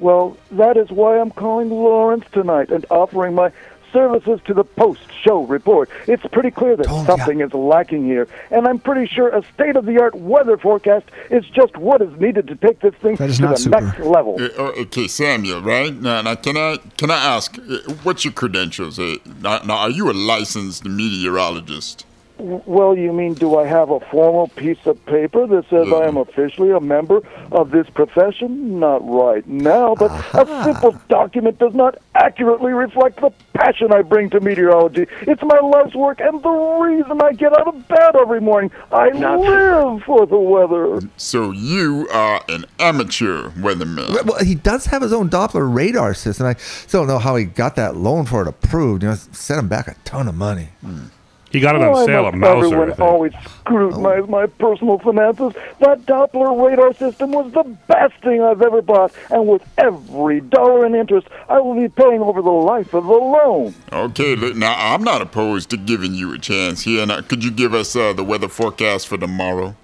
Well, 0.00 0.36
that 0.52 0.76
is 0.76 0.90
why 0.90 1.18
I'm 1.20 1.30
calling 1.30 1.70
Lawrence 1.70 2.24
tonight 2.32 2.70
and 2.70 2.84
offering 2.90 3.34
my 3.34 3.52
services 3.92 4.40
to 4.46 4.54
the 4.54 4.64
post 4.64 5.00
show 5.22 5.44
report. 5.44 5.90
It's 6.06 6.24
pretty 6.32 6.50
clear 6.50 6.76
that 6.76 6.86
something 7.06 7.40
is 7.40 7.52
lacking 7.52 8.04
here, 8.04 8.28
and 8.50 8.66
I'm 8.66 8.78
pretty 8.78 9.06
sure 9.06 9.28
a 9.28 9.42
state 9.54 9.76
of 9.76 9.84
the 9.86 10.00
art 10.00 10.14
weather 10.14 10.56
forecast 10.56 11.06
is 11.30 11.44
just 11.46 11.76
what 11.76 12.00
is 12.00 12.18
needed 12.20 12.46
to 12.48 12.56
take 12.56 12.80
this 12.80 12.94
thing 12.96 13.16
to 13.16 13.26
the 13.26 13.56
super. 13.56 13.80
next 13.80 13.98
level. 14.00 14.36
Uh, 14.40 14.48
oh, 14.58 14.82
okay, 14.82 15.08
Samuel, 15.08 15.62
right? 15.62 15.94
Now, 15.94 16.22
now, 16.22 16.34
can 16.34 16.56
I 16.56 16.78
can 16.96 17.10
I 17.10 17.16
ask, 17.16 17.58
uh, 17.58 17.78
what's 18.02 18.24
your 18.24 18.32
credentials? 18.32 18.98
Uh, 18.98 19.16
now, 19.42 19.58
now, 19.58 19.78
are 19.78 19.90
you 19.90 20.10
a 20.10 20.14
licensed 20.14 20.84
meteorologist? 20.84 22.06
W- 22.40 22.62
Well, 22.66 22.96
you 22.96 23.12
mean, 23.12 23.34
do 23.34 23.58
I 23.58 23.66
have 23.66 23.90
a 23.90 24.00
formal 24.00 24.48
piece 24.48 24.84
of 24.86 25.04
paper 25.06 25.46
that 25.46 25.68
says 25.68 25.88
I 25.92 26.06
am 26.06 26.14
mm. 26.14 26.28
officially 26.28 26.70
a 26.70 26.80
member 26.80 27.22
of 27.52 27.70
this 27.70 27.88
profession? 27.90 28.80
Not 28.80 29.06
right 29.08 29.46
now, 29.46 29.94
but 29.94 30.10
a 30.34 30.64
simple 30.64 30.98
document 31.08 31.58
does 31.58 31.74
not 31.74 31.98
accurately 32.14 32.72
reflect 32.72 33.20
the 33.20 33.30
passion 33.54 33.92
I 33.92 34.02
bring 34.02 34.30
to 34.30 34.40
meteorology. 34.40 35.06
It's 35.22 35.42
my 35.42 35.58
life's 35.58 35.94
work 35.94 36.20
and 36.20 36.42
the 36.42 36.50
reason 36.50 37.20
I 37.22 37.32
get 37.32 37.52
out 37.58 37.68
of 37.68 37.88
bed 37.88 38.16
every 38.16 38.40
morning. 38.40 38.70
I 38.90 39.10
not 39.10 39.40
live 39.40 40.02
for 40.04 40.26
the 40.26 40.38
weather. 40.38 41.00
So 41.16 41.50
you 41.50 42.08
are 42.12 42.42
an 42.48 42.64
amateur 42.78 43.50
weatherman. 43.50 44.24
Well, 44.24 44.44
he 44.44 44.54
does 44.54 44.86
have 44.86 45.02
his 45.02 45.12
own 45.12 45.28
Doppler 45.28 45.72
radar 45.72 46.14
system. 46.14 46.46
I 46.46 46.54
still 46.54 47.02
don't 47.02 47.08
know 47.08 47.18
how 47.18 47.36
he 47.36 47.44
got 47.44 47.76
that 47.76 47.96
loan 47.96 48.24
for 48.24 48.42
it 48.42 48.48
approved. 48.48 49.02
You 49.02 49.08
know, 49.08 49.14
it 49.14 49.34
set 49.34 49.58
him 49.58 49.68
back 49.68 49.88
a 49.88 49.94
ton 50.04 50.26
of 50.28 50.34
money. 50.34 50.70
Hmm. 50.80 51.04
He 51.50 51.58
got 51.58 51.74
it 51.74 51.82
on 51.82 51.92
Why 51.92 52.06
sale 52.06 52.22
must 52.22 52.34
at 52.34 52.38
Mauser. 52.38 52.66
Everyone 52.66 52.90
I 52.90 52.94
think. 52.94 53.00
always 53.00 53.32
scrutinize 53.58 54.28
my 54.28 54.46
personal 54.46 54.98
finances. 54.98 55.52
That 55.80 56.06
Doppler 56.06 56.68
radar 56.68 56.94
system 56.94 57.32
was 57.32 57.52
the 57.52 57.64
best 57.88 58.14
thing 58.22 58.40
I've 58.40 58.62
ever 58.62 58.82
bought, 58.82 59.12
and 59.30 59.48
with 59.48 59.62
every 59.76 60.40
dollar 60.40 60.86
in 60.86 60.94
interest, 60.94 61.26
I 61.48 61.60
will 61.60 61.74
be 61.74 61.88
paying 61.88 62.20
over 62.20 62.40
the 62.40 62.50
life 62.50 62.94
of 62.94 63.04
the 63.04 63.10
loan. 63.10 63.74
Okay, 63.92 64.36
now 64.54 64.74
I'm 64.78 65.02
not 65.02 65.22
opposed 65.22 65.70
to 65.70 65.76
giving 65.76 66.14
you 66.14 66.32
a 66.32 66.38
chance 66.38 66.82
here. 66.82 67.04
Now, 67.04 67.20
could 67.20 67.42
you 67.42 67.50
give 67.50 67.74
us 67.74 67.96
uh, 67.96 68.12
the 68.12 68.24
weather 68.24 68.48
forecast 68.48 69.08
for 69.08 69.18
tomorrow? 69.18 69.74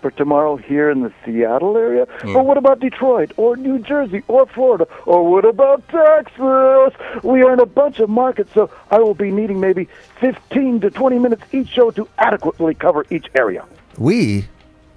For 0.00 0.12
tomorrow 0.12 0.56
here 0.56 0.90
in 0.90 1.02
the 1.02 1.12
Seattle 1.24 1.76
area? 1.76 2.06
Hmm. 2.20 2.36
Or 2.36 2.44
what 2.44 2.56
about 2.56 2.78
Detroit, 2.78 3.32
or 3.36 3.56
New 3.56 3.80
Jersey, 3.80 4.22
or 4.28 4.46
Florida, 4.46 4.86
or 5.06 5.28
what 5.28 5.44
about 5.44 5.82
Texas? 5.88 6.94
We 7.24 7.42
are 7.42 7.52
in 7.52 7.58
a 7.58 7.66
bunch 7.66 7.98
of 7.98 8.08
markets, 8.08 8.52
so 8.54 8.70
I 8.92 9.00
will 9.00 9.14
be 9.14 9.32
needing 9.32 9.58
maybe 9.58 9.88
15 10.20 10.80
to 10.82 10.90
20 10.90 11.18
minutes 11.18 11.42
each 11.52 11.68
show 11.68 11.90
to 11.90 12.08
adequately 12.18 12.74
cover 12.74 13.06
each 13.10 13.26
area. 13.34 13.64
We, 13.98 14.46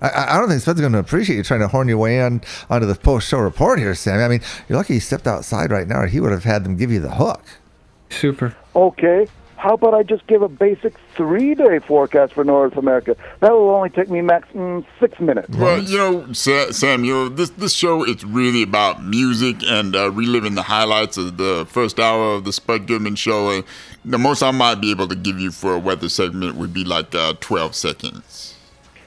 I- 0.01 0.09
I, 0.09 0.35
I 0.35 0.39
don't 0.39 0.49
think 0.49 0.61
Spud's 0.61 0.79
going 0.81 0.93
to 0.93 0.99
appreciate 0.99 1.35
you 1.35 1.43
trying 1.43 1.61
to 1.61 1.67
horn 1.67 1.87
your 1.87 1.97
way 1.97 2.21
on 2.21 2.41
onto 2.69 2.85
the 2.85 2.93
post 2.95 3.27
show 3.27 3.39
report 3.39 3.79
here, 3.79 3.95
Sammy. 3.95 4.23
I 4.23 4.27
mean, 4.27 4.41
you're 4.69 4.77
lucky 4.77 4.93
you 4.93 4.99
stepped 4.99 5.25
outside 5.25 5.71
right 5.71 5.87
now, 5.87 6.01
or 6.01 6.05
he 6.07 6.19
would 6.19 6.31
have 6.31 6.43
had 6.43 6.63
them 6.63 6.75
give 6.77 6.91
you 6.91 6.99
the 6.99 7.15
hook. 7.15 7.43
Super. 8.11 8.55
Okay. 8.75 9.27
How 9.61 9.75
about 9.75 9.93
I 9.93 10.01
just 10.01 10.25
give 10.25 10.41
a 10.41 10.49
basic 10.49 10.95
three-day 11.15 11.77
forecast 11.85 12.33
for 12.33 12.43
North 12.43 12.77
America? 12.77 13.15
That 13.41 13.51
will 13.51 13.69
only 13.69 13.91
take 13.91 14.09
me 14.09 14.19
max 14.21 14.47
mm, 14.55 14.83
six 14.99 15.19
minutes. 15.19 15.55
Well, 15.55 15.77
you 15.77 15.99
know, 15.99 16.33
Sa- 16.33 16.71
Samuel, 16.71 17.29
this 17.29 17.51
this 17.51 17.71
show 17.71 18.01
it's 18.03 18.23
really 18.23 18.63
about 18.63 19.03
music 19.03 19.57
and 19.61 19.95
uh, 19.95 20.09
reliving 20.09 20.55
the 20.55 20.63
highlights 20.63 21.15
of 21.17 21.37
the 21.37 21.67
first 21.69 21.99
hour 21.99 22.33
of 22.33 22.43
the 22.43 22.51
Spud 22.51 22.87
Goodman 22.87 23.13
show. 23.13 23.51
And 23.51 23.63
the 24.03 24.17
most 24.17 24.41
I 24.41 24.49
might 24.49 24.81
be 24.81 24.89
able 24.89 25.07
to 25.07 25.15
give 25.15 25.39
you 25.39 25.51
for 25.51 25.75
a 25.75 25.79
weather 25.79 26.09
segment 26.09 26.55
would 26.55 26.73
be 26.73 26.83
like 26.83 27.13
uh, 27.13 27.35
12 27.39 27.75
seconds. 27.75 28.55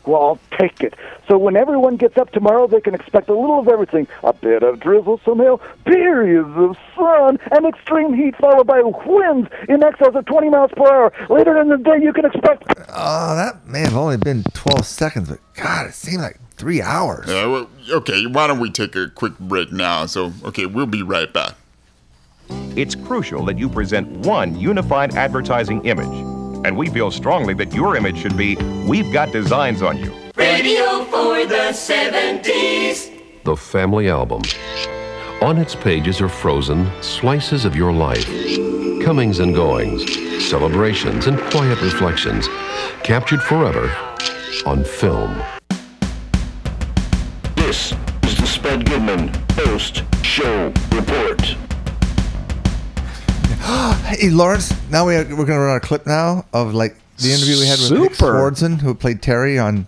Well, 0.07 0.23
I'll 0.23 0.59
take 0.59 0.83
it. 0.83 0.95
So 1.29 1.39
when 1.39 1.57
everyone 1.57 1.97
gets 1.97 2.19
up 2.19 2.31
tomorrow, 2.33 2.67
they 2.67 2.81
can 2.81 2.95
expect 2.95 3.29
a 3.29 3.35
little 3.35 3.61
of 3.61 3.69
everything. 3.69 4.07
A 4.23 4.33
bit 4.33 4.63
of 4.63 4.81
drizzle, 4.81 5.21
some 5.25 5.39
hail, 5.39 5.61
periods 5.85 6.51
of 6.57 6.77
sun, 6.95 7.39
and 7.53 7.67
extreme 7.67 8.13
heat 8.13 8.37
followed 8.37 8.67
by 8.67 8.83
winds 8.83 9.49
in 9.69 9.83
excess 9.83 10.15
of 10.15 10.25
20 10.27 10.51
miles 10.51 10.71
per 10.77 10.87
hour. 10.87 11.13
Later 11.31 11.61
in 11.61 11.69
the 11.69 11.79
day, 11.79 11.99
you 12.03 12.13
can 12.13 12.27
expect... 12.27 12.65
Oh, 12.89 13.37
that 13.37 13.67
may 13.67 13.81
have 13.81 13.97
only 13.97 14.19
been 14.19 14.45
12 14.53 14.87
seconds, 14.87 15.29
but 15.31 15.41
God, 15.55 15.87
it 15.87 15.95
seemed 15.95 16.23
like 16.23 16.39
three 16.57 16.83
hours. 16.83 17.27
Yeah, 17.29 17.47
well, 17.47 17.71
okay, 17.91 18.27
why 18.27 18.47
don't 18.47 18.61
we 18.61 18.71
take 18.71 18.95
a 18.97 19.09
quick 19.09 19.39
break 19.39 19.73
now? 19.73 20.07
So, 20.07 20.33
okay, 20.45 20.67
we'll 20.67 20.87
be 20.87 21.03
right 21.03 21.33
back. 21.33 21.55
It's 22.77 22.95
crucial 22.95 23.45
that 23.47 23.59
you 23.59 23.69
present 23.69 24.09
one 24.27 24.59
unified 24.59 25.15
advertising 25.15 25.85
image. 25.87 26.34
And 26.65 26.77
we 26.77 26.89
feel 26.89 27.11
strongly 27.11 27.53
that 27.55 27.75
your 27.75 27.95
image 27.95 28.17
should 28.19 28.37
be 28.37 28.57
We've 28.89 29.13
got 29.13 29.33
designs 29.33 29.83
on 29.83 29.99
you. 29.99 30.13
Radio 30.35 31.05
for 31.05 31.45
the 31.47 31.73
70s. 31.73 33.11
The 33.45 33.55
Family 33.55 34.09
Album. 34.09 34.41
On 35.43 35.59
its 35.59 35.75
pages 35.75 36.23
are 36.23 36.29
frozen 36.29 36.91
slices 37.03 37.67
of 37.67 37.77
your 37.77 37.93
life, 37.93 38.25
comings 39.05 39.41
and 39.41 39.55
goings, 39.55 40.03
celebrations 40.43 41.27
and 41.27 41.39
quiet 41.51 41.83
reflections, 41.83 42.49
captured 43.03 43.43
forever 43.43 43.95
on 44.65 44.85
film. 44.85 45.43
This 47.57 47.93
is 48.23 48.37
the 48.37 48.47
Spud 48.47 48.87
Goodman 48.87 49.31
Post 49.49 50.03
Show 50.23 50.73
Report. 50.93 51.64
hey, 54.07 54.31
Lawrence, 54.31 54.73
now 54.91 55.07
we 55.07 55.15
are, 55.15 55.25
we're 55.25 55.47
going 55.47 55.47
to 55.47 55.59
run 55.61 55.77
a 55.77 55.81
clip 55.81 56.07
now 56.07 56.45
of 56.53 56.75
like 56.75 56.97
the 57.19 57.33
interview 57.33 57.59
we 57.59 57.67
had 57.67 57.79
with 57.79 57.93
Nick 57.93 58.15
Super. 58.15 58.33
Swardson, 58.35 58.81
who 58.81 58.95
played 58.95 59.23
Terry 59.23 59.59
on 59.59 59.87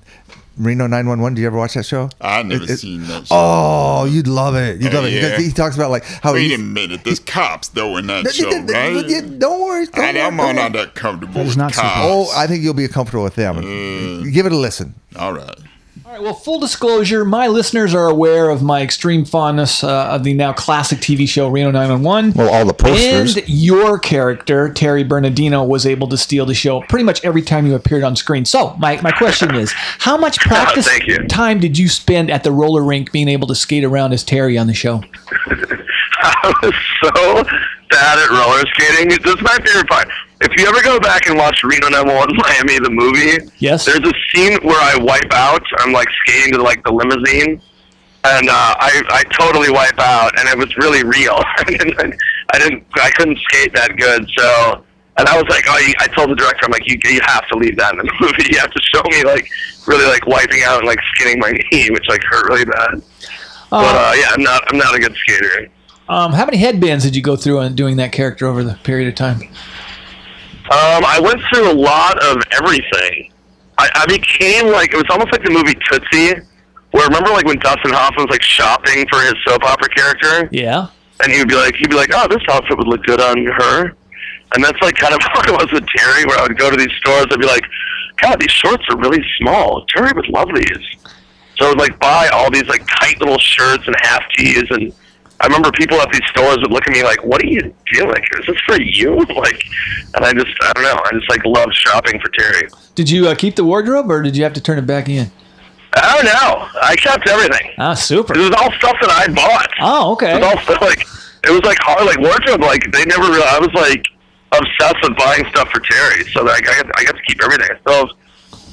Reno 0.57 0.87
911. 0.87 1.35
Do 1.35 1.41
you 1.43 1.47
ever 1.47 1.59
watch 1.59 1.75
that 1.75 1.85
show? 1.85 2.09
I've 2.21 2.47
never 2.47 2.65
It- 2.65 2.71
it- 2.71 2.77
seen 2.79 3.07
that 3.09 3.27
show. 3.27 3.35
Oh, 3.37 4.05
you'd 4.07 4.29
love 4.29 4.55
it. 4.57 4.81
You'd 4.81 4.95
Oh, 4.95 4.97
love 5.01 5.05
it. 5.07 5.13
yeah? 5.13 5.29
Because 5.31 5.45
he 5.45 5.53
talks 5.53 5.77
about 5.77 5.91
like 5.91 6.05
how 6.05 6.33
Wait 6.33 6.47
he. 6.49 6.55
a 6.55 6.59
minute, 6.59 7.03
there's 7.05 7.21
cops 7.21 7.69
though 7.69 7.99
in 7.99 8.07
that 8.07 8.25
No, 8.25 8.31
show, 8.31 8.49
no, 8.49 8.59
no, 8.63 8.73
right? 8.73 9.07
no, 9.07 9.21
Don't 9.39 9.61
worry. 9.61 9.87
Don't 9.87 9.99
I, 9.99 10.13
worry, 10.13 10.21
I'm 10.23 10.37
don't 10.39 10.47
worry. 10.47 10.55
not 10.55 10.73
that 10.73 10.95
comfortable 10.95 11.35
That 11.35 11.41
is 11.41 11.47
with 11.49 11.57
not 11.59 11.73
cops. 11.75 11.99
Oh, 12.03 12.33
I 12.35 12.47
think 12.47 12.63
you'll 12.65 12.73
be 12.75 12.89
comfortable 12.89 13.25
with 13.25 13.35
them. 13.35 13.61
Give 14.33 14.47
it 14.47 14.53
a 14.53 14.57
listen. 14.57 14.95
All 15.17 15.35
right. 15.35 15.55
All 16.17 16.23
right, 16.23 16.31
well, 16.31 16.35
full 16.35 16.59
disclosure, 16.59 17.27
my 17.27 17.47
listeners 17.47 17.93
are 17.93 18.09
aware 18.09 18.49
of 18.49 18.63
my 18.63 18.81
extreme 18.81 19.27
fondness 19.27 19.85
uh, 19.85 20.07
of 20.07 20.25
the 20.25 20.33
now 20.33 20.55
classic 20.55 21.01
TV 21.01 21.29
show 21.29 21.47
Reno 21.47 21.71
911. 21.71 22.33
Well, 22.33 22.49
all 22.49 22.65
the 22.65 22.73
posters. 22.73 23.37
And 23.37 23.47
your 23.47 23.99
character, 23.99 24.73
Terry 24.73 25.05
Bernardino, 25.05 25.63
was 25.63 25.85
able 25.85 26.09
to 26.09 26.17
steal 26.17 26.47
the 26.47 26.55
show 26.55 26.81
pretty 26.89 27.05
much 27.05 27.23
every 27.23 27.43
time 27.43 27.67
you 27.67 27.75
appeared 27.75 28.03
on 28.03 28.17
screen. 28.17 28.47
So, 28.47 28.75
my, 28.79 28.99
my 29.03 29.11
question 29.11 29.55
is 29.57 29.73
how 29.75 30.17
much 30.17 30.41
practice 30.41 30.89
Thank 30.89 31.29
time 31.29 31.61
did 31.61 31.77
you 31.77 31.87
spend 31.87 32.31
at 32.31 32.45
the 32.45 32.51
roller 32.51 32.83
rink 32.83 33.13
being 33.13 33.29
able 33.29 33.49
to 33.49 33.55
skate 33.55 33.85
around 33.85 34.15
as 34.15 34.25
Terry 34.25 34.57
on 34.57 34.69
the 34.69 34.75
show? 34.75 35.03
I 36.27 36.53
was 36.63 36.75
so 37.03 37.45
bad 37.91 38.19
at 38.19 38.31
roller 38.31 38.65
skating. 38.75 39.09
This 39.09 39.35
is 39.35 39.43
my 39.43 39.57
favorite 39.65 39.89
part. 39.89 40.09
If 40.41 40.53
you 40.61 40.67
ever 40.69 40.83
go 40.83 41.01
back 41.01 41.29
and 41.29 41.39
watch 41.39 41.63
Reno 41.65 41.89
911 41.89 42.37
Miami, 42.37 42.79
the 42.79 42.91
movie, 42.91 43.51
yes, 43.59 43.87
there's 43.87 44.01
a 44.05 44.13
scene 44.33 44.59
where 44.63 44.81
I 44.81 44.99
wipe 45.01 45.33
out. 45.33 45.63
I'm 45.79 45.93
like 45.93 46.09
skating 46.27 46.53
to 46.55 46.63
like 46.63 46.83
the 46.85 46.93
limousine, 46.93 47.61
and 48.25 48.49
uh, 48.49 48.75
I 48.79 49.03
I 49.09 49.23
totally 49.39 49.71
wipe 49.71 49.99
out, 49.99 50.39
and 50.39 50.49
it 50.49 50.59
was 50.59 50.77
really 50.77 51.05
real. 51.05 51.37
I 51.59 51.65
didn't 51.65 51.95
I 52.53 52.59
didn't 52.59 52.85
I 52.97 53.11
couldn't 53.11 53.39
skate 53.49 53.73
that 53.75 53.97
good, 53.97 54.29
so. 54.37 54.83
And 55.19 55.27
I 55.27 55.35
was 55.41 55.49
like, 55.49 55.65
oh, 55.67 55.79
you, 55.79 55.95
I 55.99 56.09
told 56.09 56.29
the 56.29 56.35
director, 56.35 56.67
I'm 56.67 56.73
like, 56.73 56.87
you, 56.87 56.99
you 57.05 57.21
have 57.25 57.49
to 57.49 57.57
leave 57.57 57.75
that 57.79 57.93
in 57.93 58.01
the 58.05 58.13
movie. 58.21 58.53
You 58.53 58.59
have 58.59 58.71
to 58.71 58.83
show 58.83 59.01
me 59.09 59.25
like 59.25 59.49
really 59.87 60.05
like 60.05 60.27
wiping 60.27 60.61
out 60.67 60.81
and 60.81 60.87
like 60.87 60.99
skinning 61.15 61.39
my 61.39 61.53
knee, 61.53 61.89
which 61.89 62.05
like 62.07 62.23
hurt 62.25 62.47
really 62.51 62.67
bad. 62.67 63.01
but 63.71 63.97
uh, 63.97 64.13
yeah, 64.15 64.29
I'm 64.33 64.43
not. 64.43 64.63
I'm 64.69 64.77
not 64.77 64.95
a 64.95 64.99
good 64.99 65.15
skater. 65.17 65.71
Um, 66.09 66.33
how 66.33 66.45
many 66.45 66.59
headbands 66.59 67.05
did 67.05 67.17
you 67.17 67.23
go 67.23 67.37
through 67.37 67.59
on 67.59 67.75
doing 67.75 67.97
that 67.97 68.13
character 68.13 68.47
over 68.47 68.63
the 68.63 68.75
period 68.85 69.09
of 69.09 69.15
time? 69.17 69.41
Um, 69.43 71.05
I 71.05 71.21
went 71.23 71.41
through 71.53 71.71
a 71.71 71.75
lot 71.75 72.23
of 72.25 72.39
everything. 72.53 73.33
I, 73.79 73.89
I 73.95 74.07
became 74.07 74.69
like 74.73 74.93
it 74.93 74.97
was 74.97 75.07
almost 75.11 75.33
like 75.33 75.43
the 75.45 75.51
movie 75.51 75.75
Tootsie, 75.91 76.41
where 76.93 77.05
remember 77.07 77.31
like 77.31 77.45
when 77.45 77.59
Dustin 77.59 77.93
Hoffman 77.93 78.27
was 78.27 78.31
like 78.31 78.43
shopping 78.43 79.07
for 79.11 79.21
his 79.21 79.35
soap 79.47 79.65
opera 79.65 79.89
character, 79.91 80.49
Yeah. 80.53 80.89
and 81.23 81.31
he 81.33 81.39
would 81.39 81.49
be 81.49 81.57
like, 81.57 81.75
he'd 81.77 81.91
be 81.91 81.97
like, 81.97 82.11
oh, 82.15 82.27
this 82.29 82.43
outfit 82.51 82.79
would 82.79 82.89
look 82.89 83.03
good 83.05 83.21
on 83.21 83.45
her, 83.45 83.93
and 84.55 84.65
that's 84.65 84.81
like 84.81 84.95
kind 84.97 85.13
of 85.15 85.21
how 85.23 85.41
it 85.43 85.53
was 85.53 85.71
with 85.73 85.87
Terry, 85.89 86.25
where 86.25 86.39
I 86.39 86.43
would 86.43 86.57
go 86.59 86.71
to 86.71 86.77
these 86.77 86.93
stores, 86.99 87.27
I'd 87.31 87.39
be 87.41 87.47
like, 87.47 87.65
God, 88.23 88.41
these 88.41 88.51
shorts 88.51 88.85
are 88.91 88.97
really 88.97 89.23
small. 89.39 89.85
Terry 89.95 90.13
would 90.15 90.29
love 90.31 90.49
these. 90.55 90.79
So 91.59 91.67
I 91.67 91.69
would 91.69 91.79
like 91.79 91.99
buy 92.01 92.29
all 92.33 92.51
these 92.51 92.67
like 92.67 92.87
tight 92.99 93.19
little 93.21 93.39
shirts 93.39 93.85
and 93.87 93.95
half 94.03 94.23
tees, 94.37 94.65
and 94.71 94.93
I 95.41 95.47
remember 95.47 95.71
people 95.73 96.01
at 96.01 96.11
these 96.11 96.23
stores 96.31 96.59
would 96.59 96.73
look 96.73 96.87
at 96.87 96.93
me 96.93 97.03
like, 97.03 97.23
"What 97.25 97.43
are 97.43 97.47
you 97.47 97.61
doing? 97.93 98.23
Is 98.39 98.47
this 98.47 98.57
for 98.67 98.81
you?" 98.81 99.17
Like, 99.37 99.63
and 100.15 100.25
I 100.25 100.33
just, 100.33 100.57
I 100.63 100.73
don't 100.73 100.85
know, 100.85 100.99
I 101.05 101.11
just 101.13 101.29
like 101.29 101.45
love 101.45 101.69
shopping 101.73 102.19
for 102.21 102.31
Terry. 102.31 102.69
Did 102.95 103.11
you 103.11 103.29
uh, 103.29 103.35
keep 103.35 103.55
the 103.57 103.65
wardrobe 103.65 104.11
or 104.11 104.23
did 104.23 104.37
you 104.37 104.45
have 104.45 104.55
to 104.55 104.61
turn 104.61 104.79
it 104.79 104.87
back 104.87 105.09
in? 105.09 105.31
I 105.95 106.17
don't 106.17 106.25
know. 106.25 106.69
I 106.83 106.97
kept 106.97 107.29
everything. 107.29 107.73
Ah, 107.79 107.95
super. 107.95 108.35
It 108.35 108.39
was 108.39 108.51
all 108.53 108.71
stuff 108.73 108.97
that 109.01 109.11
I 109.11 109.33
bought. 109.33 109.71
Oh, 109.81 110.13
okay. 110.13 110.33
It 110.33 110.41
was 110.41 110.45
all 110.45 110.59
stuff 110.63 110.83
like 110.83 111.01
it 111.45 111.51
was 111.51 111.63
like 111.63 111.79
hard, 111.81 112.07
like 112.07 112.19
wardrobe. 112.19 112.61
Like 112.61 112.91
they 112.93 113.05
never. 113.05 113.23
Really, 113.23 113.43
I 113.45 113.59
was 113.59 113.73
like 113.75 114.05
obsessed 114.53 114.97
with 115.03 115.17
buying 115.17 115.45
stuff 115.51 115.69
for 115.71 115.81
Terry, 115.81 116.25
so 116.33 116.43
like 116.43 116.69
I 116.69 116.83
got, 116.83 116.99
I 116.99 117.05
got 117.05 117.17
to 117.17 117.23
keep 117.27 117.43
everything. 117.43 117.69
I 117.71 117.79
still 117.81 118.07
have 118.07 118.17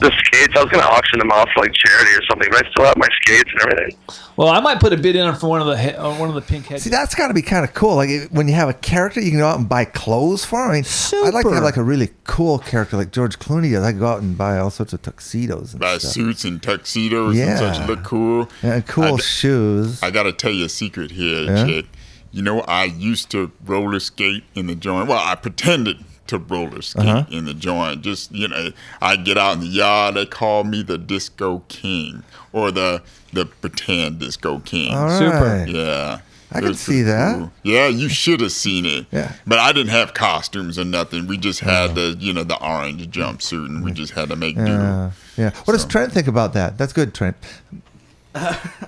the 0.03 0.11
skates. 0.23 0.53
I 0.55 0.61
was 0.63 0.71
gonna 0.71 0.83
auction 0.85 1.17
them 1.19 1.31
off 1.31 1.49
for 1.55 1.61
like 1.63 1.73
charity 1.73 2.11
or 2.11 2.21
something, 2.29 2.47
but 2.51 2.65
I 2.65 2.69
still 2.69 2.85
have 2.85 2.97
my 2.97 3.07
skates 3.21 3.49
and 3.51 3.61
everything. 3.71 3.97
Well, 4.35 4.49
I 4.49 4.59
might 4.59 4.79
put 4.79 4.93
a 4.93 4.97
bid 4.97 5.15
in 5.15 5.33
for 5.35 5.47
one 5.49 5.61
of 5.61 5.67
the 5.67 5.77
he- 5.77 5.89
uh, 5.91 6.13
one 6.19 6.29
of 6.29 6.35
the 6.35 6.41
pink 6.41 6.67
heads. 6.67 6.83
See, 6.83 6.89
that's 6.89 7.15
got 7.15 7.29
to 7.29 7.33
be 7.33 7.41
kind 7.41 7.63
of 7.63 7.73
cool. 7.73 7.95
Like 7.95 8.09
it- 8.09 8.31
when 8.31 8.47
you 8.47 8.53
have 8.55 8.69
a 8.69 8.73
character, 8.73 9.19
you 9.21 9.31
can 9.31 9.39
go 9.39 9.47
out 9.47 9.57
and 9.57 9.67
buy 9.67 9.85
clothes 9.85 10.45
for. 10.45 10.63
'em. 10.63 10.69
I 10.69 10.73
mean, 10.73 10.83
I'd 11.25 11.33
like 11.33 11.45
to 11.45 11.51
have 11.53 11.63
like 11.63 11.77
a 11.77 11.83
really 11.83 12.09
cool 12.25 12.59
character 12.59 12.97
like 12.97 13.11
George 13.11 13.39
Clooney. 13.39 13.71
Does. 13.71 13.83
I 13.83 13.91
go 13.93 14.07
out 14.07 14.21
and 14.21 14.37
buy 14.37 14.57
all 14.59 14.69
sorts 14.69 14.93
of 14.93 15.01
tuxedos 15.01 15.71
and 15.73 15.79
Buy 15.81 15.97
stuff. 15.97 16.11
suits 16.11 16.43
and 16.45 16.61
tuxedos 16.61 17.37
and 17.37 17.57
such 17.57 17.79
Yeah. 17.79 17.85
look 17.87 18.03
cool. 18.03 18.49
Yeah, 18.61 18.81
cool 18.81 19.15
I, 19.15 19.17
shoes. 19.17 20.01
I 20.03 20.11
got 20.11 20.23
to 20.23 20.31
tell 20.31 20.51
you 20.51 20.65
a 20.65 20.69
secret 20.69 21.11
here, 21.11 21.43
Yeah? 21.43 21.65
chick. 21.65 21.85
You 22.31 22.41
know, 22.41 22.61
I 22.61 22.85
used 22.85 23.29
to 23.31 23.51
roller 23.65 23.99
skate 23.99 24.43
in 24.55 24.65
the 24.67 24.73
joint. 24.75 25.07
Well, 25.07 25.21
I 25.23 25.35
pretended 25.35 26.03
to 26.27 26.37
roller 26.37 26.81
skate 26.81 27.05
Uh-huh. 27.07 27.25
in 27.29 27.45
the 27.45 27.53
joint. 27.53 28.01
Just, 28.01 28.31
you 28.31 28.47
know, 28.47 28.71
I 29.01 29.15
get 29.17 29.37
out 29.37 29.53
in 29.55 29.59
the 29.61 29.67
yard. 29.67 30.15
They 30.15 30.25
call 30.25 30.63
me 30.63 30.81
the 30.83 30.97
disco 30.97 31.63
king 31.67 32.23
or 32.51 32.71
the 32.71 33.01
the 33.33 33.45
pretend 33.45 34.19
disco 34.19 34.59
king. 34.59 34.93
All 34.93 35.09
Super. 35.09 35.65
Yeah. 35.67 36.19
I 36.55 36.59
It 36.59 36.61
can 36.61 36.73
see 36.75 36.91
pretty 36.91 37.01
that. 37.03 37.35
cool. 37.39 37.51
Yeah, 37.63 37.87
you 37.87 38.09
should 38.09 38.39
have 38.41 38.51
seen 38.51 38.85
it. 38.85 39.07
Yeah. 39.11 39.31
But 39.47 39.57
I 39.57 39.71
didn't 39.71 39.89
have 39.89 40.13
costumes 40.13 40.77
or 40.77 40.85
nothing. 40.85 41.25
We 41.25 41.37
just 41.37 41.61
had 41.61 41.95
the, 41.95 42.15
you 42.19 42.31
know, 42.31 42.43
the 42.43 42.61
orange 42.63 43.07
jumpsuit 43.09 43.65
and 43.65 43.83
we 43.83 43.91
just 43.91 44.13
had 44.13 44.29
to 44.29 44.35
make 44.35 44.55
do. 44.55 44.61
Yeah, 44.65 45.11
yeah. 45.35 45.49
What 45.65 45.73
does 45.73 45.83
Trent 45.83 46.11
think 46.13 46.27
about 46.27 46.53
that? 46.53 46.77
That's 46.77 46.93
good, 46.93 47.13
Trent. 47.15 47.35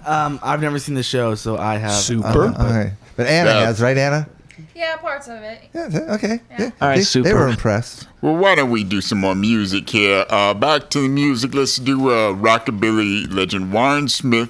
Um, 0.06 0.40
I've 0.44 0.62
never 0.62 0.80
seen 0.80 0.96
the 0.96 1.04
show, 1.04 1.36
so 1.36 1.58
I 1.58 1.78
have. 1.78 2.10
Uh, 2.10 2.54
okay. 2.60 2.94
But 3.16 3.28
Anna 3.28 3.50
Yeah. 3.52 3.66
has, 3.66 3.82
right, 3.82 3.98
Anna? 3.98 4.28
Yeah, 4.76 4.98
parts 4.98 5.28
of 5.28 5.42
it. 5.42 5.62
Yeah. 5.74 6.16
Okay. 6.16 6.40
Yeah. 6.52 6.72
All 6.82 6.90
right, 6.90 7.06
they, 7.06 7.22
They 7.22 7.34
were 7.34 7.48
impressed. 7.48 8.08
Well, 8.22 8.36
why 8.38 8.56
don't 8.56 8.70
we 8.72 8.84
do 8.84 9.02
some 9.02 9.20
more 9.20 9.36
music 9.36 9.90
here? 9.90 10.26
Uh, 10.30 10.54
back 10.54 10.90
to 10.92 11.02
the 11.02 11.08
music. 11.10 11.54
Let's 11.54 11.78
do 11.78 12.10
uh, 12.10 12.34
rockabilly 12.34 13.32
legend 13.34 13.72
Warren 13.74 14.08
Smith 14.08 14.50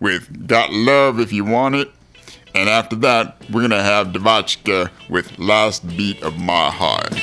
with 0.00 0.46
"Got 0.46 0.72
Love 0.72 1.18
If 1.20 1.32
You 1.32 1.44
Want 1.44 1.74
It," 1.74 1.90
and 2.54 2.68
after 2.68 2.96
that, 2.96 3.36
we're 3.50 3.62
gonna 3.62 3.82
have 3.82 4.08
DeVotchKa 4.08 4.90
with 5.08 5.38
"Last 5.38 5.86
Beat 5.96 6.22
of 6.22 6.38
My 6.38 6.70
Heart." 6.70 7.14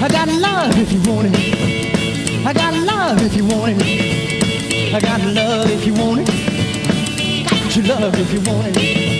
I 0.00 0.08
got 0.08 0.28
love 0.28 0.78
if 0.78 0.92
you 0.92 1.00
want 1.12 1.28
it. 1.30 2.46
I 2.46 2.52
got 2.52 2.72
love 2.74 3.20
if 3.20 3.34
you 3.34 3.44
want 3.44 3.82
it. 3.82 4.94
I 4.94 5.00
got 5.00 5.20
love 5.22 5.68
if 5.70 5.84
you 5.84 5.92
want 5.94 6.20
it. 6.22 7.50
Got 7.50 7.76
your 7.76 7.86
love 7.86 8.14
if 8.14 8.32
you 8.32 8.40
want 8.50 8.76
it. 8.76 9.17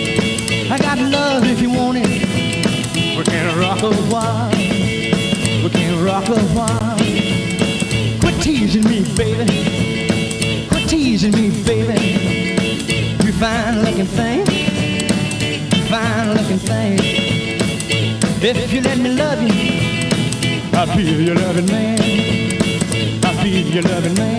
I 0.71 0.77
got 0.77 0.99
love 0.99 1.45
if 1.45 1.59
you 1.61 1.71
want 1.71 1.97
it. 1.97 2.07
We 3.17 3.23
can 3.23 3.57
rock 3.57 3.81
a 3.81 3.91
while. 4.13 4.51
We 4.51 5.69
can 5.71 6.03
rock 6.05 6.29
a 6.29 6.39
while. 6.53 6.97
Quit 8.19 8.39
teasing 8.39 8.83
me, 8.83 9.03
baby. 9.15 10.67
Quit 10.69 10.87
teasing 10.87 11.31
me, 11.31 11.49
baby. 11.63 12.55
You 13.25 13.33
fine 13.33 13.81
looking 13.81 14.05
thing. 14.05 14.45
Fine 15.89 16.35
looking 16.37 16.59
thing. 16.59 16.99
If 18.41 18.71
you 18.71 18.81
let 18.81 18.99
me 18.99 19.09
love 19.09 19.41
you. 19.41 19.79
I'll 20.73 20.95
be 20.95 21.03
your 21.03 21.35
loving 21.35 21.65
man. 21.65 21.99
I'll 23.25 23.43
be 23.43 23.49
your 23.49 23.83
loving 23.83 24.13
man. 24.13 24.38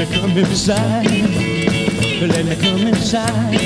Let 0.00 0.08
me 0.08 0.16
come 0.16 0.38
inside. 0.38 1.10
Let 2.22 2.44
me 2.46 2.56
come 2.56 2.86
inside. 2.86 3.60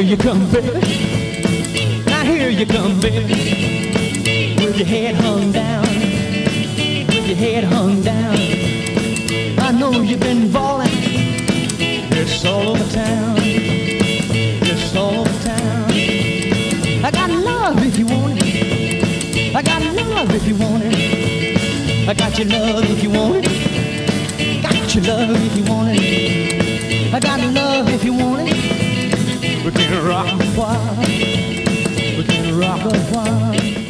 You 0.00 0.16
come, 0.16 0.50
baby. 0.50 2.02
Now 2.06 2.24
here 2.24 2.48
you 2.48 2.66
come, 2.66 2.98
baby. 2.98 4.56
With 4.56 4.78
your 4.78 4.86
head 4.86 5.14
hung 5.16 5.52
down. 5.52 5.86
With 7.06 7.28
your 7.28 7.36
head 7.36 7.64
hung 7.64 8.02
down. 8.02 8.67
I 9.68 9.70
know 9.70 9.90
you've 10.00 10.20
been 10.20 10.50
balling. 10.50 10.88
It's 10.88 12.42
all 12.46 12.68
over 12.68 12.90
town. 12.90 13.36
It's 13.38 14.96
all 14.96 15.20
over 15.20 15.44
town. 15.44 15.92
I 17.04 17.10
got 17.12 17.28
love 17.28 17.76
if 17.84 17.98
you 17.98 18.06
want 18.06 18.38
it. 18.42 19.54
I 19.54 19.60
got 19.60 19.82
love 19.94 20.34
if 20.34 20.48
you 20.48 20.56
want 20.56 20.84
it. 20.86 22.08
I 22.08 22.14
got 22.14 22.38
your 22.38 22.48
love 22.48 22.90
if 22.90 23.02
you 23.02 23.10
want 23.10 23.44
it. 23.46 24.62
Got 24.62 24.94
your 24.94 25.04
love 25.04 25.36
if 25.36 25.56
you 25.58 25.64
want 25.70 25.90
it. 25.92 27.12
I 27.12 27.20
got 27.20 27.40
love 27.52 27.90
if 27.90 28.02
you 28.04 28.14
want 28.14 28.48
it. 28.48 29.64
We 29.66 29.70
can 29.70 30.08
rock 30.08 30.32
a 30.32 30.46
while. 30.58 30.96
We 32.16 32.24
can 32.24 32.58
rock 32.58 32.90
a 32.90 32.98
while. 33.12 33.87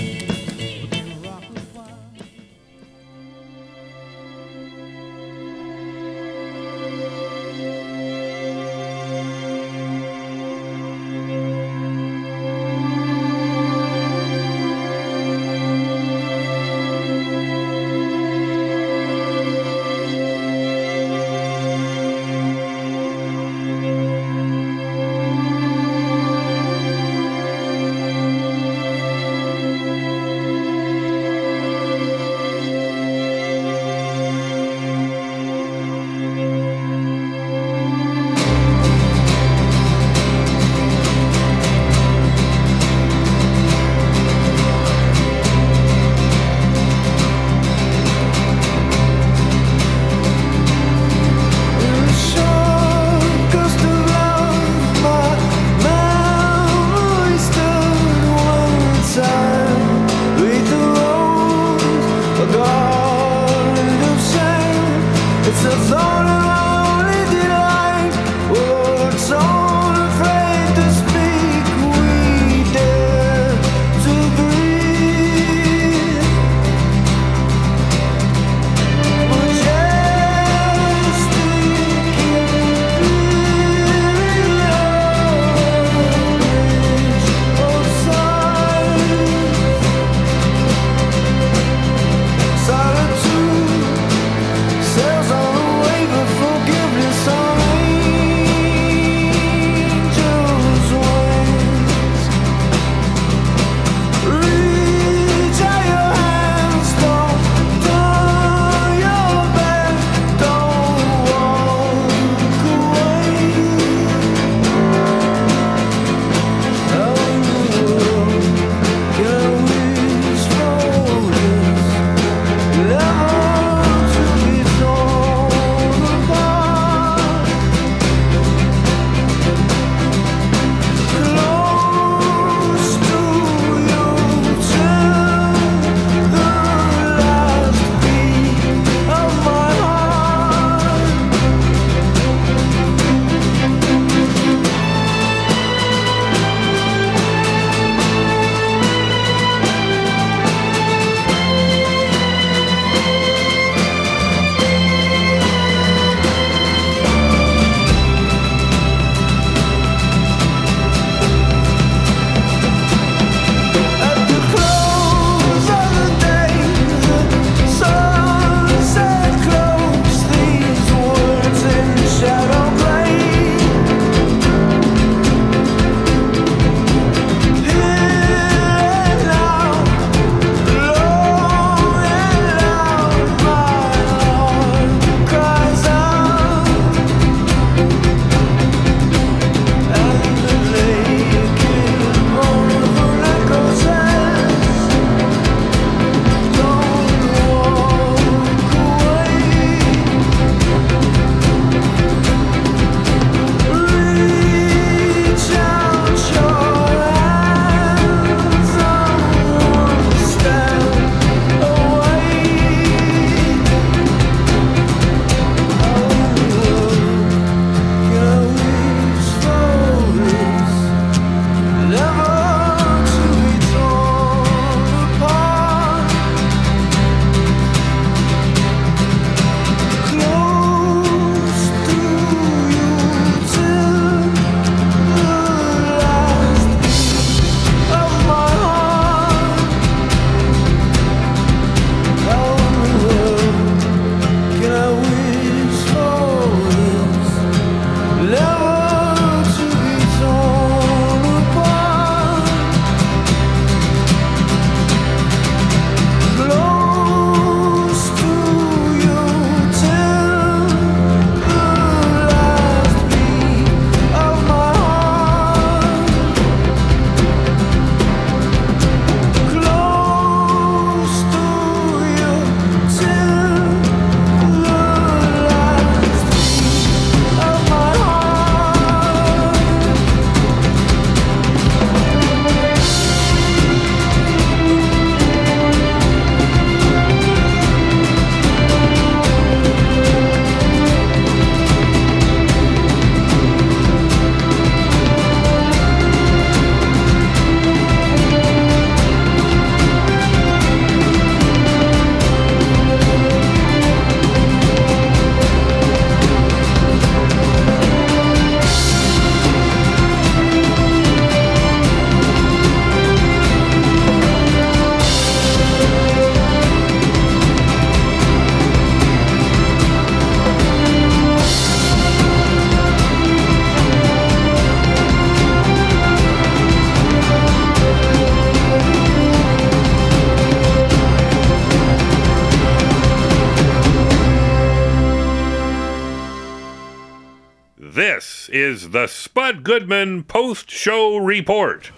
Is 338.82 338.90
the 338.90 339.06
Spud 339.06 339.64
Goodman 339.64 340.22
post 340.24 340.70
show 340.70 341.16
report. 341.16 341.90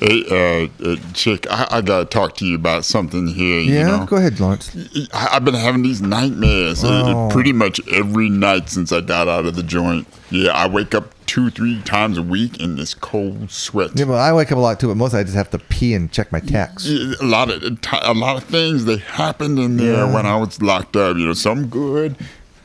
Hey, 0.00 0.24
uh, 0.30 0.68
uh 0.90 0.96
chick, 1.12 1.46
I, 1.50 1.66
I 1.70 1.80
gotta 1.82 2.06
talk 2.06 2.36
to 2.36 2.46
you 2.46 2.54
about 2.56 2.84
something 2.84 3.26
here. 3.28 3.60
You 3.60 3.74
Yeah, 3.74 3.86
know? 3.98 4.06
go 4.06 4.16
ahead, 4.16 4.40
Lawrence. 4.40 4.74
I, 5.12 5.28
I've 5.32 5.44
been 5.44 5.54
having 5.54 5.82
these 5.82 6.00
nightmares 6.00 6.82
uh, 6.84 7.02
Oh. 7.04 7.28
pretty 7.30 7.52
much 7.52 7.80
every 7.92 8.28
night 8.30 8.68
since 8.70 8.92
I 8.92 9.00
got 9.02 9.28
out 9.28 9.44
of 9.46 9.56
the 9.56 9.62
joint. 9.62 10.06
Yeah, 10.30 10.52
I 10.52 10.66
wake 10.68 10.94
up 10.94 11.12
two, 11.26 11.50
three 11.50 11.80
times 11.82 12.16
a 12.18 12.22
week 12.22 12.60
in 12.60 12.76
this 12.76 12.94
cold 12.94 13.50
sweat. 13.50 13.90
Yeah, 13.94 14.06
well, 14.06 14.18
I 14.18 14.32
wake 14.32 14.50
up 14.52 14.58
a 14.58 14.60
lot 14.60 14.80
too, 14.80 14.88
but 14.88 14.96
mostly 14.96 15.20
I 15.20 15.24
just 15.24 15.34
have 15.36 15.50
to 15.50 15.58
pee 15.58 15.92
and 15.94 16.10
check 16.10 16.32
my 16.32 16.40
text. 16.40 16.86
Yeah, 16.86 17.14
A 17.20 17.24
lot 17.26 17.50
of 17.50 17.62
a 17.62 18.14
lot 18.14 18.36
of 18.36 18.44
things 18.44 18.84
they 18.86 18.96
happened 18.98 19.58
in 19.58 19.76
there 19.76 20.06
Yeah. 20.06 20.14
when 20.14 20.24
I 20.26 20.36
was 20.36 20.62
locked 20.62 20.96
up. 20.96 21.16
You 21.16 21.26
know, 21.26 21.34
some 21.34 21.66
good, 21.66 22.16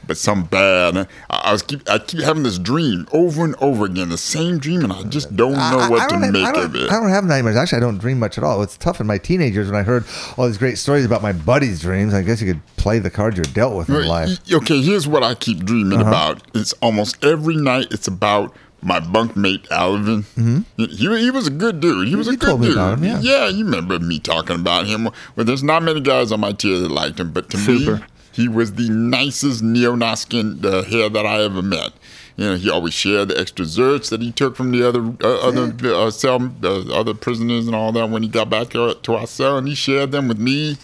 but 0.10 0.18
some 0.18 0.44
bad. 0.44 0.98
And 0.98 1.07
I, 1.30 1.38
I 1.45 1.52
was 1.53 1.61
keep 1.61 1.90
I 1.90 1.99
keep 1.99 2.19
having 2.22 2.44
this 2.44 2.57
dream 2.60 3.07
over 3.14 3.45
and 3.45 3.56
over 3.61 3.86
again, 3.86 4.10
the 4.10 4.18
same 4.18 4.57
dream, 4.57 4.84
and 4.84 4.91
I 4.91 5.03
just 5.03 5.34
don't 5.38 5.53
know 5.53 5.80
I- 5.80 5.88
what 5.90 6.02
I 6.02 6.07
to 6.07 6.14
don't 6.15 6.23
have- 6.23 6.34
make 6.34 6.57
of 6.57 6.76
it. 6.76 6.91
I 6.91 6.99
don't 6.99 7.10
have 7.10 7.23
nightmares. 7.23 7.56
Actually, 7.56 7.77
I 7.77 7.81
don't 7.81 7.99
dream 7.99 8.19
much 8.19 8.38
at 8.38 8.44
all. 8.44 8.61
It's 8.64 8.76
tough 8.76 8.99
in 8.99 9.07
my 9.07 9.18
teenagers 9.19 9.68
when 9.72 9.80
I 9.80 9.84
heard 9.84 10.03
all 10.36 10.48
these 10.48 10.57
great 10.57 10.77
stories 10.77 11.06
about 11.06 11.22
my 11.22 11.31
buddies' 11.31 11.80
dreams. 11.80 12.14
I 12.14 12.23
guess 12.23 12.41
you 12.41 12.52
could 12.53 12.65
play 12.76 12.99
the 12.99 13.10
cards 13.11 13.38
you're 13.38 13.44
dealt 13.45 13.77
with 13.77 13.88
in 13.88 13.95
Right, 13.95 14.06
life. 14.06 14.40
Okay, 14.52 14.81
here's 14.81 15.07
what 15.07 15.23
I 15.23 15.36
keep 15.36 15.64
dreaming 15.64 16.02
Uh-huh. 16.02 16.10
about. 16.10 16.41
It's 16.56 16.73
almost 16.81 17.23
every 17.23 17.56
night. 17.56 17.88
It's 17.91 18.07
about 18.07 18.53
my 18.81 19.02
bunkmate 19.02 19.69
Alvin. 19.72 20.23
Mhm. 20.38 20.64
He, 20.77 20.88
he 21.19 21.30
was 21.31 21.48
a 21.48 21.52
good 21.52 21.81
dude. 21.81 22.07
He 22.07 22.15
was 22.15 22.30
a 22.30 22.31
You 22.31 22.38
good 22.38 22.60
me 22.61 22.68
dude. 22.68 22.77
about 22.77 22.99
him, 22.99 23.19
yeah. 23.22 23.49
you 23.49 23.65
remember 23.65 23.99
me 23.99 24.19
talking 24.19 24.56
about 24.56 24.88
him. 24.88 25.10
Well, 25.36 25.45
there's 25.45 25.61
not 25.64 25.84
many 25.84 25.99
guys 25.99 26.31
on 26.31 26.40
my 26.40 26.53
tier 26.53 26.80
that 26.80 26.90
liked 26.90 27.19
him, 27.19 27.31
but 27.31 27.49
to 27.49 27.57
me, 27.57 27.64
Super. 27.84 28.07
He 28.31 28.47
was 28.47 28.73
the 28.73 28.89
nicest 28.89 29.64
neo-Nazcan 29.64 30.64
uh, 30.64 30.84
hair 30.84 31.10
that 31.10 31.26
I 31.26 31.43
ever 31.43 31.61
met. 31.61 31.91
You 32.38 32.45
know, 32.45 32.56
he 32.56 32.69
always 32.69 32.93
shared 32.93 33.27
the 33.27 33.39
extra 33.39 33.65
zerts 33.65 34.10
that 34.10 34.22
he 34.22 34.31
took 34.31 34.56
from 34.56 34.72
the 34.72 34.88
other 34.88 35.14
uh, 35.22 35.39
other 35.39 35.73
uh, 35.93 36.10
cell, 36.10 36.51
uh, 36.64 36.93
other 36.93 37.14
prisoners 37.14 37.68
and 37.68 37.76
all 37.76 37.91
that 37.91 38.10
when 38.10 38.23
he 38.23 38.30
got 38.30 38.49
back 38.49 38.69
to, 38.69 38.93
to 38.93 39.14
our 39.15 39.27
cell, 39.27 39.57
and 39.57 39.68
he 39.68 39.76
shared 39.76 40.11
them 40.11 40.30
with 40.30 40.39
me. 40.39 40.77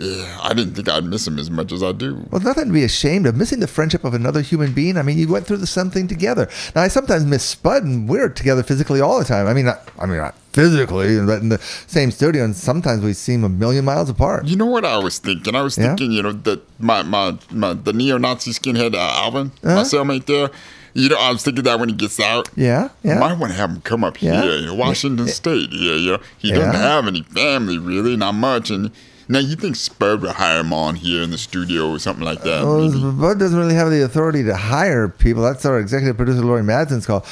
Yeah, 0.00 0.38
I 0.42 0.54
didn't 0.54 0.74
think 0.74 0.88
I'd 0.88 1.04
miss 1.04 1.26
him 1.26 1.38
as 1.38 1.50
much 1.50 1.72
as 1.72 1.82
I 1.82 1.92
do. 1.92 2.26
Well, 2.30 2.40
nothing 2.40 2.66
to 2.68 2.72
be 2.72 2.84
ashamed 2.84 3.26
of. 3.26 3.36
Missing 3.36 3.60
the 3.60 3.66
friendship 3.66 4.02
of 4.04 4.14
another 4.14 4.40
human 4.40 4.72
being. 4.72 4.96
I 4.96 5.02
mean, 5.02 5.18
you 5.18 5.28
went 5.28 5.46
through 5.46 5.58
the 5.58 5.66
same 5.66 5.90
thing 5.90 6.08
together. 6.08 6.48
Now, 6.74 6.82
I 6.82 6.88
sometimes 6.88 7.26
miss 7.26 7.44
Spud, 7.44 7.84
and 7.84 8.08
we're 8.08 8.30
together 8.30 8.62
physically 8.62 9.00
all 9.00 9.18
the 9.18 9.24
time. 9.26 9.46
I 9.46 9.52
mean, 9.52 9.66
not, 9.66 9.88
I 9.98 10.06
mean, 10.06 10.16
not 10.16 10.34
physically, 10.52 11.18
but 11.26 11.42
in 11.42 11.50
the 11.50 11.58
same 11.86 12.10
studio, 12.10 12.44
and 12.44 12.56
sometimes 12.56 13.04
we 13.04 13.12
seem 13.12 13.44
a 13.44 13.48
million 13.50 13.84
miles 13.84 14.08
apart. 14.08 14.46
You 14.46 14.56
know 14.56 14.66
what 14.66 14.84
I 14.86 14.96
was 14.98 15.18
thinking? 15.18 15.54
I 15.54 15.60
was 15.62 15.76
Yeah? 15.76 15.88
thinking, 15.88 16.12
you 16.12 16.22
know, 16.22 16.32
that 16.32 16.62
my 16.80 17.02
my, 17.02 17.36
my 17.50 17.74
the 17.74 17.92
neo-Nazi 17.92 18.52
skinhead 18.52 18.94
uh, 18.94 18.98
Alvin, 19.24 19.52
my 19.62 19.72
Uh-huh. 19.72 19.84
cellmate 19.84 20.24
there. 20.26 20.50
You 20.92 21.08
know, 21.08 21.16
I 21.18 21.30
was 21.30 21.44
thinking 21.44 21.62
that 21.64 21.78
when 21.78 21.88
he 21.88 21.94
gets 21.94 22.18
out, 22.18 22.48
Yeah, 22.56 22.88
yeah. 23.04 23.20
might 23.20 23.38
want 23.38 23.52
to 23.52 23.58
have 23.58 23.70
him 23.70 23.80
come 23.82 24.02
up 24.02 24.20
Yeah. 24.20 24.42
here 24.42 24.52
in 24.52 24.76
Washington 24.76 25.28
State. 25.28 25.68
Yeah, 25.72 26.12
know, 26.16 26.18
he 26.38 26.50
doesn't 26.50 26.74
have 26.74 27.06
any 27.06 27.22
family 27.22 27.78
really, 27.78 28.16
not 28.16 28.32
much. 28.34 28.70
And 28.70 28.90
now 29.30 29.38
you 29.38 29.54
think 29.56 29.76
Spud 29.76 30.22
would 30.22 30.32
hire 30.32 30.60
him 30.60 30.72
on 30.72 30.96
here 30.96 31.22
in 31.22 31.30
the 31.30 31.38
studio 31.38 31.88
or 31.90 31.98
something 31.98 32.24
like 32.24 32.42
that? 32.42 32.64
Well, 32.64 32.90
maybe? 32.90 33.16
Bud 33.18 33.38
doesn't 33.38 33.58
really 33.58 33.74
have 33.74 33.90
the 33.90 34.02
authority 34.04 34.42
to 34.44 34.56
hire 34.56 35.08
people. 35.08 35.42
That's 35.42 35.64
our 35.64 35.78
executive 35.78 36.16
producer, 36.16 36.42
Lori 36.42 36.62
Madsen's 36.62 37.06
call. 37.06 37.24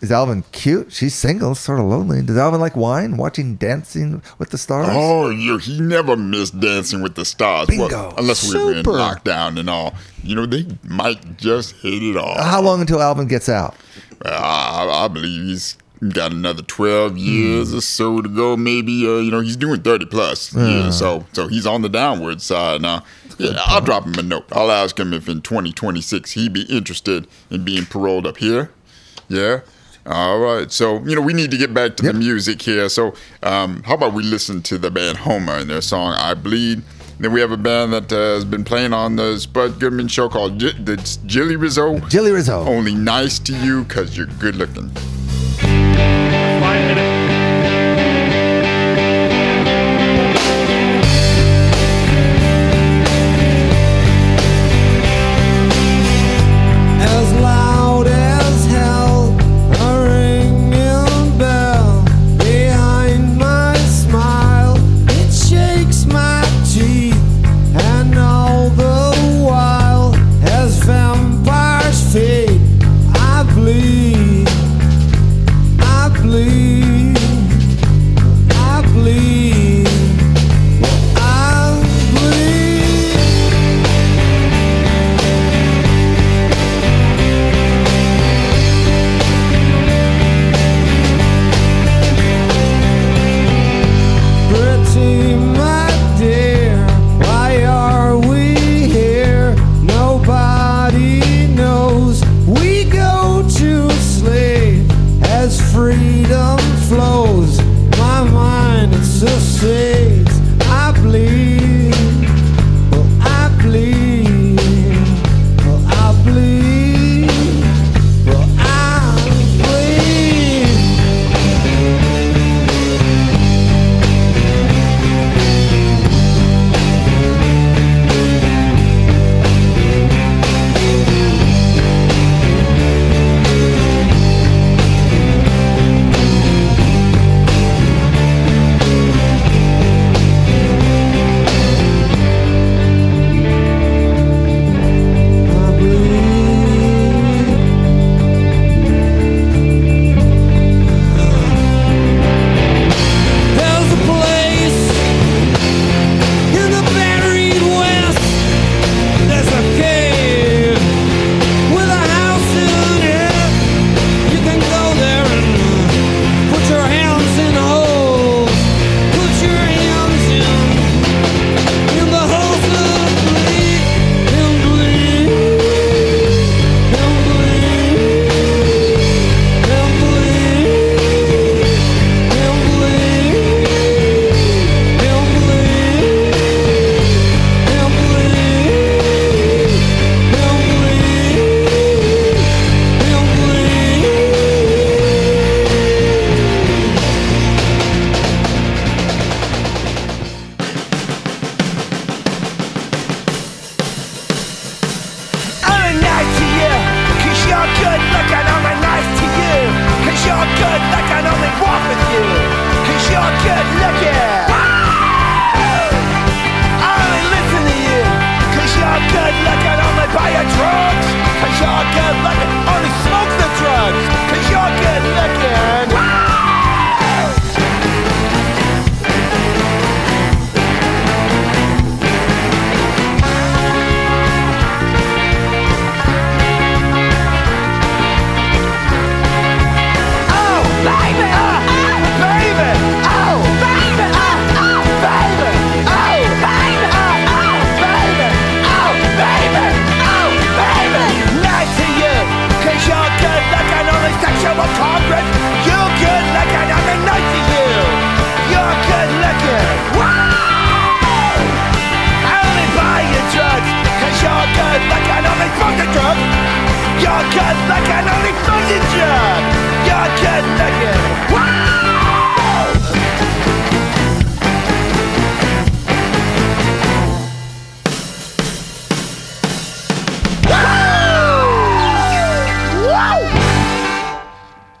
Is 0.00 0.12
Alvin 0.12 0.44
cute? 0.52 0.92
She's 0.92 1.14
single, 1.14 1.54
sort 1.54 1.78
of 1.80 1.86
lonely. 1.86 2.20
Does 2.20 2.36
Alvin 2.36 2.60
like 2.60 2.76
wine? 2.76 3.16
Watching 3.16 3.54
Dancing 3.54 4.20
with 4.38 4.50
the 4.50 4.58
Stars? 4.58 4.88
Oh, 4.90 5.30
you, 5.30 5.56
he 5.56 5.80
never 5.80 6.14
missed 6.14 6.60
Dancing 6.60 7.00
with 7.00 7.14
the 7.14 7.24
Stars. 7.24 7.68
Well, 7.68 7.88
Bingo. 7.88 8.14
unless 8.18 8.52
we 8.52 8.62
were 8.62 8.72
in 8.72 8.84
Super. 8.84 8.98
lockdown 8.98 9.58
and 9.58 9.70
all. 9.70 9.94
You 10.22 10.34
know, 10.34 10.44
they 10.44 10.66
might 10.82 11.38
just 11.38 11.76
hit 11.76 12.02
it 12.02 12.16
off. 12.18 12.38
How 12.38 12.60
long 12.60 12.82
until 12.82 13.00
Alvin 13.00 13.28
gets 13.28 13.48
out? 13.48 13.76
Uh, 14.22 14.28
I, 14.28 15.04
I 15.04 15.08
believe 15.08 15.42
he's 15.44 15.78
got 16.12 16.32
another 16.32 16.62
12 16.62 17.16
years 17.16 17.72
or 17.72 17.80
so 17.80 18.20
to 18.20 18.28
go 18.28 18.56
maybe 18.56 19.06
uh, 19.06 19.18
you 19.18 19.30
know 19.30 19.40
he's 19.40 19.56
doing 19.56 19.80
30 19.82 20.06
plus 20.06 20.54
Yeah. 20.54 20.90
so 20.90 21.24
so 21.32 21.48
he's 21.48 21.66
on 21.66 21.82
the 21.82 21.88
downward 21.88 22.40
side 22.42 22.82
now. 22.82 23.02
Yeah, 23.38 23.54
i'll 23.66 23.80
drop 23.80 24.04
him 24.06 24.14
a 24.14 24.22
note. 24.22 24.44
I'll 24.52 24.70
ask 24.70 24.98
him 24.98 25.12
if 25.12 25.28
in 25.28 25.40
2026 25.40 26.32
he'd 26.32 26.52
be 26.52 26.62
interested 26.62 27.26
in 27.50 27.64
being 27.64 27.84
paroled 27.86 28.26
up 28.26 28.36
here. 28.36 28.70
Yeah? 29.28 29.60
All 30.06 30.38
right 30.38 30.70
so 30.70 31.02
you 31.04 31.14
know 31.16 31.22
we 31.22 31.32
need 31.32 31.50
to 31.50 31.56
get 31.56 31.72
back 31.72 31.96
to 31.96 32.02
the 32.04 32.12
music 32.12 32.60
here. 32.62 32.88
So 32.88 33.14
um, 33.42 33.82
how 33.84 33.94
about 33.94 34.12
we 34.12 34.22
listen 34.22 34.62
to 34.62 34.78
the 34.78 34.90
band 34.90 35.18
homer 35.18 35.54
and 35.54 35.70
their 35.70 35.80
song 35.80 36.14
i 36.18 36.34
bleed 36.34 36.82
then 37.18 37.32
we 37.32 37.40
have 37.40 37.52
a 37.52 37.56
band 37.56 37.92
that 37.92 38.12
uh, 38.12 38.34
has 38.34 38.44
been 38.44 38.64
playing 38.64 38.92
on 38.92 39.16
the 39.16 39.38
Spud 39.38 39.78
Goodman 39.80 40.08
show 40.08 40.28
called 40.28 40.58
J- 40.58 40.72
the 40.72 40.96
Jilly 41.26 41.56
Rizzo. 41.56 41.98
Jilly 42.08 42.32
Rizzo. 42.32 42.60
Only 42.64 42.94
nice 42.94 43.38
to 43.40 43.56
you 43.64 43.84
because 43.84 44.16
you're 44.16 44.26
good 44.26 44.56
looking. 44.56 44.90
As 45.96 47.23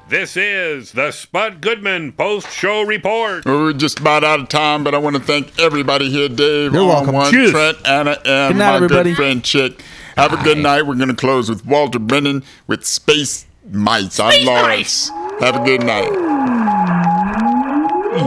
This 0.08 0.36
is 0.36 0.92
the 0.92 1.10
Spud 1.12 1.60
Goodman 1.60 2.12
Post 2.12 2.50
Show 2.50 2.82
Report. 2.82 3.44
We're 3.44 3.72
just 3.72 4.00
about 4.00 4.22
out 4.22 4.38
of 4.38 4.48
time, 4.48 4.84
but 4.84 4.94
I 4.94 4.98
want 4.98 5.16
to 5.16 5.22
thank 5.22 5.58
everybody 5.58 6.10
here, 6.10 6.28
Dave, 6.28 6.72
You're 6.72 6.82
on 6.82 6.88
welcome. 6.88 7.14
one, 7.14 7.32
Cheers. 7.32 7.50
Trent, 7.52 7.78
Anna, 7.86 8.10
and 8.24 8.52
Good 8.54 8.58
night, 8.58 8.70
my 8.70 8.74
everybody. 8.76 9.10
good 9.10 9.16
friend 9.16 9.44
Chick. 9.44 9.82
Have 10.16 10.32
a 10.32 10.42
good 10.44 10.58
night. 10.58 10.82
We're 10.86 10.94
going 10.94 11.08
to 11.08 11.14
close 11.16 11.48
with 11.48 11.64
Walter 11.66 11.98
Brennan 11.98 12.44
with 12.66 12.84
Space 12.84 13.46
Mice. 13.70 14.20
I'm 14.20 14.32
Space 14.32 14.46
Lawrence. 14.46 15.08
Have 15.40 15.56
a 15.56 15.64
good 15.64 15.82
night. 15.82 16.12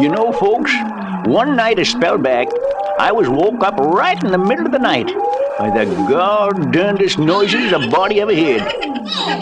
You 0.01 0.09
know, 0.09 0.33
folks, 0.33 0.71
one 1.27 1.55
night 1.55 1.79
a 1.79 1.85
spell 1.85 2.17
back, 2.17 2.47
I 2.99 3.11
was 3.11 3.29
woke 3.29 3.63
up 3.63 3.77
right 3.77 4.21
in 4.21 4.31
the 4.31 4.37
middle 4.37 4.65
of 4.65 4.71
the 4.71 4.79
night 4.79 5.09
by 5.57 5.69
the 5.71 5.85
darndest 6.71 7.17
noises 7.17 7.71
a 7.71 7.79
body 7.89 8.21
ever 8.21 8.35
heard. 8.35 8.61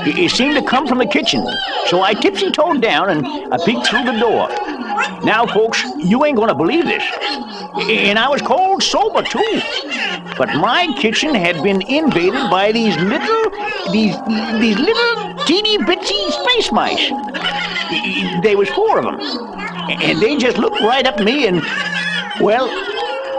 It, 0.08 0.18
it 0.18 0.32
seemed 0.32 0.56
to 0.56 0.64
come 0.64 0.88
from 0.88 1.00
the 1.00 1.06
kitchen, 1.06 1.46
so 1.88 2.02
I 2.02 2.14
tipsy-toed 2.14 2.82
down 2.82 3.10
and 3.10 3.54
I 3.54 3.58
peeked 3.58 3.88
through 3.88 4.06
the 4.06 4.18
door. 4.18 4.48
Now, 5.24 5.46
folks, 5.46 5.84
you 5.98 6.24
ain't 6.24 6.38
gonna 6.38 6.56
believe 6.56 6.86
this. 6.86 7.04
And 7.90 8.18
I 8.18 8.30
was 8.30 8.42
cold 8.42 8.82
sober, 8.82 9.24
too. 9.24 9.62
But 10.38 10.56
my 10.56 10.88
kitchen 10.98 11.36
had 11.36 11.62
been 11.64 11.82
invaded 11.82 12.50
by 12.50 12.72
these 12.72 12.96
little, 12.98 13.52
these, 13.92 14.16
these 14.60 14.78
little 14.78 15.36
teeny 15.46 15.78
bitsy 15.80 16.32
space 16.32 16.72
mice. 16.72 17.10
There 18.42 18.58
was 18.58 18.70
four 18.70 19.00
of 19.00 19.06
them. 19.06 19.20
And 19.90 20.22
they 20.22 20.38
just 20.38 20.58
looked 20.58 20.80
right 20.82 21.06
up 21.06 21.20
at 21.20 21.26
me 21.26 21.48
and, 21.48 21.62
well, 22.40 22.68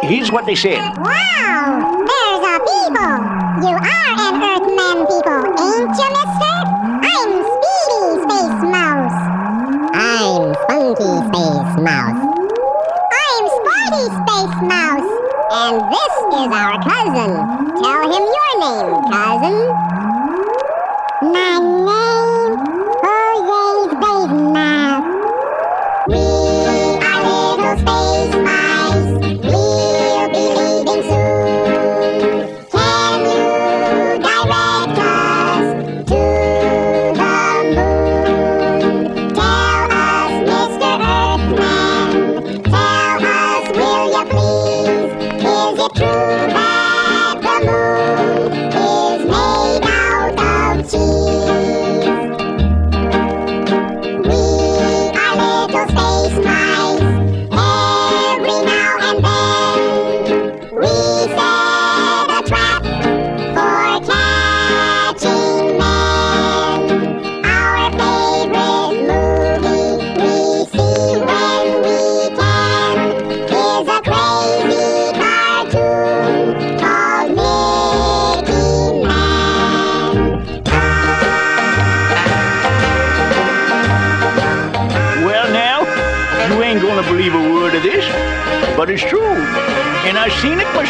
here's 0.07 0.31
what 0.31 0.47
they 0.47 0.55
said. 0.55 0.79
Wow, 0.79 2.05
there's 2.07 2.45
a 2.47 2.59
people. 2.63 3.19
You 3.67 3.75
are 3.75 4.13
an 4.23 4.39
Earthman 4.39 4.99
people, 5.11 5.43
ain't 5.59 5.95
you, 5.99 6.09
mister? 6.15 6.55
I'm 7.03 7.31
Speedy 7.43 8.23
Space 8.23 8.63
Mouse. 8.71 9.19
I'm 9.95 10.55
Funky 10.69 11.13
Space 11.27 11.75
Mouse. 11.83 12.23
I'm 13.13 13.45
Sporty 13.57 14.05
Space 14.15 14.59
Mouse. 14.63 15.11
And 15.49 15.77
this 15.91 16.15
is 16.39 16.51
our 16.55 16.77
cousin. 16.83 17.33
Tell 17.83 18.07
him 18.13 18.25
your 18.37 18.53
name, 18.63 18.95
cousin. 19.11 19.59
My 21.33 21.59
name, 21.59 22.53
Jose 23.03 23.91
Space 23.91 24.35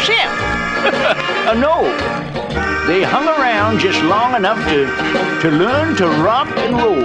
myself. 0.07 0.39
uh, 1.47 1.53
no, 1.53 1.83
they 2.87 3.03
hung 3.03 3.27
around 3.27 3.79
just 3.79 4.01
long 4.03 4.35
enough 4.35 4.57
to, 4.69 4.85
to 5.41 5.49
learn 5.55 5.95
to 5.97 6.07
rock 6.23 6.47
and 6.57 6.75
roll. 6.77 7.03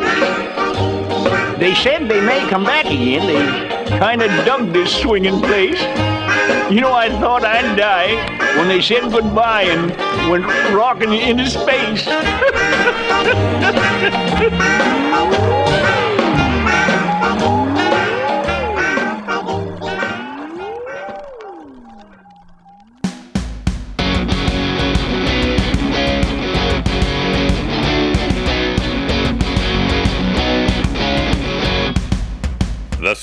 They 1.58 1.74
said 1.74 2.08
they 2.08 2.20
may 2.20 2.48
come 2.48 2.64
back 2.64 2.86
again. 2.86 3.26
They 3.26 3.98
kind 3.98 4.22
of 4.22 4.30
dug 4.44 4.72
this 4.72 4.94
swinging 4.94 5.40
place. 5.40 5.80
You 6.70 6.80
know, 6.80 6.92
I 6.92 7.08
thought 7.20 7.44
I'd 7.44 7.76
die 7.76 8.16
when 8.56 8.68
they 8.68 8.80
said 8.80 9.10
goodbye 9.10 9.64
and 9.64 9.90
went 10.30 10.46
rocking 10.74 11.12
into 11.12 11.48
space. 11.48 12.06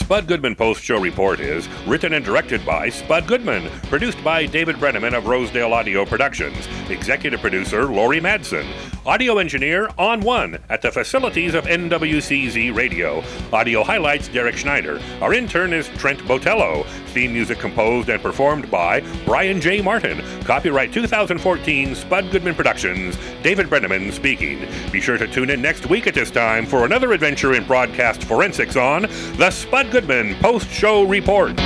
Spud 0.09 0.25
Goodman 0.25 0.55
Post 0.55 0.83
Show 0.83 0.99
Report 0.99 1.39
is 1.39 1.69
written 1.85 2.13
and 2.13 2.25
directed 2.25 2.65
by 2.65 2.89
Spud 2.89 3.27
Goodman, 3.27 3.69
produced 3.89 4.23
by 4.23 4.47
David 4.47 4.77
Brenneman 4.77 5.15
of 5.15 5.27
Rosedale 5.27 5.71
Audio 5.71 6.03
Productions, 6.03 6.67
executive 6.89 7.41
producer 7.41 7.85
Lori 7.85 8.19
Madsen, 8.19 8.65
audio 9.05 9.37
engineer 9.37 9.87
on 9.99 10.21
one 10.21 10.57
at 10.67 10.81
the 10.81 10.91
facilities 10.91 11.53
of 11.53 11.65
NWCZ 11.65 12.73
Radio, 12.73 13.23
audio 13.53 13.83
highlights 13.83 14.29
Derek 14.29 14.57
Schneider. 14.57 14.99
Our 15.21 15.35
intern 15.35 15.73
is 15.73 15.87
Trent 15.89 16.19
Botello. 16.21 16.87
Theme 17.09 17.33
music 17.33 17.59
composed 17.59 18.09
and 18.09 18.21
performed 18.21 18.69
by 18.71 19.01
Brian 19.25 19.59
J. 19.59 19.81
Martin. 19.81 20.21
Copyright 20.43 20.93
2014 20.93 21.95
Spud 21.95 22.31
Goodman 22.31 22.55
Productions. 22.55 23.17
David 23.43 23.67
Brenneman 23.67 24.11
speaking. 24.11 24.67
Be 24.91 25.01
sure 25.01 25.17
to 25.17 25.27
tune 25.27 25.49
in 25.49 25.61
next 25.61 25.89
week 25.89 26.07
at 26.07 26.13
this 26.13 26.31
time 26.31 26.65
for 26.65 26.85
another 26.85 27.11
adventure 27.11 27.53
in 27.53 27.65
broadcast 27.65 28.23
forensics 28.23 28.75
on 28.75 29.03
The 29.37 29.51
Spud 29.51 29.91
Goodman 29.91 30.35
Post 30.35 30.69
Show 30.69 31.03
Report. 31.03 31.59